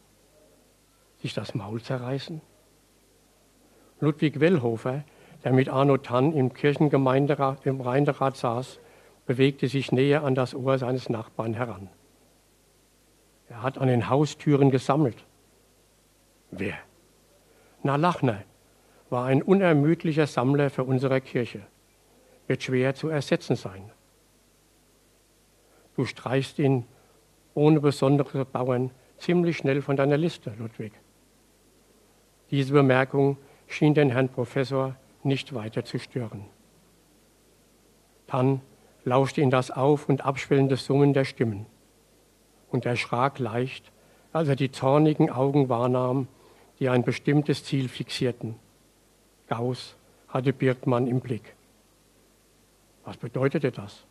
Sich 1.19 1.33
das 1.33 1.55
Maul 1.55 1.81
zerreißen? 1.81 2.43
Ludwig 4.01 4.41
Wellhofer, 4.41 5.05
der 5.43 5.53
mit 5.53 5.71
Arno 5.71 5.97
Tann 5.97 6.33
im 6.33 6.53
Kirchengemeinderat 6.53 7.65
im 7.65 7.81
Rheinderat 7.81 8.37
saß, 8.37 8.79
bewegte 9.25 9.69
sich 9.69 9.91
näher 9.91 10.23
an 10.23 10.35
das 10.35 10.55
Ohr 10.55 10.79
seines 10.79 11.09
Nachbarn 11.09 11.55
heran. 11.55 11.89
Er 13.49 13.63
hat 13.63 13.79
an 13.79 13.89
den 13.89 14.11
Haustüren 14.11 14.71
gesammelt. 14.71 15.25
Wer? 16.51 16.77
Na, 17.83 17.97
Lachner 17.97 18.43
war 19.09 19.27
ein 19.27 19.43
unermüdlicher 19.43 20.27
Sammler 20.27 20.69
für 20.69 20.85
unsere 20.85 21.21
Kirche. 21.21 21.63
Wird 22.49 22.63
schwer 22.63 22.95
zu 22.95 23.09
ersetzen 23.09 23.57
sein. 23.57 23.91
Du 25.97 26.05
streichst 26.05 26.59
ihn 26.59 26.85
ohne 27.55 27.81
besondere 27.81 28.45
Bauern 28.45 28.91
ziemlich 29.19 29.57
schnell 29.57 29.81
von 29.81 29.97
deiner 29.97 30.19
Liste, 30.19 30.53
Ludwig. 30.59 30.93
Diese 32.51 32.75
Bemerkung 32.75 33.39
schien 33.67 33.95
den 33.95 34.11
Herrn 34.11 34.29
Professor 34.29 34.95
nicht 35.23 35.55
weiter 35.55 35.85
zu 35.85 35.99
stören. 35.99 36.45
Dann 38.27 38.61
lauschte 39.05 39.41
ihn 39.41 39.51
das 39.51 39.71
auf- 39.71 40.09
und 40.09 40.25
abschwellende 40.25 40.77
Summen 40.77 41.15
der 41.15 41.25
Stimmen 41.25 41.67
und 42.71 42.85
erschrak 42.85 43.39
leicht, 43.39 43.91
als 44.33 44.49
er 44.49 44.57
die 44.57 44.71
zornigen 44.71 45.31
Augen 45.31 45.69
wahrnahm, 45.69 46.29
die 46.79 46.91
ein 46.91 47.05
bestimmtes 47.05 47.65
Ziel 47.65 47.89
fixierten. 47.89 48.57
Gauss 49.49 49.97
hatte 50.29 50.53
Birkmann 50.53 51.07
im 51.07 51.21
Blick. 51.21 51.55
Was 53.05 53.17
bedeutete 53.17 53.73
das? 53.73 54.05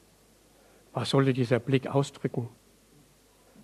Was 0.96 1.12
sollte 1.12 1.34
dieser 1.34 1.60
Blick 1.60 1.86
ausdrücken? 1.86 2.50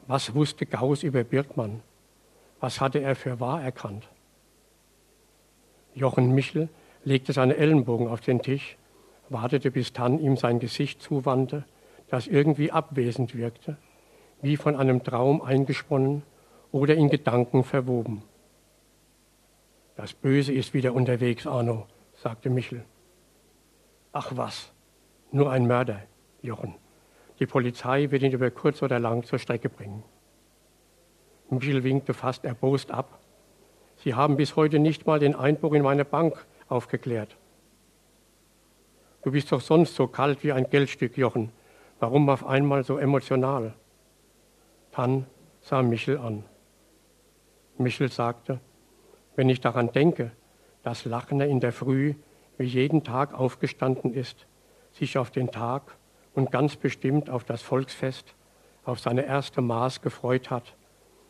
Was 0.06 0.36
wusste 0.36 0.68
Gauss 0.68 1.02
über 1.02 1.24
Birkmann? 1.24 1.82
Was 2.60 2.80
hatte 2.80 3.00
er 3.00 3.16
für 3.16 3.40
wahr 3.40 3.64
erkannt? 3.64 4.08
Jochen 5.96 6.36
Michel 6.36 6.70
legte 7.04 7.34
seine 7.34 7.58
Ellenbogen 7.58 8.08
auf 8.08 8.22
den 8.22 8.44
Tisch 8.44 8.78
wartete, 9.32 9.72
bis 9.72 9.94
Tan 9.94 10.20
ihm 10.20 10.38
sein 10.38 10.60
Gesicht 10.60 11.02
zuwandte, 11.02 11.64
das 12.10 12.28
irgendwie 12.28 12.72
abwesend 12.72 13.36
wirkte, 13.36 13.78
wie 14.42 14.58
von 14.58 14.76
einem 14.76 15.04
Traum 15.04 15.42
eingesponnen 15.42 16.24
oder 16.72 16.96
in 16.96 17.10
Gedanken 17.10 17.64
verwoben. 17.64 18.24
Das 19.96 20.14
Böse 20.14 20.54
ist 20.54 20.74
wieder 20.74 20.94
unterwegs, 20.94 21.48
Arno, 21.48 21.88
sagte 22.16 22.50
Michel. 22.50 22.84
Ach 24.12 24.32
was, 24.36 24.72
nur 25.32 25.52
ein 25.52 25.68
Mörder, 25.68 26.02
Jochen. 26.42 26.76
Die 27.42 27.48
Polizei 27.48 28.12
wird 28.12 28.22
ihn 28.22 28.34
über 28.34 28.52
kurz 28.52 28.84
oder 28.84 29.00
lang 29.00 29.24
zur 29.24 29.39
Strecke 29.39 29.68
bringen. 29.68 30.04
Michel 31.50 31.84
winkte 31.84 32.14
fast 32.14 32.46
erbost 32.46 32.92
ab. 32.92 33.20
Sie 33.98 34.14
haben 34.14 34.38
bis 34.38 34.56
heute 34.56 34.78
nicht 34.78 35.08
mal 35.08 35.18
den 35.18 35.34
Einbruch 35.34 35.74
in 35.74 35.82
meine 35.82 36.06
Bank 36.06 36.46
aufgeklärt. 36.70 37.36
Du 39.24 39.32
bist 39.32 39.52
doch 39.52 39.60
sonst 39.60 39.96
so 39.96 40.06
kalt 40.06 40.44
wie 40.44 40.52
ein 40.52 40.70
Geldstück, 40.70 41.18
Jochen. 41.18 41.52
Warum 42.00 42.30
auf 42.30 42.46
einmal 42.46 42.84
so 42.84 43.00
emotional? 43.00 43.74
Dann 44.92 45.26
sah 45.62 45.82
Michel 45.82 46.20
an. 46.20 46.44
Michel 47.80 48.12
sagte, 48.12 48.60
wenn 49.36 49.50
ich 49.50 49.62
daran 49.62 49.92
denke, 49.92 50.30
dass 50.84 51.06
Lachner 51.06 51.48
in 51.48 51.60
der 51.60 51.74
Früh 51.74 52.14
wie 52.60 52.66
jeden 52.66 53.04
Tag 53.04 53.34
aufgestanden 53.34 54.14
ist, 54.14 54.46
sich 54.92 55.18
auf 55.18 55.32
den 55.32 55.50
Tag 55.50 55.98
und 56.34 56.52
ganz 56.52 56.76
bestimmt 56.76 57.30
auf 57.30 57.44
das 57.44 57.62
Volksfest, 57.62 58.34
auf 58.84 59.00
seine 59.00 59.26
erste 59.26 59.62
Maß 59.62 60.02
gefreut 60.02 60.50
hat 60.50 60.76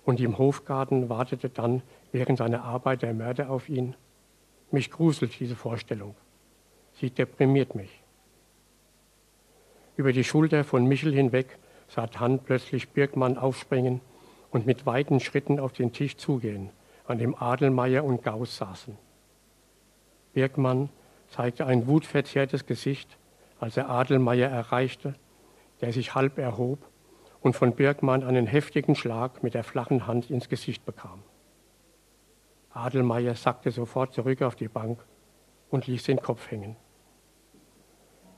und 0.05 0.19
im 0.19 0.37
Hofgarten 0.37 1.09
wartete 1.09 1.49
dann 1.49 1.81
während 2.11 2.37
seiner 2.37 2.63
Arbeit 2.63 3.01
der 3.01 3.13
Mörder 3.13 3.49
auf 3.49 3.69
ihn. 3.69 3.95
Mich 4.71 4.89
gruselt 4.89 5.39
diese 5.39 5.55
Vorstellung. 5.55 6.15
Sie 6.93 7.09
deprimiert 7.09 7.75
mich. 7.75 8.01
Über 9.97 10.13
die 10.13 10.23
Schulter 10.23 10.63
von 10.63 10.85
Michel 10.85 11.13
hinweg 11.13 11.57
sah 11.87 12.07
Tan 12.07 12.39
plötzlich 12.39 12.89
Birkmann 12.89 13.37
aufspringen 13.37 14.01
und 14.49 14.65
mit 14.65 14.85
weiten 14.85 15.19
Schritten 15.19 15.59
auf 15.59 15.73
den 15.73 15.93
Tisch 15.93 16.17
zugehen, 16.17 16.69
an 17.05 17.17
dem 17.17 17.35
Adelmeier 17.35 18.03
und 18.03 18.23
Gauss 18.23 18.57
saßen. 18.57 18.97
Birkmann 20.33 20.89
zeigte 21.29 21.65
ein 21.65 21.87
wutverzerrtes 21.87 22.65
Gesicht, 22.65 23.17
als 23.61 23.77
er 23.77 23.89
Adelmeier 23.89 24.49
erreichte, 24.49 25.13
der 25.81 25.93
sich 25.93 26.15
halb 26.15 26.37
erhob 26.39 26.79
und 27.41 27.55
von 27.55 27.73
Birkmann 27.73 28.23
einen 28.23 28.47
heftigen 28.47 28.95
Schlag 28.95 29.43
mit 29.43 29.53
der 29.53 29.63
flachen 29.63 30.07
Hand 30.07 30.29
ins 30.29 30.49
Gesicht 30.49 30.83
bekam. 30.83 31.21
Adelmeier 32.73 33.35
sackte 33.35 33.71
sofort 33.71 34.13
zurück 34.13 34.41
auf 34.41 34.55
die 34.55 34.67
Bank 34.67 34.99
und 35.69 35.87
ließ 35.87 36.03
den 36.03 36.21
Kopf 36.21 36.49
hängen. 36.49 36.75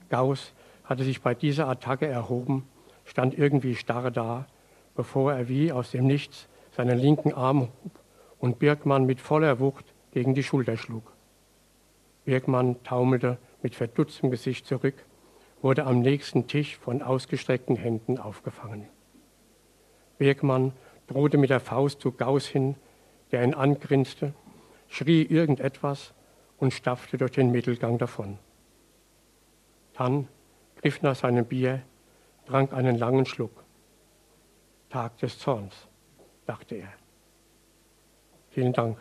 Gauss 0.09 0.53
hatte 0.84 1.03
sich 1.03 1.21
bei 1.21 1.34
dieser 1.34 1.69
Attacke 1.69 2.05
erhoben, 2.05 2.67
stand 3.05 3.38
irgendwie 3.38 3.76
starr 3.76 4.11
da, 4.11 4.45
bevor 4.95 5.34
er 5.34 5.47
wie 5.47 5.71
aus 5.71 5.91
dem 5.91 6.05
Nichts 6.05 6.49
seinen 6.71 6.97
linken 6.97 7.34
Arm 7.34 7.61
hob 7.61 7.91
und 8.39 8.59
Birkmann 8.59 9.05
mit 9.05 9.21
voller 9.21 9.59
Wucht 9.59 9.86
gegen 10.11 10.34
die 10.34 10.43
Schulter 10.43 10.76
schlug. 10.76 11.13
Birkmann 12.26 12.84
taumelte 12.84 13.38
mit 13.61 13.76
verdutztem 13.76 14.32
Gesicht 14.32 14.65
zurück, 14.65 14.95
wurde 15.64 15.86
am 15.86 16.01
nächsten 16.01 16.45
Tisch 16.47 16.78
von 16.78 17.01
ausgestreckten 17.01 17.78
Händen 17.78 18.20
aufgefangen. 18.20 18.88
Birkmann 20.18 20.74
drohte 21.07 21.38
mit 21.38 21.49
der 21.49 21.61
Faust 21.61 22.01
zu 22.01 22.11
Gauss 22.11 22.45
hin, 22.45 22.76
der 23.32 23.43
ihn 23.43 23.53
angrinste, 23.53 24.34
schrie 24.89 25.24
irgendetwas 25.24 26.14
und 26.57 26.74
stapfte 26.74 27.18
durch 27.18 27.32
den 27.32 27.51
Mittelgang 27.51 27.97
davon. 27.97 28.38
Dann 29.93 30.28
griff 30.82 31.01
nach 31.01 31.16
seinem 31.16 31.45
Bier, 31.45 31.82
trank 32.45 32.74
einen 32.74 32.97
langen 32.97 33.26
Schluck. 33.26 33.64
Tag 34.89 35.18
des 35.20 35.39
Zorns, 35.39 35.88
dachte 36.45 36.76
er. 36.76 36.93
Vielen 38.49 38.74
Dank. 38.74 38.97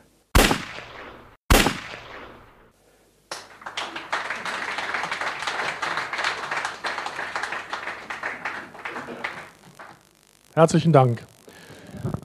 Herzlichen 10.55 10.93
Dank. 10.93 11.25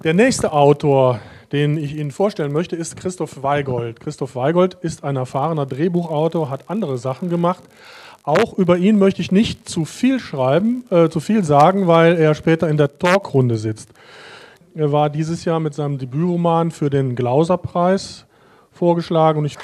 Der 0.04 0.14
nächste 0.14 0.52
Autor, 0.52 1.22
den 1.54 1.78
ich 1.78 1.96
Ihnen 1.96 2.12
vorstellen 2.12 2.52
möchte, 2.52 2.76
ist 2.76 2.98
Christoph 2.98 3.42
Weigold. 3.42 4.02
Christoph 4.02 4.36
Weigold 4.36 4.74
ist 4.82 5.06
ein 5.06 5.16
erfahrener 5.16 5.66
Drehbuchautor, 5.66 6.50
hat 6.50 6.70
andere 6.70 6.98
Sachen 6.98 7.30
gemacht. 7.30 7.64
Auch 8.24 8.58
über 8.58 8.78
ihn 8.78 9.00
möchte 9.00 9.22
ich 9.22 9.32
nicht 9.32 9.70
zu 9.70 9.86
viel 9.86 10.20
schreiben, 10.20 10.84
äh, 10.90 11.08
zu 11.08 11.22
viel 11.22 11.46
sagen, 11.46 11.88
weil 11.88 12.18
er 12.18 12.36
später 12.36 12.68
in 12.68 12.76
der 12.76 13.00
Talkrunde 13.00 13.58
sitzt. 13.58 13.92
Er 14.76 14.92
war 14.92 15.10
dieses 15.10 15.46
Jahr 15.46 15.62
mit 15.62 15.74
seinem 15.74 15.98
Debütroman 15.98 16.72
für 16.72 16.90
den 16.90 17.16
Glauser-Preis 17.16 18.26
vorgeschlagen 18.74 19.40
und, 19.40 19.46
ich, 19.46 19.58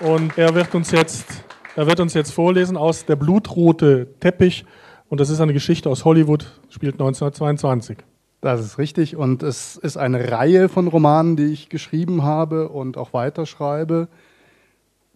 und 0.00 0.36
er 0.36 0.52
wird 0.56 0.74
uns 0.74 0.90
jetzt, 0.90 1.44
er 1.76 1.86
wird 1.86 2.00
uns 2.00 2.12
jetzt 2.14 2.32
vorlesen 2.32 2.76
aus 2.76 3.04
Der 3.04 3.14
blutrote 3.14 4.08
Teppich 4.18 4.64
und 5.08 5.20
das 5.20 5.30
ist 5.30 5.40
eine 5.40 5.52
Geschichte 5.52 5.88
aus 5.88 6.04
Hollywood, 6.04 6.60
spielt 6.68 6.94
1922. 6.94 7.98
Das 8.40 8.60
ist 8.60 8.78
richtig 8.78 9.16
und 9.16 9.42
es 9.42 9.76
ist 9.76 9.96
eine 9.96 10.30
Reihe 10.30 10.68
von 10.68 10.88
Romanen, 10.88 11.36
die 11.36 11.46
ich 11.46 11.68
geschrieben 11.68 12.22
habe 12.22 12.68
und 12.68 12.96
auch 12.96 13.12
weiterschreibe. 13.12 14.08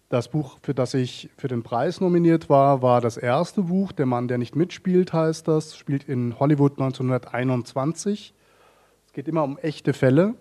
Das 0.09 0.27
Buch, 0.27 0.57
für 0.61 0.73
das 0.73 0.93
ich 0.93 1.29
für 1.37 1.47
den 1.47 1.63
Preis 1.63 2.01
nominiert 2.01 2.49
war, 2.49 2.81
war 2.81 2.99
das 2.99 3.15
erste 3.15 3.63
Buch. 3.63 3.93
Der 3.93 4.05
Mann, 4.05 4.27
der 4.27 4.37
nicht 4.37 4.55
mitspielt, 4.55 5.13
heißt 5.13 5.47
das. 5.47 5.77
Spielt 5.77 6.03
in 6.09 6.37
Hollywood 6.39 6.73
1921. 6.73 8.33
Es 9.07 9.13
geht 9.13 9.29
immer 9.29 9.43
um 9.43 9.57
echte 9.57 9.93
Fälle, 9.93 10.35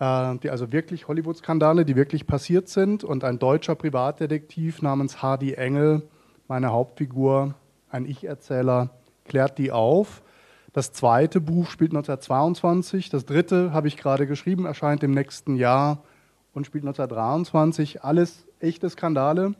äh, 0.00 0.36
die 0.38 0.50
also 0.50 0.72
wirklich 0.72 1.06
Hollywood-Skandale, 1.06 1.84
die 1.84 1.94
wirklich 1.94 2.26
passiert 2.26 2.68
sind. 2.68 3.04
Und 3.04 3.22
ein 3.22 3.38
deutscher 3.38 3.76
Privatdetektiv 3.76 4.82
namens 4.82 5.22
Hardy 5.22 5.52
Engel, 5.52 6.02
meine 6.48 6.72
Hauptfigur, 6.72 7.54
ein 7.94 8.04
Ich-Erzähler, 8.04 8.90
klärt 9.24 9.56
die 9.56 9.72
auf. 9.72 10.22
Das 10.72 10.92
zweite 10.92 11.40
Buch 11.40 11.70
spielt 11.70 11.92
1922. 11.92 13.08
Das 13.08 13.24
dritte 13.24 13.72
habe 13.72 13.86
ich 13.86 13.96
gerade 13.96 14.26
geschrieben, 14.26 14.66
erscheint 14.66 15.04
im 15.04 15.12
nächsten 15.12 15.54
Jahr 15.54 16.02
und 16.52 16.66
spielt 16.66 16.82
1923. 16.82 18.02
Alles 18.02 18.46
echte 18.58 18.90
Skandale. 18.90 19.54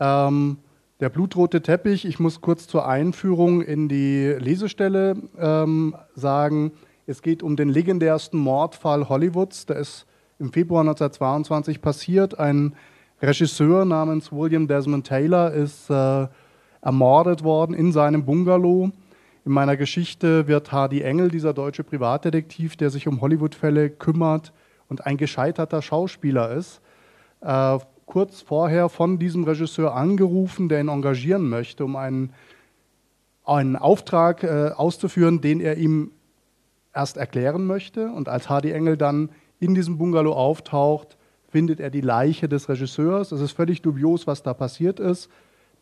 Ähm, 0.00 0.58
der 0.98 1.08
blutrote 1.08 1.62
Teppich, 1.62 2.04
ich 2.04 2.18
muss 2.18 2.40
kurz 2.40 2.66
zur 2.66 2.88
Einführung 2.88 3.62
in 3.62 3.88
die 3.88 4.34
Lesestelle 4.38 5.16
ähm, 5.38 5.94
sagen, 6.16 6.72
es 7.06 7.22
geht 7.22 7.42
um 7.42 7.54
den 7.54 7.68
legendärsten 7.68 8.40
Mordfall 8.40 9.08
Hollywoods. 9.08 9.66
Der 9.66 9.76
ist 9.76 10.06
im 10.40 10.52
Februar 10.52 10.80
1922 10.80 11.80
passiert. 11.80 12.38
Ein 12.38 12.74
Regisseur 13.22 13.84
namens 13.84 14.32
William 14.32 14.66
Desmond 14.66 15.06
Taylor 15.06 15.52
ist 15.52 15.88
äh, 15.90 16.26
ermordet 16.84 17.42
worden 17.42 17.74
in 17.74 17.92
seinem 17.92 18.24
Bungalow. 18.26 18.90
In 19.44 19.52
meiner 19.52 19.76
Geschichte 19.76 20.46
wird 20.46 20.70
Hardy 20.70 21.00
Engel, 21.00 21.30
dieser 21.30 21.54
deutsche 21.54 21.82
Privatdetektiv, 21.82 22.76
der 22.76 22.90
sich 22.90 23.08
um 23.08 23.20
Hollywood-Fälle 23.20 23.88
kümmert 23.88 24.52
und 24.88 25.06
ein 25.06 25.16
gescheiterter 25.16 25.80
Schauspieler 25.80 26.52
ist, 26.52 26.82
äh, 27.40 27.78
kurz 28.04 28.42
vorher 28.42 28.90
von 28.90 29.18
diesem 29.18 29.44
Regisseur 29.44 29.94
angerufen, 29.94 30.68
der 30.68 30.80
ihn 30.80 30.88
engagieren 30.88 31.48
möchte, 31.48 31.86
um 31.86 31.96
einen, 31.96 32.34
einen 33.44 33.76
Auftrag 33.76 34.44
äh, 34.44 34.70
auszuführen, 34.76 35.40
den 35.40 35.60
er 35.60 35.78
ihm 35.78 36.10
erst 36.94 37.16
erklären 37.16 37.66
möchte. 37.66 38.10
Und 38.10 38.28
als 38.28 38.50
Hardy 38.50 38.72
Engel 38.72 38.98
dann 38.98 39.30
in 39.58 39.74
diesem 39.74 39.96
Bungalow 39.96 40.34
auftaucht, 40.34 41.16
findet 41.48 41.80
er 41.80 41.88
die 41.88 42.02
Leiche 42.02 42.48
des 42.48 42.68
Regisseurs. 42.68 43.32
Es 43.32 43.40
ist 43.40 43.52
völlig 43.52 43.80
dubios, 43.80 44.26
was 44.26 44.42
da 44.42 44.52
passiert 44.52 45.00
ist. 45.00 45.30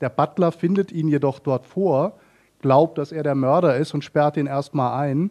Der 0.02 0.10
Butler 0.10 0.50
findet 0.50 0.90
ihn 0.90 1.06
jedoch 1.06 1.38
dort 1.38 1.64
vor, 1.64 2.18
glaubt, 2.60 2.98
dass 2.98 3.12
er 3.12 3.22
der 3.22 3.36
Mörder 3.36 3.76
ist 3.76 3.94
und 3.94 4.02
sperrt 4.02 4.36
ihn 4.36 4.46
erstmal 4.46 5.00
ein. 5.00 5.30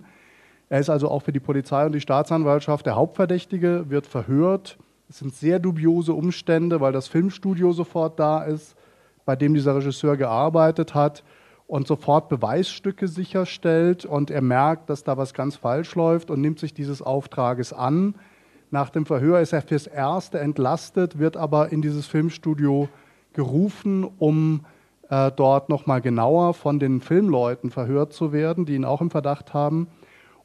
Er 0.70 0.80
ist 0.80 0.90
also 0.90 1.10
auch 1.12 1.24
für 1.24 1.34
die 1.34 1.42
Polizei 1.42 1.86
und 1.86 1.92
die 1.92 2.00
Staatsanwaltschaft 2.00 2.86
der 2.86 2.96
Hauptverdächtige, 2.96 3.90
wird 3.90 4.08
verhört. 4.08 4.78
Es 5.10 5.20
sind 5.20 5.36
sehr 5.36 5.60
dubiose 5.60 6.14
Umstände, 6.14 6.80
weil 6.80 6.94
das 6.94 7.10
Filmstudio 7.10 7.74
sofort 7.74 8.18
da 8.18 8.44
ist, 8.44 8.78
bei 9.26 9.36
dem 9.36 9.54
dieser 9.54 9.76
Regisseur 9.76 10.16
gearbeitet 10.16 10.96
hat 10.96 11.26
und 11.68 11.86
sofort 11.86 12.30
Beweisstücke 12.30 13.10
sicherstellt 13.10 14.06
und 14.06 14.32
er 14.32 14.42
merkt, 14.42 14.90
dass 14.90 15.04
da 15.04 15.18
was 15.18 15.34
ganz 15.34 15.58
falsch 15.58 15.96
läuft 15.96 16.32
und 16.32 16.40
nimmt 16.40 16.60
sich 16.60 16.74
dieses 16.74 17.02
Auftrages 17.02 17.74
an. 17.74 18.16
Nach 18.70 18.90
dem 18.90 19.06
Verhör 19.06 19.42
ist 19.42 19.52
er 19.52 19.62
fürs 19.62 19.86
Erste 19.86 20.40
entlastet, 20.40 21.20
wird 21.20 21.36
aber 21.36 21.74
in 21.74 21.82
dieses 21.82 22.08
Filmstudio 22.08 22.88
gerufen, 23.34 24.04
um 24.04 24.66
äh, 25.10 25.32
dort 25.32 25.70
nochmal 25.70 26.02
genauer 26.02 26.54
von 26.54 26.80
den 26.80 27.02
Filmleuten 27.02 27.70
verhört 27.70 28.14
zu 28.14 28.32
werden, 28.32 28.66
die 28.66 28.76
ihn 28.76 28.86
auch 28.86 29.02
im 29.02 29.12
Verdacht 29.12 29.54
haben. 29.54 29.88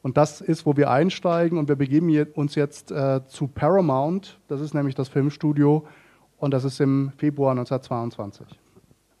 Und 0.01 0.17
das 0.17 0.41
ist, 0.41 0.65
wo 0.65 0.77
wir 0.77 0.91
einsteigen 0.91 1.57
und 1.57 1.67
wir 1.67 1.75
begeben 1.75 2.09
uns 2.33 2.55
jetzt 2.55 2.91
äh, 2.91 3.25
zu 3.27 3.47
Paramount. 3.47 4.39
Das 4.47 4.61
ist 4.61 4.73
nämlich 4.73 4.95
das 4.95 5.09
Filmstudio 5.09 5.85
und 6.37 6.51
das 6.51 6.63
ist 6.63 6.79
im 6.79 7.11
Februar 7.17 7.51
1922. 7.51 8.47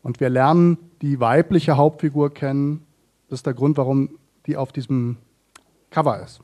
Und 0.03 0.19
wir 0.19 0.29
lernen 0.29 0.77
die 1.01 1.19
weibliche 1.19 1.77
Hauptfigur 1.77 2.33
kennen. 2.33 2.85
Das 3.29 3.39
ist 3.39 3.45
der 3.45 3.53
Grund, 3.53 3.77
warum 3.77 4.17
die 4.45 4.55
auf 4.55 4.71
diesem 4.71 5.17
Cover 5.89 6.21
ist. 6.21 6.41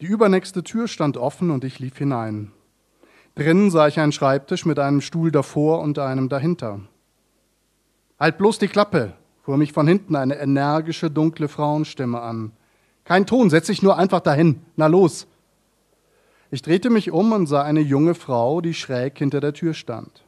Die 0.00 0.06
übernächste 0.06 0.62
Tür 0.62 0.88
stand 0.88 1.16
offen 1.16 1.50
und 1.50 1.64
ich 1.64 1.78
lief 1.78 1.96
hinein. 1.96 2.52
Drinnen 3.34 3.70
sah 3.70 3.88
ich 3.88 4.00
einen 4.00 4.12
Schreibtisch 4.12 4.66
mit 4.66 4.78
einem 4.78 5.00
Stuhl 5.00 5.30
davor 5.30 5.80
und 5.80 5.98
einem 5.98 6.28
dahinter. 6.28 6.80
Halt 8.18 8.38
bloß 8.38 8.58
die 8.58 8.68
Klappe, 8.68 9.14
fuhr 9.42 9.56
mich 9.56 9.72
von 9.72 9.86
hinten 9.86 10.16
eine 10.16 10.38
energische, 10.38 11.10
dunkle 11.10 11.48
Frauenstimme 11.48 12.20
an. 12.20 12.52
Kein 13.04 13.26
Ton, 13.26 13.50
setz 13.50 13.68
dich 13.68 13.82
nur 13.82 13.96
einfach 13.96 14.20
dahin. 14.20 14.60
Na 14.76 14.86
los. 14.86 15.26
Ich 16.50 16.62
drehte 16.62 16.90
mich 16.90 17.12
um 17.12 17.32
und 17.32 17.46
sah 17.46 17.62
eine 17.62 17.80
junge 17.80 18.14
Frau, 18.14 18.60
die 18.60 18.74
schräg 18.74 19.18
hinter 19.18 19.40
der 19.40 19.54
Tür 19.54 19.72
stand. 19.72 20.24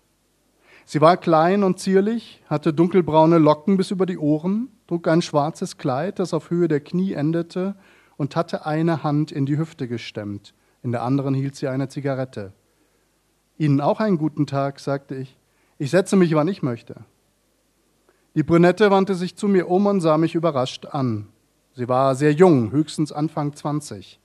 Sie 0.85 1.01
war 1.01 1.17
klein 1.17 1.65
und 1.65 1.79
zierlich, 1.79 2.43
hatte 2.47 2.73
dunkelbraune 2.73 3.39
Locken 3.39 3.77
bis 3.77 3.91
über 3.91 4.07
die 4.07 4.19
Ohren, 4.19 4.69
trug 4.87 5.07
ein 5.09 5.23
schwarzes 5.23 5.79
Kleid, 5.79 6.19
das 6.19 6.35
auf 6.35 6.51
Höhe 6.51 6.69
der 6.69 6.81
Knie 6.81 7.13
endete, 7.13 7.75
und 8.17 8.37
hatte 8.37 8.67
eine 8.67 9.03
Hand 9.03 9.33
in 9.33 9.47
die 9.47 9.59
Hüfte 9.59 9.89
gestemmt. 9.89 10.55
In 10.83 10.93
der 10.93 11.03
anderen 11.03 11.35
hielt 11.35 11.57
sie 11.57 11.69
eine 11.69 11.89
Zigarette. 11.89 12.53
Ihnen 13.59 13.81
auch 13.81 14.01
einen 14.01 14.19
guten 14.19 14.47
Tag, 14.47 14.81
sagte 14.81 15.15
ich. 15.15 15.37
Ich 15.79 15.91
setze 15.91 16.17
mich, 16.17 16.35
wann 16.35 16.49
ich 16.49 16.63
möchte. 16.63 17.05
Die 18.35 18.43
Brünette 18.43 18.91
wandte 18.91 19.15
sich 19.15 19.37
zu 19.37 19.49
mir 19.49 19.69
um 19.69 19.87
und 19.87 20.01
sah 20.01 20.17
mich 20.17 20.35
überrascht 20.35 20.87
an. 20.87 21.29
Sie 21.75 21.89
war 21.89 22.15
sehr 22.15 22.33
jung, 22.33 22.73
höchstens 22.73 23.13
Anfang 23.13 23.55
20. 23.55 24.19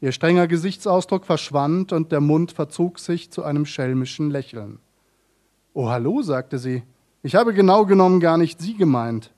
Ihr 0.00 0.12
strenger 0.12 0.46
Gesichtsausdruck 0.46 1.24
verschwand 1.24 1.92
und 1.92 2.10
der 2.10 2.20
Mund 2.20 2.52
verzog 2.52 2.98
sich 2.98 3.30
zu 3.30 3.42
einem 3.44 3.66
schelmischen 3.66 4.30
Lächeln. 4.30 4.78
Oh, 5.74 5.88
hallo, 5.88 6.22
sagte 6.22 6.58
sie. 6.58 6.82
Ich 7.22 7.34
habe 7.34 7.52
genau 7.52 7.84
genommen 7.84 8.20
gar 8.20 8.38
nicht 8.38 8.60
Sie 8.60 8.76
gemeint. 8.76 9.32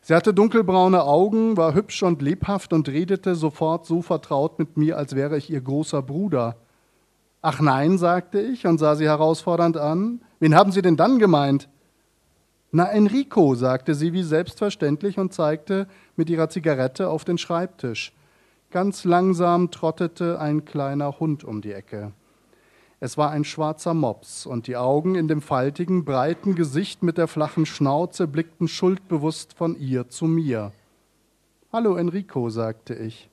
Sie 0.00 0.14
hatte 0.14 0.34
dunkelbraune 0.34 1.02
Augen, 1.02 1.56
war 1.56 1.74
hübsch 1.74 2.02
und 2.02 2.22
lebhaft 2.22 2.72
und 2.72 2.88
redete 2.88 3.34
sofort 3.34 3.86
so 3.86 4.02
vertraut 4.02 4.58
mit 4.58 4.76
mir, 4.76 4.98
als 4.98 5.14
wäre 5.14 5.36
ich 5.36 5.50
ihr 5.50 5.60
großer 5.60 6.02
Bruder. 6.02 6.56
Ach 7.46 7.60
nein, 7.60 7.98
sagte 7.98 8.40
ich 8.40 8.66
und 8.66 8.78
sah 8.78 8.96
sie 8.96 9.04
herausfordernd 9.04 9.76
an. 9.76 10.22
Wen 10.40 10.54
haben 10.54 10.72
Sie 10.72 10.80
denn 10.80 10.96
dann 10.96 11.18
gemeint? 11.18 11.68
Na, 12.72 12.86
Enrico, 12.86 13.54
sagte 13.54 13.94
sie 13.94 14.14
wie 14.14 14.22
selbstverständlich 14.22 15.18
und 15.18 15.34
zeigte 15.34 15.86
mit 16.16 16.30
ihrer 16.30 16.48
Zigarette 16.48 17.10
auf 17.10 17.26
den 17.26 17.36
Schreibtisch. 17.36 18.14
Ganz 18.70 19.04
langsam 19.04 19.70
trottete 19.70 20.40
ein 20.40 20.64
kleiner 20.64 21.20
Hund 21.20 21.44
um 21.44 21.60
die 21.60 21.74
Ecke. 21.74 22.12
Es 22.98 23.18
war 23.18 23.30
ein 23.30 23.44
schwarzer 23.44 23.92
Mops, 23.92 24.46
und 24.46 24.66
die 24.66 24.78
Augen 24.78 25.14
in 25.14 25.28
dem 25.28 25.42
faltigen, 25.42 26.06
breiten 26.06 26.54
Gesicht 26.54 27.02
mit 27.02 27.18
der 27.18 27.28
flachen 27.28 27.66
Schnauze 27.66 28.26
blickten 28.26 28.68
schuldbewusst 28.68 29.52
von 29.52 29.78
ihr 29.78 30.08
zu 30.08 30.24
mir. 30.24 30.72
Hallo 31.70 31.96
Enrico, 31.96 32.48
sagte 32.48 32.94
ich. 32.94 33.28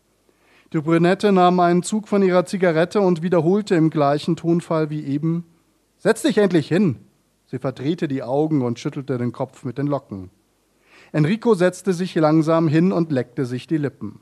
Die 0.74 0.80
Brünette 0.80 1.34
nahm 1.34 1.60
einen 1.60 1.84
Zug 1.84 2.08
von 2.08 2.24
ihrer 2.24 2.46
Zigarette 2.46 3.02
und 3.02 3.22
wiederholte 3.22 3.76
im 3.76 3.90
gleichen 3.90 4.36
Tonfall 4.38 4.90
wie 4.90 5.04
eben 5.04 5.46
Setz 5.98 6.24
dich 6.24 6.40
endlich 6.40 6.68
hin. 6.68 6.96
Sie 7.46 7.60
verdrehte 7.60 8.08
die 8.08 8.24
Augen 8.24 8.64
und 8.64 8.80
schüttelte 8.80 9.20
den 9.20 9.34
Kopf 9.34 9.64
mit 9.64 9.78
den 9.78 9.86
Locken. 9.86 10.32
Enrico 11.12 11.54
setzte 11.54 11.94
sich 11.94 12.16
langsam 12.16 12.68
hin 12.68 12.92
und 12.92 13.12
leckte 13.12 13.46
sich 13.46 13.68
die 13.68 13.78
Lippen. 13.78 14.20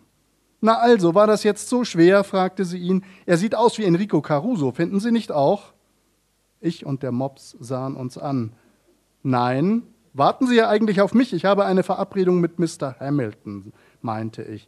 Na 0.59 0.79
also, 0.79 1.15
war 1.15 1.27
das 1.27 1.43
jetzt 1.43 1.69
so 1.69 1.85
schwer? 1.85 2.25
fragte 2.25 2.65
sie 2.65 2.79
ihn. 2.79 3.05
Er 3.25 3.37
sieht 3.37 3.55
aus 3.55 3.77
wie 3.77 3.85
Enrico 3.85 4.21
Caruso, 4.21 4.71
finden 4.71 4.99
Sie 4.99 5.11
nicht 5.11 5.31
auch? 5.31 5.71
Ich 6.59 6.85
und 6.85 7.03
der 7.03 7.13
Mops 7.13 7.55
sahen 7.61 7.95
uns 7.95 8.17
an. 8.17 8.51
Nein, 9.23 9.83
warten 10.13 10.47
Sie 10.47 10.55
ja 10.55 10.67
eigentlich 10.67 10.99
auf 10.99 11.13
mich. 11.13 11.31
Ich 11.31 11.45
habe 11.45 11.63
eine 11.65 11.83
Verabredung 11.83 12.41
mit 12.41 12.59
Mr. 12.59 12.95
Hamilton, 12.99 13.71
meinte 14.01 14.43
ich. 14.43 14.67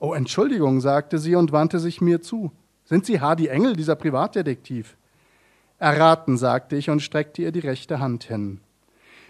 Oh, 0.00 0.14
Entschuldigung, 0.14 0.80
sagte 0.80 1.18
sie 1.18 1.34
und 1.34 1.50
wandte 1.50 1.80
sich 1.80 2.00
mir 2.00 2.22
zu. 2.22 2.52
Sind 2.84 3.04
Sie 3.04 3.20
Hardy 3.20 3.48
Engel, 3.48 3.74
dieser 3.74 3.96
Privatdetektiv? 3.96 4.96
Erraten, 5.78 6.36
sagte 6.38 6.76
ich 6.76 6.88
und 6.88 7.00
streckte 7.00 7.42
ihr 7.42 7.52
die 7.52 7.58
rechte 7.58 7.98
Hand 7.98 8.24
hin. 8.24 8.60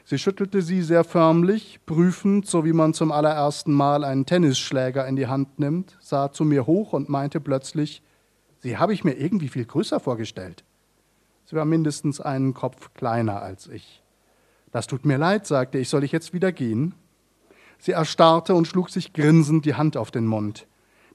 Sie 0.05 0.19
schüttelte 0.19 0.63
sie 0.63 0.83
sehr 0.83 1.05
förmlich, 1.05 1.81
prüfend, 1.85 2.47
so 2.47 2.65
wie 2.65 2.73
man 2.73 2.95
zum 2.95 3.13
allerersten 3.13 3.73
Mal 3.73 4.05
einen 4.05 4.27
Tennisschläger 4.27 5.07
in 5.07 5.17
die 5.17 5.27
Hand 5.27 5.59
nimmt, 5.59 5.99
sah 6.01 6.33
zu 6.33 6.45
mir 6.45 6.67
hoch 6.67 6.93
und 6.93 7.09
meinte 7.09 7.41
plötzlich, 7.41 8.03
Sie 8.61 8.77
habe 8.77 8.93
ich 8.93 9.05
mir 9.05 9.13
irgendwie 9.13 9.49
viel 9.49 9.65
größer 9.65 10.01
vorgestellt. 10.01 10.65
Sie 11.45 11.57
war 11.57 11.65
mindestens 11.65 12.21
einen 12.21 12.55
Kopf 12.55 12.93
kleiner 12.95 13.41
als 13.41 13.69
ich. 13.69 14.03
Das 14.73 14.87
tut 14.87 15.05
mir 15.05 15.17
leid, 15.17 15.47
sagte 15.47 15.79
ich, 15.79 15.89
soll 15.89 16.05
ich 16.05 16.13
jetzt 16.13 16.33
wieder 16.33 16.53
gehen? 16.53 16.95
Sie 17.79 17.93
erstarrte 17.93 18.55
und 18.55 18.67
schlug 18.67 18.91
sich 18.91 19.13
grinsend 19.13 19.65
die 19.65 19.75
Hand 19.75 19.97
auf 19.97 20.11
den 20.11 20.27
Mund. 20.27 20.67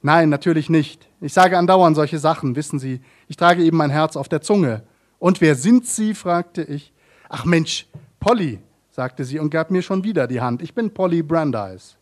Nein, 0.01 0.29
natürlich 0.29 0.69
nicht. 0.69 1.07
Ich 1.21 1.33
sage 1.33 1.57
andauernd 1.57 1.95
solche 1.95 2.19
Sachen, 2.19 2.55
wissen 2.55 2.79
Sie. 2.79 3.01
Ich 3.27 3.37
trage 3.37 3.63
eben 3.63 3.77
mein 3.77 3.89
Herz 3.89 4.15
auf 4.15 4.29
der 4.29 4.41
Zunge. 4.41 4.83
Und 5.19 5.41
wer 5.41 5.55
sind 5.55 5.85
Sie? 5.85 6.13
fragte 6.13 6.63
ich. 6.63 6.93
Ach 7.29 7.45
Mensch, 7.45 7.87
Polly, 8.19 8.59
sagte 8.91 9.25
sie 9.25 9.39
und 9.39 9.49
gab 9.49 9.71
mir 9.71 9.81
schon 9.81 10.03
wieder 10.03 10.27
die 10.27 10.39
Hand. 10.39 10.61
Ich 10.61 10.73
bin 10.73 10.93
Polly 10.93 11.23
Brandeis. 11.23 11.97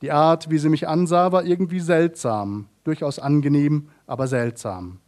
Die 0.00 0.10
Art, 0.10 0.48
wie 0.48 0.58
sie 0.58 0.68
mich 0.68 0.88
ansah, 0.88 1.32
war 1.32 1.44
irgendwie 1.44 1.80
seltsam, 1.80 2.66
durchaus 2.82 3.18
angenehm, 3.18 3.88
aber 4.06 4.26
seltsam. 4.26 5.00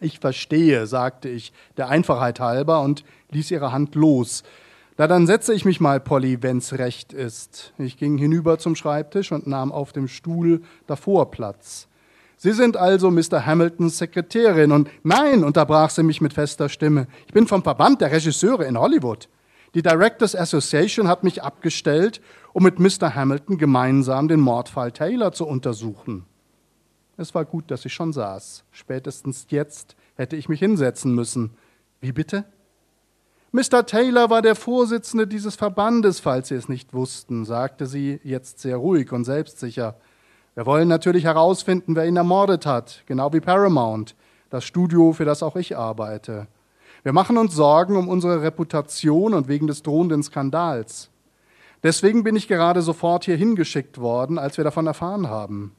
Ich 0.00 0.18
verstehe, 0.18 0.86
sagte 0.86 1.28
ich, 1.28 1.52
der 1.76 1.88
Einfachheit 1.88 2.40
halber 2.40 2.80
und 2.80 3.04
ließ 3.30 3.52
ihre 3.52 3.70
Hand 3.70 3.94
los. 3.94 4.42
Na, 4.98 5.06
dann 5.06 5.26
setze 5.26 5.54
ich 5.54 5.64
mich 5.64 5.80
mal, 5.80 6.00
Polly, 6.00 6.42
wenn's 6.42 6.74
recht 6.74 7.12
ist. 7.12 7.72
Ich 7.78 7.96
ging 7.96 8.18
hinüber 8.18 8.58
zum 8.58 8.76
Schreibtisch 8.76 9.32
und 9.32 9.46
nahm 9.46 9.72
auf 9.72 9.92
dem 9.92 10.06
Stuhl 10.06 10.62
davor 10.86 11.30
Platz. 11.30 11.88
Sie 12.36 12.52
sind 12.52 12.76
also 12.76 13.10
Mr. 13.10 13.46
Hamiltons 13.46 13.98
Sekretärin 13.98 14.72
und 14.72 14.90
nein, 15.02 15.44
unterbrach 15.44 15.90
sie 15.90 16.02
mich 16.02 16.20
mit 16.20 16.34
fester 16.34 16.68
Stimme. 16.68 17.06
Ich 17.26 17.32
bin 17.32 17.46
vom 17.46 17.62
Verband 17.62 18.00
der 18.00 18.10
Regisseure 18.10 18.64
in 18.64 18.78
Hollywood. 18.78 19.28
Die 19.74 19.82
Directors 19.82 20.36
Association 20.36 21.08
hat 21.08 21.24
mich 21.24 21.42
abgestellt, 21.42 22.20
um 22.52 22.64
mit 22.64 22.78
Mr. 22.78 23.14
Hamilton 23.14 23.56
gemeinsam 23.56 24.28
den 24.28 24.40
Mordfall 24.40 24.92
Taylor 24.92 25.32
zu 25.32 25.46
untersuchen. 25.46 26.26
Es 27.16 27.34
war 27.34 27.44
gut, 27.44 27.70
dass 27.70 27.84
ich 27.84 27.94
schon 27.94 28.12
saß. 28.12 28.64
Spätestens 28.72 29.46
jetzt 29.48 29.96
hätte 30.16 30.36
ich 30.36 30.48
mich 30.48 30.58
hinsetzen 30.58 31.14
müssen. 31.14 31.50
Wie 32.00 32.12
bitte? 32.12 32.44
Mr. 33.54 33.84
Taylor 33.84 34.30
war 34.30 34.40
der 34.40 34.54
Vorsitzende 34.54 35.26
dieses 35.26 35.56
Verbandes, 35.56 36.20
falls 36.20 36.48
Sie 36.48 36.54
es 36.54 36.70
nicht 36.70 36.94
wussten, 36.94 37.44
sagte 37.44 37.84
sie 37.84 38.18
jetzt 38.24 38.60
sehr 38.60 38.78
ruhig 38.78 39.12
und 39.12 39.24
selbstsicher. 39.24 39.94
Wir 40.54 40.64
wollen 40.64 40.88
natürlich 40.88 41.24
herausfinden, 41.24 41.94
wer 41.94 42.06
ihn 42.06 42.16
ermordet 42.16 42.64
hat, 42.64 43.02
genau 43.04 43.30
wie 43.34 43.40
Paramount, 43.40 44.14
das 44.48 44.64
Studio, 44.64 45.12
für 45.12 45.26
das 45.26 45.42
auch 45.42 45.54
ich 45.56 45.76
arbeite. 45.76 46.46
Wir 47.02 47.12
machen 47.12 47.36
uns 47.36 47.54
Sorgen 47.54 47.96
um 47.96 48.08
unsere 48.08 48.40
Reputation 48.40 49.34
und 49.34 49.48
wegen 49.48 49.66
des 49.66 49.82
drohenden 49.82 50.22
Skandals. 50.22 51.10
Deswegen 51.82 52.24
bin 52.24 52.36
ich 52.36 52.48
gerade 52.48 52.80
sofort 52.80 53.26
hier 53.26 53.36
hingeschickt 53.36 53.98
worden, 53.98 54.38
als 54.38 54.56
wir 54.56 54.64
davon 54.64 54.86
erfahren 54.86 55.28
haben. 55.28 55.76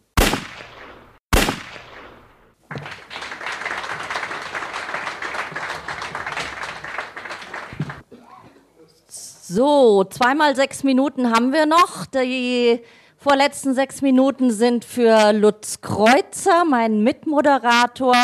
So, 9.55 10.03
zweimal 10.05 10.55
sechs 10.55 10.83
Minuten 10.83 11.29
haben 11.29 11.53
wir 11.53 11.67
noch. 11.67 12.07
Die 12.07 12.79
vorletzten 13.17 13.75
sechs 13.75 14.01
Minuten 14.01 14.49
sind 14.49 14.83
für 14.83 15.31
Lutz 15.31 15.79
Kreuzer, 15.79 16.65
mein 16.67 17.03
Mitmoderator. 17.03 18.15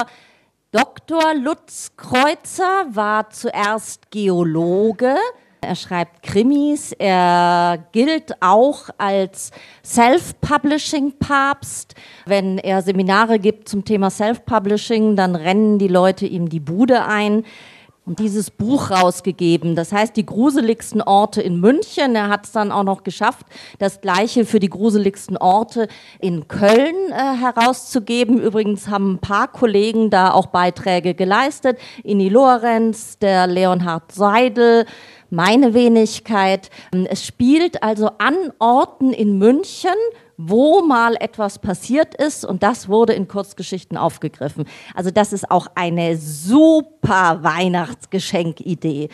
Dr. 0.71 1.35
Lutz 1.35 1.91
Kreuzer 1.95 2.87
war 2.89 3.29
zuerst 3.29 4.09
Geologe. 4.09 5.17
Er 5.61 5.75
schreibt 5.75 6.23
Krimis. 6.23 6.93
Er 6.93 7.77
gilt 7.91 8.41
auch 8.41 8.89
als 8.97 9.51
Self-Publishing-Papst. 9.85 11.93
Wenn 12.25 12.57
er 12.57 12.81
Seminare 12.81 13.37
gibt 13.37 13.69
zum 13.69 13.85
Thema 13.85 14.09
Self-Publishing, 14.09 15.15
dann 15.15 15.35
rennen 15.35 15.77
die 15.77 15.89
Leute 15.89 16.25
ihm 16.25 16.49
die 16.49 16.59
Bude 16.59 17.05
ein 17.05 17.45
und 18.09 18.17
dieses 18.17 18.49
Buch 18.49 18.89
rausgegeben. 18.89 19.75
Das 19.75 19.91
heißt, 19.91 20.17
die 20.17 20.25
gruseligsten 20.25 20.99
Orte 20.99 21.43
in 21.43 21.59
München. 21.59 22.15
Er 22.15 22.27
hat 22.27 22.45
es 22.45 22.51
dann 22.51 22.71
auch 22.71 22.83
noch 22.83 23.03
geschafft, 23.03 23.45
das 23.77 24.01
gleiche 24.01 24.45
für 24.45 24.59
die 24.59 24.69
gruseligsten 24.69 25.37
Orte 25.37 25.87
in 26.19 26.47
Köln 26.47 26.95
äh, 27.11 27.37
herauszugeben. 27.37 28.41
Übrigens 28.41 28.87
haben 28.87 29.13
ein 29.13 29.19
paar 29.19 29.47
Kollegen 29.47 30.09
da 30.09 30.31
auch 30.31 30.47
Beiträge 30.47 31.13
geleistet. 31.13 31.77
Inni 32.03 32.29
Lorenz, 32.29 33.19
der 33.19 33.45
Leonhard 33.45 34.11
Seidel, 34.11 34.87
meine 35.29 35.75
Wenigkeit. 35.75 36.71
Es 37.09 37.23
spielt 37.23 37.83
also 37.83 38.09
an 38.17 38.35
Orten 38.57 39.13
in 39.13 39.37
München, 39.37 39.91
wo 40.41 40.81
mal 40.81 41.17
etwas 41.19 41.59
passiert 41.59 42.15
ist 42.15 42.45
und 42.45 42.63
das 42.63 42.87
wurde 42.87 43.11
in 43.11 43.27
Kurzgeschichten 43.27 43.97
aufgegriffen. 43.97 44.63
Also 44.95 45.11
das 45.11 45.33
ist 45.33 45.51
auch 45.51 45.67
eine 45.75 46.15
super 46.15 47.39
Weihnachtsgeschenkidee. 47.41 49.09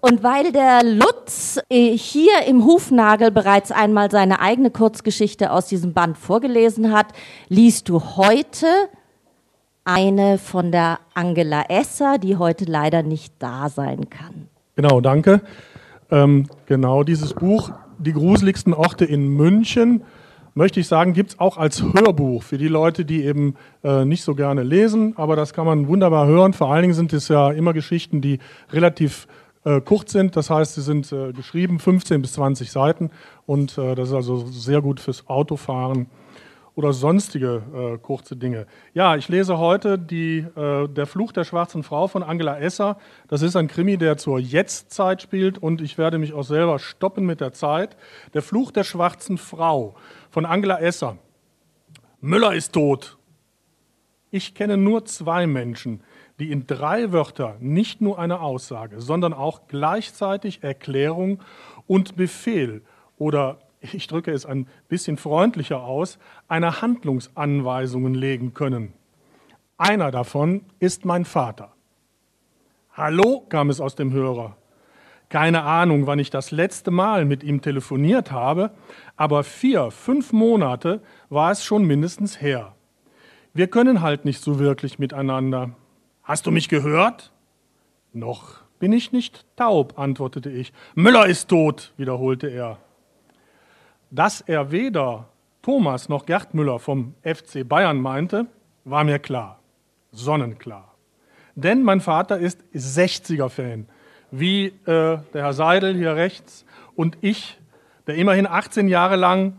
Und 0.00 0.22
weil 0.22 0.50
der 0.52 0.82
Lutz 0.82 1.60
äh, 1.68 1.94
hier 1.94 2.42
im 2.46 2.64
Hufnagel 2.64 3.30
bereits 3.30 3.70
einmal 3.70 4.10
seine 4.10 4.40
eigene 4.40 4.70
Kurzgeschichte 4.70 5.52
aus 5.52 5.66
diesem 5.66 5.92
Band 5.92 6.16
vorgelesen 6.16 6.90
hat, 6.90 7.08
liest 7.48 7.90
du 7.90 8.00
heute 8.16 8.66
eine 9.84 10.38
von 10.38 10.72
der 10.72 11.00
Angela 11.12 11.64
Esser, 11.68 12.16
die 12.16 12.36
heute 12.36 12.64
leider 12.64 13.02
nicht 13.02 13.34
da 13.40 13.68
sein 13.68 14.08
kann. 14.08 14.48
Genau, 14.74 15.02
danke. 15.02 15.42
Ähm, 16.10 16.46
genau, 16.64 17.02
dieses 17.02 17.34
Buch 17.34 17.72
die 17.98 18.12
gruseligsten 18.12 18.74
Orte 18.74 19.04
in 19.04 19.28
München, 19.28 20.02
möchte 20.54 20.80
ich 20.80 20.88
sagen, 20.88 21.12
gibt 21.12 21.30
es 21.30 21.38
auch 21.38 21.56
als 21.56 21.82
Hörbuch 21.82 22.42
für 22.42 22.58
die 22.58 22.68
Leute, 22.68 23.04
die 23.04 23.24
eben 23.24 23.54
äh, 23.84 24.04
nicht 24.04 24.24
so 24.24 24.34
gerne 24.34 24.62
lesen, 24.62 25.14
aber 25.16 25.36
das 25.36 25.52
kann 25.52 25.66
man 25.66 25.86
wunderbar 25.86 26.26
hören. 26.26 26.52
Vor 26.52 26.72
allen 26.72 26.82
Dingen 26.82 26.94
sind 26.94 27.12
es 27.12 27.28
ja 27.28 27.50
immer 27.50 27.72
Geschichten, 27.72 28.20
die 28.20 28.40
relativ 28.72 29.28
äh, 29.64 29.80
kurz 29.80 30.12
sind. 30.12 30.36
Das 30.36 30.50
heißt, 30.50 30.74
sie 30.74 30.82
sind 30.82 31.12
äh, 31.12 31.32
geschrieben, 31.32 31.78
15 31.78 32.22
bis 32.22 32.32
20 32.34 32.70
Seiten 32.70 33.10
und 33.46 33.78
äh, 33.78 33.94
das 33.94 34.08
ist 34.08 34.14
also 34.14 34.46
sehr 34.46 34.82
gut 34.82 35.00
fürs 35.00 35.28
Autofahren 35.28 36.06
oder 36.78 36.92
sonstige 36.92 37.62
äh, 37.74 37.98
kurze 37.98 38.36
Dinge. 38.36 38.68
Ja, 38.94 39.16
ich 39.16 39.28
lese 39.28 39.58
heute 39.58 39.98
die, 39.98 40.46
äh, 40.54 40.86
Der 40.86 41.08
Fluch 41.08 41.32
der 41.32 41.42
schwarzen 41.42 41.82
Frau 41.82 42.06
von 42.06 42.22
Angela 42.22 42.56
Esser. 42.60 42.98
Das 43.26 43.42
ist 43.42 43.56
ein 43.56 43.66
Krimi, 43.66 43.98
der 43.98 44.16
zur 44.16 44.38
Jetztzeit 44.38 45.20
spielt 45.20 45.58
und 45.58 45.80
ich 45.80 45.98
werde 45.98 46.18
mich 46.18 46.34
auch 46.34 46.44
selber 46.44 46.78
stoppen 46.78 47.26
mit 47.26 47.40
der 47.40 47.52
Zeit. 47.52 47.96
Der 48.32 48.42
Fluch 48.42 48.70
der 48.70 48.84
schwarzen 48.84 49.38
Frau 49.38 49.96
von 50.30 50.46
Angela 50.46 50.78
Esser. 50.78 51.18
Müller 52.20 52.54
ist 52.54 52.74
tot. 52.74 53.18
Ich 54.30 54.54
kenne 54.54 54.76
nur 54.76 55.04
zwei 55.04 55.48
Menschen, 55.48 56.04
die 56.38 56.52
in 56.52 56.68
drei 56.68 57.10
Wörter 57.10 57.56
nicht 57.58 58.00
nur 58.00 58.20
eine 58.20 58.40
Aussage, 58.40 59.00
sondern 59.00 59.32
auch 59.32 59.62
gleichzeitig 59.66 60.62
Erklärung 60.62 61.40
und 61.88 62.14
Befehl 62.14 62.82
oder 63.16 63.58
ich 63.94 64.06
drücke 64.06 64.32
es 64.32 64.46
ein 64.46 64.66
bisschen 64.88 65.16
freundlicher 65.16 65.82
aus, 65.82 66.18
eine 66.48 66.80
Handlungsanweisungen 66.80 68.14
legen 68.14 68.54
können. 68.54 68.92
Einer 69.76 70.10
davon 70.10 70.62
ist 70.78 71.04
mein 71.04 71.24
Vater. 71.24 71.72
Hallo, 72.92 73.44
kam 73.48 73.70
es 73.70 73.80
aus 73.80 73.94
dem 73.94 74.12
Hörer. 74.12 74.56
Keine 75.28 75.62
Ahnung, 75.62 76.06
wann 76.06 76.18
ich 76.18 76.30
das 76.30 76.50
letzte 76.50 76.90
Mal 76.90 77.24
mit 77.24 77.44
ihm 77.44 77.60
telefoniert 77.60 78.32
habe, 78.32 78.70
aber 79.16 79.44
vier, 79.44 79.90
fünf 79.90 80.32
Monate 80.32 81.02
war 81.28 81.50
es 81.50 81.62
schon 81.62 81.84
mindestens 81.84 82.40
her. 82.40 82.74
Wir 83.52 83.68
können 83.68 84.00
halt 84.00 84.24
nicht 84.24 84.42
so 84.42 84.58
wirklich 84.58 84.98
miteinander. 84.98 85.70
Hast 86.22 86.46
du 86.46 86.50
mich 86.50 86.68
gehört? 86.68 87.32
Noch 88.12 88.62
bin 88.78 88.92
ich 88.92 89.12
nicht 89.12 89.44
taub, 89.56 89.98
antwortete 89.98 90.50
ich. 90.50 90.72
Müller 90.94 91.26
ist 91.26 91.48
tot, 91.48 91.92
wiederholte 91.96 92.48
er. 92.48 92.78
Dass 94.10 94.40
er 94.40 94.70
weder 94.70 95.26
Thomas 95.62 96.08
noch 96.08 96.24
Gerd 96.24 96.54
Müller 96.54 96.78
vom 96.78 97.14
FC 97.22 97.68
Bayern 97.68 98.00
meinte, 98.00 98.46
war 98.84 99.04
mir 99.04 99.18
klar, 99.18 99.58
sonnenklar. 100.12 100.94
Denn 101.54 101.82
mein 101.82 102.00
Vater 102.00 102.38
ist 102.38 102.62
60er-Fan, 102.74 103.86
wie 104.30 104.66
äh, 104.66 104.72
der 104.84 105.22
Herr 105.34 105.52
Seidel 105.52 105.94
hier 105.94 106.14
rechts 106.14 106.64
und 106.94 107.18
ich, 107.20 107.58
der 108.06 108.14
immerhin 108.14 108.46
18 108.46 108.88
Jahre 108.88 109.16
lang 109.16 109.58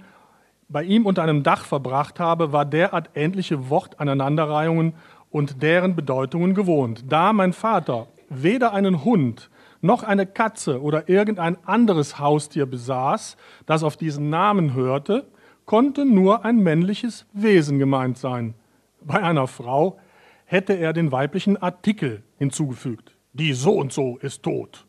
bei 0.68 0.84
ihm 0.84 1.06
unter 1.06 1.24
einem 1.24 1.44
Dach 1.44 1.66
verbracht 1.66 2.20
habe, 2.20 2.52
war 2.52 2.66
derart 2.66 3.10
ähnliche 3.16 3.70
Wortaneinanderreihungen 3.70 4.94
und 5.30 5.62
deren 5.62 5.96
Bedeutungen 5.96 6.54
gewohnt. 6.54 7.04
Da 7.10 7.34
mein 7.34 7.54
Vater 7.54 8.08
weder 8.30 8.74
einen 8.74 9.04
Hund 9.04 9.50
noch 9.82 10.04
eine 10.04 10.26
Katze 10.26 10.82
oder 10.82 11.10
irgendein 11.10 11.58
anderes 11.66 12.20
Haustier 12.20 12.66
besaß, 12.66 13.38
das 13.66 13.84
auf 13.84 13.98
diesen 13.98 14.30
Namen 14.30 14.74
hörte, 14.74 15.28
konnte 15.66 16.06
nur 16.06 16.46
ein 16.46 16.58
männliches 16.58 17.26
Wesen 17.34 17.80
gemeint 17.80 18.18
sein. 18.18 18.56
Bei 19.02 19.22
einer 19.22 19.48
Frau 19.48 20.00
hätte 20.46 20.74
er 20.74 20.94
den 20.94 21.12
weiblichen 21.12 21.58
Artikel 21.58 22.24
hinzugefügt. 22.38 23.16
Die 23.34 23.54
so 23.54 23.74
und 23.74 23.94
so 23.94 24.18
ist 24.18 24.44
tot. 24.44 24.86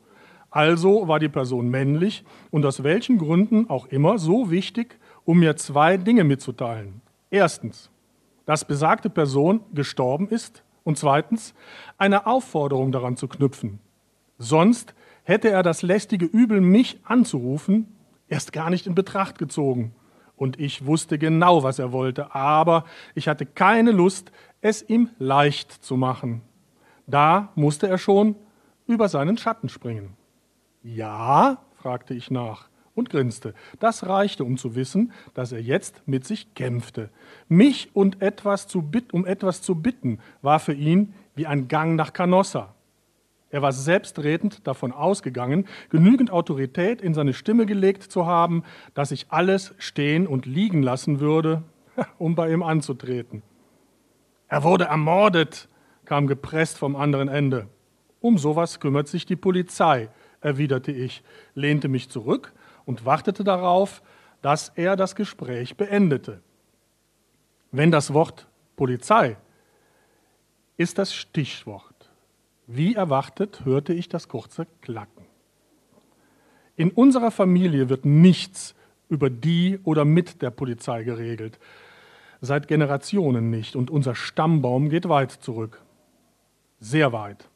Also 0.51 1.07
war 1.07 1.21
die 1.21 1.29
Person 1.29 1.69
männlich 1.69 2.25
und 2.51 2.67
aus 2.67 2.83
welchen 2.83 3.19
Gründen 3.19 3.69
auch 3.69 3.87
immer 3.87 4.19
so 4.19 4.51
wichtig, 4.51 4.99
um 5.25 5.39
mir 5.39 5.57
zwei 5.57 5.97
Dinge 5.97 6.25
mitzuteilen. 6.25 7.03
Erstens, 7.31 7.91
dass 8.47 8.65
besagte 8.65 9.11
Person 9.11 9.61
gestorben 9.73 10.29
ist 10.29 10.65
und 10.83 10.99
zweitens, 10.99 11.55
eine 11.99 12.27
Aufforderung 12.27 12.91
daran 12.91 13.17
zu 13.17 13.29
knüpfen. 13.29 13.79
Sonst 14.43 14.95
hätte 15.23 15.51
er 15.51 15.63
das 15.63 15.83
lästige 15.83 16.25
Übel, 16.25 16.63
mich 16.63 16.99
anzurufen, 17.05 17.95
erst 18.27 18.55
gar 18.55 18.71
nicht 18.71 18.87
in 18.87 18.95
Betracht 18.95 19.39
gezogen. 19.39 19.95
Und 20.35 20.59
ich 20.59 20.87
wusste 20.87 21.19
genau, 21.19 21.63
was 21.63 21.79
er 21.79 21.93
wollte, 21.93 22.35
aber 22.35 22.87
ich 23.15 23.29
hatte 23.29 23.45
keine 23.45 23.91
Lust, 23.91 24.33
es 24.63 24.83
ihm 24.89 25.11
leicht 25.19 25.71
zu 25.71 25.99
machen. 25.99 26.41
Da 27.07 27.53
musste 27.55 27.87
er 27.87 27.99
schon 27.99 28.35
über 28.87 29.11
seinen 29.11 29.37
Schatten 29.37 29.69
springen. 29.69 30.17
Ja? 30.83 31.59
fragte 31.75 32.15
ich 32.15 32.31
nach 32.31 32.71
und 32.95 33.11
grinste. 33.11 33.53
Das 33.79 34.07
reichte, 34.07 34.45
um 34.45 34.57
zu 34.57 34.75
wissen, 34.75 35.13
dass 35.35 35.53
er 35.53 35.61
jetzt 35.61 36.03
mit 36.07 36.27
sich 36.27 36.55
kämpfte. 36.55 37.11
Mich 37.47 37.91
und 37.93 38.23
etwas 38.23 38.69
zu 38.69 38.91
um 39.13 39.27
etwas 39.27 39.61
zu 39.61 39.75
bitten, 39.75 40.19
war 40.41 40.61
für 40.61 40.73
ihn 40.73 41.13
wie 41.35 41.47
ein 41.47 41.69
Gang 41.69 41.95
nach 41.95 42.15
Canossa. 42.15 42.75
Er 43.51 43.63
war 43.63 43.73
selbstredend 43.73 44.67
davon 44.67 44.93
ausgegangen, 44.93 45.67
genügend 45.89 46.31
Autorität 46.31 47.03
in 47.03 47.15
seine 47.15 47.35
Stimme 47.35 47.67
gelegt 47.67 48.05
zu 48.05 48.27
haben, 48.27 48.63
dass 48.95 49.11
ich 49.11 49.27
alles 49.31 49.75
stehen 49.79 50.27
und 50.27 50.47
liegen 50.47 50.83
lassen 50.83 51.19
würde, 51.21 51.63
um 52.19 52.35
bei 52.35 52.53
ihm 52.53 52.63
anzutreten. 52.63 53.43
Er 54.49 54.63
wurde 54.63 54.85
ermordet, 54.85 55.69
kam 56.05 56.27
gepresst 56.27 56.79
vom 56.79 56.97
anderen 56.97 57.29
Ende. 57.29 57.69
Um 58.21 58.39
sowas 58.39 58.81
kümmert 58.81 59.09
sich 59.09 59.27
die 59.27 59.37
Polizei, 59.37 60.09
erwiderte 60.41 60.93
ich, 60.93 61.23
lehnte 61.55 61.89
mich 61.89 62.09
zurück 62.09 62.53
und 62.85 63.05
wartete 63.05 63.45
darauf, 63.45 64.03
dass 64.43 64.71
er 64.71 64.97
das 64.97 65.15
Gespräch 65.15 65.77
beendete. 65.77 66.41
Wenn 67.73 67.91
das 67.91 68.13
Wort 68.13 68.49
Polizei 68.77 69.37
ist 70.77 70.99
das 70.99 71.15
Stichwort. 71.15 71.90
Wie 72.73 72.95
erwartet 72.95 73.65
hörte 73.65 73.93
ich 73.93 74.09
das 74.09 74.29
kurze 74.29 74.65
Klacken. 74.81 75.25
In 76.77 76.93
unserer 76.93 77.33
Familie 77.33 77.89
wird 77.89 78.05
nichts 78.05 78.77
über 79.09 79.29
die 79.29 79.81
oder 79.83 80.05
mit 80.05 80.41
der 80.41 80.51
Polizei 80.51 81.03
geregelt. 81.03 81.59
Seit 82.41 82.69
Generationen 82.69 83.51
nicht. 83.51 83.75
Und 83.75 83.91
unser 83.91 84.15
Stammbaum 84.15 84.89
geht 84.89 85.09
weit 85.09 85.33
zurück. 85.33 85.83
Sehr 86.79 87.13
weit. 87.13 87.49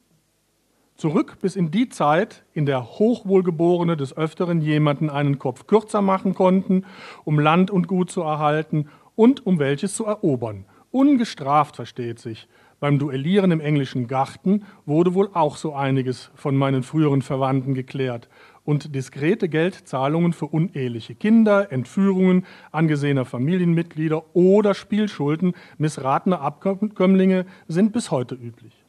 Zurück 0.97 1.39
bis 1.41 1.55
in 1.55 1.71
die 1.71 1.89
Zeit, 1.89 2.45
in 2.53 2.67
der 2.67 2.99
Hochwohlgeborene 2.99 3.97
des 3.97 4.17
Öfteren 4.17 4.61
jemanden 4.61 5.11
einen 5.11 5.39
Kopf 5.39 5.69
kürzer 5.69 6.03
machen 6.03 6.35
konnten, 6.35 6.87
um 7.25 7.39
Land 7.39 7.71
und 7.71 7.87
Gut 7.87 8.11
zu 8.11 8.23
erhalten 8.23 8.89
und 9.15 9.47
um 9.47 9.61
welches 9.61 9.95
zu 9.95 10.07
erobern. 10.07 10.65
Ungestraft 10.91 11.77
versteht 11.77 12.19
sich. 12.19 12.49
Beim 12.85 12.99
Duellieren 12.99 13.51
im 13.51 13.61
englischen 13.62 14.09
Garten 14.09 14.66
wurde 14.85 15.14
wohl 15.14 15.30
auch 15.32 15.57
so 15.57 15.72
einiges 15.72 16.30
von 16.35 16.55
meinen 16.55 16.82
früheren 16.82 17.22
Verwandten 17.22 17.72
geklärt. 17.72 18.28
Und 18.62 18.95
diskrete 18.95 19.49
Geldzahlungen 19.49 20.35
für 20.35 20.45
uneheliche 20.45 21.14
Kinder, 21.14 21.72
Entführungen 21.72 22.45
angesehener 22.72 23.24
Familienmitglieder 23.24 24.37
oder 24.37 24.74
Spielschulden 24.74 25.55
missratener 25.78 26.43
Abkömmlinge 26.43 27.47
sind 27.68 27.95
bis 27.95 28.11
heute 28.11 28.35
üblich. 28.35 28.85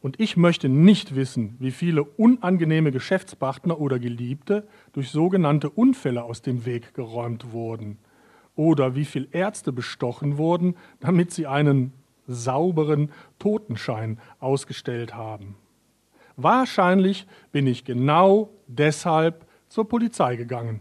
Und 0.00 0.18
ich 0.18 0.38
möchte 0.38 0.70
nicht 0.70 1.14
wissen, 1.14 1.56
wie 1.58 1.72
viele 1.72 2.04
unangenehme 2.04 2.90
Geschäftspartner 2.90 3.78
oder 3.78 3.98
Geliebte 3.98 4.66
durch 4.94 5.10
sogenannte 5.10 5.68
Unfälle 5.68 6.24
aus 6.24 6.40
dem 6.40 6.64
Weg 6.64 6.94
geräumt 6.94 7.52
wurden. 7.52 7.98
Oder 8.56 8.94
wie 8.94 9.04
viele 9.04 9.28
Ärzte 9.30 9.72
bestochen 9.72 10.38
wurden, 10.38 10.74
damit 11.00 11.32
sie 11.32 11.46
einen 11.46 11.92
sauberen 12.26 13.10
Totenschein 13.38 14.18
ausgestellt 14.40 15.14
haben. 15.14 15.56
Wahrscheinlich 16.36 17.26
bin 17.50 17.66
ich 17.66 17.84
genau 17.84 18.50
deshalb 18.66 19.46
zur 19.68 19.88
Polizei 19.88 20.36
gegangen. 20.36 20.80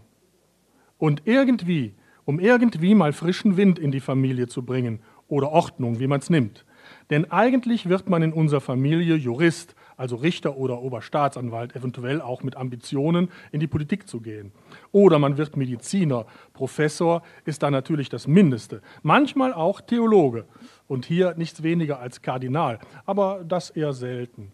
Und 0.98 1.24
irgendwie, 1.26 1.94
um 2.26 2.40
irgendwie 2.40 2.96
mal 2.96 3.14
frischen 3.14 3.58
Wind 3.58 3.80
in 3.80 3.92
die 3.92 4.00
Familie 4.00 4.48
zu 4.48 4.64
bringen 4.64 5.00
oder 5.28 5.52
Ordnung, 5.52 6.00
wie 6.00 6.08
man 6.08 6.20
es 6.20 6.30
nimmt, 6.30 6.66
denn 7.10 7.30
eigentlich 7.32 7.90
wird 7.90 8.10
man 8.10 8.22
in 8.22 8.34
unserer 8.34 8.62
Familie 8.62 9.16
Jurist, 9.16 9.76
also 9.98 10.16
Richter 10.16 10.58
oder 10.58 10.82
Oberstaatsanwalt, 10.82 11.76
eventuell 11.76 12.22
auch 12.22 12.42
mit 12.44 12.58
Ambitionen 12.58 13.30
in 13.52 13.60
die 13.60 13.68
Politik 13.68 14.08
zu 14.08 14.22
gehen. 14.22 14.52
Oder 14.92 15.20
man 15.20 15.38
wird 15.38 15.58
Mediziner, 15.58 16.26
Professor 16.54 17.22
ist 17.46 17.64
da 17.64 17.70
natürlich 17.70 18.10
das 18.10 18.28
Mindeste. 18.28 18.82
Manchmal 19.04 19.54
auch 19.54 19.82
Theologe 19.82 20.46
und 20.92 21.06
hier 21.06 21.36
nichts 21.38 21.64
weniger 21.64 22.02
als 22.02 22.22
Kardinal, 22.22 22.78
aber 23.06 23.46
das 23.48 23.70
eher 23.70 23.94
selten. 23.94 24.52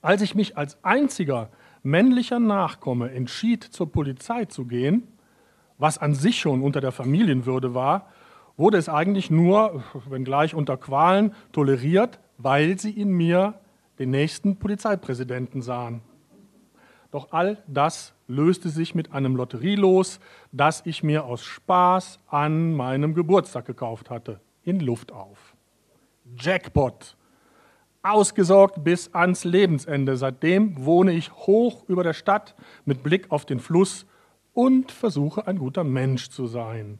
Als 0.00 0.22
ich 0.22 0.34
mich 0.34 0.56
als 0.56 0.82
einziger 0.82 1.50
männlicher 1.82 2.40
Nachkomme 2.40 3.10
entschied, 3.10 3.62
zur 3.62 3.92
Polizei 3.92 4.46
zu 4.46 4.64
gehen, 4.64 5.06
was 5.76 5.98
an 5.98 6.14
sich 6.14 6.40
schon 6.40 6.62
unter 6.62 6.80
der 6.80 6.90
Familienwürde 6.90 7.74
war, 7.74 8.08
wurde 8.56 8.78
es 8.78 8.88
eigentlich 8.88 9.30
nur, 9.30 9.84
wenngleich 10.08 10.54
unter 10.54 10.78
Qualen, 10.78 11.34
toleriert, 11.52 12.18
weil 12.38 12.78
sie 12.78 12.90
in 12.90 13.10
mir 13.10 13.60
den 13.98 14.08
nächsten 14.08 14.56
Polizeipräsidenten 14.56 15.60
sahen. 15.60 16.00
Doch 17.10 17.30
all 17.30 17.62
das 17.66 18.14
löste 18.26 18.70
sich 18.70 18.94
mit 18.94 19.12
einem 19.12 19.36
Lotterielos, 19.36 20.18
das 20.50 20.80
ich 20.86 21.02
mir 21.02 21.26
aus 21.26 21.44
Spaß 21.44 22.20
an 22.28 22.72
meinem 22.72 23.12
Geburtstag 23.12 23.66
gekauft 23.66 24.08
hatte, 24.08 24.40
in 24.64 24.80
Luft 24.80 25.12
auf. 25.12 25.54
Jackpot. 26.36 27.16
Ausgesorgt 28.02 28.82
bis 28.82 29.14
ans 29.14 29.44
Lebensende. 29.44 30.16
Seitdem 30.16 30.84
wohne 30.84 31.12
ich 31.12 31.32
hoch 31.32 31.84
über 31.88 32.02
der 32.02 32.14
Stadt 32.14 32.54
mit 32.84 33.02
Blick 33.02 33.30
auf 33.30 33.44
den 33.44 33.60
Fluss 33.60 34.06
und 34.54 34.90
versuche 34.90 35.46
ein 35.46 35.58
guter 35.58 35.84
Mensch 35.84 36.30
zu 36.30 36.46
sein 36.46 36.98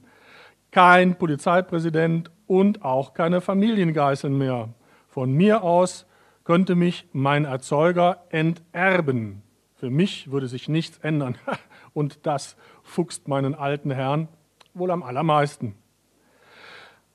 kein 0.72 1.16
Polizeipräsident 1.16 2.32
und 2.48 2.82
auch 2.82 3.14
keine 3.14 3.40
Familiengeißeln 3.40 4.36
mehr. 4.36 4.70
Von 5.06 5.32
mir 5.32 5.62
aus 5.62 6.06
könnte 6.44 6.74
mich 6.74 7.06
mein 7.12 7.44
Erzeuger 7.44 8.24
enterben. 8.30 9.42
Für 9.76 9.90
mich 9.90 10.32
würde 10.32 10.48
sich 10.48 10.68
nichts 10.68 10.98
ändern. 10.98 11.36
Und 11.92 12.26
das 12.26 12.56
fuchst 12.82 13.28
meinen 13.28 13.54
alten 13.54 13.90
Herrn 13.90 14.28
wohl 14.72 14.90
am 14.90 15.02
allermeisten. 15.02 15.74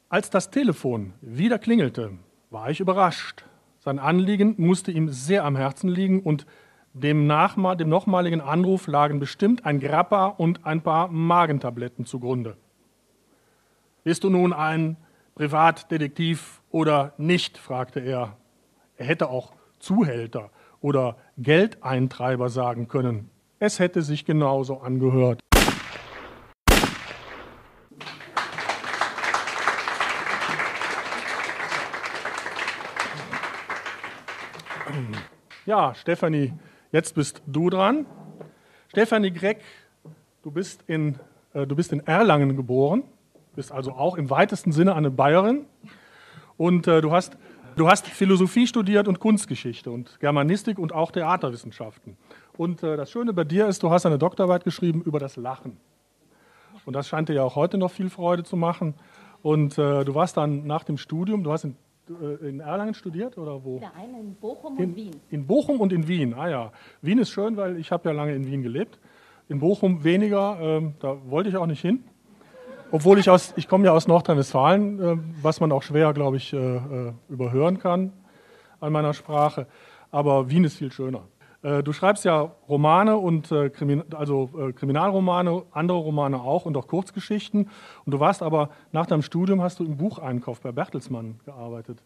Als 0.10 0.30
das 0.30 0.52
Telefon 0.52 1.14
wieder 1.20 1.60
klingelte, 1.60 2.14
war 2.50 2.70
ich 2.70 2.80
überrascht. 2.80 3.44
Sein 3.80 4.00
Anliegen 4.00 4.56
musste 4.58 4.90
ihm 4.90 5.10
sehr 5.10 5.44
am 5.44 5.58
Herzen 5.58 5.90
liegen 5.90 6.22
und 6.22 6.46
dem, 6.94 7.28
dem 7.28 7.90
nochmaligen 7.90 8.40
Anruf 8.40 8.88
lagen 8.88 9.20
bestimmt 9.20 9.66
ein 9.66 9.82
Grappa 9.82 10.28
und 10.28 10.66
ein 10.66 10.82
paar 10.82 11.10
Magentabletten 11.10 12.06
zugrunde. 12.06 12.56
Bist 14.06 14.24
du 14.24 14.30
nun 14.30 14.54
ein 14.54 14.96
Privatdetektiv 15.36 16.62
oder 16.70 17.12
nicht? 17.18 17.58
fragte 17.58 18.00
er. 18.00 18.38
Er 18.96 19.08
hätte 19.08 19.30
auch 19.30 19.52
Zuhälter 19.78 20.52
oder 20.80 21.18
Geldeintreiber 21.38 22.48
sagen 22.48 22.88
können. 22.88 23.30
Es 23.60 23.80
hätte 23.80 24.02
sich 24.02 24.24
genauso 24.24 24.78
angehört. 24.78 25.42
Ja, 35.68 35.94
Stefanie, 35.94 36.54
jetzt 36.92 37.14
bist 37.14 37.44
du 37.46 37.70
dran. 37.70 38.08
Stefanie 38.88 39.32
Greck, 39.32 39.60
du 40.42 40.50
bist 40.50 40.84
in, 40.88 41.20
äh, 41.54 41.68
du 41.68 41.76
bist 41.76 41.94
in 41.94 42.00
Erlangen 42.08 42.56
geboren 42.56 43.04
bist 43.58 43.72
also 43.72 43.92
auch 43.92 44.16
im 44.16 44.30
weitesten 44.30 44.72
Sinne 44.72 44.96
eine 44.96 45.12
Bayerin. 45.12 45.66
Und 46.56 46.88
äh, 46.88 47.02
du, 47.02 47.12
hast, 47.12 47.38
du 47.76 47.90
hast 47.90 48.08
Philosophie 48.08 48.68
studiert 48.68 49.10
und 49.10 49.20
Kunstgeschichte 49.20 49.92
und 49.92 50.20
Germanistik 50.22 50.80
und 50.80 50.94
auch 50.94 51.12
Theaterwissenschaften. 51.12 52.16
Und 52.56 52.84
äh, 52.84 52.96
das 52.96 53.12
Schöne 53.12 53.34
bei 53.34 53.44
dir 53.44 53.68
ist, 53.68 53.84
du 53.84 53.90
hast 53.90 54.06
eine 54.06 54.18
Doktorarbeit 54.18 54.64
geschrieben 54.64 55.02
über 55.02 55.20
das 55.20 55.36
Lachen. 55.36 55.76
Und 56.86 56.96
das 56.96 57.10
scheint 57.10 57.28
dir 57.28 57.34
ja 57.34 57.44
auch 57.44 57.56
heute 57.56 57.78
noch 57.78 57.92
viel 57.92 58.10
Freude 58.10 58.44
zu 58.44 58.56
machen. 58.56 58.94
Und 59.42 59.78
äh, 59.78 60.06
du 60.06 60.16
warst 60.16 60.38
dann 60.38 60.66
nach 60.66 60.84
dem 60.84 60.98
Studium, 60.98 61.44
du 61.44 61.52
hast 61.52 61.66
in, 61.66 61.76
in 62.42 62.60
Erlangen 62.60 62.94
studiert 62.94 63.38
oder 63.38 63.64
wo? 63.64 63.82
Eine 63.96 64.20
in 64.20 64.36
Bochum 64.36 64.78
in, 64.78 64.90
und 64.90 64.96
Wien. 64.96 65.12
In 65.30 65.46
Bochum 65.48 65.82
und 65.82 65.94
in 65.94 66.08
Wien, 66.08 66.34
ah 66.34 66.50
ja. 66.50 66.72
Wien 67.02 67.20
ist 67.20 67.32
schön, 67.32 67.58
weil 67.58 67.78
ich 67.78 67.92
habe 67.92 68.10
ja 68.10 68.16
lange 68.16 68.34
in 68.36 68.46
Wien 68.46 68.62
gelebt. 68.64 69.00
In 69.50 69.60
Bochum 69.60 70.04
weniger, 70.04 70.58
ähm, 70.62 70.94
da 71.00 71.18
wollte 71.30 71.50
ich 71.50 71.58
auch 71.58 71.66
nicht 71.66 71.82
hin. 71.82 72.04
obwohl 72.92 73.20
ich 73.20 73.30
aus, 73.30 73.54
ich 73.56 73.68
komme 73.68 73.86
ja 73.86 73.92
aus 73.92 74.08
Nordrhein-Westfalen, 74.08 75.00
äh, 75.00 75.18
was 75.42 75.60
man 75.60 75.72
auch 75.72 75.84
schwer, 75.84 76.14
glaube 76.14 76.38
ich, 76.38 76.54
äh, 76.54 76.58
äh, 76.58 77.14
überhören 77.30 77.80
kann 77.80 78.14
an 78.80 78.92
meiner 78.92 79.14
Sprache. 79.14 79.68
Aber 80.12 80.50
Wien 80.50 80.64
ist 80.64 80.78
viel 80.78 80.92
schöner. 80.92 81.24
Äh, 81.68 81.84
du 81.84 81.92
schreibst 81.92 82.24
ja 82.24 82.52
Romane 82.70 83.18
und 83.18 83.52
äh, 83.52 83.70
Krimin 83.70 84.04
also 84.16 84.50
äh, 84.58 84.72
Kriminalromane, 84.72 85.64
andere 85.72 85.98
Romane 85.98 86.40
auch 86.40 86.66
und 86.66 86.78
auch 86.78 86.88
Kurzgeschichten. 86.88 87.70
Und 88.06 88.12
du 88.14 88.20
warst 88.22 88.42
aber 88.42 88.70
nach 88.94 89.06
deinem 89.06 89.22
Studium 89.22 89.62
hast 89.62 89.80
du 89.80 89.84
im 89.84 89.98
Bucheinkauf 89.98 90.62
bei 90.62 90.72
Bertelsmann 90.72 91.40
gearbeitet. 91.46 92.00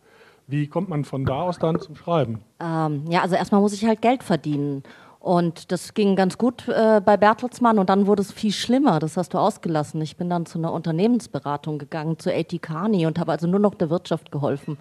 Wie 0.48 0.68
kommt 0.68 0.90
man 0.90 1.06
von 1.06 1.26
da 1.26 1.44
aus 1.44 1.60
dann 1.60 1.80
zum 1.80 1.96
Schreiben? 1.96 2.42
Ähm, 2.60 3.06
ja, 3.08 3.22
also 3.22 3.36
erstmal 3.36 3.62
muss 3.62 3.74
ich 3.74 3.86
halt 3.86 4.02
Geld 4.02 4.24
verdienen. 4.24 4.82
Und 5.20 5.72
das 5.72 5.94
ging 5.94 6.16
ganz 6.16 6.40
gut 6.40 6.68
äh, 6.68 7.00
bei 7.00 7.16
Bertelsmann 7.16 7.78
und 7.78 7.92
dann 7.92 8.08
wurde 8.08 8.24
es 8.24 8.32
viel 8.32 8.52
schlimmer. 8.52 8.98
Das 8.98 9.18
hast 9.18 9.36
du 9.36 9.38
ausgelassen. 9.38 10.02
Ich 10.02 10.18
bin 10.18 10.32
dann 10.32 10.48
zu 10.48 10.58
einer 10.58 10.74
Unternehmensberatung 10.74 11.78
gegangen, 11.78 12.18
zu 12.18 12.34
A.T. 12.34 12.58
Carney 12.58 13.06
und 13.06 13.20
habe 13.20 13.32
also 13.32 13.46
nur 13.46 13.60
noch 13.60 13.76
der 13.76 13.92
Wirtschaft 13.92 14.32
geholfen. 14.32 14.80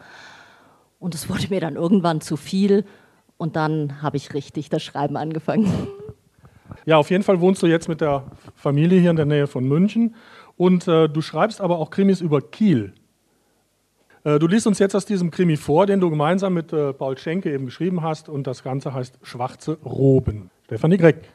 Und 0.98 1.14
es 1.14 1.28
wurde 1.28 1.48
mir 1.50 1.60
dann 1.60 1.76
irgendwann 1.76 2.22
zu 2.22 2.38
viel 2.38 2.86
und 3.40 3.56
dann 3.56 4.02
habe 4.02 4.18
ich 4.18 4.34
richtig 4.34 4.68
das 4.68 4.82
Schreiben 4.82 5.16
angefangen. 5.16 5.66
Ja, 6.86 6.96
auf 6.96 7.10
jeden 7.10 7.24
Fall 7.24 7.40
wohnst 7.40 7.62
du 7.62 7.66
jetzt 7.66 7.88
mit 7.88 8.00
der 8.00 8.24
Familie 8.54 9.00
hier 9.00 9.10
in 9.10 9.16
der 9.16 9.26
Nähe 9.26 9.46
von 9.46 9.64
München 9.68 10.14
und 10.56 10.88
äh, 10.88 11.08
du 11.08 11.20
schreibst 11.20 11.60
aber 11.60 11.78
auch 11.78 11.90
Krimis 11.90 12.20
über 12.20 12.40
Kiel. 12.40 12.94
Äh, 14.24 14.38
du 14.38 14.46
liest 14.46 14.66
uns 14.66 14.78
jetzt 14.78 14.94
aus 14.94 15.04
diesem 15.04 15.30
Krimi 15.30 15.56
vor, 15.56 15.86
den 15.86 16.00
du 16.00 16.08
gemeinsam 16.08 16.54
mit 16.54 16.72
äh, 16.72 16.94
Paul 16.94 17.18
Schenke 17.18 17.52
eben 17.52 17.66
geschrieben 17.66 18.02
hast 18.02 18.28
und 18.28 18.46
das 18.46 18.62
Ganze 18.62 18.94
heißt 18.94 19.18
Schwarze 19.22 19.78
Roben. 19.84 20.50
Stefanie 20.64 20.96
Greck. 20.96 21.28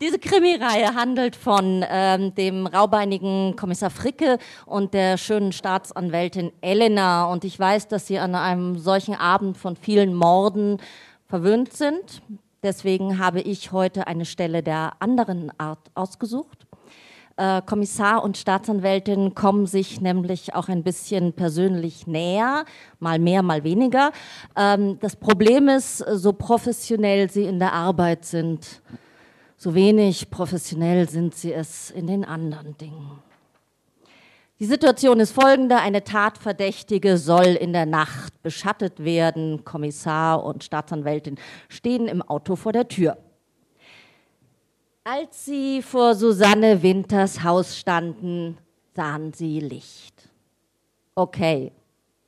Diese 0.00 0.18
Krimireihe 0.18 0.94
handelt 0.94 1.34
von 1.34 1.84
ähm, 1.88 2.34
dem 2.34 2.66
raubeinigen 2.66 3.56
Kommissar 3.56 3.90
Fricke 3.90 4.38
und 4.66 4.94
der 4.94 5.16
schönen 5.16 5.52
Staatsanwältin 5.52 6.52
Elena. 6.60 7.24
Und 7.30 7.44
ich 7.44 7.58
weiß, 7.58 7.88
dass 7.88 8.06
sie 8.06 8.18
an 8.18 8.34
einem 8.34 8.78
solchen 8.78 9.14
Abend 9.14 9.56
von 9.56 9.76
vielen 9.76 10.14
Morden 10.14 10.78
verwöhnt 11.26 11.72
sind. 11.72 12.22
Deswegen 12.62 13.18
habe 13.18 13.40
ich 13.40 13.72
heute 13.72 14.06
eine 14.06 14.24
Stelle 14.24 14.62
der 14.62 14.92
anderen 14.98 15.52
Art 15.58 15.90
ausgesucht. 15.94 16.66
Äh, 17.36 17.62
Kommissar 17.62 18.24
und 18.24 18.36
Staatsanwältin 18.36 19.34
kommen 19.34 19.66
sich 19.66 20.00
nämlich 20.00 20.54
auch 20.54 20.68
ein 20.68 20.82
bisschen 20.82 21.32
persönlich 21.32 22.06
näher, 22.08 22.64
mal 22.98 23.20
mehr, 23.20 23.42
mal 23.42 23.62
weniger. 23.62 24.10
Ähm, 24.56 24.98
das 25.00 25.14
Problem 25.14 25.68
ist, 25.68 25.98
so 25.98 26.32
professionell 26.32 27.30
sie 27.30 27.44
in 27.44 27.60
der 27.60 27.72
Arbeit 27.72 28.24
sind, 28.24 28.82
so 29.58 29.74
wenig 29.74 30.30
professionell 30.30 31.08
sind 31.08 31.34
sie 31.34 31.52
es 31.52 31.90
in 31.90 32.06
den 32.06 32.24
anderen 32.24 32.78
Dingen. 32.78 33.18
Die 34.60 34.66
Situation 34.66 35.20
ist 35.20 35.32
folgende. 35.32 35.76
Eine 35.76 36.02
Tatverdächtige 36.02 37.18
soll 37.18 37.46
in 37.46 37.72
der 37.72 37.86
Nacht 37.86 38.40
beschattet 38.42 39.04
werden. 39.04 39.64
Kommissar 39.64 40.44
und 40.44 40.64
Staatsanwältin 40.64 41.38
stehen 41.68 42.06
im 42.06 42.22
Auto 42.22 42.56
vor 42.56 42.72
der 42.72 42.88
Tür. 42.88 43.18
Als 45.04 45.44
sie 45.44 45.82
vor 45.82 46.14
Susanne 46.14 46.82
Winters 46.82 47.42
Haus 47.42 47.76
standen, 47.76 48.58
sahen 48.94 49.32
sie 49.32 49.58
Licht. 49.60 50.28
Okay, 51.14 51.72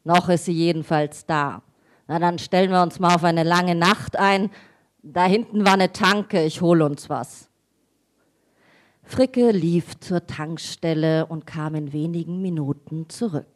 noch 0.03 0.29
ist 0.29 0.47
sie 0.47 0.53
jedenfalls 0.53 1.27
da. 1.27 1.63
Na, 2.09 2.19
dann 2.19 2.39
stellen 2.39 2.71
wir 2.71 2.83
uns 2.83 2.99
mal 2.99 3.15
auf 3.15 3.23
eine 3.23 3.45
lange 3.45 3.75
Nacht 3.75 4.17
ein. 4.17 4.51
Da 5.03 5.25
hinten 5.25 5.65
war 5.65 5.75
eine 5.75 5.93
Tanke, 5.93 6.45
ich 6.45 6.61
hole 6.61 6.85
uns 6.85 7.09
was. 7.09 7.49
Fricke 9.03 9.51
lief 9.51 9.99
zur 10.01 10.27
Tankstelle 10.27 11.27
und 11.27 11.47
kam 11.47 11.75
in 11.75 11.93
wenigen 11.93 12.43
Minuten 12.43 13.09
zurück. 13.09 13.47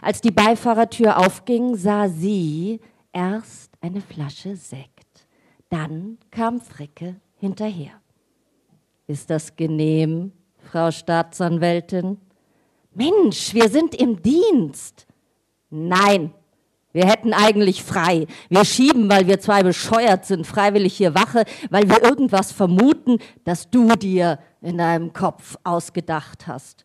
Als 0.00 0.20
die 0.20 0.30
Beifahrertür 0.30 1.18
aufging, 1.18 1.74
sah 1.76 2.08
sie 2.08 2.80
erst 3.12 3.72
eine 3.80 4.00
Flasche 4.00 4.56
Sekt. 4.56 5.26
Dann 5.68 6.18
kam 6.30 6.60
Fricke 6.60 7.16
hinterher. 7.36 8.00
Ist 9.06 9.28
das 9.28 9.54
genehm, 9.56 10.32
Frau 10.70 10.90
Staatsanwältin? 10.90 12.18
Mensch, 12.94 13.52
wir 13.52 13.68
sind 13.68 13.94
im 13.94 14.22
Dienst. 14.22 15.06
Nein, 15.68 16.32
wir 16.94 17.06
hätten 17.06 17.34
eigentlich 17.34 17.82
frei. 17.82 18.26
Wir 18.48 18.64
schieben, 18.64 19.10
weil 19.10 19.26
wir 19.26 19.40
zwei 19.40 19.64
bescheuert 19.64 20.24
sind, 20.24 20.46
freiwillig 20.46 20.96
hier 20.96 21.14
Wache, 21.16 21.44
weil 21.68 21.88
wir 21.90 22.04
irgendwas 22.04 22.52
vermuten, 22.52 23.18
das 23.42 23.68
du 23.68 23.88
dir 23.96 24.38
in 24.62 24.78
deinem 24.78 25.12
Kopf 25.12 25.56
ausgedacht 25.64 26.46
hast. 26.46 26.84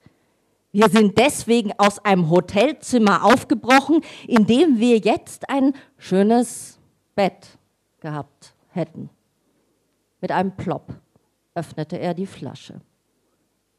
Wir 0.72 0.90
sind 0.90 1.18
deswegen 1.20 1.74
aus 1.78 2.00
einem 2.00 2.32
Hotelzimmer 2.32 3.24
aufgebrochen, 3.24 4.02
in 4.28 4.48
dem 4.48 4.80
wir 4.80 4.98
jetzt 4.98 5.48
ein 5.48 5.74
schönes 5.98 6.80
Bett 7.14 7.60
gehabt 8.00 8.56
hätten. 8.70 9.12
Mit 10.22 10.32
einem 10.32 10.56
Plop 10.56 10.96
öffnete 11.54 12.00
er 12.00 12.16
die 12.16 12.26
Flasche. 12.26 12.82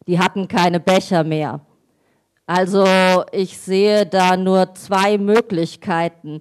Die 0.06 0.20
hatten 0.20 0.46
keine 0.46 0.78
Becher 0.78 1.24
mehr. 1.24 1.60
Also 2.50 2.84
ich 3.30 3.58
sehe 3.58 4.06
da 4.06 4.36
nur 4.36 4.74
zwei 4.74 5.18
Möglichkeiten. 5.18 6.40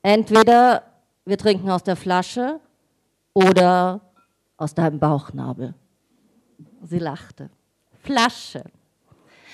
Entweder 0.00 0.84
wir 1.26 1.36
trinken 1.36 1.68
aus 1.68 1.82
der 1.82 1.96
Flasche 1.96 2.60
oder 3.34 4.00
aus 4.56 4.74
deinem 4.74 4.98
Bauchnabel. 4.98 5.74
Sie 6.82 6.98
lachte. 6.98 7.50
Flasche. 8.02 8.64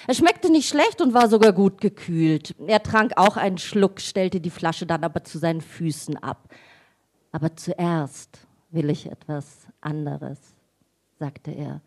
Es 0.07 0.19
schmeckte 0.19 0.49
nicht 0.49 0.69
schlecht 0.69 1.01
und 1.01 1.13
war 1.13 1.29
sogar 1.29 1.53
gut 1.53 1.81
gekühlt. 1.81 2.55
Er 2.69 2.85
trank 2.85 3.15
auch 3.17 3.37
einen 3.37 3.59
Schluck, 3.59 4.01
stellte 4.01 4.41
die 4.41 4.51
Flasche 4.51 4.87
dann 4.87 5.03
aber 5.03 5.25
zu 5.25 5.39
seinen 5.39 5.61
Füßen 5.61 6.17
ab. 6.19 6.55
Aber 7.33 7.57
zuerst 7.57 8.47
will 8.71 8.91
ich 8.91 9.11
etwas 9.11 9.67
anderes 9.81 10.39
sagte 11.19 11.51
er, 11.51 11.81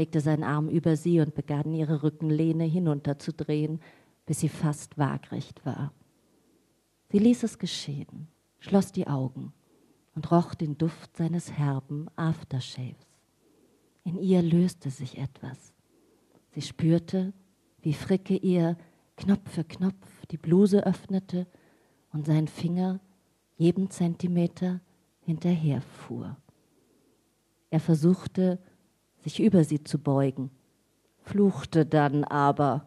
legte 0.00 0.22
seinen 0.22 0.44
Arm 0.44 0.70
über 0.70 0.96
sie 0.96 1.20
und 1.20 1.34
begann 1.34 1.74
ihre 1.74 2.02
Rückenlehne 2.02 2.64
hinunterzudrehen, 2.64 3.80
bis 4.24 4.40
sie 4.40 4.48
fast 4.48 4.96
waagrecht 4.96 5.66
war. 5.66 5.92
Sie 7.10 7.18
ließ 7.18 7.42
es 7.42 7.58
geschehen, 7.58 8.28
schloss 8.60 8.92
die 8.92 9.08
Augen 9.08 9.52
und 10.14 10.32
roch 10.32 10.54
den 10.54 10.78
Duft 10.78 11.18
seines 11.18 11.52
herben 11.52 12.06
Aftershaves. 12.16 12.96
In 14.02 14.16
ihr 14.16 14.40
löste 14.40 14.88
sich 14.88 15.18
etwas. 15.18 15.74
Sie 16.52 16.62
spürte, 16.62 17.34
wie 17.82 17.92
Fricke 17.92 18.36
ihr 18.36 18.78
Knopf 19.18 19.50
für 19.50 19.64
Knopf 19.64 20.26
die 20.30 20.38
Bluse 20.38 20.86
öffnete 20.86 21.46
und 22.14 22.24
sein 22.24 22.48
Finger 22.48 23.00
jeden 23.58 23.90
Zentimeter 23.90 24.80
hinterherfuhr. 25.20 26.38
Er 27.68 27.80
versuchte, 27.80 28.58
sich 29.22 29.40
über 29.40 29.64
sie 29.64 29.82
zu 29.82 29.98
beugen, 29.98 30.50
fluchte 31.22 31.86
dann 31.86 32.24
aber. 32.24 32.86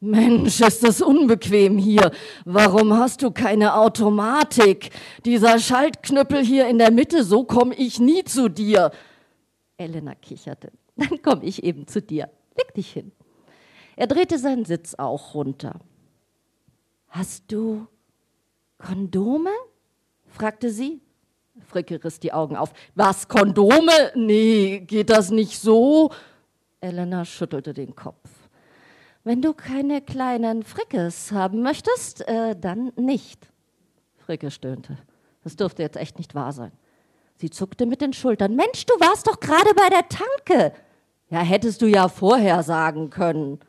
Mensch, 0.00 0.60
ist 0.60 0.84
das 0.84 1.00
unbequem 1.00 1.78
hier. 1.78 2.10
Warum 2.44 2.92
hast 2.92 3.22
du 3.22 3.30
keine 3.30 3.74
Automatik? 3.74 4.90
Dieser 5.24 5.58
Schaltknüppel 5.58 6.44
hier 6.44 6.68
in 6.68 6.78
der 6.78 6.90
Mitte, 6.90 7.24
so 7.24 7.44
komme 7.44 7.74
ich 7.74 8.00
nie 8.00 8.22
zu 8.24 8.50
dir. 8.50 8.90
Elena 9.78 10.14
kicherte. 10.14 10.72
Dann 10.96 11.22
komme 11.22 11.44
ich 11.44 11.64
eben 11.64 11.86
zu 11.86 12.02
dir. 12.02 12.28
Leg 12.56 12.74
dich 12.74 12.92
hin. 12.92 13.12
Er 13.96 14.06
drehte 14.06 14.38
seinen 14.38 14.64
Sitz 14.64 14.94
auch 14.94 15.34
runter. 15.34 15.80
Hast 17.08 17.50
du 17.50 17.86
Kondome? 18.78 19.50
fragte 20.26 20.70
sie. 20.70 21.00
Fricke 21.60 22.02
riss 22.02 22.20
die 22.20 22.32
Augen 22.32 22.56
auf. 22.56 22.72
Was, 22.94 23.28
Kondome? 23.28 24.12
Nee, 24.14 24.80
geht 24.80 25.10
das 25.10 25.30
nicht 25.30 25.58
so? 25.58 26.10
Elena 26.80 27.24
schüttelte 27.24 27.72
den 27.72 27.94
Kopf. 27.94 28.28
Wenn 29.22 29.40
du 29.40 29.54
keine 29.54 30.02
kleinen 30.02 30.64
Frickes 30.64 31.32
haben 31.32 31.62
möchtest, 31.62 32.26
äh, 32.28 32.54
dann 32.54 32.92
nicht. 32.96 33.48
Fricke 34.18 34.50
stöhnte. 34.50 34.98
Das 35.42 35.56
dürfte 35.56 35.82
jetzt 35.82 35.96
echt 35.96 36.18
nicht 36.18 36.34
wahr 36.34 36.52
sein. 36.52 36.72
Sie 37.36 37.50
zuckte 37.50 37.86
mit 37.86 38.00
den 38.00 38.12
Schultern. 38.12 38.54
Mensch, 38.54 38.86
du 38.86 38.94
warst 38.94 39.26
doch 39.26 39.40
gerade 39.40 39.74
bei 39.74 39.88
der 39.88 40.08
Tanke. 40.08 40.72
Ja, 41.30 41.40
hättest 41.40 41.82
du 41.82 41.86
ja 41.86 42.08
vorher 42.08 42.62
sagen 42.62 43.10
können. 43.10 43.60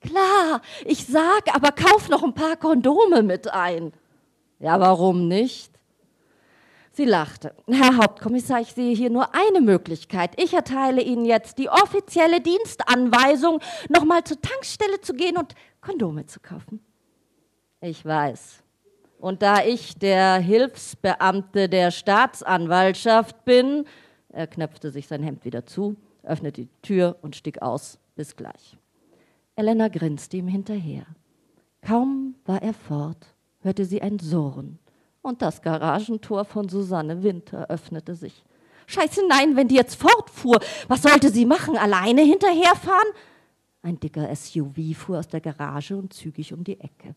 Klar, 0.00 0.60
ich 0.84 1.06
sag, 1.06 1.54
aber 1.54 1.72
kauf 1.72 2.08
noch 2.08 2.22
ein 2.22 2.34
paar 2.34 2.56
Kondome 2.56 3.22
mit 3.22 3.52
ein. 3.52 3.92
Ja, 4.58 4.78
warum 4.80 5.28
nicht? 5.28 5.73
Sie 6.96 7.04
lachte. 7.06 7.56
Herr 7.66 7.96
Hauptkommissar, 7.96 8.60
ich 8.60 8.72
sehe 8.72 8.94
hier 8.94 9.10
nur 9.10 9.34
eine 9.34 9.60
Möglichkeit. 9.60 10.40
Ich 10.40 10.54
erteile 10.54 11.02
Ihnen 11.02 11.24
jetzt 11.24 11.58
die 11.58 11.68
offizielle 11.68 12.40
Dienstanweisung, 12.40 13.58
nochmal 13.88 14.22
zur 14.22 14.40
Tankstelle 14.40 15.00
zu 15.00 15.12
gehen 15.12 15.36
und 15.36 15.56
Kondome 15.80 16.26
zu 16.26 16.38
kaufen. 16.38 16.78
Ich 17.80 18.04
weiß. 18.04 18.62
Und 19.18 19.42
da 19.42 19.64
ich 19.64 19.98
der 19.98 20.36
Hilfsbeamte 20.36 21.68
der 21.68 21.90
Staatsanwaltschaft 21.90 23.44
bin, 23.44 23.86
er 24.28 24.46
knöpfte 24.46 24.92
sich 24.92 25.08
sein 25.08 25.24
Hemd 25.24 25.44
wieder 25.44 25.66
zu, 25.66 25.96
öffnete 26.22 26.62
die 26.62 26.68
Tür 26.82 27.16
und 27.22 27.34
stieg 27.34 27.60
aus. 27.60 27.98
Bis 28.14 28.36
gleich. 28.36 28.78
Elena 29.56 29.88
grinste 29.88 30.36
ihm 30.36 30.46
hinterher. 30.46 31.06
Kaum 31.82 32.36
war 32.44 32.62
er 32.62 32.72
fort, 32.72 33.34
hörte 33.62 33.84
sie 33.84 34.00
ein 34.00 34.20
Surren 34.20 34.78
und 35.24 35.40
das 35.40 35.62
Garagentor 35.62 36.44
von 36.44 36.68
Susanne 36.68 37.22
Winter 37.22 37.68
öffnete 37.70 38.14
sich. 38.14 38.44
Scheiße, 38.86 39.22
nein, 39.26 39.56
wenn 39.56 39.68
die 39.68 39.76
jetzt 39.76 39.94
fortfuhr, 39.94 40.60
was 40.88 41.02
sollte 41.02 41.30
sie 41.30 41.46
machen? 41.46 41.78
Alleine 41.78 42.20
hinterherfahren? 42.20 43.08
Ein 43.82 43.98
dicker 43.98 44.34
SUV 44.34 44.94
fuhr 44.94 45.18
aus 45.18 45.28
der 45.28 45.40
Garage 45.40 45.96
und 45.96 46.12
zügig 46.12 46.52
um 46.52 46.62
die 46.62 46.78
Ecke. 46.78 47.14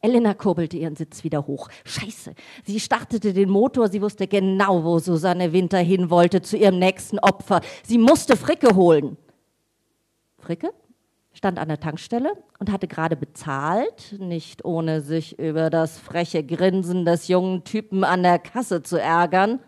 Elena 0.00 0.32
kurbelte 0.32 0.76
ihren 0.76 0.94
Sitz 0.94 1.24
wieder 1.24 1.46
hoch. 1.46 1.68
Scheiße. 1.84 2.34
Sie 2.64 2.80
startete 2.80 3.32
den 3.32 3.50
Motor. 3.50 3.88
Sie 3.88 4.00
wusste 4.00 4.28
genau, 4.28 4.82
wo 4.84 4.98
Susanne 4.98 5.52
Winter 5.52 5.78
hin 5.78 6.08
wollte, 6.08 6.40
zu 6.40 6.56
ihrem 6.56 6.78
nächsten 6.78 7.18
Opfer. 7.18 7.60
Sie 7.82 7.98
musste 7.98 8.36
Fricke 8.36 8.76
holen. 8.76 9.16
Fricke 10.38 10.72
stand 11.40 11.58
an 11.58 11.68
der 11.68 11.80
Tankstelle 11.80 12.34
und 12.58 12.70
hatte 12.70 12.86
gerade 12.86 13.16
bezahlt, 13.16 14.14
nicht 14.18 14.62
ohne 14.66 15.00
sich 15.00 15.38
über 15.38 15.70
das 15.70 15.98
freche 15.98 16.44
Grinsen 16.44 17.06
des 17.06 17.28
jungen 17.28 17.64
Typen 17.64 18.04
an 18.04 18.22
der 18.22 18.38
Kasse 18.38 18.82
zu 18.82 19.00
ärgern. 19.00 19.58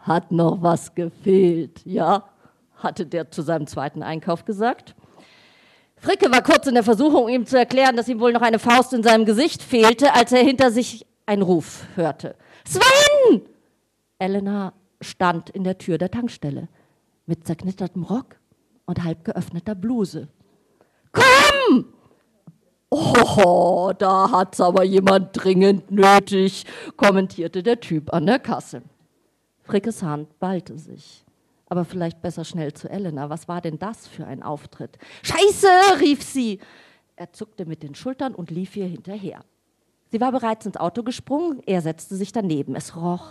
Hat 0.00 0.30
noch 0.30 0.60
was 0.60 0.94
gefehlt, 0.94 1.80
ja, 1.86 2.24
hatte 2.76 3.06
der 3.06 3.30
zu 3.30 3.40
seinem 3.40 3.66
zweiten 3.66 4.02
Einkauf 4.02 4.44
gesagt. 4.44 4.94
Fricke 5.96 6.30
war 6.30 6.42
kurz 6.42 6.66
in 6.66 6.74
der 6.74 6.84
Versuchung, 6.84 7.30
ihm 7.30 7.46
zu 7.46 7.58
erklären, 7.58 7.96
dass 7.96 8.06
ihm 8.06 8.20
wohl 8.20 8.34
noch 8.34 8.42
eine 8.42 8.58
Faust 8.58 8.92
in 8.92 9.02
seinem 9.02 9.24
Gesicht 9.24 9.62
fehlte, 9.62 10.12
als 10.12 10.32
er 10.32 10.42
hinter 10.44 10.70
sich 10.70 11.06
einen 11.24 11.40
Ruf 11.40 11.86
hörte. 11.94 12.36
Sven! 12.66 13.40
Elena 14.18 14.74
stand 15.00 15.48
in 15.48 15.64
der 15.64 15.78
Tür 15.78 15.96
der 15.96 16.10
Tankstelle 16.10 16.68
mit 17.24 17.46
zerknittertem 17.46 18.02
Rock 18.02 18.39
und 18.90 19.02
halb 19.02 19.24
geöffneter 19.24 19.74
Bluse. 19.74 20.28
Komm! 21.12 21.86
Oh, 22.90 23.92
da 23.96 24.30
hat's 24.30 24.60
aber 24.60 24.84
jemand 24.84 25.30
dringend 25.32 25.90
nötig, 25.90 26.66
kommentierte 26.96 27.62
der 27.62 27.80
Typ 27.80 28.12
an 28.12 28.26
der 28.26 28.38
Kasse. 28.40 28.82
Frickes 29.62 30.02
Hand 30.02 30.38
ballte 30.38 30.76
sich 30.78 31.24
aber 31.70 31.84
vielleicht 31.84 32.20
besser 32.20 32.44
schnell 32.44 32.74
zu 32.74 32.90
Elena. 32.90 33.30
Was 33.30 33.48
war 33.48 33.60
denn 33.62 33.78
das 33.78 34.06
für 34.08 34.26
ein 34.26 34.42
Auftritt? 34.42 34.98
Scheiße, 35.22 36.00
rief 36.00 36.22
sie. 36.22 36.58
Er 37.16 37.32
zuckte 37.32 37.64
mit 37.64 37.82
den 37.82 37.94
Schultern 37.94 38.34
und 38.34 38.50
lief 38.50 38.76
ihr 38.76 38.86
hinterher. 38.86 39.44
Sie 40.10 40.20
war 40.20 40.32
bereits 40.32 40.66
ins 40.66 40.76
Auto 40.76 41.04
gesprungen, 41.04 41.62
er 41.64 41.80
setzte 41.80 42.16
sich 42.16 42.32
daneben. 42.32 42.74
Es 42.74 42.96
roch 42.96 43.28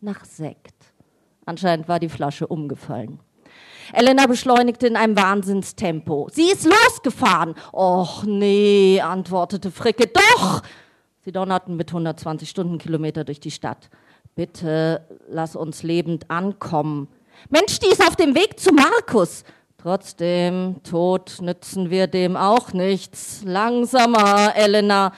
nach 0.00 0.24
Sekt. 0.24 0.74
Anscheinend 1.44 1.86
war 1.86 2.00
die 2.00 2.08
Flasche 2.08 2.46
umgefallen. 2.46 3.20
Elena 3.92 4.26
beschleunigte 4.26 4.86
in 4.86 4.96
einem 4.96 5.16
Wahnsinnstempo. 5.16 6.28
Sie 6.32 6.50
ist 6.50 6.64
losgefahren. 6.64 7.54
Och 7.72 8.24
nee, 8.24 9.00
antwortete 9.00 9.70
Fricke. 9.70 10.06
Doch! 10.06 10.62
Sie 11.24 11.32
donnerten 11.32 11.76
mit 11.76 11.90
120 11.90 12.48
Stundenkilometer 12.48 13.24
durch 13.24 13.40
die 13.40 13.50
Stadt. 13.50 13.90
Bitte 14.34 15.06
lass 15.28 15.56
uns 15.56 15.82
lebend 15.82 16.30
ankommen, 16.30 17.08
Mensch, 17.48 17.78
die 17.78 17.88
ist 17.88 18.06
auf 18.06 18.16
dem 18.16 18.34
Weg 18.34 18.58
zu 18.58 18.72
Markus. 18.72 19.44
Trotzdem, 19.78 20.76
tot 20.84 21.38
nützen 21.40 21.90
wir 21.90 22.06
dem 22.06 22.36
auch 22.36 22.72
nichts. 22.72 23.42
Langsamer, 23.44 24.54
Elena. 24.54 25.12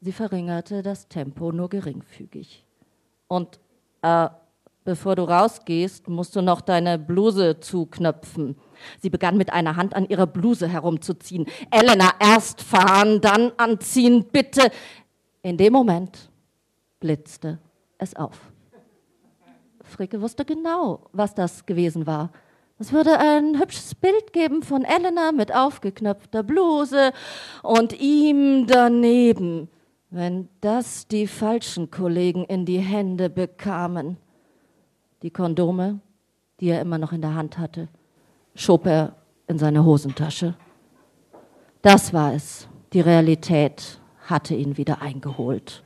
Sie 0.00 0.12
verringerte 0.12 0.82
das 0.82 1.08
Tempo 1.08 1.52
nur 1.52 1.68
geringfügig. 1.68 2.64
Und 3.28 3.58
äh, 4.02 4.28
bevor 4.84 5.16
du 5.16 5.22
rausgehst, 5.22 6.08
musst 6.08 6.36
du 6.36 6.42
noch 6.42 6.60
deine 6.60 6.98
Bluse 6.98 7.60
zuknöpfen. 7.60 8.56
Sie 9.00 9.10
begann 9.10 9.36
mit 9.36 9.52
einer 9.52 9.76
Hand 9.76 9.94
an 9.94 10.08
ihrer 10.08 10.26
Bluse 10.26 10.68
herumzuziehen. 10.68 11.46
Elena, 11.70 12.12
erst 12.20 12.62
fahren, 12.62 13.20
dann 13.20 13.52
anziehen, 13.56 14.26
bitte. 14.30 14.70
In 15.42 15.56
dem 15.56 15.72
Moment 15.72 16.30
blitzte 17.00 17.58
es 17.98 18.14
auf. 18.14 18.38
Fricke 19.82 20.20
wusste 20.20 20.44
genau, 20.44 21.08
was 21.12 21.34
das 21.34 21.66
gewesen 21.66 22.06
war. 22.06 22.30
Es 22.78 22.92
würde 22.92 23.18
ein 23.18 23.60
hübsches 23.60 23.94
Bild 23.94 24.32
geben 24.32 24.62
von 24.62 24.84
Elena 24.84 25.30
mit 25.30 25.54
aufgeknöpfter 25.54 26.42
Bluse 26.42 27.12
und 27.62 27.98
ihm 28.00 28.66
daneben, 28.66 29.68
wenn 30.10 30.48
das 30.60 31.06
die 31.06 31.26
falschen 31.26 31.90
Kollegen 31.90 32.44
in 32.44 32.66
die 32.66 32.80
Hände 32.80 33.30
bekamen. 33.30 34.16
Die 35.24 35.30
Kondome, 35.30 36.00
die 36.60 36.68
er 36.68 36.82
immer 36.82 36.98
noch 36.98 37.12
in 37.12 37.22
der 37.22 37.34
Hand 37.34 37.56
hatte, 37.56 37.88
schob 38.54 38.84
er 38.84 39.16
in 39.46 39.58
seine 39.58 39.82
Hosentasche. 39.82 40.54
Das 41.80 42.12
war 42.12 42.34
es. 42.34 42.68
Die 42.92 43.00
Realität 43.00 44.02
hatte 44.26 44.54
ihn 44.54 44.76
wieder 44.76 45.00
eingeholt. 45.00 45.82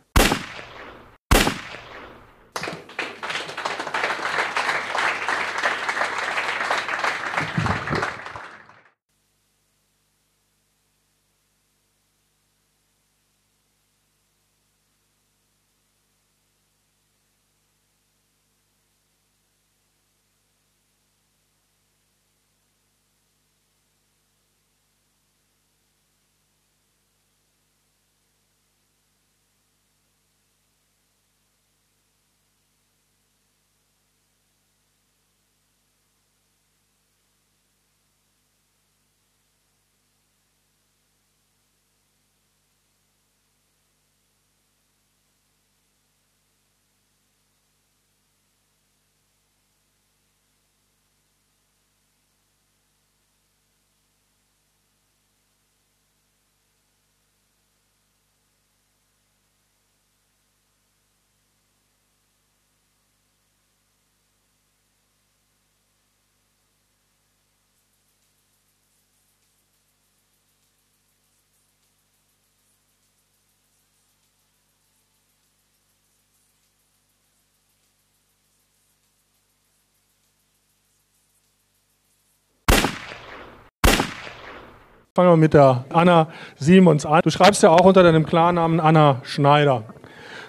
Fangen 85.18 85.32
wir 85.32 85.36
mit 85.36 85.52
der 85.52 85.84
Anna 85.92 86.28
Simons 86.60 87.04
an. 87.04 87.22
Du 87.24 87.30
schreibst 87.30 87.60
ja 87.64 87.70
auch 87.70 87.84
unter 87.84 88.04
deinem 88.04 88.24
Klarnamen 88.24 88.78
Anna 88.78 89.16
Schneider. 89.24 89.82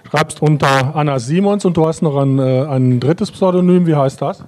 Du 0.04 0.12
schreibst 0.12 0.44
unter 0.44 0.96
Anna 0.96 1.18
Simons 1.18 1.66
und 1.66 1.76
du 1.76 1.88
hast 1.88 2.04
noch 2.04 2.16
ein, 2.16 2.38
äh, 2.38 2.66
ein 2.66 3.00
drittes 3.00 3.32
Pseudonym. 3.32 3.88
Wie 3.88 3.96
heißt 3.96 4.22
das? 4.22 4.44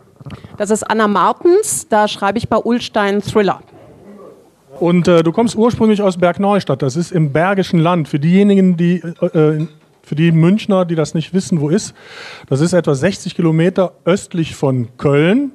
Das 0.57 0.69
ist 0.69 0.83
Anna 0.83 1.07
Martens. 1.07 1.87
Da 1.89 2.07
schreibe 2.07 2.37
ich 2.37 2.49
bei 2.49 2.57
Ulstein 2.57 3.23
Thriller. 3.23 3.61
Und 4.79 5.07
äh, 5.07 5.23
du 5.23 5.31
kommst 5.31 5.55
ursprünglich 5.55 6.03
aus 6.03 6.17
Bergneustadt. 6.17 6.83
Das 6.83 6.95
ist 6.95 7.11
im 7.11 7.33
Bergischen 7.33 7.79
Land. 7.79 8.07
Für 8.07 8.19
diejenigen, 8.19 8.77
die 8.77 8.97
äh, 8.99 9.65
für 10.03 10.15
die 10.15 10.31
Münchner, 10.31 10.85
die 10.85 10.93
das 10.93 11.15
nicht 11.15 11.33
wissen, 11.33 11.61
wo 11.61 11.69
ist, 11.69 11.95
das 12.47 12.61
ist 12.61 12.73
etwa 12.73 12.93
60 12.93 13.33
Kilometer 13.33 13.93
östlich 14.05 14.55
von 14.55 14.95
Köln. 14.97 15.53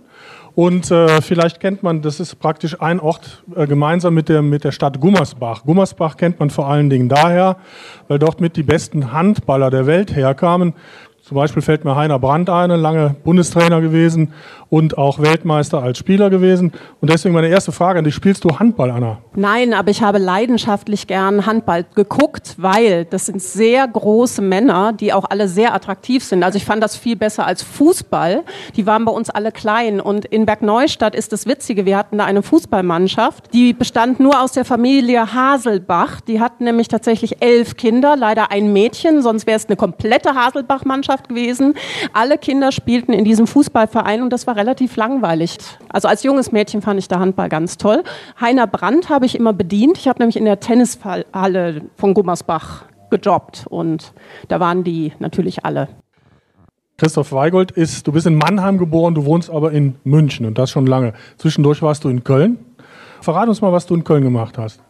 Und 0.57 0.91
äh, 0.91 1.21
vielleicht 1.21 1.61
kennt 1.61 1.83
man, 1.83 2.01
das 2.01 2.19
ist 2.19 2.37
praktisch 2.37 2.81
ein 2.81 2.99
Ort 2.99 3.45
äh, 3.55 3.67
gemeinsam 3.67 4.15
mit 4.15 4.31
der, 4.31 4.41
mit 4.41 4.65
der 4.65 4.73
Stadt 4.73 4.99
Gummersbach. 5.01 5.65
Gummersbach 5.65 6.17
kennt 6.17 6.41
man 6.41 6.49
vor 6.49 6.67
allen 6.67 6.89
Dingen 6.89 7.11
daher, 7.11 7.59
weil 8.09 8.19
dort 8.19 8.41
mit 8.41 8.57
die 8.57 8.63
besten 8.63 9.13
Handballer 9.13 9.71
der 9.71 9.87
Welt 9.87 10.17
herkamen. 10.17 10.73
Zum 11.21 11.35
Beispiel 11.35 11.61
fällt 11.61 11.85
mir 11.85 11.95
Heiner 11.95 12.19
Brandt 12.19 12.49
ein, 12.49 12.71
lange 12.71 13.17
Bundestrainer 13.23 13.83
gewesen. 13.83 14.33
Und 14.69 14.99
auch 14.99 15.21
Weltmeister 15.21 15.83
als 15.83 15.99
Spieler 15.99 16.31
gewesen. 16.31 16.73
Und 17.01 17.11
deswegen 17.11 17.35
meine 17.35 17.49
erste 17.49 17.73
Frage 17.73 17.99
an 17.99 18.05
dich, 18.05 18.15
spielst 18.15 18.45
du 18.45 18.59
Handball, 18.59 18.91
Anna? 18.91 19.19
Nein, 19.35 19.75
aber 19.75 19.91
ich 19.91 20.03
habe 20.03 20.19
leidenschaftlich 20.19 21.07
gern 21.07 21.47
Handball 21.47 21.85
geguckt, 21.95 22.55
weil 22.59 23.05
das 23.05 23.27
sind 23.27 23.41
sehr 23.41 23.87
große 23.87 24.43
Männer, 24.43 24.93
die 24.93 25.13
auch 25.13 25.25
alle 25.29 25.49
sehr 25.49 25.75
attraktiv 25.75 26.25
sind. 26.25 26.43
Also 26.43 26.57
ich 26.57 26.65
fand 26.65 26.83
das 26.83 26.97
viel 26.97 27.17
besser 27.17 27.47
als 27.47 27.63
Fußball. 27.63 28.43
Die 28.75 28.87
waren 28.87 29.05
bei 29.05 29.13
uns 29.13 29.31
alle 29.31 29.53
klein. 29.53 30.01
Und 30.01 30.25
in 30.25 30.47
Bergneustadt 30.47 31.15
ist 31.15 31.33
das 31.33 31.47
Witzige, 31.47 31.87
wir 31.87 31.97
hatten 31.97 32.19
da 32.19 32.25
eine 32.25 32.43
Fußballmannschaft, 32.43 33.53
die 33.53 33.73
bestand 33.73 34.21
nur 34.21 34.41
aus 34.41 34.53
der 34.53 34.65
Familie 34.65 35.33
Haselbach. 35.33 36.21
Die 36.21 36.41
hatten 36.41 36.65
nämlich 36.65 36.89
tatsächlich 36.89 37.43
elf 37.43 37.77
Kinder, 37.77 38.17
leider 38.17 38.51
ein 38.51 38.73
Mädchen, 38.73 39.23
sonst 39.23 39.47
wäre 39.47 39.57
es 39.57 39.67
eine 39.67 39.77
komplette 39.77 40.35
Haselbach-Mannschaft 40.35 41.29
gewesen. 41.29 41.75
Alle 42.13 42.39
Kinder 42.39 42.73
spielten 42.73 43.13
in 43.13 43.25
diesem 43.25 43.47
Fußballverein 43.47 44.23
und 44.23 44.33
das 44.33 44.47
war 44.47 44.56
relativ 44.57 44.97
langweilig. 44.97 45.59
Also 45.89 46.09
als 46.09 46.23
junges 46.23 46.53
Mädchen 46.53 46.83
fand 46.83 46.99
ich 46.99 47.09
der 47.09 47.21
Handball 47.21 47.49
ganz 47.49 47.77
toll. 47.77 48.03
Heiner 48.41 48.67
Brandt 48.67 49.09
habe 49.09 49.27
ich 49.27 49.39
immer 49.39 49.53
bedient. 49.53 49.99
Ich 49.99 50.09
habe 50.09 50.19
nämlich 50.19 50.37
in 50.37 50.45
der 50.45 50.61
Tennishalle 50.61 51.83
von 51.97 52.15
Gummersbach 52.15 52.85
gejobbt 53.11 53.67
und 53.69 54.13
da 54.49 54.59
waren 54.61 54.85
die 54.85 55.13
natürlich 55.19 55.65
alle. 55.65 55.89
Christoph 56.99 57.33
Weigold 57.33 57.73
ist, 57.73 58.07
du 58.07 58.13
bist 58.13 58.27
in 58.27 58.37
Mannheim 58.37 58.79
geboren, 58.79 59.15
du 59.15 59.27
wohnst 59.27 59.51
aber 59.51 59.73
in 59.73 59.97
München 60.05 60.47
und 60.47 60.57
das 60.57 60.71
schon 60.71 60.87
lange. 60.87 61.13
Zwischendurch 61.37 61.83
warst 61.83 62.05
du 62.05 62.09
in 62.09 62.25
Köln. 62.25 62.59
Verrat 63.21 63.49
uns 63.49 63.61
mal, 63.61 63.73
was 63.73 63.87
du 63.87 63.95
in 63.95 64.05
Köln 64.05 64.23
gemacht 64.23 64.57
hast. 64.57 64.81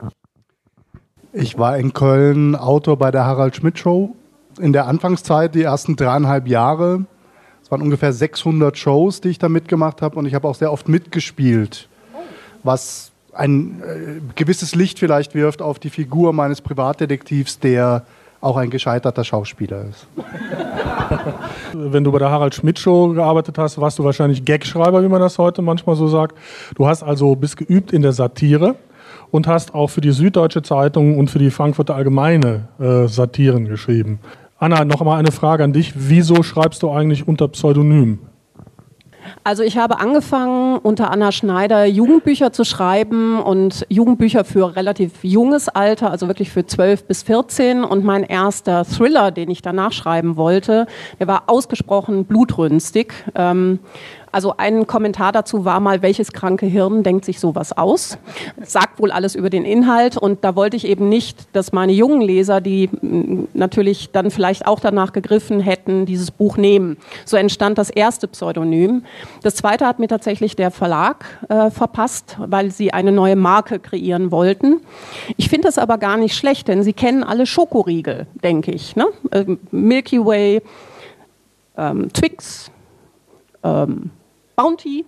Ich 1.32 1.58
war 1.58 1.78
in 1.78 1.92
Köln 1.92 2.54
Autor 2.54 2.96
bei 2.96 3.10
der 3.10 3.24
Harald 3.24 3.56
Schmidt 3.56 3.78
Show. 3.78 4.14
In 4.60 4.72
der 4.72 4.86
Anfangszeit, 4.86 5.54
die 5.54 5.62
ersten 5.62 5.96
dreieinhalb 5.96 6.46
Jahre, 6.46 7.04
es 7.66 7.70
waren 7.72 7.82
ungefähr 7.82 8.12
600 8.12 8.78
Shows, 8.78 9.20
die 9.20 9.30
ich 9.30 9.40
da 9.40 9.48
mitgemacht 9.48 10.00
habe 10.00 10.16
und 10.20 10.26
ich 10.26 10.34
habe 10.34 10.46
auch 10.46 10.54
sehr 10.54 10.70
oft 10.70 10.88
mitgespielt, 10.88 11.88
was 12.62 13.10
ein 13.32 13.82
äh, 13.82 14.20
gewisses 14.36 14.76
Licht 14.76 15.00
vielleicht 15.00 15.34
wirft 15.34 15.60
auf 15.60 15.80
die 15.80 15.90
Figur 15.90 16.32
meines 16.32 16.60
Privatdetektivs, 16.60 17.58
der 17.58 18.06
auch 18.40 18.56
ein 18.56 18.70
gescheiterter 18.70 19.24
Schauspieler 19.24 19.86
ist. 19.90 20.06
Wenn 21.72 22.04
du 22.04 22.12
bei 22.12 22.20
der 22.20 22.30
Harald 22.30 22.54
Schmidt 22.54 22.78
Show 22.78 23.08
gearbeitet 23.08 23.58
hast, 23.58 23.80
warst 23.80 23.98
du 23.98 24.04
wahrscheinlich 24.04 24.44
Gagschreiber, 24.44 25.02
wie 25.02 25.08
man 25.08 25.20
das 25.20 25.36
heute 25.36 25.60
manchmal 25.60 25.96
so 25.96 26.06
sagt. 26.06 26.38
Du 26.76 26.86
hast 26.86 27.02
also 27.02 27.34
bist 27.34 27.56
geübt 27.56 27.92
in 27.92 28.02
der 28.02 28.12
Satire 28.12 28.76
und 29.32 29.48
hast 29.48 29.74
auch 29.74 29.88
für 29.88 30.00
die 30.00 30.12
Süddeutsche 30.12 30.62
Zeitung 30.62 31.18
und 31.18 31.32
für 31.32 31.40
die 31.40 31.50
Frankfurter 31.50 31.96
Allgemeine 31.96 32.68
äh, 32.78 33.08
Satiren 33.08 33.64
geschrieben. 33.64 34.20
Anna, 34.58 34.86
noch 34.86 35.04
mal 35.04 35.18
eine 35.18 35.32
Frage 35.32 35.64
an 35.64 35.74
dich. 35.74 35.92
Wieso 35.96 36.42
schreibst 36.42 36.82
du 36.82 36.90
eigentlich 36.90 37.28
unter 37.28 37.46
Pseudonym? 37.48 38.20
Also 39.44 39.62
ich 39.62 39.76
habe 39.76 39.98
angefangen, 39.98 40.78
unter 40.78 41.10
Anna 41.10 41.30
Schneider 41.30 41.84
Jugendbücher 41.84 42.52
zu 42.52 42.64
schreiben 42.64 43.40
und 43.40 43.84
Jugendbücher 43.88 44.44
für 44.44 44.74
relativ 44.74 45.12
junges 45.22 45.68
Alter, 45.68 46.10
also 46.10 46.26
wirklich 46.28 46.50
für 46.50 46.64
12 46.64 47.04
bis 47.04 47.22
14. 47.24 47.84
Und 47.84 48.04
mein 48.04 48.22
erster 48.22 48.84
Thriller, 48.84 49.30
den 49.30 49.50
ich 49.50 49.62
danach 49.62 49.92
schreiben 49.92 50.36
wollte, 50.36 50.86
der 51.20 51.26
war 51.26 51.44
ausgesprochen 51.48 52.24
blutrünstig. 52.24 53.12
Ähm, 53.34 53.80
also 54.36 54.52
ein 54.58 54.86
Kommentar 54.86 55.32
dazu 55.32 55.64
war 55.64 55.80
mal, 55.80 56.02
welches 56.02 56.30
kranke 56.30 56.66
Hirn 56.66 57.02
denkt 57.02 57.24
sich 57.24 57.40
sowas 57.40 57.72
aus? 57.72 58.18
Sagt 58.62 59.00
wohl 59.00 59.10
alles 59.10 59.34
über 59.34 59.48
den 59.48 59.64
Inhalt 59.64 60.18
und 60.18 60.44
da 60.44 60.54
wollte 60.54 60.76
ich 60.76 60.86
eben 60.86 61.08
nicht, 61.08 61.48
dass 61.54 61.72
meine 61.72 61.92
jungen 61.92 62.20
Leser, 62.20 62.60
die 62.60 62.88
mm, 62.88 63.48
natürlich 63.54 64.10
dann 64.10 64.30
vielleicht 64.30 64.66
auch 64.66 64.78
danach 64.78 65.14
gegriffen 65.14 65.58
hätten, 65.60 66.04
dieses 66.04 66.30
Buch 66.30 66.58
nehmen. 66.58 66.98
So 67.24 67.38
entstand 67.38 67.78
das 67.78 67.88
erste 67.88 68.28
Pseudonym. 68.28 69.04
Das 69.42 69.54
zweite 69.54 69.86
hat 69.86 70.00
mir 70.00 70.08
tatsächlich 70.08 70.54
der 70.54 70.70
Verlag 70.70 71.24
äh, 71.48 71.70
verpasst, 71.70 72.36
weil 72.38 72.70
sie 72.70 72.92
eine 72.92 73.12
neue 73.12 73.36
Marke 73.36 73.78
kreieren 73.78 74.30
wollten. 74.30 74.82
Ich 75.38 75.48
finde 75.48 75.68
das 75.68 75.78
aber 75.78 75.96
gar 75.96 76.18
nicht 76.18 76.36
schlecht, 76.36 76.68
denn 76.68 76.82
sie 76.82 76.92
kennen 76.92 77.24
alle 77.24 77.46
Schokoriegel, 77.46 78.26
denke 78.44 78.70
ich. 78.72 78.96
Ne? 78.96 79.06
Ähm, 79.32 79.58
Milky 79.70 80.22
Way, 80.22 80.60
ähm, 81.78 82.12
Twix, 82.12 82.70
ähm, 83.64 84.10
Bounty. 84.56 85.04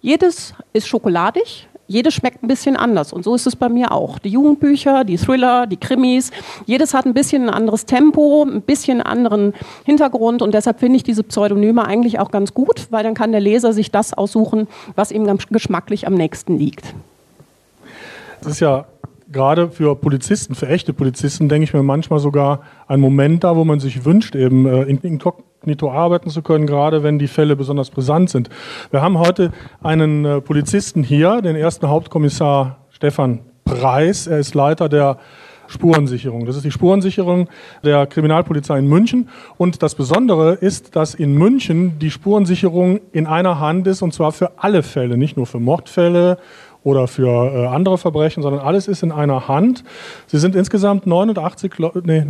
Jedes 0.00 0.54
ist 0.72 0.88
schokoladig, 0.88 1.68
jedes 1.88 2.14
schmeckt 2.14 2.42
ein 2.42 2.48
bisschen 2.48 2.76
anders. 2.76 3.12
Und 3.12 3.22
so 3.22 3.34
ist 3.34 3.46
es 3.46 3.54
bei 3.54 3.68
mir 3.68 3.92
auch. 3.92 4.18
Die 4.18 4.30
Jugendbücher, 4.30 5.04
die 5.04 5.18
Thriller, 5.18 5.66
die 5.66 5.76
Krimis, 5.76 6.30
jedes 6.64 6.94
hat 6.94 7.06
ein 7.06 7.14
bisschen 7.14 7.44
ein 7.44 7.50
anderes 7.50 7.86
Tempo, 7.86 8.44
ein 8.44 8.62
bisschen 8.62 9.00
anderen 9.00 9.54
Hintergrund. 9.84 10.42
Und 10.42 10.54
deshalb 10.54 10.80
finde 10.80 10.96
ich 10.96 11.02
diese 11.02 11.22
Pseudonyme 11.22 11.84
eigentlich 11.84 12.18
auch 12.18 12.30
ganz 12.30 12.54
gut, 12.54 12.86
weil 12.90 13.04
dann 13.04 13.14
kann 13.14 13.32
der 13.32 13.40
Leser 13.40 13.72
sich 13.72 13.90
das 13.90 14.12
aussuchen, 14.14 14.66
was 14.94 15.12
ihm 15.12 15.26
geschmacklich 15.50 16.06
am 16.06 16.14
nächsten 16.14 16.58
liegt. 16.58 16.94
Das 18.40 18.52
ist 18.52 18.60
ja 18.60 18.86
gerade 19.30 19.70
für 19.70 19.96
Polizisten, 19.96 20.54
für 20.54 20.68
echte 20.68 20.92
Polizisten, 20.92 21.48
denke 21.48 21.64
ich 21.64 21.74
mir 21.74 21.82
manchmal 21.82 22.20
sogar 22.20 22.60
ein 22.86 23.00
Moment 23.00 23.44
da, 23.44 23.56
wo 23.56 23.64
man 23.64 23.80
sich 23.80 24.04
wünscht, 24.04 24.34
eben 24.34 24.66
äh, 24.66 24.82
inkognito 25.56 25.90
arbeiten 25.90 26.30
zu 26.30 26.42
können, 26.42 26.66
gerade 26.66 27.02
wenn 27.02 27.18
die 27.18 27.28
Fälle 27.28 27.56
besonders 27.56 27.90
brisant 27.90 28.30
sind. 28.30 28.50
Wir 28.90 29.02
haben 29.02 29.18
heute 29.18 29.52
einen 29.82 30.24
äh, 30.24 30.40
Polizisten 30.40 31.02
hier, 31.02 31.40
den 31.42 31.56
ersten 31.56 31.88
Hauptkommissar 31.88 32.78
Stefan 32.90 33.40
Preis. 33.64 34.26
Er 34.26 34.38
ist 34.38 34.54
Leiter 34.54 34.88
der 34.88 35.18
Spurensicherung. 35.66 36.46
Das 36.46 36.54
ist 36.54 36.64
die 36.64 36.70
Spurensicherung 36.70 37.48
der 37.82 38.06
Kriminalpolizei 38.06 38.78
in 38.78 38.86
München. 38.86 39.28
Und 39.56 39.82
das 39.82 39.96
Besondere 39.96 40.54
ist, 40.54 40.94
dass 40.94 41.14
in 41.14 41.34
München 41.34 41.98
die 41.98 42.12
Spurensicherung 42.12 43.00
in 43.12 43.26
einer 43.26 43.58
Hand 43.58 43.88
ist, 43.88 44.02
und 44.02 44.14
zwar 44.14 44.30
für 44.30 44.52
alle 44.58 44.84
Fälle, 44.84 45.16
nicht 45.16 45.36
nur 45.36 45.46
für 45.46 45.58
Mordfälle 45.58 46.38
oder 46.84 47.08
für 47.08 47.52
äh, 47.52 47.66
andere 47.66 47.98
Verbrechen, 47.98 48.44
sondern 48.44 48.64
alles 48.64 48.86
ist 48.86 49.02
in 49.02 49.10
einer 49.10 49.48
Hand. 49.48 49.82
Sie 50.28 50.38
sind 50.38 50.54
insgesamt 50.54 51.06
89, 51.08 51.78
Le 51.78 51.90
nee, 52.04 52.24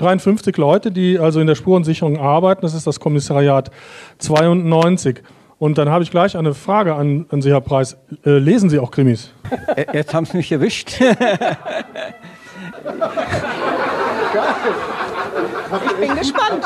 53 0.00 0.56
Leute, 0.56 0.90
die 0.90 1.18
also 1.18 1.40
in 1.40 1.46
der 1.46 1.54
Spurensicherung 1.54 2.18
arbeiten. 2.18 2.62
Das 2.62 2.74
ist 2.74 2.86
das 2.86 3.00
Kommissariat 3.00 3.70
92. 4.18 5.22
Und 5.58 5.76
dann 5.76 5.90
habe 5.90 6.02
ich 6.02 6.10
gleich 6.10 6.36
eine 6.36 6.54
Frage 6.54 6.94
an, 6.94 7.26
an 7.30 7.42
Sie, 7.42 7.50
Herr 7.50 7.60
Preis. 7.60 7.96
Äh, 8.24 8.38
lesen 8.38 8.70
Sie 8.70 8.78
auch 8.78 8.90
Krimis? 8.90 9.30
Jetzt 9.92 10.14
haben 10.14 10.24
Sie 10.24 10.36
mich 10.36 10.50
erwischt. 10.50 10.92
Ich 15.72 15.96
bin 15.96 16.16
gespannt. 16.16 16.64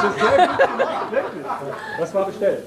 Was 1.98 2.14
war 2.14 2.26
bestellt? 2.26 2.62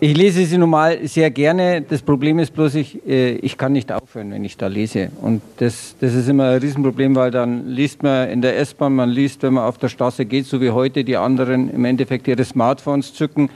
Ich 0.00 0.16
lese 0.16 0.44
sie 0.44 0.58
normal 0.58 1.08
sehr 1.08 1.30
gerne. 1.30 1.82
Das 1.82 2.02
Problem 2.02 2.38
ist 2.38 2.52
bloß, 2.52 2.76
ich, 2.76 3.04
äh, 3.06 3.32
ich 3.32 3.58
kann 3.58 3.72
nicht 3.72 3.90
aufhören, 3.90 4.30
wenn 4.30 4.44
ich 4.44 4.56
da 4.56 4.68
lese. 4.68 5.10
Und 5.20 5.42
das, 5.56 5.96
das 5.98 6.14
ist 6.14 6.28
immer 6.28 6.50
ein 6.50 6.60
Riesenproblem, 6.60 7.16
weil 7.16 7.32
dann 7.32 7.68
liest 7.68 8.02
man 8.02 8.28
in 8.28 8.40
der 8.40 8.58
S-Bahn, 8.58 8.94
man 8.94 9.10
liest, 9.10 9.42
wenn 9.42 9.54
man 9.54 9.64
auf 9.64 9.78
der 9.78 9.88
Straße 9.88 10.24
geht, 10.24 10.46
so 10.46 10.60
wie 10.60 10.70
heute 10.70 11.02
die 11.02 11.16
anderen 11.16 11.68
im 11.72 11.84
Endeffekt 11.84 12.28
ihre 12.28 12.44
Smartphones 12.44 13.14
zücken, 13.14 13.50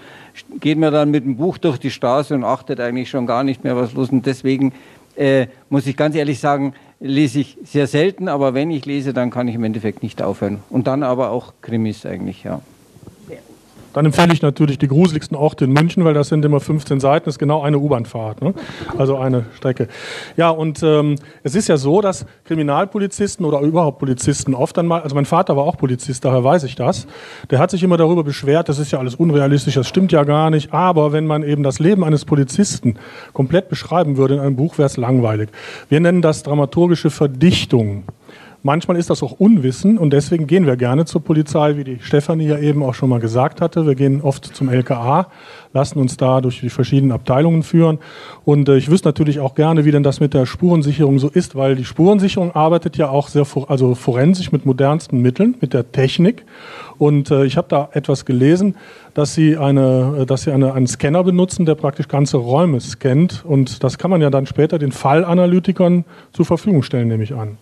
geht 0.59 0.79
man 0.79 0.93
dann 0.93 1.11
mit 1.11 1.25
dem 1.25 1.37
Buch 1.37 1.59
durch 1.59 1.79
die 1.79 1.91
Straße 1.91 2.35
und 2.35 2.43
achtet 2.43 2.81
eigentlich 2.81 3.09
schon 3.09 3.27
gar 3.27 3.45
nicht 3.45 3.63
mehr, 3.63 3.77
was 3.77 3.93
los 3.93 4.09
ist. 4.09 4.13
Und 4.13 4.27
deswegen 4.27 4.73
äh, 5.15 5.47
muss 5.69 5.87
ich 5.87 5.97
ganz 5.97 6.17
ehrlich 6.17 6.41
sagen, 6.41 6.75
lese 6.99 7.41
ich 7.41 7.59
sehr 7.65 7.87
selten, 7.87 8.29
aber 8.29 8.55
wenn 8.55 8.71
ich 8.71 8.87
lese, 8.87 9.13
dann 9.13 9.31
kann 9.31 9.47
ich 9.47 9.55
im 9.55 9.65
Endeffekt 9.65 10.03
nicht 10.03 10.23
aufhören. 10.23 10.59
Und 10.71 10.87
dann 10.87 11.03
aber 11.03 11.31
auch 11.31 11.53
Krimis 11.61 12.07
eigentlich, 12.07 12.45
ja. 12.45 12.61
Dann 13.93 14.07
empfehle 14.07 14.33
ich 14.33 14.43
natürlich 14.43 14.79
die 14.79 14.89
gruseligsten 14.89 15.37
Orte 15.37 15.65
in 15.65 15.73
München, 15.73 16.05
weil 16.05 16.15
das 16.15 16.29
sind 16.29 16.45
immer 16.45 16.61
15 16.61 17.01
Seiten, 17.01 17.27
das 17.27 17.35
ist 17.35 17.39
genau 17.39 17.63
eine 17.63 17.79
U-Bahnfahrt, 17.79 18.43
ne? 18.43 18.55
also 18.97 19.17
eine 19.17 19.47
Strecke. 19.57 19.89
Ja, 20.37 20.51
und 20.51 20.83
ähm, 20.83 21.17
es 21.43 21.55
ist 21.55 21.69
ja 21.69 21.77
so, 21.77 22.01
dass 22.01 22.25
Kriminalpolizisten 22.45 23.45
oder 23.45 23.61
überhaupt 23.61 23.99
Polizisten 23.99 24.55
oft 24.55 24.79
einmal, 24.79 25.03
also 25.03 25.15
mein 25.15 25.27
Vater 25.27 25.57
war 25.57 25.65
auch 25.65 25.77
Polizist, 25.77 26.25
daher 26.25 26.43
weiß 26.43 26.65
ich 26.65 26.75
das, 26.75 27.07
der 27.51 27.59
hat 27.59 27.71
sich 27.71 27.83
immer 27.83 27.97
darüber 27.97 28.25
beschwert, 28.25 28.69
das 28.69 28.79
ist 28.79 28.93
ja 28.93 28.99
alles 28.99 29.15
unrealistisch, 29.15 29.75
das 29.75 29.89
stimmt 29.89 30.13
ja 30.13 30.25
gar 30.25 30.51
nicht, 30.51 30.73
aber 30.73 31.13
wenn 31.13 31.27
man 31.27 31.43
eben 31.43 31.63
das 31.63 31.79
Leben 31.79 32.05
eines 32.05 32.25
Polizisten 32.25 32.97
komplett 33.33 33.69
beschreiben 33.69 34.17
würde 34.17 34.35
in 34.35 34.41
einem 34.41 34.57
Buch, 34.57 34.79
wäre 34.79 34.87
es 34.87 34.97
langweilig. 34.97 35.51
Wir 35.89 36.01
nennen 36.01 36.23
das 36.23 36.43
dramaturgische 36.43 37.11
Verdichtung. 37.11 38.05
Manchmal 38.65 38.97
ist 38.97 39.11
das 39.11 39.25
auch 39.25 39.33
Unwissen 39.33 39.99
und 39.99 40.13
deswegen 40.13 40.47
gehen 40.47 40.67
wir 40.67 40.77
gerne 40.77 41.05
zur 41.05 41.21
Polizei, 41.25 41.77
wie 41.77 41.83
die 41.83 41.99
Stefanie 42.01 42.47
ja 42.47 42.59
eben 42.59 42.85
auch 42.85 42.95
schon 42.95 43.09
mal 43.09 43.19
gesagt 43.19 43.61
hatte. 43.61 43.89
Wir 43.89 43.97
gehen 43.97 44.21
oft 44.21 44.45
zum 44.45 44.69
LKA, 44.69 45.27
lassen 45.73 45.99
uns 45.99 46.17
da 46.17 46.41
durch 46.41 46.61
die 46.61 46.71
verschiedenen 46.71 47.11
Abteilungen 47.11 47.65
führen. 47.65 47.99
Und 48.45 48.69
äh, 48.69 48.77
ich 48.77 48.89
wüsste 48.89 49.09
natürlich 49.09 49.41
auch 49.41 49.57
gerne, 49.57 49.85
wie 49.85 49.91
denn 49.91 50.05
das 50.05 50.21
mit 50.21 50.33
der 50.33 50.47
Spurensicherung 50.47 51.19
so 51.19 51.29
ist, 51.29 51.57
weil 51.57 51.75
die 51.75 51.85
Spurensicherung 51.85 52.55
arbeitet 52.55 52.97
ja 52.97 53.09
auch 53.09 53.27
sehr 53.27 53.45
also 53.67 53.97
forensisch 53.97 54.53
mit 54.53 54.65
modernsten 54.65 55.21
Mitteln, 55.21 55.57
mit 55.61 55.75
der 55.75 55.91
Technik. 55.91 56.45
Und 56.99 57.33
äh, 57.33 57.45
ich 57.45 57.57
habe 57.57 57.67
da 57.69 57.89
etwas 57.95 58.25
gelesen, 58.25 58.77
dass 59.15 59.35
sie, 59.35 59.57
eine, 59.57 60.19
äh, 60.21 60.27
dass 60.27 60.43
sie 60.43 60.53
eine, 60.53 60.73
einen 60.75 60.87
Scanner 60.87 61.25
benutzen, 61.25 61.67
der 61.67 61.75
praktisch 61.75 62.07
ganze 62.07 62.37
Räume 62.37 62.81
scannt. 62.81 63.45
Und 63.45 63.83
das 63.83 63.99
kann 63.99 64.13
man 64.13 64.21
ja 64.21 64.31
dann 64.31 64.47
später 64.47 64.79
den 64.79 64.93
Fallanalytikern 64.93 66.05
zur 66.33 66.47
Verfügung 66.47 66.85
stellen, 66.85 67.09
nehme 67.09 67.25
ich 67.25 67.35
an. 67.35 67.59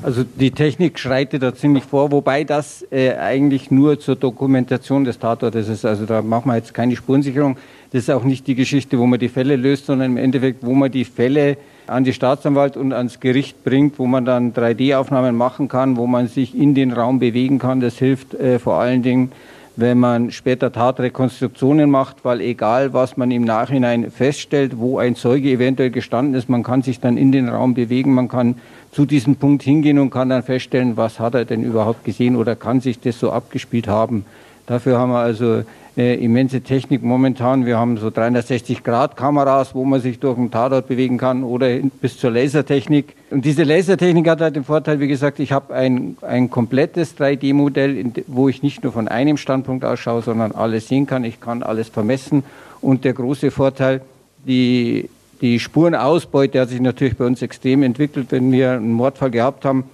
Also 0.00 0.22
die 0.22 0.52
Technik 0.52 0.96
schreitet 0.96 1.42
da 1.42 1.52
ziemlich 1.52 1.82
vor, 1.82 2.12
wobei 2.12 2.44
das 2.44 2.86
äh, 2.92 3.14
eigentlich 3.14 3.72
nur 3.72 3.98
zur 3.98 4.14
Dokumentation 4.14 5.04
des 5.04 5.18
Tatortes 5.18 5.68
ist. 5.68 5.84
Also 5.84 6.06
da 6.06 6.22
machen 6.22 6.48
wir 6.48 6.54
jetzt 6.54 6.72
keine 6.72 6.94
Spurensicherung. 6.94 7.56
Das 7.90 8.02
ist 8.02 8.10
auch 8.10 8.22
nicht 8.22 8.46
die 8.46 8.54
Geschichte, 8.54 8.96
wo 9.00 9.06
man 9.06 9.18
die 9.18 9.28
Fälle 9.28 9.56
löst, 9.56 9.86
sondern 9.86 10.12
im 10.12 10.16
Endeffekt, 10.16 10.64
wo 10.64 10.72
man 10.72 10.92
die 10.92 11.04
Fälle 11.04 11.56
an 11.88 12.04
die 12.04 12.12
Staatsanwalt 12.12 12.76
und 12.76 12.92
ans 12.92 13.18
Gericht 13.18 13.64
bringt, 13.64 13.98
wo 13.98 14.06
man 14.06 14.24
dann 14.24 14.52
3D-Aufnahmen 14.52 15.34
machen 15.36 15.66
kann, 15.66 15.96
wo 15.96 16.06
man 16.06 16.28
sich 16.28 16.56
in 16.56 16.76
den 16.76 16.92
Raum 16.92 17.18
bewegen 17.18 17.58
kann. 17.58 17.80
Das 17.80 17.98
hilft 17.98 18.34
äh, 18.34 18.60
vor 18.60 18.74
allen 18.74 19.02
Dingen, 19.02 19.32
wenn 19.74 19.98
man 19.98 20.30
später 20.30 20.70
Tatrekonstruktionen 20.70 21.90
macht, 21.90 22.24
weil 22.24 22.40
egal, 22.40 22.92
was 22.92 23.16
man 23.16 23.30
im 23.30 23.44
Nachhinein 23.44 24.10
feststellt, 24.10 24.78
wo 24.78 24.98
ein 24.98 25.16
Zeuge 25.16 25.50
eventuell 25.50 25.90
gestanden 25.90 26.34
ist, 26.34 26.48
man 26.48 26.62
kann 26.62 26.82
sich 26.82 27.00
dann 27.00 27.16
in 27.16 27.32
den 27.32 27.48
Raum 27.48 27.74
bewegen, 27.74 28.12
man 28.12 28.28
kann 28.28 28.56
zu 28.92 29.06
diesem 29.06 29.36
Punkt 29.36 29.62
hingehen 29.62 29.98
und 29.98 30.10
kann 30.10 30.28
dann 30.28 30.42
feststellen, 30.42 30.96
was 30.96 31.20
hat 31.20 31.34
er 31.34 31.44
denn 31.44 31.62
überhaupt 31.62 32.04
gesehen 32.04 32.36
oder 32.36 32.56
kann 32.56 32.80
sich 32.80 33.00
das 33.00 33.18
so 33.18 33.30
abgespielt 33.30 33.88
haben. 33.88 34.24
Dafür 34.66 34.98
haben 34.98 35.10
wir 35.10 35.18
also 35.18 35.62
äh, 35.98 36.14
immense 36.22 36.60
Technik 36.60 37.02
momentan. 37.02 37.66
Wir 37.66 37.78
haben 37.78 37.96
so 37.96 38.08
360-Grad-Kameras, 38.08 39.74
wo 39.74 39.84
man 39.84 40.00
sich 40.00 40.20
durch 40.20 40.36
den 40.36 40.50
Tatort 40.50 40.86
bewegen 40.86 41.18
kann 41.18 41.42
oder 41.42 41.68
bis 42.00 42.18
zur 42.18 42.30
Lasertechnik. 42.30 43.16
Und 43.30 43.44
diese 43.44 43.64
Lasertechnik 43.64 44.28
hat 44.28 44.40
halt 44.40 44.56
den 44.56 44.64
Vorteil, 44.64 45.00
wie 45.00 45.08
gesagt, 45.08 45.40
ich 45.40 45.52
habe 45.52 45.74
ein, 45.74 46.16
ein 46.22 46.50
komplettes 46.50 47.16
3D-Modell, 47.18 48.12
wo 48.26 48.48
ich 48.48 48.62
nicht 48.62 48.84
nur 48.84 48.92
von 48.92 49.08
einem 49.08 49.36
Standpunkt 49.36 49.84
ausschaue, 49.84 50.22
sondern 50.22 50.52
alles 50.52 50.86
sehen 50.86 51.06
kann. 51.06 51.24
Ich 51.24 51.40
kann 51.40 51.62
alles 51.64 51.88
vermessen. 51.88 52.44
Und 52.80 53.04
der 53.04 53.14
große 53.14 53.50
Vorteil, 53.50 54.02
die, 54.46 55.08
die 55.40 55.60
Spurenausbeute 55.60 56.60
hat 56.60 56.68
sich 56.68 56.80
natürlich 56.80 57.16
bei 57.16 57.24
uns 57.24 57.42
extrem 57.42 57.82
entwickelt. 57.82 58.26
Wenn 58.30 58.50
wir 58.50 58.72
einen 58.72 58.92
Mordfall 58.92 59.30
gehabt 59.30 59.64
haben, 59.64 59.84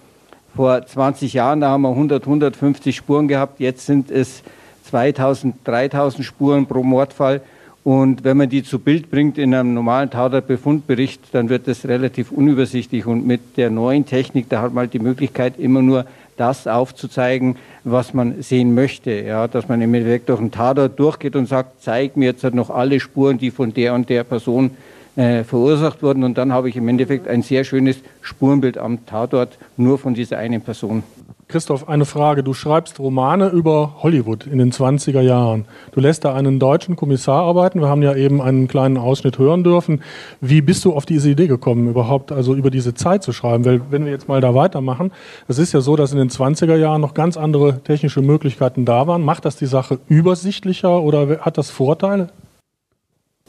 vor 0.56 0.86
20 0.86 1.32
Jahren, 1.34 1.60
da 1.60 1.70
haben 1.70 1.82
wir 1.82 1.90
100, 1.90 2.24
150 2.24 2.96
Spuren 2.96 3.28
gehabt. 3.28 3.60
Jetzt 3.60 3.86
sind 3.86 4.10
es 4.10 4.42
2000, 4.84 5.56
3000 5.64 6.24
Spuren 6.24 6.66
pro 6.66 6.82
Mordfall. 6.82 7.42
Und 7.82 8.24
wenn 8.24 8.38
man 8.38 8.48
die 8.48 8.62
zu 8.62 8.78
Bild 8.78 9.10
bringt 9.10 9.36
in 9.36 9.54
einem 9.54 9.74
normalen 9.74 10.08
Tatortbefundbericht, 10.10 11.20
dann 11.32 11.50
wird 11.50 11.68
das 11.68 11.86
relativ 11.86 12.30
unübersichtlich. 12.32 13.04
Und 13.04 13.26
mit 13.26 13.58
der 13.58 13.68
neuen 13.68 14.06
Technik, 14.06 14.48
da 14.48 14.62
hat 14.62 14.72
man 14.72 14.82
halt 14.82 14.94
die 14.94 15.00
Möglichkeit, 15.00 15.58
immer 15.58 15.82
nur 15.82 16.06
das 16.38 16.66
aufzuzeigen, 16.66 17.56
was 17.84 18.14
man 18.14 18.40
sehen 18.42 18.74
möchte. 18.74 19.10
Ja, 19.10 19.46
dass 19.48 19.68
man 19.68 19.82
im 19.82 19.92
Endeffekt 19.92 20.30
durch 20.30 20.40
einen 20.40 20.52
Tatort 20.52 20.98
durchgeht 20.98 21.36
und 21.36 21.46
sagt, 21.46 21.82
zeig 21.82 22.16
mir 22.16 22.26
jetzt 22.26 22.42
noch 22.54 22.70
alle 22.70 23.00
Spuren, 23.00 23.36
die 23.36 23.50
von 23.50 23.74
der 23.74 23.92
und 23.92 24.08
der 24.08 24.24
Person 24.24 24.70
äh, 24.70 24.93
verursacht 25.14 26.02
wurden. 26.02 26.24
Und 26.24 26.36
dann 26.38 26.52
habe 26.52 26.68
ich 26.68 26.76
im 26.76 26.88
Endeffekt 26.88 27.28
ein 27.28 27.42
sehr 27.42 27.64
schönes 27.64 27.98
Spurenbild 28.20 28.78
am 28.78 29.06
Tatort 29.06 29.58
nur 29.76 29.98
von 29.98 30.14
dieser 30.14 30.38
einen 30.38 30.60
Person. 30.60 31.04
Christoph, 31.48 31.88
eine 31.88 32.04
Frage. 32.04 32.42
Du 32.42 32.54
schreibst 32.54 32.98
Romane 32.98 33.48
über 33.48 33.96
Hollywood 34.02 34.46
in 34.46 34.58
den 34.58 34.72
20er 34.72 35.20
Jahren. 35.20 35.66
Du 35.92 36.00
lässt 36.00 36.24
da 36.24 36.34
einen 36.34 36.58
deutschen 36.58 36.96
Kommissar 36.96 37.42
arbeiten. 37.42 37.80
Wir 37.80 37.88
haben 37.88 38.02
ja 38.02 38.14
eben 38.14 38.40
einen 38.40 38.66
kleinen 38.66 38.96
Ausschnitt 38.96 39.38
hören 39.38 39.62
dürfen. 39.62 40.02
Wie 40.40 40.62
bist 40.62 40.84
du 40.84 40.94
auf 40.94 41.06
diese 41.06 41.30
Idee 41.30 41.46
gekommen, 41.46 41.88
überhaupt 41.88 42.32
also 42.32 42.54
über 42.54 42.70
diese 42.70 42.94
Zeit 42.94 43.22
zu 43.22 43.32
schreiben? 43.32 43.64
Weil 43.64 43.82
wenn 43.90 44.04
wir 44.04 44.12
jetzt 44.12 44.26
mal 44.26 44.40
da 44.40 44.54
weitermachen, 44.54 45.12
es 45.46 45.58
ist 45.58 45.72
ja 45.72 45.80
so, 45.80 45.96
dass 45.96 46.12
in 46.12 46.18
den 46.18 46.30
20er 46.30 46.76
Jahren 46.76 47.00
noch 47.00 47.14
ganz 47.14 47.36
andere 47.36 47.82
technische 47.82 48.22
Möglichkeiten 48.22 48.84
da 48.84 49.06
waren. 49.06 49.22
Macht 49.22 49.44
das 49.44 49.56
die 49.56 49.66
Sache 49.66 49.98
übersichtlicher 50.08 51.02
oder 51.02 51.40
hat 51.40 51.58
das 51.58 51.70
Vorteile? 51.70 52.30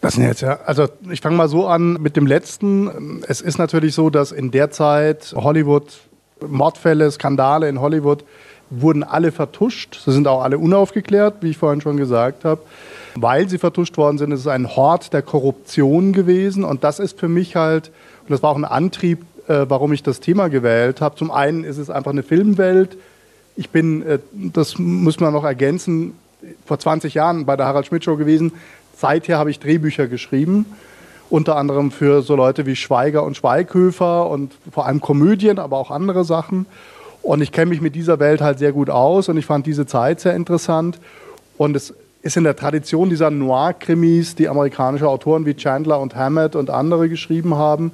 Das 0.01 0.15
sind 0.15 0.23
jetzt 0.23 0.41
ja, 0.41 0.59
also 0.65 0.87
ich 1.09 1.21
fange 1.21 1.35
mal 1.35 1.47
so 1.47 1.67
an 1.67 1.93
mit 1.93 2.15
dem 2.15 2.27
letzten. 2.27 3.23
Es 3.27 3.41
ist 3.41 3.57
natürlich 3.57 3.95
so, 3.95 4.09
dass 4.09 4.31
in 4.31 4.51
der 4.51 4.71
Zeit 4.71 5.33
Hollywood 5.35 5.85
Mordfälle, 6.45 7.09
Skandale 7.11 7.69
in 7.69 7.79
Hollywood 7.79 8.23
wurden 8.69 9.03
alle 9.03 9.31
vertuscht. 9.31 10.01
Sie 10.03 10.11
sind 10.11 10.27
auch 10.27 10.41
alle 10.41 10.57
unaufgeklärt, 10.57 11.35
wie 11.41 11.51
ich 11.51 11.57
vorhin 11.57 11.81
schon 11.81 11.97
gesagt 11.97 12.45
habe. 12.45 12.61
Weil 13.15 13.47
sie 13.47 13.57
vertuscht 13.57 13.97
worden 13.97 14.17
sind, 14.17 14.31
ist 14.31 14.41
es 14.41 14.47
ein 14.47 14.75
Hort 14.75 15.13
der 15.13 15.21
Korruption 15.21 16.13
gewesen. 16.13 16.63
Und 16.63 16.83
das 16.83 16.99
ist 16.99 17.19
für 17.19 17.29
mich 17.29 17.55
halt, 17.55 17.91
und 18.23 18.31
das 18.31 18.43
war 18.43 18.51
auch 18.51 18.57
ein 18.57 18.65
Antrieb, 18.65 19.25
äh, 19.47 19.65
warum 19.69 19.93
ich 19.93 20.03
das 20.03 20.19
Thema 20.19 20.49
gewählt 20.49 20.99
habe. 20.99 21.15
Zum 21.15 21.31
einen 21.31 21.63
ist 21.63 21.77
es 21.77 21.89
einfach 21.89 22.11
eine 22.11 22.23
Filmwelt. 22.23 22.97
Ich 23.55 23.69
bin, 23.69 24.05
äh, 24.05 24.19
das 24.33 24.77
muss 24.77 25.19
man 25.19 25.31
noch 25.31 25.45
ergänzen, 25.45 26.17
vor 26.65 26.77
20 26.77 27.13
Jahren 27.13 27.45
bei 27.45 27.55
der 27.55 27.65
Harald 27.65 27.85
Schmidt 27.85 28.03
Show 28.03 28.17
gewesen. 28.17 28.51
Seither 28.97 29.37
habe 29.37 29.51
ich 29.51 29.59
Drehbücher 29.59 30.07
geschrieben 30.07 30.65
unter 31.29 31.55
anderem 31.55 31.91
für 31.91 32.21
so 32.21 32.35
Leute 32.35 32.65
wie 32.65 32.75
Schweiger 32.75 33.23
und 33.23 33.35
Schweighöfer 33.35 34.29
und 34.29 34.53
vor 34.71 34.85
allem 34.85 35.01
Komödien, 35.01 35.59
aber 35.59 35.77
auch 35.77 35.91
andere 35.91 36.23
Sachen. 36.23 36.65
Und 37.21 37.41
ich 37.41 37.51
kenne 37.51 37.69
mich 37.69 37.81
mit 37.81 37.95
dieser 37.95 38.19
Welt 38.19 38.41
halt 38.41 38.59
sehr 38.59 38.71
gut 38.71 38.89
aus 38.89 39.29
und 39.29 39.37
ich 39.37 39.45
fand 39.45 39.65
diese 39.65 39.87
Zeit 39.87 40.19
sehr 40.19 40.35
interessant. 40.35 40.99
Und 41.57 41.75
es 41.75 41.93
ist 42.21 42.37
in 42.37 42.43
der 42.43 42.55
Tradition 42.55 43.09
dieser 43.09 43.31
Noir-Krimis, 43.31 44.35
die 44.35 44.47
amerikanische 44.47 45.07
Autoren 45.09 45.45
wie 45.45 45.55
Chandler 45.55 45.99
und 45.99 46.15
Hammett 46.15 46.55
und 46.55 46.69
andere 46.69 47.09
geschrieben 47.09 47.55
haben. 47.55 47.91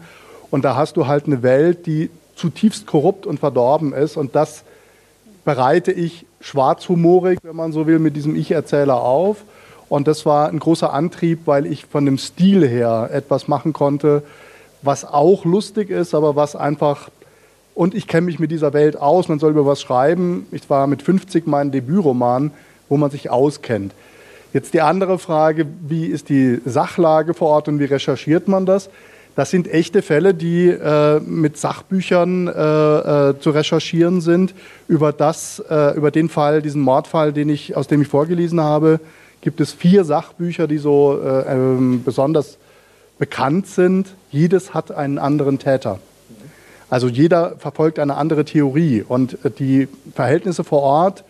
Und 0.50 0.66
da 0.66 0.76
hast 0.76 0.98
du 0.98 1.08
halt 1.08 1.28
eine 1.28 1.44
Welt, 1.44 1.86
die 1.86 2.10
zutiefst 2.36 2.88
korrupt 2.88 3.26
und 3.26 3.40
verdorben 3.40 3.94
ist. 3.94 4.18
Und 4.18 4.36
das 4.36 4.64
bereite 5.46 5.92
ich 5.94 6.26
schwarzhumorig, 6.42 7.40
wenn 7.44 7.56
man 7.56 7.72
so 7.72 7.88
will, 7.88 8.00
mit 8.00 8.16
diesem 8.16 8.36
Ich-Erzähler 8.36 9.02
auf. 9.02 9.38
Und 9.92 10.08
das 10.08 10.26
war 10.26 10.48
ein 10.48 10.58
großer 10.58 10.94
Antrieb, 10.94 11.40
weil 11.48 11.66
ich 11.66 11.86
von 11.86 12.06
dem 12.06 12.18
Stil 12.18 12.66
her 12.66 13.10
etwas 13.12 13.50
machen 13.50 13.74
konnte, 13.74 14.24
was 14.82 15.04
auch 15.04 15.44
lustig 15.44 15.90
ist, 15.90 16.16
aber 16.16 16.38
was 16.38 16.56
einfach, 16.56 17.10
und 17.76 17.94
ich 17.94 18.08
kenne 18.08 18.28
mich 18.28 18.40
mit 18.40 18.52
dieser 18.52 18.72
Welt 18.72 18.96
aus, 18.96 19.28
man 19.28 19.40
soll 19.40 19.52
über 19.52 19.66
was 19.66 19.82
schreiben. 19.82 20.48
Ich 20.54 20.70
war 20.70 20.88
mit 20.88 21.02
50 21.02 21.46
mein 21.46 21.72
Debütroman, 21.74 22.52
wo 22.88 22.96
man 22.96 23.12
sich 23.12 23.30
auskennt. 23.30 23.94
Jetzt 24.54 24.74
die 24.74 24.80
andere 24.80 25.20
Frage, 25.20 25.68
wie 25.86 26.06
ist 26.06 26.30
die 26.30 26.62
Sachlage 26.64 27.34
vor 27.34 27.50
Ort 27.50 27.68
und 27.68 27.80
wie 27.80 27.84
recherchiert 27.84 28.48
man 28.48 28.66
das? 28.66 28.90
Das 29.36 29.50
sind 29.50 29.72
echte 29.72 30.02
Fälle, 30.02 30.34
die 30.34 30.68
äh, 30.68 31.20
mit 31.22 31.58
Sachbüchern 31.58 32.48
äh, 32.48 32.52
äh, 32.52 33.40
zu 33.40 33.52
recherchieren 33.52 34.20
sind 34.20 34.54
über 34.90 35.14
das, 35.14 35.64
äh, 35.70 35.96
über 35.96 36.12
den 36.12 36.28
Fall, 36.28 36.62
diesen 36.62 36.82
Mordfall, 36.82 37.32
den 37.32 37.48
ich, 37.48 37.78
aus 37.78 37.88
dem 37.88 38.02
ich 38.02 38.10
vorgelesen 38.10 38.60
habe, 38.60 39.00
gibt 39.40 39.62
es 39.62 39.72
vier 39.72 40.04
Sachbücher, 40.04 40.68
die 40.68 40.78
so 40.78 41.20
äh, 41.24 41.54
ähm, 41.54 42.04
besonders 42.04 42.58
bekannt 43.20 43.68
sind. 43.68 44.14
Jedes 44.32 44.74
hat 44.74 44.92
einen 44.92 45.18
anderen 45.18 45.60
Täter. 45.60 46.00
Also 46.90 47.08
jeder 47.08 47.56
verfolgt 47.58 48.00
eine 48.00 48.18
andere 48.18 48.44
Theorie 48.44 49.02
und 49.08 49.44
äh, 49.46 49.50
die 49.50 49.88
Verhältnisse 50.14 50.66
vor 50.66 50.82
Ort 50.82 51.24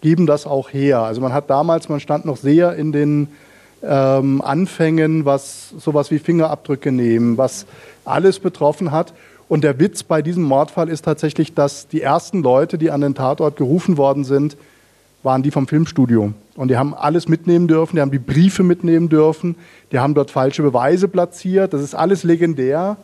geben 0.00 0.26
das 0.26 0.46
auch 0.46 0.72
her. 0.72 1.00
Also 1.00 1.20
man 1.20 1.32
hat 1.32 1.50
damals, 1.50 1.88
man 1.88 1.98
stand 1.98 2.24
noch 2.24 2.36
sehr 2.36 2.76
in 2.76 2.92
den 2.92 3.26
ähm, 3.82 4.40
Anfängen, 4.42 5.24
was 5.24 5.74
sowas 5.78 6.10
wie 6.10 6.18
Fingerabdrücke 6.18 6.92
nehmen, 6.92 7.38
was 7.38 7.66
alles 8.04 8.38
betroffen 8.38 8.90
hat. 8.90 9.12
Und 9.48 9.64
der 9.64 9.78
Witz 9.78 10.02
bei 10.02 10.20
diesem 10.20 10.42
Mordfall 10.42 10.88
ist 10.88 11.04
tatsächlich, 11.04 11.54
dass 11.54 11.88
die 11.88 12.02
ersten 12.02 12.42
Leute, 12.42 12.76
die 12.76 12.90
an 12.90 13.00
den 13.00 13.14
Tatort 13.14 13.56
gerufen 13.56 13.96
worden 13.96 14.24
sind, 14.24 14.56
waren 15.22 15.42
die 15.42 15.50
vom 15.50 15.66
Filmstudio. 15.66 16.32
Und 16.54 16.68
die 16.68 16.76
haben 16.76 16.94
alles 16.94 17.28
mitnehmen 17.28 17.66
dürfen, 17.66 17.96
die 17.96 18.02
haben 18.02 18.10
die 18.10 18.18
Briefe 18.18 18.62
mitnehmen 18.62 19.08
dürfen, 19.08 19.56
die 19.90 19.98
haben 19.98 20.14
dort 20.14 20.30
falsche 20.30 20.62
Beweise 20.62 21.08
platziert. 21.08 21.72
Das 21.72 21.82
ist 21.82 21.94
alles 21.94 22.24
legendär. 22.24 22.96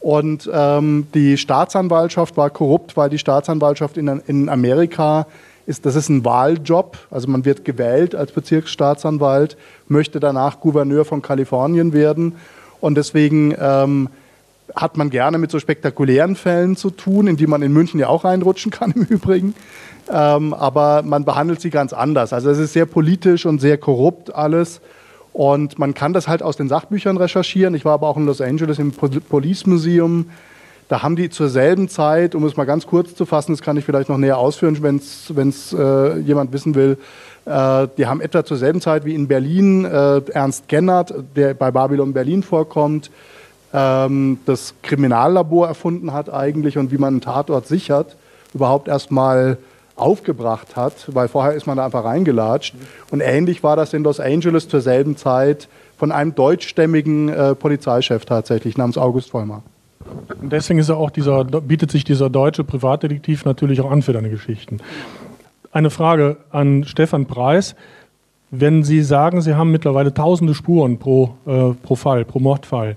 Und 0.00 0.50
ähm, 0.52 1.06
die 1.14 1.38
Staatsanwaltschaft 1.38 2.36
war 2.36 2.50
korrupt, 2.50 2.96
weil 2.96 3.08
die 3.08 3.18
Staatsanwaltschaft 3.18 3.96
in, 3.96 4.08
in 4.26 4.48
Amerika 4.48 5.26
ist, 5.66 5.86
das 5.86 5.94
ist 5.94 6.08
ein 6.08 6.24
Wahljob. 6.24 6.98
Also 7.10 7.28
man 7.28 7.44
wird 7.44 7.64
gewählt 7.64 8.14
als 8.14 8.32
Bezirksstaatsanwalt, 8.32 9.56
möchte 9.88 10.20
danach 10.20 10.60
Gouverneur 10.60 11.04
von 11.04 11.22
Kalifornien 11.22 11.92
werden. 11.92 12.34
Und 12.80 12.96
deswegen 12.96 13.54
ähm, 13.58 14.08
hat 14.74 14.96
man 14.96 15.10
gerne 15.10 15.38
mit 15.38 15.50
so 15.50 15.58
spektakulären 15.58 16.36
Fällen 16.36 16.76
zu 16.76 16.90
tun, 16.90 17.26
in 17.26 17.36
die 17.36 17.46
man 17.46 17.62
in 17.62 17.72
München 17.72 18.00
ja 18.00 18.08
auch 18.08 18.24
reinrutschen 18.24 18.70
kann 18.70 18.92
im 18.92 19.02
Übrigen. 19.04 19.54
Ähm, 20.10 20.52
aber 20.52 21.02
man 21.02 21.24
behandelt 21.24 21.60
sie 21.60 21.70
ganz 21.70 21.92
anders. 21.92 22.32
Also 22.32 22.50
es 22.50 22.58
ist 22.58 22.72
sehr 22.72 22.86
politisch 22.86 23.46
und 23.46 23.60
sehr 23.60 23.78
korrupt 23.78 24.34
alles. 24.34 24.80
Und 25.32 25.78
man 25.78 25.94
kann 25.94 26.12
das 26.12 26.28
halt 26.28 26.42
aus 26.42 26.56
den 26.56 26.68
Sachbüchern 26.68 27.16
recherchieren. 27.16 27.74
Ich 27.74 27.84
war 27.84 27.94
aber 27.94 28.08
auch 28.08 28.16
in 28.16 28.26
Los 28.26 28.40
Angeles 28.40 28.78
im 28.78 28.92
Police 28.92 29.66
Museum. 29.66 30.26
Da 30.94 31.02
haben 31.02 31.16
die 31.16 31.28
zur 31.28 31.48
selben 31.48 31.88
Zeit, 31.88 32.36
um 32.36 32.44
es 32.44 32.56
mal 32.56 32.66
ganz 32.66 32.86
kurz 32.86 33.16
zu 33.16 33.26
fassen, 33.26 33.50
das 33.50 33.62
kann 33.62 33.76
ich 33.76 33.84
vielleicht 33.84 34.08
noch 34.08 34.16
näher 34.16 34.38
ausführen, 34.38 34.80
wenn 34.80 34.98
es 35.48 35.72
äh, 35.72 36.18
jemand 36.20 36.52
wissen 36.52 36.76
will, 36.76 36.98
äh, 37.46 37.88
die 37.98 38.06
haben 38.06 38.20
etwa 38.20 38.44
zur 38.44 38.58
selben 38.58 38.80
Zeit 38.80 39.04
wie 39.04 39.12
in 39.12 39.26
Berlin 39.26 39.84
äh, 39.84 40.20
Ernst 40.30 40.68
Gennert, 40.68 41.12
der 41.34 41.54
bei 41.54 41.72
Babylon 41.72 42.12
Berlin 42.12 42.44
vorkommt, 42.44 43.10
ähm, 43.72 44.38
das 44.46 44.74
Kriminallabor 44.84 45.66
erfunden 45.66 46.12
hat 46.12 46.32
eigentlich 46.32 46.78
und 46.78 46.92
wie 46.92 46.98
man 46.98 47.14
einen 47.14 47.20
Tatort 47.20 47.66
sichert, 47.66 48.14
überhaupt 48.54 48.86
erstmal 48.86 49.58
aufgebracht 49.96 50.76
hat, 50.76 51.12
weil 51.12 51.26
vorher 51.26 51.54
ist 51.54 51.66
man 51.66 51.76
da 51.76 51.86
einfach 51.86 52.04
reingelatscht. 52.04 52.76
Und 53.10 53.20
ähnlich 53.20 53.64
war 53.64 53.74
das 53.74 53.94
in 53.94 54.04
Los 54.04 54.20
Angeles 54.20 54.68
zur 54.68 54.80
selben 54.80 55.16
Zeit 55.16 55.66
von 55.96 56.12
einem 56.12 56.36
deutschstämmigen 56.36 57.30
äh, 57.30 57.56
Polizeichef 57.56 58.26
tatsächlich 58.26 58.78
namens 58.78 58.96
August 58.96 59.30
Vollmer. 59.30 59.64
Und 60.40 60.52
deswegen 60.52 60.78
ist 60.78 60.90
auch 60.90 61.10
dieser, 61.10 61.44
bietet 61.44 61.90
sich 61.90 62.04
dieser 62.04 62.30
deutsche 62.30 62.64
Privatdetektiv 62.64 63.44
natürlich 63.44 63.80
auch 63.80 63.90
an 63.90 64.02
für 64.02 64.12
deine 64.12 64.30
Geschichten. 64.30 64.78
Eine 65.72 65.90
Frage 65.90 66.36
an 66.50 66.84
Stefan 66.84 67.26
Preis. 67.26 67.74
Wenn 68.50 68.84
Sie 68.84 69.02
sagen, 69.02 69.40
Sie 69.40 69.54
haben 69.54 69.72
mittlerweile 69.72 70.14
tausende 70.14 70.54
Spuren 70.54 70.98
pro, 70.98 71.34
äh, 71.46 71.74
pro 71.82 71.96
Fall, 71.96 72.24
pro 72.24 72.38
Mordfall, 72.38 72.96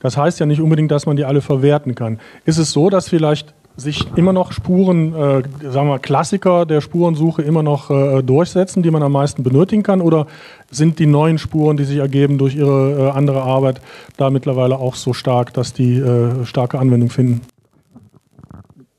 das 0.00 0.16
heißt 0.16 0.38
ja 0.38 0.46
nicht 0.46 0.60
unbedingt, 0.60 0.90
dass 0.90 1.06
man 1.06 1.16
die 1.16 1.24
alle 1.24 1.40
verwerten 1.40 1.94
kann. 1.94 2.20
Ist 2.44 2.58
es 2.58 2.72
so, 2.72 2.90
dass 2.90 3.08
vielleicht 3.08 3.54
sich 3.76 4.06
immer 4.16 4.32
noch 4.32 4.52
Spuren, 4.52 5.14
äh, 5.14 5.42
sagen 5.70 5.88
wir 5.88 5.98
Klassiker 5.98 6.64
der 6.64 6.80
Spurensuche 6.80 7.42
immer 7.42 7.62
noch 7.62 7.90
äh, 7.90 8.22
durchsetzen, 8.22 8.82
die 8.82 8.90
man 8.90 9.02
am 9.02 9.12
meisten 9.12 9.42
benötigen 9.42 9.82
kann? 9.82 10.00
Oder 10.00 10.26
sind 10.70 10.98
die 10.98 11.06
neuen 11.06 11.38
Spuren, 11.38 11.76
die 11.76 11.84
sich 11.84 11.98
ergeben 11.98 12.38
durch 12.38 12.54
ihre 12.54 13.08
äh, 13.08 13.10
andere 13.10 13.42
Arbeit, 13.42 13.80
da 14.16 14.30
mittlerweile 14.30 14.78
auch 14.78 14.94
so 14.94 15.12
stark, 15.12 15.52
dass 15.54 15.72
die 15.72 15.96
äh, 15.98 16.44
starke 16.44 16.78
Anwendung 16.78 17.10
finden? 17.10 17.40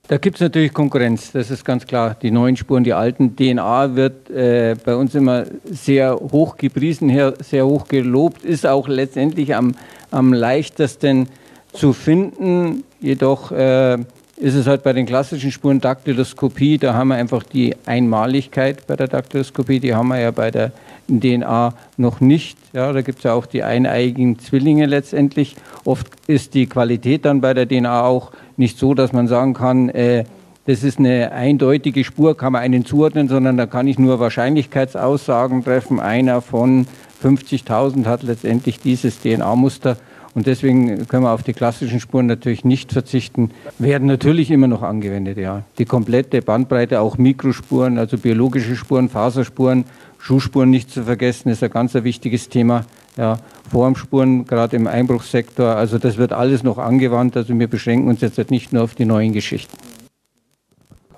Da 0.07 0.17
gibt 0.17 0.37
es 0.37 0.41
natürlich 0.41 0.71
Konkurrenz, 0.71 1.31
das 1.31 1.49
ist 1.49 1.65
ganz 1.65 1.87
klar. 1.87 2.15
Die 2.21 2.29
neuen 2.29 2.55
Spuren, 2.57 2.83
die 2.83 2.93
alten. 2.93 3.35
DNA 3.35 3.95
wird 3.95 4.29
äh, 4.29 4.75
bei 4.85 4.95
uns 4.95 5.15
immer 5.15 5.45
sehr 5.63 6.15
hoch 6.15 6.57
gepriesen, 6.57 7.11
sehr 7.39 7.65
hoch 7.65 7.87
gelobt, 7.87 8.43
ist 8.43 8.67
auch 8.67 8.87
letztendlich 8.87 9.55
am, 9.55 9.73
am 10.11 10.31
leichtesten 10.31 11.27
zu 11.73 11.91
finden. 11.91 12.83
Jedoch 13.01 13.51
äh, 13.51 13.97
ist 14.45 14.53
es 14.53 14.67
halt 14.67 14.83
bei 14.83 14.93
den 14.93 15.07
klassischen 15.07 15.51
Spuren 15.51 15.81
Daktyloskopie, 15.81 16.77
da 16.77 16.93
haben 16.93 17.07
wir 17.07 17.15
einfach 17.15 17.41
die 17.41 17.75
Einmaligkeit 17.87 18.85
bei 18.85 18.95
der 18.95 19.07
Daktyloskopie, 19.07 19.79
die 19.79 19.95
haben 19.95 20.09
wir 20.09 20.19
ja 20.19 20.29
bei 20.29 20.51
der 20.51 20.71
DNA 21.07 21.73
noch 21.97 22.21
nicht. 22.21 22.55
Ja, 22.71 22.93
da 22.93 23.01
gibt 23.01 23.17
es 23.17 23.23
ja 23.23 23.33
auch 23.33 23.47
die 23.47 23.63
eineigigen 23.63 24.37
Zwillinge 24.37 24.85
letztendlich. 24.85 25.55
Oft 25.83 26.05
ist 26.27 26.53
die 26.53 26.67
Qualität 26.67 27.25
dann 27.25 27.41
bei 27.41 27.55
der 27.55 27.67
DNA 27.67 28.03
auch 28.03 28.33
nicht 28.55 28.77
so, 28.77 28.93
dass 28.93 29.13
man 29.13 29.27
sagen 29.27 29.55
kann, 29.55 29.89
äh, 29.89 30.25
das 30.67 30.83
ist 30.83 30.99
eine 30.99 31.31
eindeutige 31.31 32.03
Spur, 32.03 32.37
kann 32.37 32.53
man 32.53 32.61
einen 32.61 32.85
zuordnen, 32.85 33.27
sondern 33.27 33.57
da 33.57 33.65
kann 33.65 33.87
ich 33.87 33.97
nur 33.97 34.19
Wahrscheinlichkeitsaussagen 34.19 35.63
treffen. 35.63 35.99
Einer 35.99 36.41
von 36.41 36.85
50.000 37.23 38.05
hat 38.05 38.21
letztendlich 38.21 38.79
dieses 38.79 39.19
DNA-Muster 39.21 39.97
und 40.35 40.47
deswegen 40.47 41.07
können 41.07 41.23
wir 41.23 41.31
auf 41.31 41.43
die 41.43 41.53
klassischen 41.53 42.01
Spuren 42.01 42.25
natürlich 42.25 42.65
nicht 42.65 42.91
verzichten, 42.91 43.51
werden 43.79 44.07
natürlich 44.07 44.51
immer 44.51 44.67
noch 44.67 44.83
angewendet, 44.83 45.37
ja. 45.37 45.63
Die 45.77 45.85
komplette 45.85 46.41
Bandbreite, 46.41 46.99
auch 46.99 47.17
Mikrospuren, 47.17 47.97
also 47.97 48.17
biologische 48.17 48.75
Spuren, 48.75 49.07
Faserspuren, 49.07 49.85
Schuhspuren 50.19 50.69
nicht 50.69 50.91
zu 50.91 51.03
vergessen, 51.03 51.49
ist 51.49 51.63
ein 51.63 51.69
ganz 51.69 51.93
wichtiges 51.93 52.49
Thema. 52.49 52.85
Ja, 53.15 53.37
Formspuren, 53.71 54.45
gerade 54.45 54.75
im 54.75 54.87
Einbruchssektor, 54.87 55.67
also 55.67 55.97
das 55.97 56.17
wird 56.17 56.33
alles 56.33 56.63
noch 56.63 56.77
angewandt. 56.77 57.37
Also 57.37 57.57
wir 57.57 57.67
beschränken 57.67 58.09
uns 58.09 58.19
jetzt 58.19 58.51
nicht 58.51 58.73
nur 58.73 58.83
auf 58.83 58.93
die 58.93 59.05
neuen 59.05 59.31
Geschichten. 59.31 59.77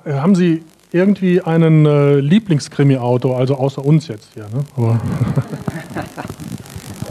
Äh, 0.06 0.14
haben 0.14 0.36
Sie 0.36 0.62
irgendwie 0.92 1.42
einen 1.42 1.86
äh, 1.88 2.20
Lieblingskrimi-Autor, 2.20 3.38
also 3.38 3.56
außer 3.56 3.84
uns 3.84 4.08
jetzt 4.08 4.30
hier? 4.36 4.46
Ne? 4.54 5.00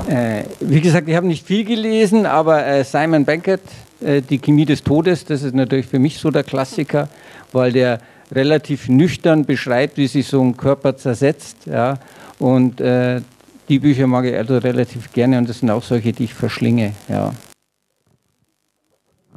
Äh, 0.08 0.44
wie 0.60 0.80
gesagt, 0.80 1.08
ich 1.08 1.16
habe 1.16 1.26
nicht 1.26 1.44
viel 1.44 1.64
gelesen, 1.64 2.26
aber 2.26 2.64
äh, 2.64 2.84
Simon 2.84 3.24
Bankert, 3.24 3.62
äh, 4.00 4.22
Die 4.22 4.38
Chemie 4.38 4.64
des 4.64 4.82
Todes, 4.84 5.24
das 5.24 5.42
ist 5.42 5.54
natürlich 5.54 5.86
für 5.86 5.98
mich 5.98 6.18
so 6.18 6.30
der 6.30 6.44
Klassiker, 6.44 7.08
weil 7.52 7.72
der 7.72 8.00
relativ 8.30 8.88
nüchtern 8.88 9.44
beschreibt, 9.44 9.96
wie 9.96 10.06
sich 10.06 10.28
so 10.28 10.42
ein 10.42 10.56
Körper 10.56 10.96
zersetzt. 10.96 11.66
Ja? 11.66 11.98
Und 12.38 12.80
äh, 12.80 13.20
die 13.68 13.80
Bücher 13.80 14.06
mag 14.06 14.24
ich 14.26 14.36
also 14.36 14.58
relativ 14.58 15.12
gerne 15.12 15.38
und 15.38 15.48
das 15.48 15.58
sind 15.60 15.70
auch 15.70 15.82
solche, 15.82 16.12
die 16.12 16.24
ich 16.24 16.34
verschlinge. 16.34 16.92
Ja. 17.08 17.32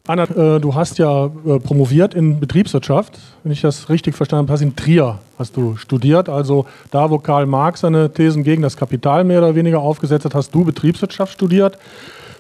Anna, 0.10 0.24
äh, 0.24 0.60
du 0.60 0.74
hast 0.74 0.98
ja 0.98 1.26
äh, 1.26 1.60
promoviert 1.60 2.16
in 2.16 2.40
Betriebswirtschaft, 2.40 3.20
wenn 3.44 3.52
ich 3.52 3.62
das 3.62 3.90
richtig 3.90 4.16
verstanden 4.16 4.48
habe, 4.48 4.54
hast 4.54 4.62
in 4.62 4.76
Trier 4.76 5.20
hast 5.38 5.56
du 5.56 5.76
studiert, 5.76 6.30
also 6.30 6.66
da, 6.90 7.12
wo 7.12 7.20
Karl 7.20 7.46
Marx 7.46 7.82
seine 7.82 8.12
Thesen 8.12 8.44
gegen 8.44 8.64
das 8.64 8.76
Kapital 8.76 9.24
mehr 9.24 9.38
oder 9.38 9.54
weniger 9.54 9.82
aufgesetzt 9.82 10.26
hat, 10.26 10.34
hast 10.34 10.50
du 10.56 10.66
Betriebswirtschaft 10.66 11.34
studiert. 11.34 11.78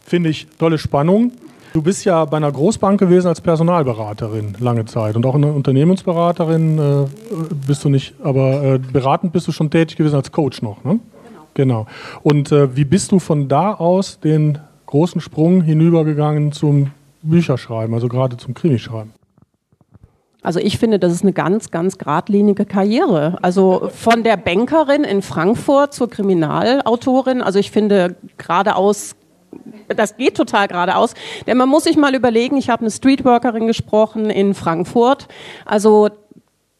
Finde 0.03 0.29
ich 0.29 0.47
tolle 0.57 0.79
Spannung. 0.79 1.31
Du 1.73 1.83
bist 1.83 2.05
ja 2.05 2.25
bei 2.25 2.37
einer 2.37 2.51
Großbank 2.51 2.99
gewesen 2.99 3.27
als 3.27 3.39
Personalberaterin 3.39 4.55
lange 4.59 4.85
Zeit 4.85 5.15
und 5.15 5.23
auch 5.27 5.35
eine 5.35 5.53
Unternehmensberaterin 5.53 6.79
äh, 6.79 7.05
bist 7.67 7.85
du 7.85 7.89
nicht, 7.89 8.15
aber 8.23 8.63
äh, 8.63 8.79
beratend 8.79 9.31
bist 9.31 9.47
du 9.47 9.51
schon 9.51 9.69
tätig 9.69 9.95
gewesen 9.95 10.15
als 10.15 10.31
Coach 10.31 10.63
noch, 10.63 10.83
ne? 10.83 10.99
Genau. 11.53 11.85
genau. 11.85 11.87
Und 12.23 12.51
äh, 12.51 12.75
wie 12.75 12.85
bist 12.85 13.11
du 13.11 13.19
von 13.19 13.47
da 13.47 13.75
aus 13.75 14.19
den 14.19 14.57
großen 14.87 15.21
Sprung 15.21 15.61
hinübergegangen 15.61 16.51
zum 16.51 16.89
Bücher 17.21 17.57
schreiben, 17.57 17.93
also 17.93 18.07
gerade 18.07 18.37
zum 18.37 18.53
Krimi 18.53 18.79
schreiben? 18.79 19.13
Also 20.41 20.59
ich 20.59 20.77
finde, 20.77 20.99
das 20.99 21.11
ist 21.11 21.23
eine 21.23 21.33
ganz, 21.33 21.69
ganz 21.69 21.97
geradlinige 21.97 22.65
Karriere. 22.65 23.37
Also 23.41 23.89
von 23.93 24.23
der 24.23 24.37
Bankerin 24.37 25.03
in 25.03 25.21
Frankfurt 25.21 25.93
zur 25.93 26.09
Kriminalautorin. 26.09 27.41
Also 27.41 27.59
ich 27.59 27.71
finde 27.71 28.15
geradeaus, 28.37 29.15
das 29.89 30.15
geht 30.15 30.37
total 30.37 30.69
geradeaus. 30.69 31.13
Denn 31.45 31.57
man 31.57 31.67
muss 31.67 31.83
sich 31.83 31.97
mal 31.97 32.15
überlegen, 32.15 32.55
ich 32.55 32.69
habe 32.69 32.81
eine 32.81 32.91
Streetworkerin 32.91 33.67
gesprochen 33.67 34.29
in 34.29 34.53
Frankfurt. 34.53 35.27
Also 35.65 36.09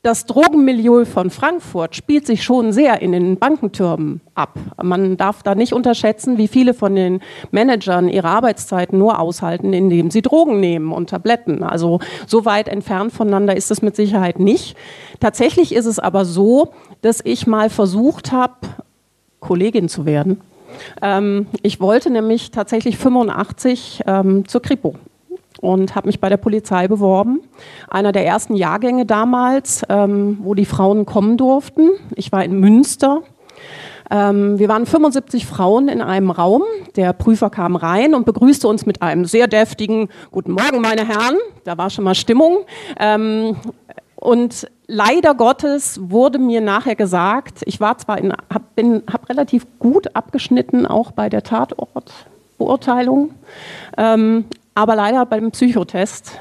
das 0.01 0.25
Drogenmilieu 0.25 1.03
von 1.03 1.29
Frankfurt 1.29 1.93
spielt 1.93 2.25
sich 2.25 2.41
schon 2.41 2.71
sehr 2.71 3.01
in 3.01 3.11
den 3.11 3.37
Bankentürmen 3.37 4.21
ab. 4.33 4.57
Man 4.81 5.17
darf 5.17 5.43
da 5.43 5.55
nicht 5.55 5.73
unterschätzen, 5.73 6.37
wie 6.37 6.47
viele 6.47 6.73
von 6.73 6.95
den 6.95 7.19
Managern 7.51 8.07
ihre 8.07 8.29
Arbeitszeiten 8.29 8.97
nur 8.97 9.19
aushalten, 9.19 9.73
indem 9.73 10.09
sie 10.09 10.21
Drogen 10.21 10.61
nehmen 10.61 10.93
und 10.93 11.09
Tabletten. 11.09 11.63
Also 11.63 11.99
so 12.27 12.45
weit 12.45 12.69
entfernt 12.69 13.11
voneinander 13.11 13.57
ist 13.57 13.71
es 13.71 13.81
mit 13.81 13.97
Sicherheit 13.97 14.39
nicht. 14.39 14.77
Tatsächlich 15.19 15.75
ist 15.75 15.85
es 15.85 15.99
aber 15.99 16.23
so, 16.23 16.71
dass 17.01 17.19
ich 17.21 17.45
mal 17.45 17.69
versucht 17.69 18.31
habe, 18.31 18.55
Kollegin 19.41 19.89
zu 19.89 20.05
werden. 20.05 20.39
Ähm, 21.01 21.47
ich 21.61 21.81
wollte 21.81 22.09
nämlich 22.09 22.51
tatsächlich 22.51 22.97
85 22.97 24.03
ähm, 24.07 24.47
zur 24.47 24.61
Kripo 24.61 24.95
und 25.61 25.95
habe 25.95 26.07
mich 26.07 26.19
bei 26.19 26.29
der 26.29 26.37
Polizei 26.37 26.87
beworben. 26.87 27.41
Einer 27.89 28.11
der 28.11 28.25
ersten 28.25 28.55
Jahrgänge 28.55 29.05
damals, 29.05 29.83
ähm, 29.89 30.39
wo 30.41 30.53
die 30.53 30.65
Frauen 30.65 31.05
kommen 31.05 31.37
durften. 31.37 31.89
Ich 32.15 32.31
war 32.31 32.43
in 32.43 32.59
Münster. 32.59 33.21
Ähm, 34.11 34.57
wir 34.57 34.69
waren 34.69 34.85
75 34.85 35.45
Frauen 35.45 35.87
in 35.87 36.01
einem 36.01 36.31
Raum. 36.31 36.63
Der 36.95 37.13
Prüfer 37.13 37.49
kam 37.49 37.75
rein 37.75 38.15
und 38.15 38.25
begrüßte 38.25 38.67
uns 38.67 38.85
mit 38.85 39.01
einem 39.01 39.25
sehr 39.25 39.47
deftigen 39.47 40.09
Guten 40.31 40.51
Morgen, 40.51 40.81
meine 40.81 41.07
Herren. 41.07 41.37
Da 41.63 41.77
war 41.77 41.89
schon 41.89 42.05
mal 42.05 42.15
Stimmung. 42.15 42.59
Ähm, 42.99 43.55
und 44.15 44.67
leider 44.87 45.33
Gottes 45.35 45.99
wurde 46.03 46.39
mir 46.39 46.61
nachher 46.61 46.95
gesagt, 46.95 47.59
ich 47.65 47.79
war 47.79 47.97
zwar 47.97 48.17
in, 48.17 48.33
habe 48.53 49.03
hab 49.11 49.29
relativ 49.29 49.65
gut 49.79 50.15
abgeschnitten, 50.15 50.85
auch 50.85 51.11
bei 51.11 51.29
der 51.29 51.43
Tatortbeurteilung, 51.43 53.31
ähm, 53.97 54.45
aber 54.79 54.95
leider 54.95 55.25
beim 55.25 55.51
Psychotest 55.51 56.39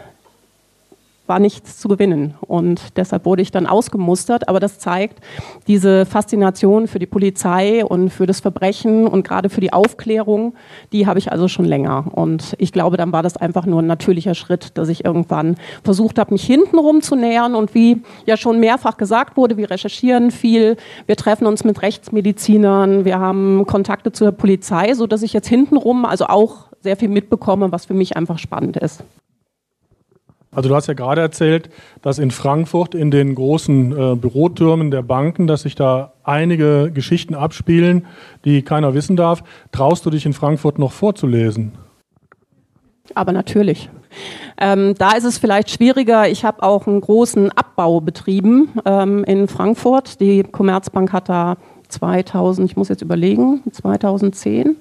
war 1.27 1.41
nichts 1.41 1.77
zu 1.77 1.89
gewinnen. 1.89 2.35
Und 2.41 2.97
deshalb 2.97 3.25
wurde 3.25 3.43
ich 3.43 3.51
dann 3.51 3.67
ausgemustert. 3.67 4.49
Aber 4.49 4.61
das 4.61 4.79
zeigt 4.79 5.19
diese 5.67 6.07
Faszination 6.07 6.87
für 6.87 7.01
die 7.01 7.07
Polizei 7.07 7.85
und 7.85 8.11
für 8.11 8.27
das 8.27 8.39
Verbrechen 8.39 9.09
und 9.09 9.27
gerade 9.27 9.49
für 9.49 9.61
die 9.61 9.73
Aufklärung, 9.73 10.55
die 10.93 11.09
habe 11.09 11.19
ich 11.19 11.33
also 11.33 11.49
schon 11.49 11.65
länger. 11.65 12.05
Und 12.13 12.55
ich 12.59 12.73
glaube, 12.73 12.97
dann 12.97 13.11
war 13.11 13.25
das 13.25 13.37
einfach 13.37 13.67
nur 13.67 13.83
ein 13.83 13.89
natürlicher 13.89 14.37
Schritt, 14.37 14.79
dass 14.79 14.89
ich 14.89 15.05
irgendwann 15.05 15.57
versucht 15.83 16.21
habe, 16.21 16.33
mich 16.33 16.45
hintenrum 16.45 17.03
zu 17.03 17.17
nähern. 17.17 17.57
Und 17.57 17.75
wie 17.75 18.03
ja 18.25 18.37
schon 18.37 18.61
mehrfach 18.61 18.99
gesagt 18.99 19.37
wurde, 19.37 19.57
wir 19.57 19.69
recherchieren 19.69 20.31
viel, 20.31 20.77
wir 21.07 21.17
treffen 21.17 21.49
uns 21.49 21.65
mit 21.65 21.83
Rechtsmedizinern, 21.83 23.05
wir 23.05 23.19
haben 23.19 23.67
Kontakte 23.67 24.13
zur 24.13 24.31
Polizei, 24.31 24.95
sodass 24.95 25.23
ich 25.23 25.33
jetzt 25.33 25.49
hintenrum, 25.49 26.05
also 26.05 26.27
auch 26.27 26.68
sehr 26.81 26.97
viel 26.97 27.09
mitbekomme, 27.09 27.73
was 27.73 27.87
für 27.87 27.95
mich 27.95 28.17
einfach 28.17 28.39
spannend 28.39 28.77
ist. 28.77 29.05
Also 30.51 30.71
du 30.71 30.75
hast 30.75 30.87
ja 30.87 30.95
gerade 30.95 31.21
erzählt, 31.21 31.69
dass 32.01 32.19
in 32.19 32.31
Frankfurt 32.31 32.95
in 32.95 33.11
den 33.11 33.35
großen 33.35 33.93
äh, 33.93 34.17
Bürotürmen 34.17 34.91
der 34.91 35.03
Banken, 35.03 35.47
dass 35.47 35.63
sich 35.63 35.75
da 35.75 36.15
einige 36.25 36.91
Geschichten 36.93 37.35
abspielen, 37.35 38.07
die 38.45 38.63
keiner 38.63 38.95
wissen 38.95 39.15
darf. 39.15 39.45
Traust 39.73 40.07
du 40.07 40.11
dich 40.11 40.25
in 40.25 40.33
Frankfurt 40.33 40.79
noch 40.79 40.93
vorzulesen? 40.93 41.73
Aber 43.15 43.33
natürlich. 43.33 43.91
Ähm, 44.59 44.95
da 44.99 45.13
ist 45.13 45.25
es 45.25 45.39
vielleicht 45.39 45.71
schwieriger. 45.71 46.29
Ich 46.29 46.45
habe 46.45 46.63
auch 46.63 46.87
einen 46.87 47.03
großen 47.03 47.53
Abbau 47.53 48.01
betrieben 48.01 48.71
ähm, 48.87 49.25
in 49.25 49.49
Frankfurt. 49.49 50.21
Die 50.21 50.43
Commerzbank 50.43 51.13
hat 51.13 51.29
da 51.29 51.57
2000, 51.89 52.71
ich 52.71 52.77
muss 52.77 52.89
jetzt 52.89 53.03
überlegen, 53.03 53.63
2010 53.71 54.77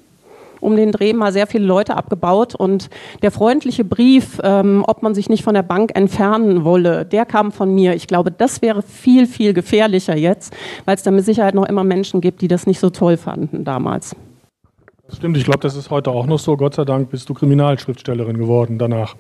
um 0.62 0.76
den 0.76 0.92
Dreh 0.92 1.14
mal 1.14 1.32
sehr 1.32 1.48
viele 1.48 1.66
Leute 1.66 1.96
abgebaut 1.96 2.56
und 2.56 2.90
der 3.22 3.32
freundliche 3.32 3.84
Brief, 3.84 4.40
ähm, 4.44 4.84
ob 4.88 5.04
man 5.04 5.16
sich 5.16 5.30
nicht 5.30 5.44
von 5.44 5.54
der 5.54 5.64
Bank 5.64 5.92
entfernen 5.96 6.64
wolle, 6.64 7.06
der 7.06 7.26
kam 7.26 7.52
von 7.52 7.74
mir. 7.74 7.96
Ich 7.96 8.08
glaube, 8.08 8.32
das 8.32 8.62
wäre 8.62 8.82
viel, 8.82 9.28
viel 9.28 9.54
gefährlicher 9.54 10.16
jetzt, 10.16 10.56
weil 10.86 10.96
es 10.96 11.04
da 11.04 11.12
mit 11.12 11.26
Sicherheit 11.26 11.56
noch 11.56 11.66
immer 11.66 11.84
Menschen 11.84 12.22
gibt, 12.22 12.42
die 12.42 12.48
das 12.48 12.68
nicht 12.68 12.80
so 12.80 12.90
toll 12.90 13.18
fanden 13.18 13.64
damals. 13.64 14.16
Das 15.08 15.18
stimmt, 15.18 15.38
ich 15.38 15.46
glaube, 15.46 15.60
das 15.60 15.76
ist 15.76 15.90
heute 15.90 16.12
auch 16.12 16.26
noch 16.26 16.40
so. 16.40 16.58
Gott 16.58 16.76
sei 16.76 16.84
Dank 16.84 17.10
bist 17.10 17.30
du 17.30 17.34
Kriminalschriftstellerin 17.34 18.38
geworden 18.38 18.78
danach. 18.78 19.16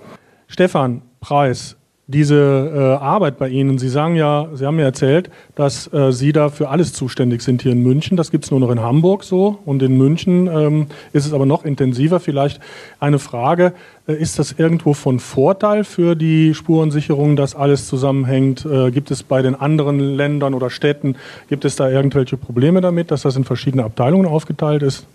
Stefan 0.47 1.01
Preis, 1.21 1.77
diese 2.07 2.71
äh, 2.73 3.03
Arbeit 3.03 3.37
bei 3.37 3.49
Ihnen, 3.49 3.77
Sie 3.77 3.89
sagen 3.89 4.15
ja, 4.15 4.47
Sie 4.53 4.65
haben 4.65 4.77
mir 4.77 4.83
erzählt, 4.83 5.29
dass 5.55 5.91
äh, 5.91 6.13
Sie 6.13 6.31
da 6.31 6.47
für 6.47 6.69
alles 6.69 6.93
zuständig 6.93 7.41
sind 7.41 7.61
hier 7.61 7.73
in 7.73 7.83
München. 7.83 8.15
Das 8.15 8.31
gibt 8.31 8.45
es 8.45 8.51
nur 8.51 8.61
noch 8.61 8.71
in 8.71 8.79
Hamburg 8.79 9.25
so 9.25 9.59
und 9.65 9.83
in 9.83 9.97
München 9.97 10.47
ähm, 10.47 10.87
ist 11.11 11.25
es 11.25 11.33
aber 11.33 11.45
noch 11.45 11.65
intensiver. 11.65 12.21
Vielleicht 12.21 12.61
eine 13.01 13.19
Frage, 13.19 13.73
äh, 14.07 14.13
ist 14.13 14.39
das 14.39 14.53
irgendwo 14.53 14.93
von 14.93 15.19
Vorteil 15.19 15.83
für 15.83 16.15
die 16.15 16.53
Spurensicherung, 16.53 17.35
dass 17.35 17.55
alles 17.55 17.87
zusammenhängt? 17.87 18.65
Äh, 18.65 18.91
gibt 18.91 19.11
es 19.11 19.23
bei 19.23 19.41
den 19.41 19.55
anderen 19.55 19.99
Ländern 19.99 20.53
oder 20.53 20.69
Städten, 20.69 21.17
gibt 21.49 21.65
es 21.65 21.75
da 21.75 21.89
irgendwelche 21.89 22.37
Probleme 22.37 22.79
damit, 22.79 23.11
dass 23.11 23.23
das 23.23 23.35
in 23.35 23.43
verschiedene 23.43 23.83
Abteilungen 23.83 24.27
aufgeteilt 24.27 24.81
ist? 24.81 25.07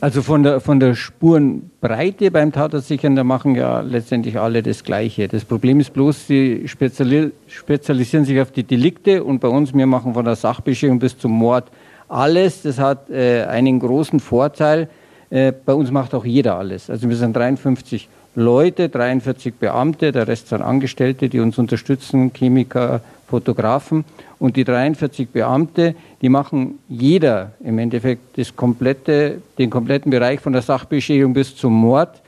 Also 0.00 0.22
von 0.22 0.44
der, 0.44 0.60
von 0.60 0.78
der 0.78 0.94
Spurenbreite 0.94 2.30
beim 2.30 2.52
Tatortsichern, 2.52 3.16
da 3.16 3.24
machen 3.24 3.56
ja 3.56 3.80
letztendlich 3.80 4.38
alle 4.38 4.62
das 4.62 4.84
Gleiche. 4.84 5.26
Das 5.26 5.44
Problem 5.44 5.80
ist 5.80 5.92
bloß, 5.92 6.28
sie 6.28 6.68
speziali 6.68 7.32
spezialisieren 7.48 8.24
sich 8.24 8.40
auf 8.40 8.52
die 8.52 8.62
Delikte 8.62 9.24
und 9.24 9.40
bei 9.40 9.48
uns, 9.48 9.74
wir 9.74 9.86
machen 9.86 10.14
von 10.14 10.24
der 10.24 10.36
Sachbeschickung 10.36 11.00
bis 11.00 11.18
zum 11.18 11.32
Mord 11.32 11.72
alles. 12.06 12.62
Das 12.62 12.78
hat 12.78 13.10
äh, 13.10 13.42
einen 13.46 13.80
großen 13.80 14.20
Vorteil. 14.20 14.88
Äh, 15.30 15.52
bei 15.52 15.74
uns 15.74 15.90
macht 15.90 16.14
auch 16.14 16.24
jeder 16.24 16.56
alles. 16.56 16.90
Also 16.90 17.08
wir 17.08 17.16
sind 17.16 17.34
53 17.34 18.08
Leute, 18.38 18.88
43 18.88 19.54
Beamte, 19.54 20.12
der 20.12 20.28
Rest 20.28 20.46
sind 20.46 20.62
Angestellte, 20.62 21.28
die 21.28 21.40
uns 21.40 21.58
unterstützen, 21.58 22.32
Chemiker, 22.32 23.00
Fotografen. 23.26 24.04
Und 24.38 24.54
die 24.56 24.62
43 24.62 25.30
Beamte, 25.30 25.96
die 26.22 26.28
machen 26.28 26.78
jeder 26.88 27.50
im 27.64 27.80
Endeffekt 27.80 28.38
das 28.38 28.54
komplette, 28.54 29.42
den 29.58 29.70
kompletten 29.70 30.12
Bereich 30.12 30.38
von 30.38 30.52
der 30.52 30.62
Sachbeschädigung 30.62 31.34
bis 31.34 31.56
zum 31.56 31.72
Mord. 31.72 32.22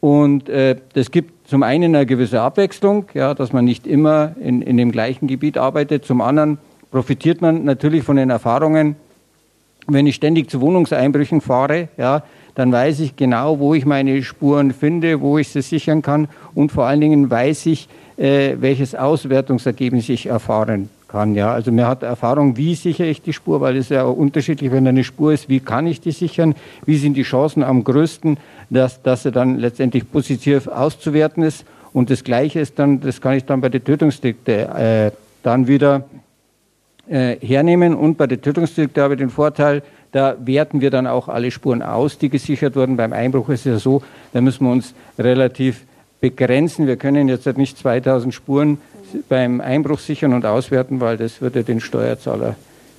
Und 0.00 0.48
äh, 0.48 0.74
das 0.94 1.12
gibt 1.12 1.48
zum 1.48 1.62
einen 1.62 1.94
eine 1.94 2.06
gewisse 2.06 2.40
Abwechslung, 2.40 3.04
ja, 3.14 3.32
dass 3.32 3.52
man 3.52 3.64
nicht 3.64 3.86
immer 3.86 4.34
in, 4.42 4.62
in 4.62 4.76
dem 4.76 4.90
gleichen 4.90 5.28
Gebiet 5.28 5.58
arbeitet. 5.58 6.04
Zum 6.04 6.22
anderen 6.22 6.58
profitiert 6.90 7.40
man 7.40 7.64
natürlich 7.64 8.02
von 8.02 8.16
den 8.16 8.30
Erfahrungen, 8.30 8.96
wenn 9.86 10.08
ich 10.08 10.16
ständig 10.16 10.50
zu 10.50 10.60
Wohnungseinbrüchen 10.60 11.40
fahre, 11.40 11.86
ja, 11.96 12.24
dann 12.54 12.72
weiß 12.72 13.00
ich 13.00 13.16
genau, 13.16 13.58
wo 13.58 13.74
ich 13.74 13.86
meine 13.86 14.22
Spuren 14.22 14.72
finde, 14.72 15.20
wo 15.20 15.38
ich 15.38 15.48
sie 15.48 15.62
sichern 15.62 16.02
kann 16.02 16.28
und 16.54 16.72
vor 16.72 16.86
allen 16.86 17.00
Dingen 17.00 17.30
weiß 17.30 17.66
ich, 17.66 17.88
äh, 18.16 18.56
welches 18.60 18.94
Auswertungsergebnis 18.94 20.08
ich 20.08 20.26
erfahren 20.26 20.90
kann. 21.08 21.34
Ja. 21.34 21.52
Also 21.52 21.70
mir 21.70 21.86
hat 21.86 22.02
Erfahrung, 22.02 22.56
wie 22.56 22.74
sichere 22.74 23.06
ich 23.06 23.22
die 23.22 23.32
Spur, 23.32 23.60
weil 23.60 23.76
es 23.76 23.88
ja 23.88 24.04
auch 24.04 24.16
unterschiedlich, 24.16 24.72
wenn 24.72 24.86
eine 24.86 25.04
Spur 25.04 25.32
ist, 25.32 25.48
wie 25.48 25.60
kann 25.60 25.86
ich 25.86 26.00
die 26.00 26.12
sichern, 26.12 26.54
wie 26.84 26.96
sind 26.96 27.14
die 27.14 27.22
Chancen 27.22 27.62
am 27.62 27.84
größten, 27.84 28.38
dass, 28.70 29.02
dass 29.02 29.22
sie 29.22 29.32
dann 29.32 29.58
letztendlich 29.58 30.10
positiv 30.10 30.66
auszuwerten 30.66 31.42
ist. 31.42 31.64
Und 31.92 32.10
das 32.10 32.24
Gleiche 32.24 32.60
ist 32.60 32.78
dann, 32.78 33.00
das 33.00 33.20
kann 33.20 33.34
ich 33.34 33.44
dann 33.44 33.60
bei 33.60 33.68
den 33.68 33.84
Tötungsdelikten 33.84 34.54
äh, 34.54 35.10
dann 35.42 35.66
wieder 35.66 36.04
äh, 37.08 37.36
hernehmen. 37.40 37.94
Und 37.94 38.16
bei 38.16 38.26
den 38.26 38.40
Tötungsdelikten 38.40 39.02
habe 39.02 39.14
ich 39.14 39.18
den 39.18 39.30
Vorteil, 39.30 39.82
da 40.12 40.36
werten 40.44 40.80
wir 40.80 40.90
dann 40.90 41.06
auch 41.06 41.28
alle 41.28 41.50
Spuren 41.50 41.82
aus, 41.82 42.18
die 42.18 42.28
gesichert 42.28 42.76
wurden. 42.76 42.96
Beim 42.96 43.12
Einbruch 43.12 43.48
ist 43.48 43.60
es 43.60 43.72
ja 43.72 43.78
so, 43.78 44.02
da 44.32 44.40
müssen 44.40 44.66
wir 44.66 44.72
uns 44.72 44.94
relativ 45.18 45.84
begrenzen. 46.20 46.86
Wir 46.86 46.96
können 46.96 47.28
jetzt 47.28 47.46
nicht 47.56 47.78
2000 47.78 48.32
Spuren 48.32 48.78
beim 49.28 49.60
Einbruch 49.60 49.98
sichern 49.98 50.32
und 50.34 50.46
auswerten, 50.46 51.00
weil 51.00 51.16
das 51.16 51.40
würde 51.40 51.64
den 51.64 51.80
Steuerzahler 51.80 52.56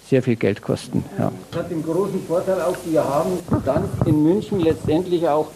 sehr 0.07 0.21
viel 0.21 0.35
Geld 0.35 0.61
kosten. 0.61 1.05
Ja. 1.17 1.31
Das 1.51 1.61
hat 1.61 1.71
den 1.71 1.83
großen 1.83 2.21
Vorteil 2.27 2.61
auch, 2.61 2.75
wir 2.85 3.03
haben 3.03 3.31
dann 3.65 3.85
in 4.05 4.21
München 4.21 4.59
letztendlich 4.59 5.27
auch 5.27 5.47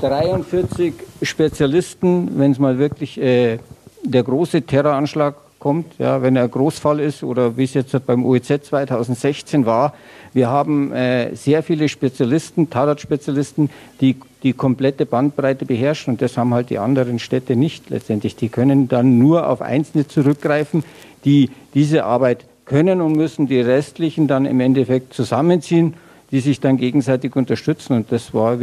43 0.00 0.94
Spezialisten, 1.22 2.38
wenn 2.38 2.52
es 2.52 2.58
mal 2.58 2.78
wirklich 2.78 3.20
äh, 3.20 3.58
der 4.04 4.22
große 4.22 4.62
Terroranschlag 4.62 5.34
kommt, 5.58 5.98
ja, 5.98 6.22
wenn 6.22 6.36
er 6.36 6.46
Großfall 6.46 7.00
ist 7.00 7.22
oder 7.22 7.56
wie 7.56 7.64
es 7.64 7.74
jetzt 7.74 8.06
beim 8.06 8.24
OEZ 8.24 8.46
2016 8.64 9.66
war. 9.66 9.94
Wir 10.32 10.48
haben 10.48 10.92
äh, 10.92 11.34
sehr 11.34 11.62
viele 11.62 11.88
Spezialisten, 11.88 12.70
Tatortspezialisten, 12.70 13.70
die 14.00 14.16
die 14.42 14.52
komplette 14.52 15.06
Bandbreite 15.06 15.64
beherrschen 15.64 16.14
und 16.14 16.22
das 16.22 16.36
haben 16.36 16.54
halt 16.54 16.70
die 16.70 16.78
anderen 16.78 17.18
Städte 17.18 17.56
nicht 17.56 17.90
letztendlich. 17.90 18.36
Die 18.36 18.48
können 18.48 18.88
dann 18.88 19.18
nur 19.18 19.48
auf 19.48 19.62
Einzelne 19.62 20.06
zurückgreifen, 20.06 20.84
die 21.24 21.50
diese 21.74 22.04
Arbeit 22.04 22.44
können 22.64 23.00
und 23.00 23.16
müssen 23.16 23.48
die 23.48 23.60
restlichen 23.60 24.28
dann 24.28 24.46
im 24.46 24.60
Endeffekt 24.60 25.14
zusammenziehen, 25.14 25.94
die 26.30 26.40
sich 26.40 26.60
dann 26.60 26.76
gegenseitig 26.76 27.34
unterstützen. 27.34 27.94
Und 27.94 28.12
das 28.12 28.34
war, 28.34 28.58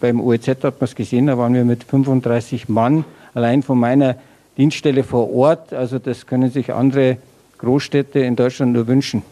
beim 0.00 0.20
OEZ 0.20 0.48
hat 0.48 0.62
man 0.62 0.74
es 0.80 0.94
gesehen, 0.94 1.26
da 1.26 1.38
waren 1.38 1.54
wir 1.54 1.64
mit 1.64 1.84
35 1.84 2.68
Mann 2.68 3.04
allein 3.34 3.62
von 3.62 3.78
meiner 3.78 4.16
Dienststelle 4.56 5.02
vor 5.02 5.32
Ort. 5.32 5.72
Also 5.72 5.98
das 5.98 6.26
können 6.26 6.50
sich 6.50 6.72
andere 6.72 7.16
Großstädte 7.58 8.20
in 8.20 8.36
Deutschland 8.36 8.72
nur 8.72 8.86
wünschen. 8.86 9.22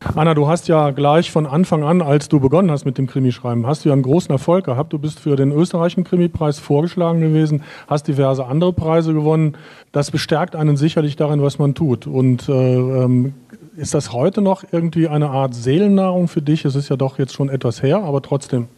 Anna, 0.00 0.34
du 0.34 0.46
hast 0.46 0.68
ja 0.68 0.90
gleich 0.90 1.30
von 1.30 1.46
Anfang 1.46 1.82
an, 1.82 2.02
als 2.02 2.28
du 2.28 2.38
begonnen 2.38 2.70
hast 2.70 2.84
mit 2.84 2.98
dem 2.98 3.06
Krimischreiben, 3.06 3.66
hast 3.66 3.84
du 3.84 3.88
ja 3.88 3.92
einen 3.94 4.02
großen 4.02 4.30
Erfolg 4.30 4.66
gehabt. 4.66 4.92
Du 4.92 4.98
bist 4.98 5.20
für 5.20 5.36
den 5.36 5.52
österreichischen 5.52 6.04
Krimipreis 6.04 6.58
vorgeschlagen 6.58 7.20
gewesen, 7.20 7.62
hast 7.86 8.06
diverse 8.06 8.46
andere 8.46 8.72
Preise 8.72 9.14
gewonnen. 9.14 9.56
Das 9.92 10.10
bestärkt 10.10 10.54
einen 10.54 10.76
sicherlich 10.76 11.16
darin, 11.16 11.42
was 11.42 11.58
man 11.58 11.74
tut. 11.74 12.06
Und 12.06 12.48
äh, 12.48 12.52
ähm, 12.52 13.34
ist 13.76 13.94
das 13.94 14.12
heute 14.12 14.42
noch 14.42 14.64
irgendwie 14.70 15.08
eine 15.08 15.30
Art 15.30 15.54
Seelennahrung 15.54 16.28
für 16.28 16.42
dich? 16.42 16.64
Es 16.66 16.74
ist 16.74 16.88
ja 16.90 16.96
doch 16.96 17.18
jetzt 17.18 17.32
schon 17.32 17.48
etwas 17.48 17.82
her, 17.82 18.02
aber 18.02 18.20
trotzdem. 18.20 18.68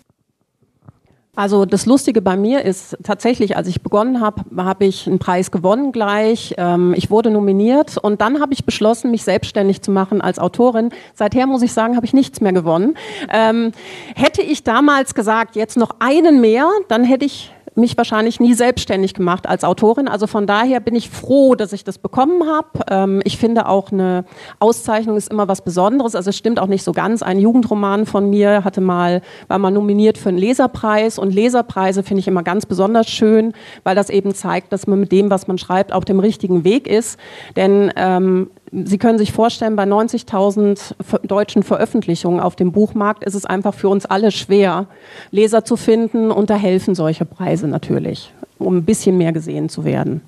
Also 1.39 1.67
das 1.67 1.87
Lustige 1.87 2.21
bei 2.21 2.37
mir 2.37 2.65
ist 2.65 2.99
tatsächlich, 3.05 3.57
als 3.57 3.69
ich 3.69 3.81
begonnen 3.81 4.21
habe, 4.21 4.43
habe 4.57 4.87
ich 4.87 5.07
einen 5.07 5.21
Preis 5.21 5.53
gewonnen 5.53 5.93
gleich. 5.93 6.57
Ähm, 6.59 6.95
ich 6.97 7.13
wurde 7.13 7.31
nominiert 7.31 7.97
und 7.97 8.21
dann 8.21 8.41
habe 8.41 8.55
ich 8.55 8.65
beschlossen, 8.65 9.13
mich 9.13 9.23
selbstständig 9.23 9.81
zu 9.81 9.93
machen 9.93 10.21
als 10.21 10.41
Autorin. 10.41 10.91
Seither 11.15 11.47
muss 11.47 11.63
ich 11.63 11.73
sagen, 11.73 11.95
habe 11.95 12.05
ich 12.05 12.13
nichts 12.13 12.41
mehr 12.41 12.53
gewonnen. 12.53 12.97
Ähm, 13.33 13.71
hätte 14.17 14.43
ich 14.43 14.65
damals 14.65 15.15
gesagt, 15.15 15.55
jetzt 15.55 15.77
noch 15.77 15.95
einen 16.01 16.41
mehr, 16.41 16.69
dann 16.89 17.05
hätte 17.05 17.27
ich 17.27 17.53
mich 17.79 17.97
wahrscheinlich 17.97 18.41
nie 18.41 18.55
selbstständig 18.55 19.15
gemacht 19.15 19.49
als 19.49 19.65
Autorin. 19.65 20.09
Also 20.09 20.27
von 20.27 20.47
daher 20.47 20.81
bin 20.81 20.95
ich 20.95 21.09
froh, 21.09 21.55
dass 21.55 21.73
ich 21.73 21.85
das 21.85 21.99
bekommen 21.99 22.47
habe. 22.47 22.69
Ähm, 22.91 23.23
ich 23.25 23.39
finde 23.39 23.69
auch 23.69 23.91
eine 23.93 24.25
Auszeichnung 24.59 25.17
ist 25.17 25.31
immer 25.31 25.49
was 25.49 25.63
Besonderes. 25.63 26.15
Also 26.15 26.31
es 26.31 26.37
stimmt 26.37 26.61
auch 26.61 26.67
nicht 26.67 26.83
so 26.83 26.93
ganz. 26.93 27.23
Ein 27.23 27.39
Jugendroman 27.39 28.07
von 28.07 28.29
mir 28.29 28.65
hatte 28.65 28.81
mal, 28.81 29.23
war 29.49 29.59
mal 29.59 29.71
nominiert 29.71 30.19
für 30.19 30.29
einen 30.29 30.39
Leserpreis 30.39 31.19
und 31.19 31.33
Leserpreise 31.33 32.03
finde 32.03 32.21
ich 32.21 32.29
immer 32.29 32.43
ganz 32.43 32.67
besonders 32.67 33.09
schön, 33.09 33.53
weil 33.85 33.95
das 33.95 34.11
eben 34.11 34.35
zeigt, 34.35 34.73
dass 34.73 34.87
man 34.87 35.01
mit 35.01 35.13
dem, 35.13 35.31
was 35.31 35.49
man 35.49 35.59
schreibt, 35.59 35.93
auf 35.93 36.05
dem 36.05 36.21
richtigen 36.21 36.65
Weg 36.65 36.87
ist. 36.87 37.19
Denn 37.57 37.93
ähm, 37.97 38.51
Sie 38.71 38.99
können 38.99 39.19
sich 39.19 39.33
vorstellen, 39.33 39.77
bei 39.77 39.85
90.000 39.85 41.27
deutschen 41.27 41.63
Veröffentlichungen 41.63 42.41
auf 42.41 42.57
dem 42.57 42.73
Buchmarkt 42.73 43.25
ist 43.25 43.35
es 43.35 43.47
einfach 43.47 43.75
für 43.75 43.89
uns 43.89 44.07
alle 44.07 44.31
schwer, 44.31 44.87
Leser 45.31 45.65
zu 45.65 45.77
finden 45.77 46.31
und 46.31 46.51
da 46.51 46.57
helfen 46.57 46.95
solche 46.95 47.25
Preise 47.25 47.69
natürlich, 47.69 48.33
um 48.59 48.79
ein 48.79 48.85
bisschen 48.85 49.17
mehr 49.17 49.33
gesehen 49.33 49.69
zu 49.69 49.85
werden. 49.85 50.23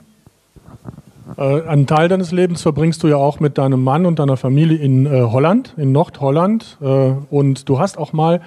Äh, 1.36 1.62
einen 1.62 1.86
Teil 1.86 2.08
deines 2.08 2.32
Lebens 2.32 2.62
verbringst 2.62 3.02
du 3.02 3.08
ja 3.08 3.16
auch 3.16 3.40
mit 3.40 3.58
deinem 3.58 3.82
Mann 3.82 4.06
und 4.06 4.18
deiner 4.18 4.36
Familie 4.36 4.78
in 4.78 5.06
äh, 5.06 5.22
Holland, 5.22 5.74
in 5.76 5.92
Nordholland. 5.92 6.78
Äh, 6.80 7.12
und 7.30 7.68
du 7.68 7.78
hast 7.78 7.98
auch 7.98 8.12
mal 8.12 8.40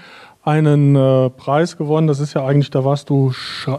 einen 0.43 0.95
äh, 0.95 1.29
Preis 1.29 1.77
gewonnen. 1.77 2.07
Das 2.07 2.19
ist 2.19 2.33
ja 2.33 2.45
eigentlich, 2.45 2.69
da 2.69 2.83
warst 2.83 3.09
du, 3.09 3.31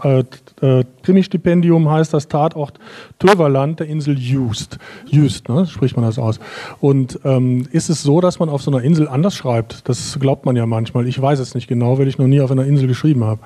äh, 0.03 0.23
äh, 0.61 0.83
Krimi-Stipendium 1.03 1.89
heißt 1.89 2.13
das 2.13 2.27
Tatort 2.27 2.79
Töverland 3.19 3.79
der 3.79 3.87
Insel 3.87 4.17
Just. 4.17 4.79
Just, 5.05 5.47
ne? 5.47 5.67
spricht 5.67 5.95
man 5.95 6.05
das 6.05 6.17
aus. 6.17 6.39
Und 6.81 7.19
ähm, 7.23 7.67
ist 7.71 7.89
es 7.89 8.01
so, 8.01 8.19
dass 8.19 8.39
man 8.39 8.49
auf 8.49 8.61
so 8.63 8.71
einer 8.71 8.83
Insel 8.83 9.07
anders 9.07 9.35
schreibt? 9.35 9.87
Das 9.87 10.17
glaubt 10.19 10.45
man 10.45 10.55
ja 10.55 10.65
manchmal. 10.65 11.07
Ich 11.07 11.21
weiß 11.21 11.39
es 11.39 11.53
nicht 11.53 11.67
genau, 11.67 11.99
weil 11.99 12.07
ich 12.07 12.17
noch 12.17 12.27
nie 12.27 12.41
auf 12.41 12.51
einer 12.51 12.65
Insel 12.65 12.87
geschrieben 12.87 13.23
habe. 13.23 13.41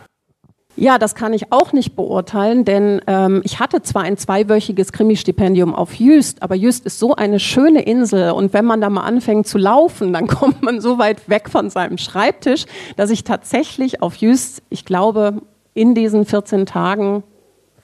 Ja, 0.79 0.97
das 0.97 1.13
kann 1.13 1.33
ich 1.33 1.51
auch 1.51 1.73
nicht 1.73 1.97
beurteilen, 1.97 2.63
denn 2.63 3.01
ähm, 3.05 3.41
ich 3.43 3.59
hatte 3.59 3.81
zwar 3.81 4.03
ein 4.03 4.15
zweiwöchiges 4.15 4.93
Krimi-Stipendium 4.93 5.75
auf 5.75 5.95
Jüst, 5.95 6.41
aber 6.41 6.55
Jüst 6.55 6.85
ist 6.85 6.99
so 6.99 7.17
eine 7.17 7.41
schöne 7.41 7.81
Insel 7.81 8.31
und 8.31 8.53
wenn 8.53 8.63
man 8.63 8.79
da 8.79 8.89
mal 8.89 9.01
anfängt 9.01 9.45
zu 9.45 9.57
laufen, 9.57 10.13
dann 10.13 10.27
kommt 10.27 10.61
man 10.61 10.79
so 10.79 10.97
weit 10.97 11.27
weg 11.27 11.49
von 11.49 11.69
seinem 11.69 11.97
Schreibtisch, 11.97 12.65
dass 12.95 13.09
ich 13.09 13.25
tatsächlich 13.25 14.01
auf 14.01 14.15
Jüst, 14.15 14.63
ich 14.69 14.85
glaube, 14.85 15.41
in 15.73 15.95
diesen 15.95 16.23
14 16.23 16.65
Tagen 16.65 17.23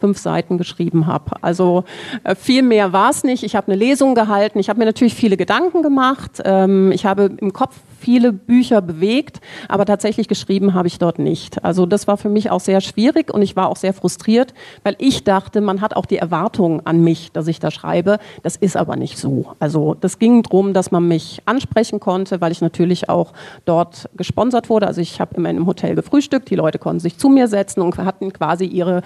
fünf 0.06 0.20
Seiten 0.20 0.60
geschrieben 0.60 1.08
habe. 1.08 1.32
Also 1.42 1.84
äh, 2.24 2.36
viel 2.36 2.62
mehr 2.62 2.94
war 2.94 3.10
es 3.10 3.24
nicht. 3.24 3.42
Ich 3.42 3.56
habe 3.56 3.72
eine 3.72 3.76
Lesung 3.76 4.14
gehalten. 4.14 4.60
Ich 4.60 4.70
habe 4.70 4.78
mir 4.78 4.86
natürlich 4.86 5.16
viele 5.16 5.36
Gedanken 5.36 5.82
gemacht. 5.82 6.44
Ähm, 6.46 6.92
ich 6.92 7.08
habe 7.08 7.32
im 7.38 7.54
Kopf 7.54 7.76
viele 8.06 8.32
Bücher 8.32 8.84
bewegt, 8.84 9.42
aber 9.68 9.84
tatsächlich 9.86 10.28
geschrieben 10.28 10.76
habe 10.76 10.88
ich 10.88 11.00
dort 11.00 11.18
nicht. 11.18 11.64
Also 11.66 11.88
das 11.88 12.08
war 12.08 12.18
für 12.18 12.30
mich 12.30 12.52
auch 12.52 12.60
sehr 12.60 12.80
schwierig 12.82 13.34
und 13.34 13.42
ich 13.42 13.56
war 13.56 13.68
auch 13.68 13.78
sehr 13.78 13.94
frustriert, 13.94 14.54
weil 14.84 14.96
ich 15.00 15.24
dachte, 15.24 15.60
man 15.60 15.82
hat 15.82 15.96
auch 15.96 16.06
die 16.06 16.18
Erwartung 16.18 16.86
an 16.86 17.04
mich, 17.04 17.32
dass 17.32 17.48
ich 17.48 17.60
da 17.60 17.72
schreibe. 17.72 18.20
Das 18.44 18.58
ist 18.58 18.78
aber 18.78 18.96
nicht 18.96 19.18
so. 19.18 19.56
Also 19.60 19.96
das 19.96 20.20
ging 20.20 20.44
darum, 20.44 20.74
dass 20.74 20.92
man 20.92 21.08
mich 21.08 21.42
ansprechen 21.46 22.00
konnte, 22.00 22.42
weil 22.42 22.52
ich 22.52 22.62
natürlich 22.62 23.10
auch 23.10 23.34
dort 23.66 24.08
gesponsert 24.16 24.70
wurde. 24.70 24.86
Also 24.86 25.02
ich 25.02 25.20
habe 25.20 25.36
in 25.38 25.48
einem 25.48 25.66
Hotel 25.66 25.96
gefrühstückt, 25.96 26.52
die 26.52 26.56
Leute 26.56 26.78
konnten 26.78 27.00
sich 27.00 27.18
zu 27.18 27.30
mir 27.30 27.48
setzen 27.48 27.82
und 27.82 27.98
hatten 27.98 28.32
quasi 28.32 28.66
ihre 28.66 29.02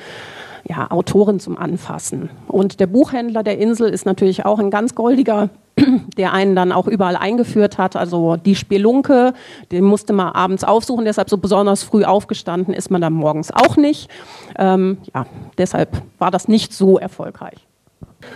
ja, 0.67 0.89
Autoren 0.91 1.39
zum 1.39 1.57
Anfassen. 1.57 2.29
Und 2.47 2.79
der 2.79 2.87
Buchhändler 2.87 3.43
der 3.43 3.57
Insel 3.57 3.89
ist 3.89 4.05
natürlich 4.05 4.45
auch 4.45 4.59
ein 4.59 4.71
ganz 4.71 4.95
goldiger, 4.95 5.49
der 6.17 6.33
einen 6.33 6.55
dann 6.55 6.71
auch 6.71 6.87
überall 6.87 7.15
eingeführt 7.15 7.77
hat. 7.77 7.95
Also 7.95 8.35
die 8.35 8.55
Spelunke, 8.55 9.33
den 9.71 9.83
musste 9.83 10.13
man 10.13 10.33
abends 10.33 10.63
aufsuchen, 10.63 11.05
deshalb 11.05 11.29
so 11.29 11.37
besonders 11.37 11.83
früh 11.83 12.03
aufgestanden 12.03 12.73
ist 12.73 12.91
man 12.91 13.01
dann 13.01 13.13
morgens 13.13 13.51
auch 13.51 13.77
nicht. 13.77 14.09
Ähm, 14.57 14.97
ja, 15.13 15.25
deshalb 15.57 16.01
war 16.17 16.31
das 16.31 16.47
nicht 16.47 16.73
so 16.73 16.97
erfolgreich. 16.97 17.65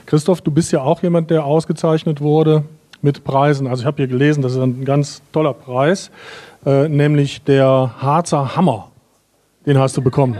Christoph, 0.05 0.41
du 0.41 0.51
bist 0.51 0.71
ja 0.71 0.81
auch 0.81 1.01
jemand, 1.01 1.29
der 1.29 1.45
ausgezeichnet 1.45 2.21
wurde 2.21 2.63
mit 3.01 3.23
Preisen. 3.23 3.67
Also 3.67 3.81
ich 3.81 3.85
habe 3.85 3.97
hier 3.97 4.07
gelesen, 4.07 4.41
das 4.41 4.53
ist 4.53 4.59
ein 4.59 4.85
ganz 4.85 5.21
toller 5.31 5.53
Preis, 5.53 6.09
äh, 6.65 6.87
nämlich 6.87 7.43
der 7.43 7.91
Harzer 7.99 8.55
Hammer. 8.55 8.89
Den 9.65 9.77
hast 9.77 9.95
du 9.97 10.01
bekommen. 10.01 10.37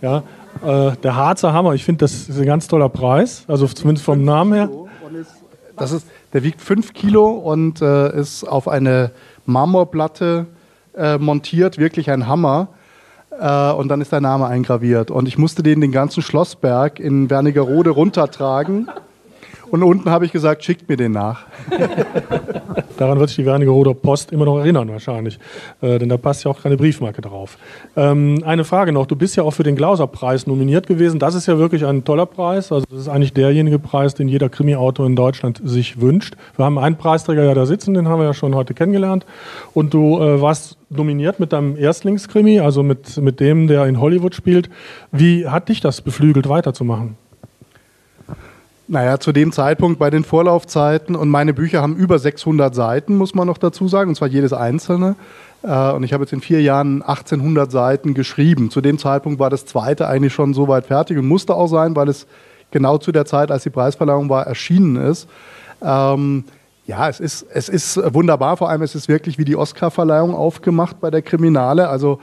Ja, 0.00 0.22
äh, 0.62 0.92
der 1.02 1.16
Harzer 1.16 1.52
Hammer, 1.52 1.74
ich 1.74 1.84
finde, 1.84 2.04
das 2.04 2.28
ist 2.28 2.38
ein 2.38 2.46
ganz 2.46 2.68
toller 2.68 2.88
Preis, 2.88 3.44
also 3.48 3.66
zumindest 3.66 4.04
vom 4.04 4.24
Namen 4.24 4.52
her. 4.52 4.70
Das 5.76 5.92
ist, 5.92 6.06
der 6.32 6.42
wiegt 6.42 6.60
5 6.60 6.92
Kilo 6.92 7.30
und 7.30 7.82
äh, 7.82 8.16
ist 8.18 8.44
auf 8.44 8.68
eine 8.68 9.10
Marmorplatte 9.46 10.46
äh, 10.96 11.18
montiert, 11.18 11.78
wirklich 11.78 12.10
ein 12.10 12.28
Hammer. 12.28 12.68
Äh, 13.38 13.72
und 13.72 13.88
dann 13.88 14.00
ist 14.00 14.12
der 14.12 14.20
Name 14.20 14.46
eingraviert. 14.46 15.10
Und 15.10 15.26
ich 15.26 15.38
musste 15.38 15.62
den 15.62 15.80
den 15.80 15.92
ganzen 15.92 16.22
Schlossberg 16.22 17.00
in 17.00 17.30
Wernigerode 17.30 17.90
runtertragen. 17.90 18.88
Und 19.70 19.82
unten 19.82 20.10
habe 20.10 20.26
ich 20.26 20.32
gesagt, 20.32 20.64
schickt 20.64 20.88
mir 20.88 20.96
den 20.96 21.12
nach. 21.12 21.44
Daran 22.96 23.18
wird 23.18 23.28
sich 23.28 23.36
die 23.36 23.46
Wernigeroder 23.46 23.94
Post 23.94 24.30
immer 24.30 24.44
noch 24.44 24.58
erinnern, 24.58 24.88
wahrscheinlich. 24.88 25.38
Äh, 25.80 25.98
denn 25.98 26.08
da 26.08 26.16
passt 26.16 26.44
ja 26.44 26.50
auch 26.50 26.62
keine 26.62 26.76
Briefmarke 26.76 27.22
drauf. 27.22 27.58
Ähm, 27.96 28.42
eine 28.44 28.64
Frage 28.64 28.92
noch. 28.92 29.06
Du 29.06 29.16
bist 29.16 29.36
ja 29.36 29.42
auch 29.42 29.50
für 29.50 29.64
den 29.64 29.74
Glauser-Preis 29.74 30.46
nominiert 30.46 30.86
gewesen. 30.86 31.18
Das 31.18 31.34
ist 31.34 31.46
ja 31.46 31.58
wirklich 31.58 31.84
ein 31.84 32.04
toller 32.04 32.26
Preis. 32.26 32.70
Also, 32.70 32.86
das 32.88 33.00
ist 33.00 33.08
eigentlich 33.08 33.32
derjenige 33.32 33.78
Preis, 33.78 34.14
den 34.14 34.28
jeder 34.28 34.48
Krimi-Autor 34.48 35.06
in 35.06 35.16
Deutschland 35.16 35.60
sich 35.64 36.00
wünscht. 36.00 36.36
Wir 36.56 36.64
haben 36.64 36.78
einen 36.78 36.96
Preisträger 36.96 37.44
ja 37.44 37.54
da 37.54 37.66
sitzen, 37.66 37.94
den 37.94 38.08
haben 38.08 38.20
wir 38.20 38.26
ja 38.26 38.34
schon 38.34 38.54
heute 38.54 38.74
kennengelernt. 38.74 39.26
Und 39.72 39.92
du 39.92 40.20
äh, 40.20 40.40
warst 40.40 40.76
nominiert 40.90 41.40
mit 41.40 41.52
deinem 41.52 41.76
Erstlingskrimi, 41.76 42.60
also 42.60 42.82
mit, 42.82 43.16
mit 43.16 43.40
dem, 43.40 43.66
der 43.66 43.86
in 43.86 44.00
Hollywood 44.00 44.34
spielt. 44.34 44.70
Wie 45.10 45.48
hat 45.48 45.68
dich 45.68 45.80
das 45.80 46.00
beflügelt, 46.00 46.48
weiterzumachen? 46.48 47.16
Naja, 48.86 49.18
zu 49.18 49.32
dem 49.32 49.50
Zeitpunkt 49.50 49.98
bei 49.98 50.10
den 50.10 50.24
Vorlaufzeiten 50.24 51.16
und 51.16 51.30
meine 51.30 51.54
Bücher 51.54 51.80
haben 51.80 51.96
über 51.96 52.18
600 52.18 52.74
Seiten, 52.74 53.16
muss 53.16 53.34
man 53.34 53.46
noch 53.46 53.56
dazu 53.56 53.88
sagen, 53.88 54.10
und 54.10 54.14
zwar 54.14 54.28
jedes 54.28 54.52
einzelne. 54.52 55.16
Äh, 55.62 55.92
und 55.92 56.02
ich 56.02 56.12
habe 56.12 56.24
jetzt 56.24 56.34
in 56.34 56.42
vier 56.42 56.60
Jahren 56.60 57.00
1800 57.00 57.72
Seiten 57.72 58.12
geschrieben. 58.12 58.70
Zu 58.70 58.82
dem 58.82 58.98
Zeitpunkt 58.98 59.38
war 59.38 59.48
das 59.48 59.64
zweite 59.64 60.06
eigentlich 60.06 60.34
schon 60.34 60.52
soweit 60.52 60.86
fertig 60.86 61.16
und 61.16 61.26
musste 61.26 61.54
auch 61.54 61.68
sein, 61.68 61.96
weil 61.96 62.08
es 62.08 62.26
genau 62.70 62.98
zu 62.98 63.10
der 63.10 63.24
Zeit, 63.24 63.50
als 63.50 63.62
die 63.62 63.70
Preisverleihung 63.70 64.28
war, 64.28 64.46
erschienen 64.46 64.96
ist. 64.96 65.28
Ähm, 65.82 66.44
ja, 66.86 67.08
es 67.08 67.20
ist, 67.20 67.46
es 67.50 67.70
ist 67.70 67.98
wunderbar. 68.12 68.58
Vor 68.58 68.68
allem 68.68 68.82
es 68.82 68.94
ist 68.94 69.08
wirklich 69.08 69.38
wie 69.38 69.46
die 69.46 69.56
Oscarverleihung 69.56 70.34
aufgemacht 70.34 71.00
bei 71.00 71.10
der 71.10 71.22
Kriminale. 71.22 71.88
Also 71.88 72.20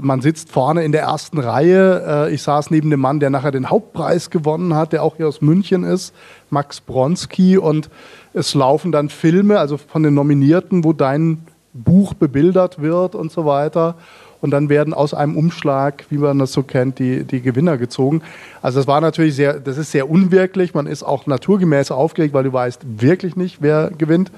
man 0.00 0.20
sitzt 0.20 0.50
vorne 0.50 0.84
in 0.84 0.92
der 0.92 1.02
ersten 1.02 1.38
Reihe. 1.38 2.26
Äh, 2.28 2.34
ich 2.34 2.42
saß 2.42 2.70
neben 2.70 2.90
dem 2.90 3.00
Mann, 3.00 3.20
der 3.20 3.30
nachher 3.30 3.50
den 3.50 3.70
Hauptpreis 3.70 4.30
gewonnen 4.30 4.74
hat, 4.74 4.92
der 4.92 5.02
auch 5.02 5.16
hier 5.16 5.28
aus 5.28 5.40
München 5.40 5.84
ist, 5.84 6.14
Max 6.50 6.80
Bronski. 6.80 7.58
Und 7.58 7.90
es 8.32 8.54
laufen 8.54 8.92
dann 8.92 9.08
Filme, 9.08 9.58
also 9.58 9.76
von 9.76 10.02
den 10.02 10.14
Nominierten, 10.14 10.84
wo 10.84 10.92
dein 10.92 11.42
Buch 11.72 12.14
bebildert 12.14 12.80
wird 12.80 13.14
und 13.14 13.32
so 13.32 13.44
weiter. 13.44 13.96
Und 14.40 14.50
dann 14.50 14.68
werden 14.68 14.92
aus 14.92 15.14
einem 15.14 15.38
Umschlag, 15.38 16.04
wie 16.10 16.18
man 16.18 16.38
das 16.38 16.52
so 16.52 16.62
kennt, 16.62 16.98
die, 16.98 17.24
die 17.24 17.40
Gewinner 17.40 17.78
gezogen. 17.78 18.20
Also 18.60 18.78
das 18.78 18.86
war 18.86 19.00
natürlich 19.00 19.36
sehr, 19.36 19.58
das 19.58 19.78
ist 19.78 19.90
sehr 19.90 20.10
unwirklich. 20.10 20.74
Man 20.74 20.86
ist 20.86 21.02
auch 21.02 21.26
naturgemäß 21.26 21.90
aufgeregt, 21.90 22.34
weil 22.34 22.44
du 22.44 22.52
weißt 22.52 22.82
wirklich 23.00 23.36
nicht, 23.36 23.62
wer 23.62 23.90
gewinnt. 23.96 24.30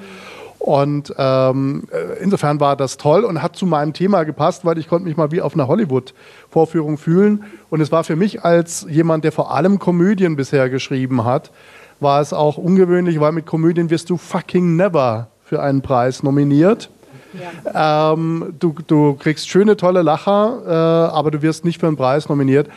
Und 0.66 1.14
ähm, 1.16 1.84
äh, 1.92 2.20
insofern 2.20 2.58
war 2.58 2.74
das 2.74 2.96
toll 2.96 3.22
und 3.22 3.40
hat 3.40 3.54
zu 3.54 3.66
meinem 3.66 3.92
Thema 3.92 4.24
gepasst, 4.24 4.64
weil 4.64 4.78
ich 4.78 4.88
konnte 4.88 5.06
mich 5.06 5.16
mal 5.16 5.30
wie 5.30 5.40
auf 5.40 5.54
einer 5.54 5.68
Hollywood-Vorführung 5.68 6.98
fühlen. 6.98 7.44
Und 7.70 7.80
es 7.80 7.92
war 7.92 8.02
für 8.02 8.16
mich 8.16 8.42
als 8.42 8.84
jemand, 8.90 9.22
der 9.22 9.30
vor 9.30 9.54
allem 9.54 9.78
Komödien 9.78 10.34
bisher 10.34 10.68
geschrieben 10.68 11.24
hat, 11.24 11.52
war 12.00 12.20
es 12.20 12.32
auch 12.32 12.58
ungewöhnlich, 12.58 13.20
weil 13.20 13.30
mit 13.30 13.46
Komödien 13.46 13.90
wirst 13.90 14.10
du 14.10 14.16
fucking 14.16 14.74
never 14.74 15.28
für 15.44 15.62
einen 15.62 15.82
Preis 15.82 16.24
nominiert. 16.24 16.90
Ja. 17.72 18.12
Ähm, 18.12 18.54
du, 18.58 18.74
du, 18.88 19.14
kriegst 19.14 19.48
schöne, 19.48 19.76
tolle 19.76 20.02
Lacher, 20.02 20.62
äh, 20.66 21.14
aber 21.14 21.30
du 21.30 21.42
wirst 21.42 21.64
nicht 21.64 21.78
für 21.78 21.86
einen 21.86 21.96
Preis 21.96 22.28
nominiert. 22.28 22.68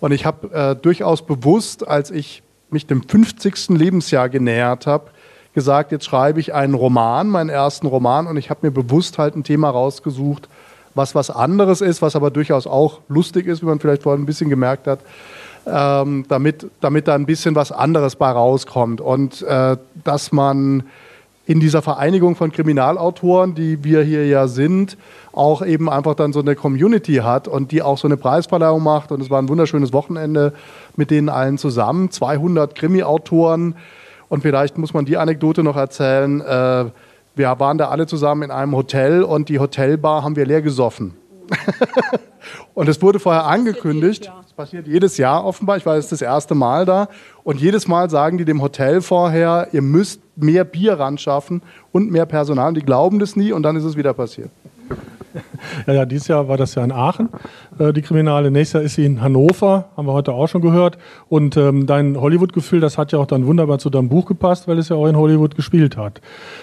Und 0.00 0.12
ich 0.12 0.26
habe 0.26 0.52
äh, 0.52 0.76
durchaus 0.76 1.24
bewusst, 1.24 1.88
als 1.88 2.10
ich 2.10 2.42
mich 2.68 2.86
dem 2.86 3.02
50. 3.02 3.70
Lebensjahr 3.70 4.28
genähert 4.28 4.86
habe, 4.86 5.06
gesagt, 5.58 5.90
jetzt 5.90 6.04
schreibe 6.04 6.38
ich 6.38 6.54
einen 6.54 6.74
Roman, 6.74 7.28
meinen 7.28 7.50
ersten 7.50 7.88
Roman, 7.88 8.28
und 8.28 8.36
ich 8.36 8.48
habe 8.48 8.60
mir 8.62 8.70
bewusst 8.70 9.18
halt 9.18 9.34
ein 9.34 9.42
Thema 9.42 9.70
rausgesucht, 9.70 10.48
was 10.94 11.16
was 11.16 11.30
anderes 11.30 11.80
ist, 11.80 12.00
was 12.00 12.14
aber 12.14 12.30
durchaus 12.30 12.68
auch 12.68 13.00
lustig 13.08 13.48
ist, 13.48 13.60
wie 13.60 13.66
man 13.66 13.80
vielleicht 13.80 14.04
vorhin 14.04 14.22
ein 14.22 14.26
bisschen 14.26 14.50
gemerkt 14.50 14.86
hat, 14.86 15.00
ähm, 15.66 16.26
damit, 16.28 16.70
damit 16.80 17.08
da 17.08 17.16
ein 17.16 17.26
bisschen 17.26 17.56
was 17.56 17.72
anderes 17.72 18.14
bei 18.14 18.30
rauskommt. 18.30 19.00
Und 19.00 19.42
äh, 19.42 19.76
dass 20.04 20.30
man 20.30 20.84
in 21.44 21.58
dieser 21.58 21.82
Vereinigung 21.82 22.36
von 22.36 22.52
Kriminalautoren, 22.52 23.56
die 23.56 23.82
wir 23.82 24.02
hier 24.02 24.26
ja 24.28 24.46
sind, 24.46 24.96
auch 25.32 25.64
eben 25.64 25.90
einfach 25.90 26.14
dann 26.14 26.32
so 26.32 26.40
eine 26.40 26.54
Community 26.54 27.16
hat 27.16 27.48
und 27.48 27.72
die 27.72 27.82
auch 27.82 27.98
so 27.98 28.06
eine 28.06 28.16
Preisverleihung 28.16 28.82
macht. 28.82 29.10
Und 29.10 29.22
es 29.22 29.30
war 29.30 29.42
ein 29.42 29.48
wunderschönes 29.48 29.92
Wochenende 29.92 30.52
mit 30.94 31.10
denen 31.10 31.28
allen 31.28 31.58
zusammen. 31.58 32.12
200 32.12 32.76
Krimi-Autoren, 32.76 33.74
und 34.28 34.42
vielleicht 34.42 34.78
muss 34.78 34.94
man 34.94 35.04
die 35.04 35.16
Anekdote 35.16 35.62
noch 35.62 35.76
erzählen. 35.76 36.40
Äh, 36.40 36.86
wir 37.34 37.60
waren 37.60 37.78
da 37.78 37.88
alle 37.88 38.06
zusammen 38.06 38.42
in 38.42 38.50
einem 38.50 38.74
Hotel 38.74 39.22
und 39.22 39.48
die 39.48 39.58
Hotelbar 39.58 40.22
haben 40.22 40.36
wir 40.36 40.44
leer 40.44 40.60
gesoffen. 40.60 41.14
und 42.74 42.88
es 42.88 43.00
wurde 43.00 43.20
vorher 43.20 43.46
angekündigt. 43.46 44.30
Das 44.42 44.52
passiert 44.52 44.86
jedes 44.86 45.16
Jahr 45.16 45.44
offenbar. 45.44 45.76
Ich 45.76 45.86
war 45.86 45.96
jetzt 45.96 46.12
das 46.12 46.20
erste 46.20 46.54
Mal 46.54 46.84
da. 46.84 47.08
Und 47.44 47.60
jedes 47.60 47.88
Mal 47.88 48.10
sagen 48.10 48.38
die 48.38 48.44
dem 48.44 48.60
Hotel 48.60 49.00
vorher, 49.00 49.68
ihr 49.72 49.82
müsst 49.82 50.20
mehr 50.36 50.64
Bier 50.64 50.94
ran 50.94 51.16
schaffen 51.16 51.62
und 51.92 52.10
mehr 52.10 52.26
Personal. 52.26 52.68
Und 52.68 52.74
die 52.74 52.82
glauben 52.82 53.18
das 53.18 53.36
nie 53.36 53.52
und 53.52 53.62
dann 53.62 53.76
ist 53.76 53.84
es 53.84 53.96
wieder 53.96 54.12
passiert. 54.12 54.50
Ja, 55.86 55.94
ja, 55.94 56.04
dieses 56.04 56.28
Jahr 56.28 56.48
war 56.48 56.56
das 56.56 56.74
ja 56.74 56.84
in 56.84 56.92
Aachen, 56.92 57.28
äh, 57.78 57.92
die 57.92 58.02
Kriminale. 58.02 58.50
Nächstes 58.50 58.74
Jahr 58.74 58.82
ist 58.82 58.94
sie 58.94 59.04
in 59.04 59.22
Hannover, 59.22 59.90
haben 59.96 60.06
wir 60.06 60.12
heute 60.12 60.32
auch 60.32 60.48
schon 60.48 60.60
gehört. 60.60 60.98
Und 61.28 61.56
ähm, 61.56 61.86
dein 61.86 62.20
Hollywood-Gefühl, 62.20 62.80
das 62.80 62.98
hat 62.98 63.12
ja 63.12 63.18
auch 63.18 63.26
dann 63.26 63.46
wunderbar 63.46 63.78
zu 63.78 63.90
deinem 63.90 64.08
Buch 64.08 64.26
gepasst, 64.26 64.68
weil 64.68 64.78
es 64.78 64.88
ja 64.88 64.96
auch 64.96 65.06
in 65.06 65.16
Hollywood 65.16 65.54
gespielt 65.54 65.96
hat. 65.96 66.20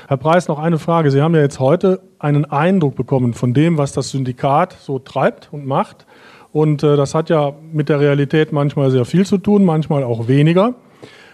Herr 0.08 0.18
Preis, 0.18 0.48
noch 0.48 0.60
eine 0.60 0.80
Frage. 0.80 1.12
Sie 1.12 1.22
haben 1.22 1.34
ja 1.36 1.42
jetzt 1.42 1.60
heute 1.60 2.02
einen 2.20 2.46
Eindruck 2.46 2.96
bekommen 2.96 3.34
von 3.34 3.54
dem, 3.54 3.78
was 3.78 3.94
das 3.94 4.10
Syndikat 4.12 4.76
so 4.80 5.00
treibt 5.00 5.50
und 5.52 5.66
macht. 5.66 6.06
Und 6.52 6.84
äh, 6.84 6.96
das 6.96 7.16
hat 7.16 7.30
ja 7.30 7.54
mit 7.72 7.90
der 7.90 8.00
Realität 8.00 8.52
manchmal 8.52 8.92
sehr 8.92 9.06
viel 9.06 9.26
zu 9.26 9.38
tun, 9.38 9.66
manchmal 9.66 10.04
auch 10.04 10.28
weniger. 10.28 10.76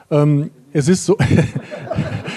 Ähm, 0.10 0.52
es 0.74 0.88
ist 0.88 1.06
so. 1.06 1.18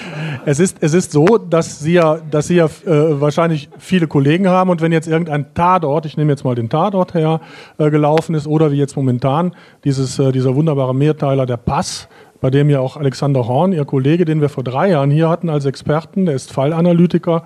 Es 0.47 0.61
ist, 0.61 0.77
es 0.81 0.93
ist 0.93 1.12
so, 1.12 1.39
dass 1.39 1.81
Sie 1.81 1.95
ja, 1.95 2.19
dass 2.31 2.49
Sie 2.49 2.57
ja 2.57 2.66
äh, 2.66 3.21
wahrscheinlich 3.21 3.71
viele 3.79 4.07
Kollegen 4.07 4.47
haben 4.47 4.69
und 4.69 4.83
wenn 4.83 4.93
jetzt 4.93 5.09
irgendein 5.09 5.55
Tatort, 5.55 6.05
ich 6.05 6.19
nehme 6.19 6.33
jetzt 6.33 6.45
mal 6.45 6.55
den 6.55 6.69
Tatort 6.69 7.15
her, 7.15 7.41
äh, 7.79 7.91
gelaufen 7.91 8.35
ist 8.35 8.47
oder 8.47 8.71
wie 8.71 8.77
jetzt 8.77 8.95
momentan 8.95 9.53
dieses, 9.85 10.19
äh, 10.19 10.33
dieser 10.33 10.55
wunderbare 10.55 10.95
Mehrteiler 10.95 11.47
Der 11.47 11.57
Pass, 11.57 12.09
bei 12.43 12.51
dem 12.51 12.69
ja 12.69 12.81
auch 12.81 12.99
Alexander 12.99 13.49
Horn, 13.49 13.73
Ihr 13.73 13.87
Kollege, 13.87 14.27
den 14.27 14.43
wir 14.43 14.51
vor 14.51 14.65
drei 14.65 14.91
Jahren 14.91 15.11
hier 15.11 15.31
hatten 15.31 15.49
als 15.49 15.65
Experten, 15.65 16.27
der 16.27 16.35
ist 16.35 16.53
Fallanalytiker, 16.53 17.45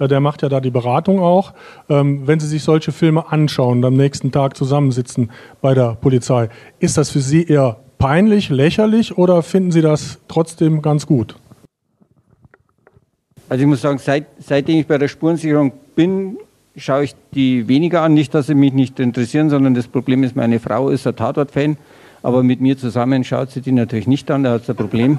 äh, 0.00 0.08
der 0.08 0.18
macht 0.18 0.42
ja 0.42 0.48
da 0.48 0.60
die 0.60 0.72
Beratung 0.72 1.20
auch. 1.20 1.52
Ähm, 1.88 2.26
wenn 2.26 2.40
Sie 2.40 2.48
sich 2.48 2.64
solche 2.64 2.90
Filme 2.90 3.30
anschauen 3.30 3.78
und 3.78 3.84
am 3.84 3.94
nächsten 3.94 4.32
Tag 4.32 4.56
zusammensitzen 4.56 5.30
bei 5.60 5.74
der 5.74 5.94
Polizei, 6.00 6.48
ist 6.80 6.98
das 6.98 7.10
für 7.10 7.20
Sie 7.20 7.44
eher 7.44 7.76
peinlich, 7.98 8.48
lächerlich 8.48 9.16
oder 9.16 9.42
finden 9.42 9.70
Sie 9.70 9.82
das 9.82 10.18
trotzdem 10.26 10.82
ganz 10.82 11.06
gut? 11.06 11.36
Also 13.50 13.62
ich 13.62 13.66
muss 13.68 13.80
sagen, 13.80 13.98
seit, 13.98 14.26
seitdem 14.38 14.78
ich 14.78 14.86
bei 14.86 14.96
der 14.96 15.08
Spurensicherung 15.08 15.72
bin, 15.96 16.38
schaue 16.76 17.02
ich 17.02 17.16
die 17.34 17.66
weniger 17.66 18.02
an. 18.02 18.14
Nicht, 18.14 18.32
dass 18.32 18.46
sie 18.46 18.54
mich 18.54 18.72
nicht 18.72 19.00
interessieren, 19.00 19.50
sondern 19.50 19.74
das 19.74 19.88
Problem 19.88 20.22
ist, 20.22 20.36
meine 20.36 20.60
Frau 20.60 20.88
ist 20.88 21.04
ein 21.04 21.16
Tatort-Fan. 21.16 21.76
aber 22.22 22.44
mit 22.44 22.60
mir 22.60 22.78
zusammen 22.78 23.24
schaut 23.24 23.50
sie 23.50 23.60
die 23.60 23.72
natürlich 23.72 24.06
nicht 24.06 24.30
an, 24.30 24.44
da 24.44 24.52
hat 24.52 24.62
es 24.62 24.70
ein 24.70 24.76
Problem. 24.76 25.18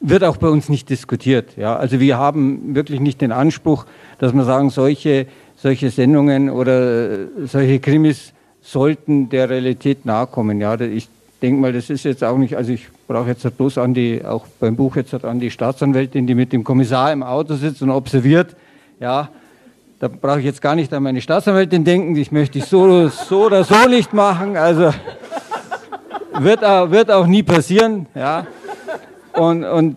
Wird 0.00 0.24
auch 0.24 0.36
bei 0.36 0.48
uns 0.48 0.68
nicht 0.68 0.90
diskutiert. 0.90 1.56
Ja? 1.56 1.76
Also 1.76 2.00
wir 2.00 2.18
haben 2.18 2.74
wirklich 2.74 2.98
nicht 2.98 3.20
den 3.20 3.30
Anspruch, 3.30 3.86
dass 4.18 4.32
wir 4.32 4.42
sagen, 4.42 4.70
solche, 4.70 5.28
solche 5.54 5.90
Sendungen 5.90 6.50
oder 6.50 7.28
solche 7.46 7.78
Krimis 7.78 8.32
sollten 8.62 9.28
der 9.28 9.48
Realität 9.48 10.06
nahe 10.06 10.26
kommen. 10.26 10.60
Ja? 10.60 10.74
Ich 10.80 11.08
denke 11.44 11.60
mal, 11.60 11.74
das 11.74 11.90
ist 11.90 12.04
jetzt 12.04 12.24
auch 12.24 12.38
nicht, 12.38 12.56
also 12.56 12.72
ich 12.72 12.88
brauche 13.06 13.28
jetzt 13.28 13.56
bloß 13.56 13.76
an 13.76 13.92
die, 13.92 14.24
auch 14.24 14.46
beim 14.60 14.76
Buch 14.76 14.96
jetzt 14.96 15.12
an 15.26 15.40
die 15.40 15.50
Staatsanwältin, 15.50 16.26
die 16.26 16.34
mit 16.34 16.54
dem 16.54 16.64
Kommissar 16.64 17.12
im 17.12 17.22
Auto 17.22 17.54
sitzt 17.54 17.82
und 17.82 17.90
observiert, 17.90 18.56
ja, 18.98 19.28
da 20.00 20.08
brauche 20.08 20.38
ich 20.38 20.46
jetzt 20.46 20.62
gar 20.62 20.74
nicht 20.74 20.90
an 20.94 21.02
meine 21.02 21.20
Staatsanwältin 21.20 21.84
denken, 21.84 22.16
ich 22.16 22.32
möchte 22.32 22.58
ich 22.58 22.64
so, 22.64 23.08
so 23.08 23.44
oder 23.44 23.62
so 23.62 23.74
nicht 23.88 24.14
machen, 24.14 24.56
also 24.56 24.90
wird 26.38 26.64
auch, 26.64 26.90
wird 26.90 27.10
auch 27.10 27.26
nie 27.26 27.42
passieren, 27.42 28.06
ja. 28.14 28.46
Und, 29.34 29.64
und 29.64 29.96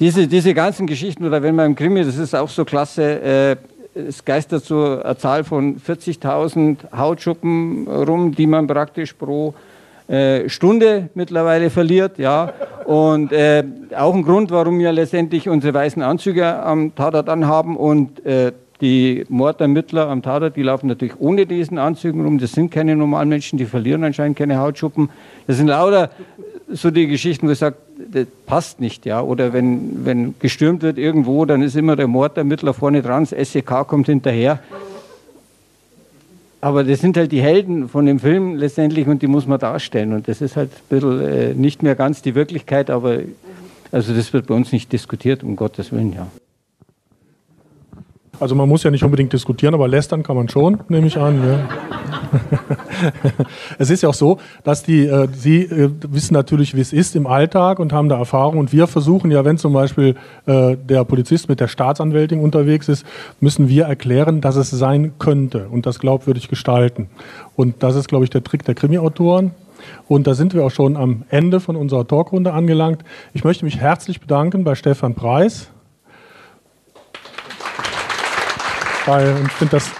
diese, 0.00 0.26
diese 0.26 0.54
ganzen 0.54 0.88
Geschichten, 0.88 1.24
oder 1.24 1.40
wenn 1.40 1.54
man 1.54 1.66
im 1.66 1.76
Krimi, 1.76 2.04
das 2.04 2.16
ist 2.16 2.34
auch 2.34 2.48
so 2.48 2.64
klasse, 2.64 3.02
äh, 3.22 3.56
es 3.94 4.24
geistert 4.24 4.64
so 4.64 5.00
eine 5.00 5.16
Zahl 5.18 5.44
von 5.44 5.76
40.000 5.78 6.96
Hautschuppen 6.96 7.86
rum, 7.86 8.34
die 8.34 8.48
man 8.48 8.66
praktisch 8.66 9.12
pro 9.12 9.54
äh, 10.12 10.50
Stunde 10.50 11.08
mittlerweile 11.14 11.70
verliert. 11.70 12.18
Ja. 12.18 12.52
Und 12.84 13.32
äh, 13.32 13.64
auch 13.96 14.14
ein 14.14 14.22
Grund, 14.22 14.50
warum 14.50 14.78
wir 14.78 14.92
letztendlich 14.92 15.48
unsere 15.48 15.72
weißen 15.72 16.02
Anzüge 16.02 16.62
am 16.62 16.94
Tatort 16.94 17.30
anhaben 17.30 17.78
und 17.78 18.24
äh, 18.26 18.52
die 18.82 19.24
Mordermittler 19.30 20.08
am 20.08 20.20
Tatort, 20.20 20.56
die 20.56 20.62
laufen 20.62 20.88
natürlich 20.88 21.18
ohne 21.18 21.46
diesen 21.46 21.78
Anzügen 21.78 22.22
rum. 22.24 22.36
Das 22.38 22.52
sind 22.52 22.70
keine 22.70 22.94
normalen 22.94 23.30
Menschen, 23.30 23.56
die 23.56 23.64
verlieren 23.64 24.04
anscheinend 24.04 24.36
keine 24.36 24.58
Hautschuppen. 24.58 25.08
Das 25.46 25.56
sind 25.56 25.68
lauter 25.68 26.10
so 26.68 26.90
die 26.90 27.06
Geschichten, 27.06 27.48
wo 27.48 27.52
ich 27.52 27.58
sage, 27.58 27.76
das 28.12 28.26
passt 28.44 28.80
nicht. 28.80 29.06
Ja? 29.06 29.22
Oder 29.22 29.54
wenn, 29.54 30.04
wenn 30.04 30.34
gestürmt 30.40 30.82
wird 30.82 30.98
irgendwo, 30.98 31.46
dann 31.46 31.62
ist 31.62 31.74
immer 31.74 31.96
der 31.96 32.06
Mordermittler 32.06 32.74
vorne 32.74 33.00
dran, 33.00 33.26
das 33.30 33.50
SEK 33.50 33.86
kommt 33.86 34.06
hinterher. 34.06 34.58
Aber 36.62 36.84
das 36.84 37.00
sind 37.00 37.16
halt 37.16 37.32
die 37.32 37.42
Helden 37.42 37.88
von 37.88 38.06
dem 38.06 38.20
Film 38.20 38.54
letztendlich 38.54 39.08
und 39.08 39.20
die 39.20 39.26
muss 39.26 39.48
man 39.48 39.58
darstellen. 39.58 40.12
Und 40.12 40.28
das 40.28 40.40
ist 40.40 40.56
halt 40.56 40.70
ein 40.70 40.88
bisschen 40.88 41.20
äh, 41.20 41.54
nicht 41.54 41.82
mehr 41.82 41.96
ganz 41.96 42.22
die 42.22 42.36
Wirklichkeit, 42.36 42.88
aber 42.88 43.18
also 43.90 44.14
das 44.14 44.32
wird 44.32 44.46
bei 44.46 44.54
uns 44.54 44.70
nicht 44.70 44.92
diskutiert, 44.92 45.42
um 45.42 45.56
Gottes 45.56 45.90
Willen, 45.90 46.12
ja. 46.12 46.28
Also 48.42 48.56
man 48.56 48.68
muss 48.68 48.82
ja 48.82 48.90
nicht 48.90 49.04
unbedingt 49.04 49.32
diskutieren, 49.32 49.72
aber 49.72 49.86
lästern 49.86 50.24
kann 50.24 50.34
man 50.34 50.48
schon, 50.48 50.80
nehme 50.88 51.06
ich 51.06 51.16
an. 51.16 51.40
Ja. 51.46 51.68
es 53.78 53.88
ist 53.88 54.02
ja 54.02 54.08
auch 54.08 54.14
so, 54.14 54.38
dass 54.64 54.82
die, 54.82 55.06
äh, 55.06 55.28
Sie 55.32 55.62
äh, 55.62 55.90
wissen 56.08 56.34
natürlich, 56.34 56.74
wie 56.74 56.80
es 56.80 56.92
ist 56.92 57.14
im 57.14 57.28
Alltag 57.28 57.78
und 57.78 57.92
haben 57.92 58.08
da 58.08 58.18
Erfahrung. 58.18 58.58
Und 58.58 58.72
wir 58.72 58.88
versuchen 58.88 59.30
ja, 59.30 59.44
wenn 59.44 59.58
zum 59.58 59.72
Beispiel 59.72 60.16
äh, 60.46 60.76
der 60.76 61.04
Polizist 61.04 61.48
mit 61.48 61.60
der 61.60 61.68
Staatsanwältin 61.68 62.40
unterwegs 62.40 62.88
ist, 62.88 63.06
müssen 63.38 63.68
wir 63.68 63.84
erklären, 63.84 64.40
dass 64.40 64.56
es 64.56 64.70
sein 64.70 65.12
könnte 65.20 65.68
und 65.70 65.86
das 65.86 66.00
glaubwürdig 66.00 66.48
gestalten. 66.48 67.08
Und 67.54 67.84
das 67.84 67.94
ist, 67.94 68.08
glaube 68.08 68.24
ich, 68.24 68.30
der 68.30 68.42
Trick 68.42 68.64
der 68.64 68.74
Krimi-Autoren. 68.74 69.52
Und 70.08 70.26
da 70.26 70.34
sind 70.34 70.52
wir 70.52 70.64
auch 70.64 70.70
schon 70.70 70.96
am 70.96 71.22
Ende 71.28 71.60
von 71.60 71.76
unserer 71.76 72.08
Talkrunde 72.08 72.52
angelangt. 72.52 73.04
Ich 73.34 73.44
möchte 73.44 73.64
mich 73.64 73.78
herzlich 73.78 74.20
bedanken 74.20 74.64
bei 74.64 74.74
Stefan 74.74 75.14
Preis, 75.14 75.70
weil 79.06 79.36
ich 79.44 79.52
finde 79.52 79.76
das. 79.76 79.90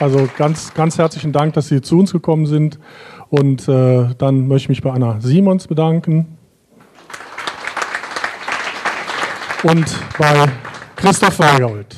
Also 0.00 0.28
ganz, 0.36 0.74
ganz 0.74 0.98
herzlichen 0.98 1.32
Dank, 1.32 1.54
dass 1.54 1.68
Sie 1.68 1.80
zu 1.80 1.98
uns 1.98 2.12
gekommen 2.12 2.46
sind. 2.46 2.78
Und 3.30 3.68
äh, 3.68 4.08
dann 4.18 4.48
möchte 4.48 4.64
ich 4.64 4.68
mich 4.68 4.82
bei 4.82 4.90
Anna 4.90 5.20
Simons 5.20 5.68
bedanken. 5.68 6.38
Und 9.62 9.86
bei 10.18 10.50
Christoph 10.96 11.38
Weigold. 11.38 11.96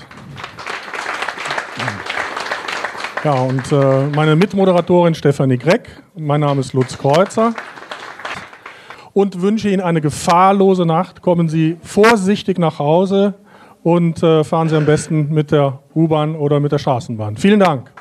Ja, 3.24 3.32
und 3.32 3.72
äh, 3.72 4.06
meine 4.14 4.36
Mitmoderatorin 4.36 5.14
Stefanie 5.14 5.56
Greck. 5.56 5.88
Mein 6.14 6.42
Name 6.42 6.60
ist 6.60 6.74
Lutz 6.74 6.98
Kreuzer. 6.98 7.54
Und 9.14 9.40
wünsche 9.40 9.70
Ihnen 9.70 9.80
eine 9.80 10.02
gefahrlose 10.02 10.84
Nacht. 10.84 11.22
Kommen 11.22 11.48
Sie 11.48 11.78
vorsichtig 11.82 12.58
nach 12.58 12.78
Hause 12.78 13.34
und 13.84 14.22
äh, 14.22 14.42
fahren 14.42 14.68
Sie 14.68 14.76
am 14.76 14.86
besten 14.86 15.28
mit 15.32 15.52
der 15.52 15.78
U-Bahn 15.94 16.34
oder 16.34 16.58
mit 16.58 16.72
der 16.72 16.78
Straßenbahn. 16.78 17.36
Vielen 17.36 17.60
Dank. 17.60 17.92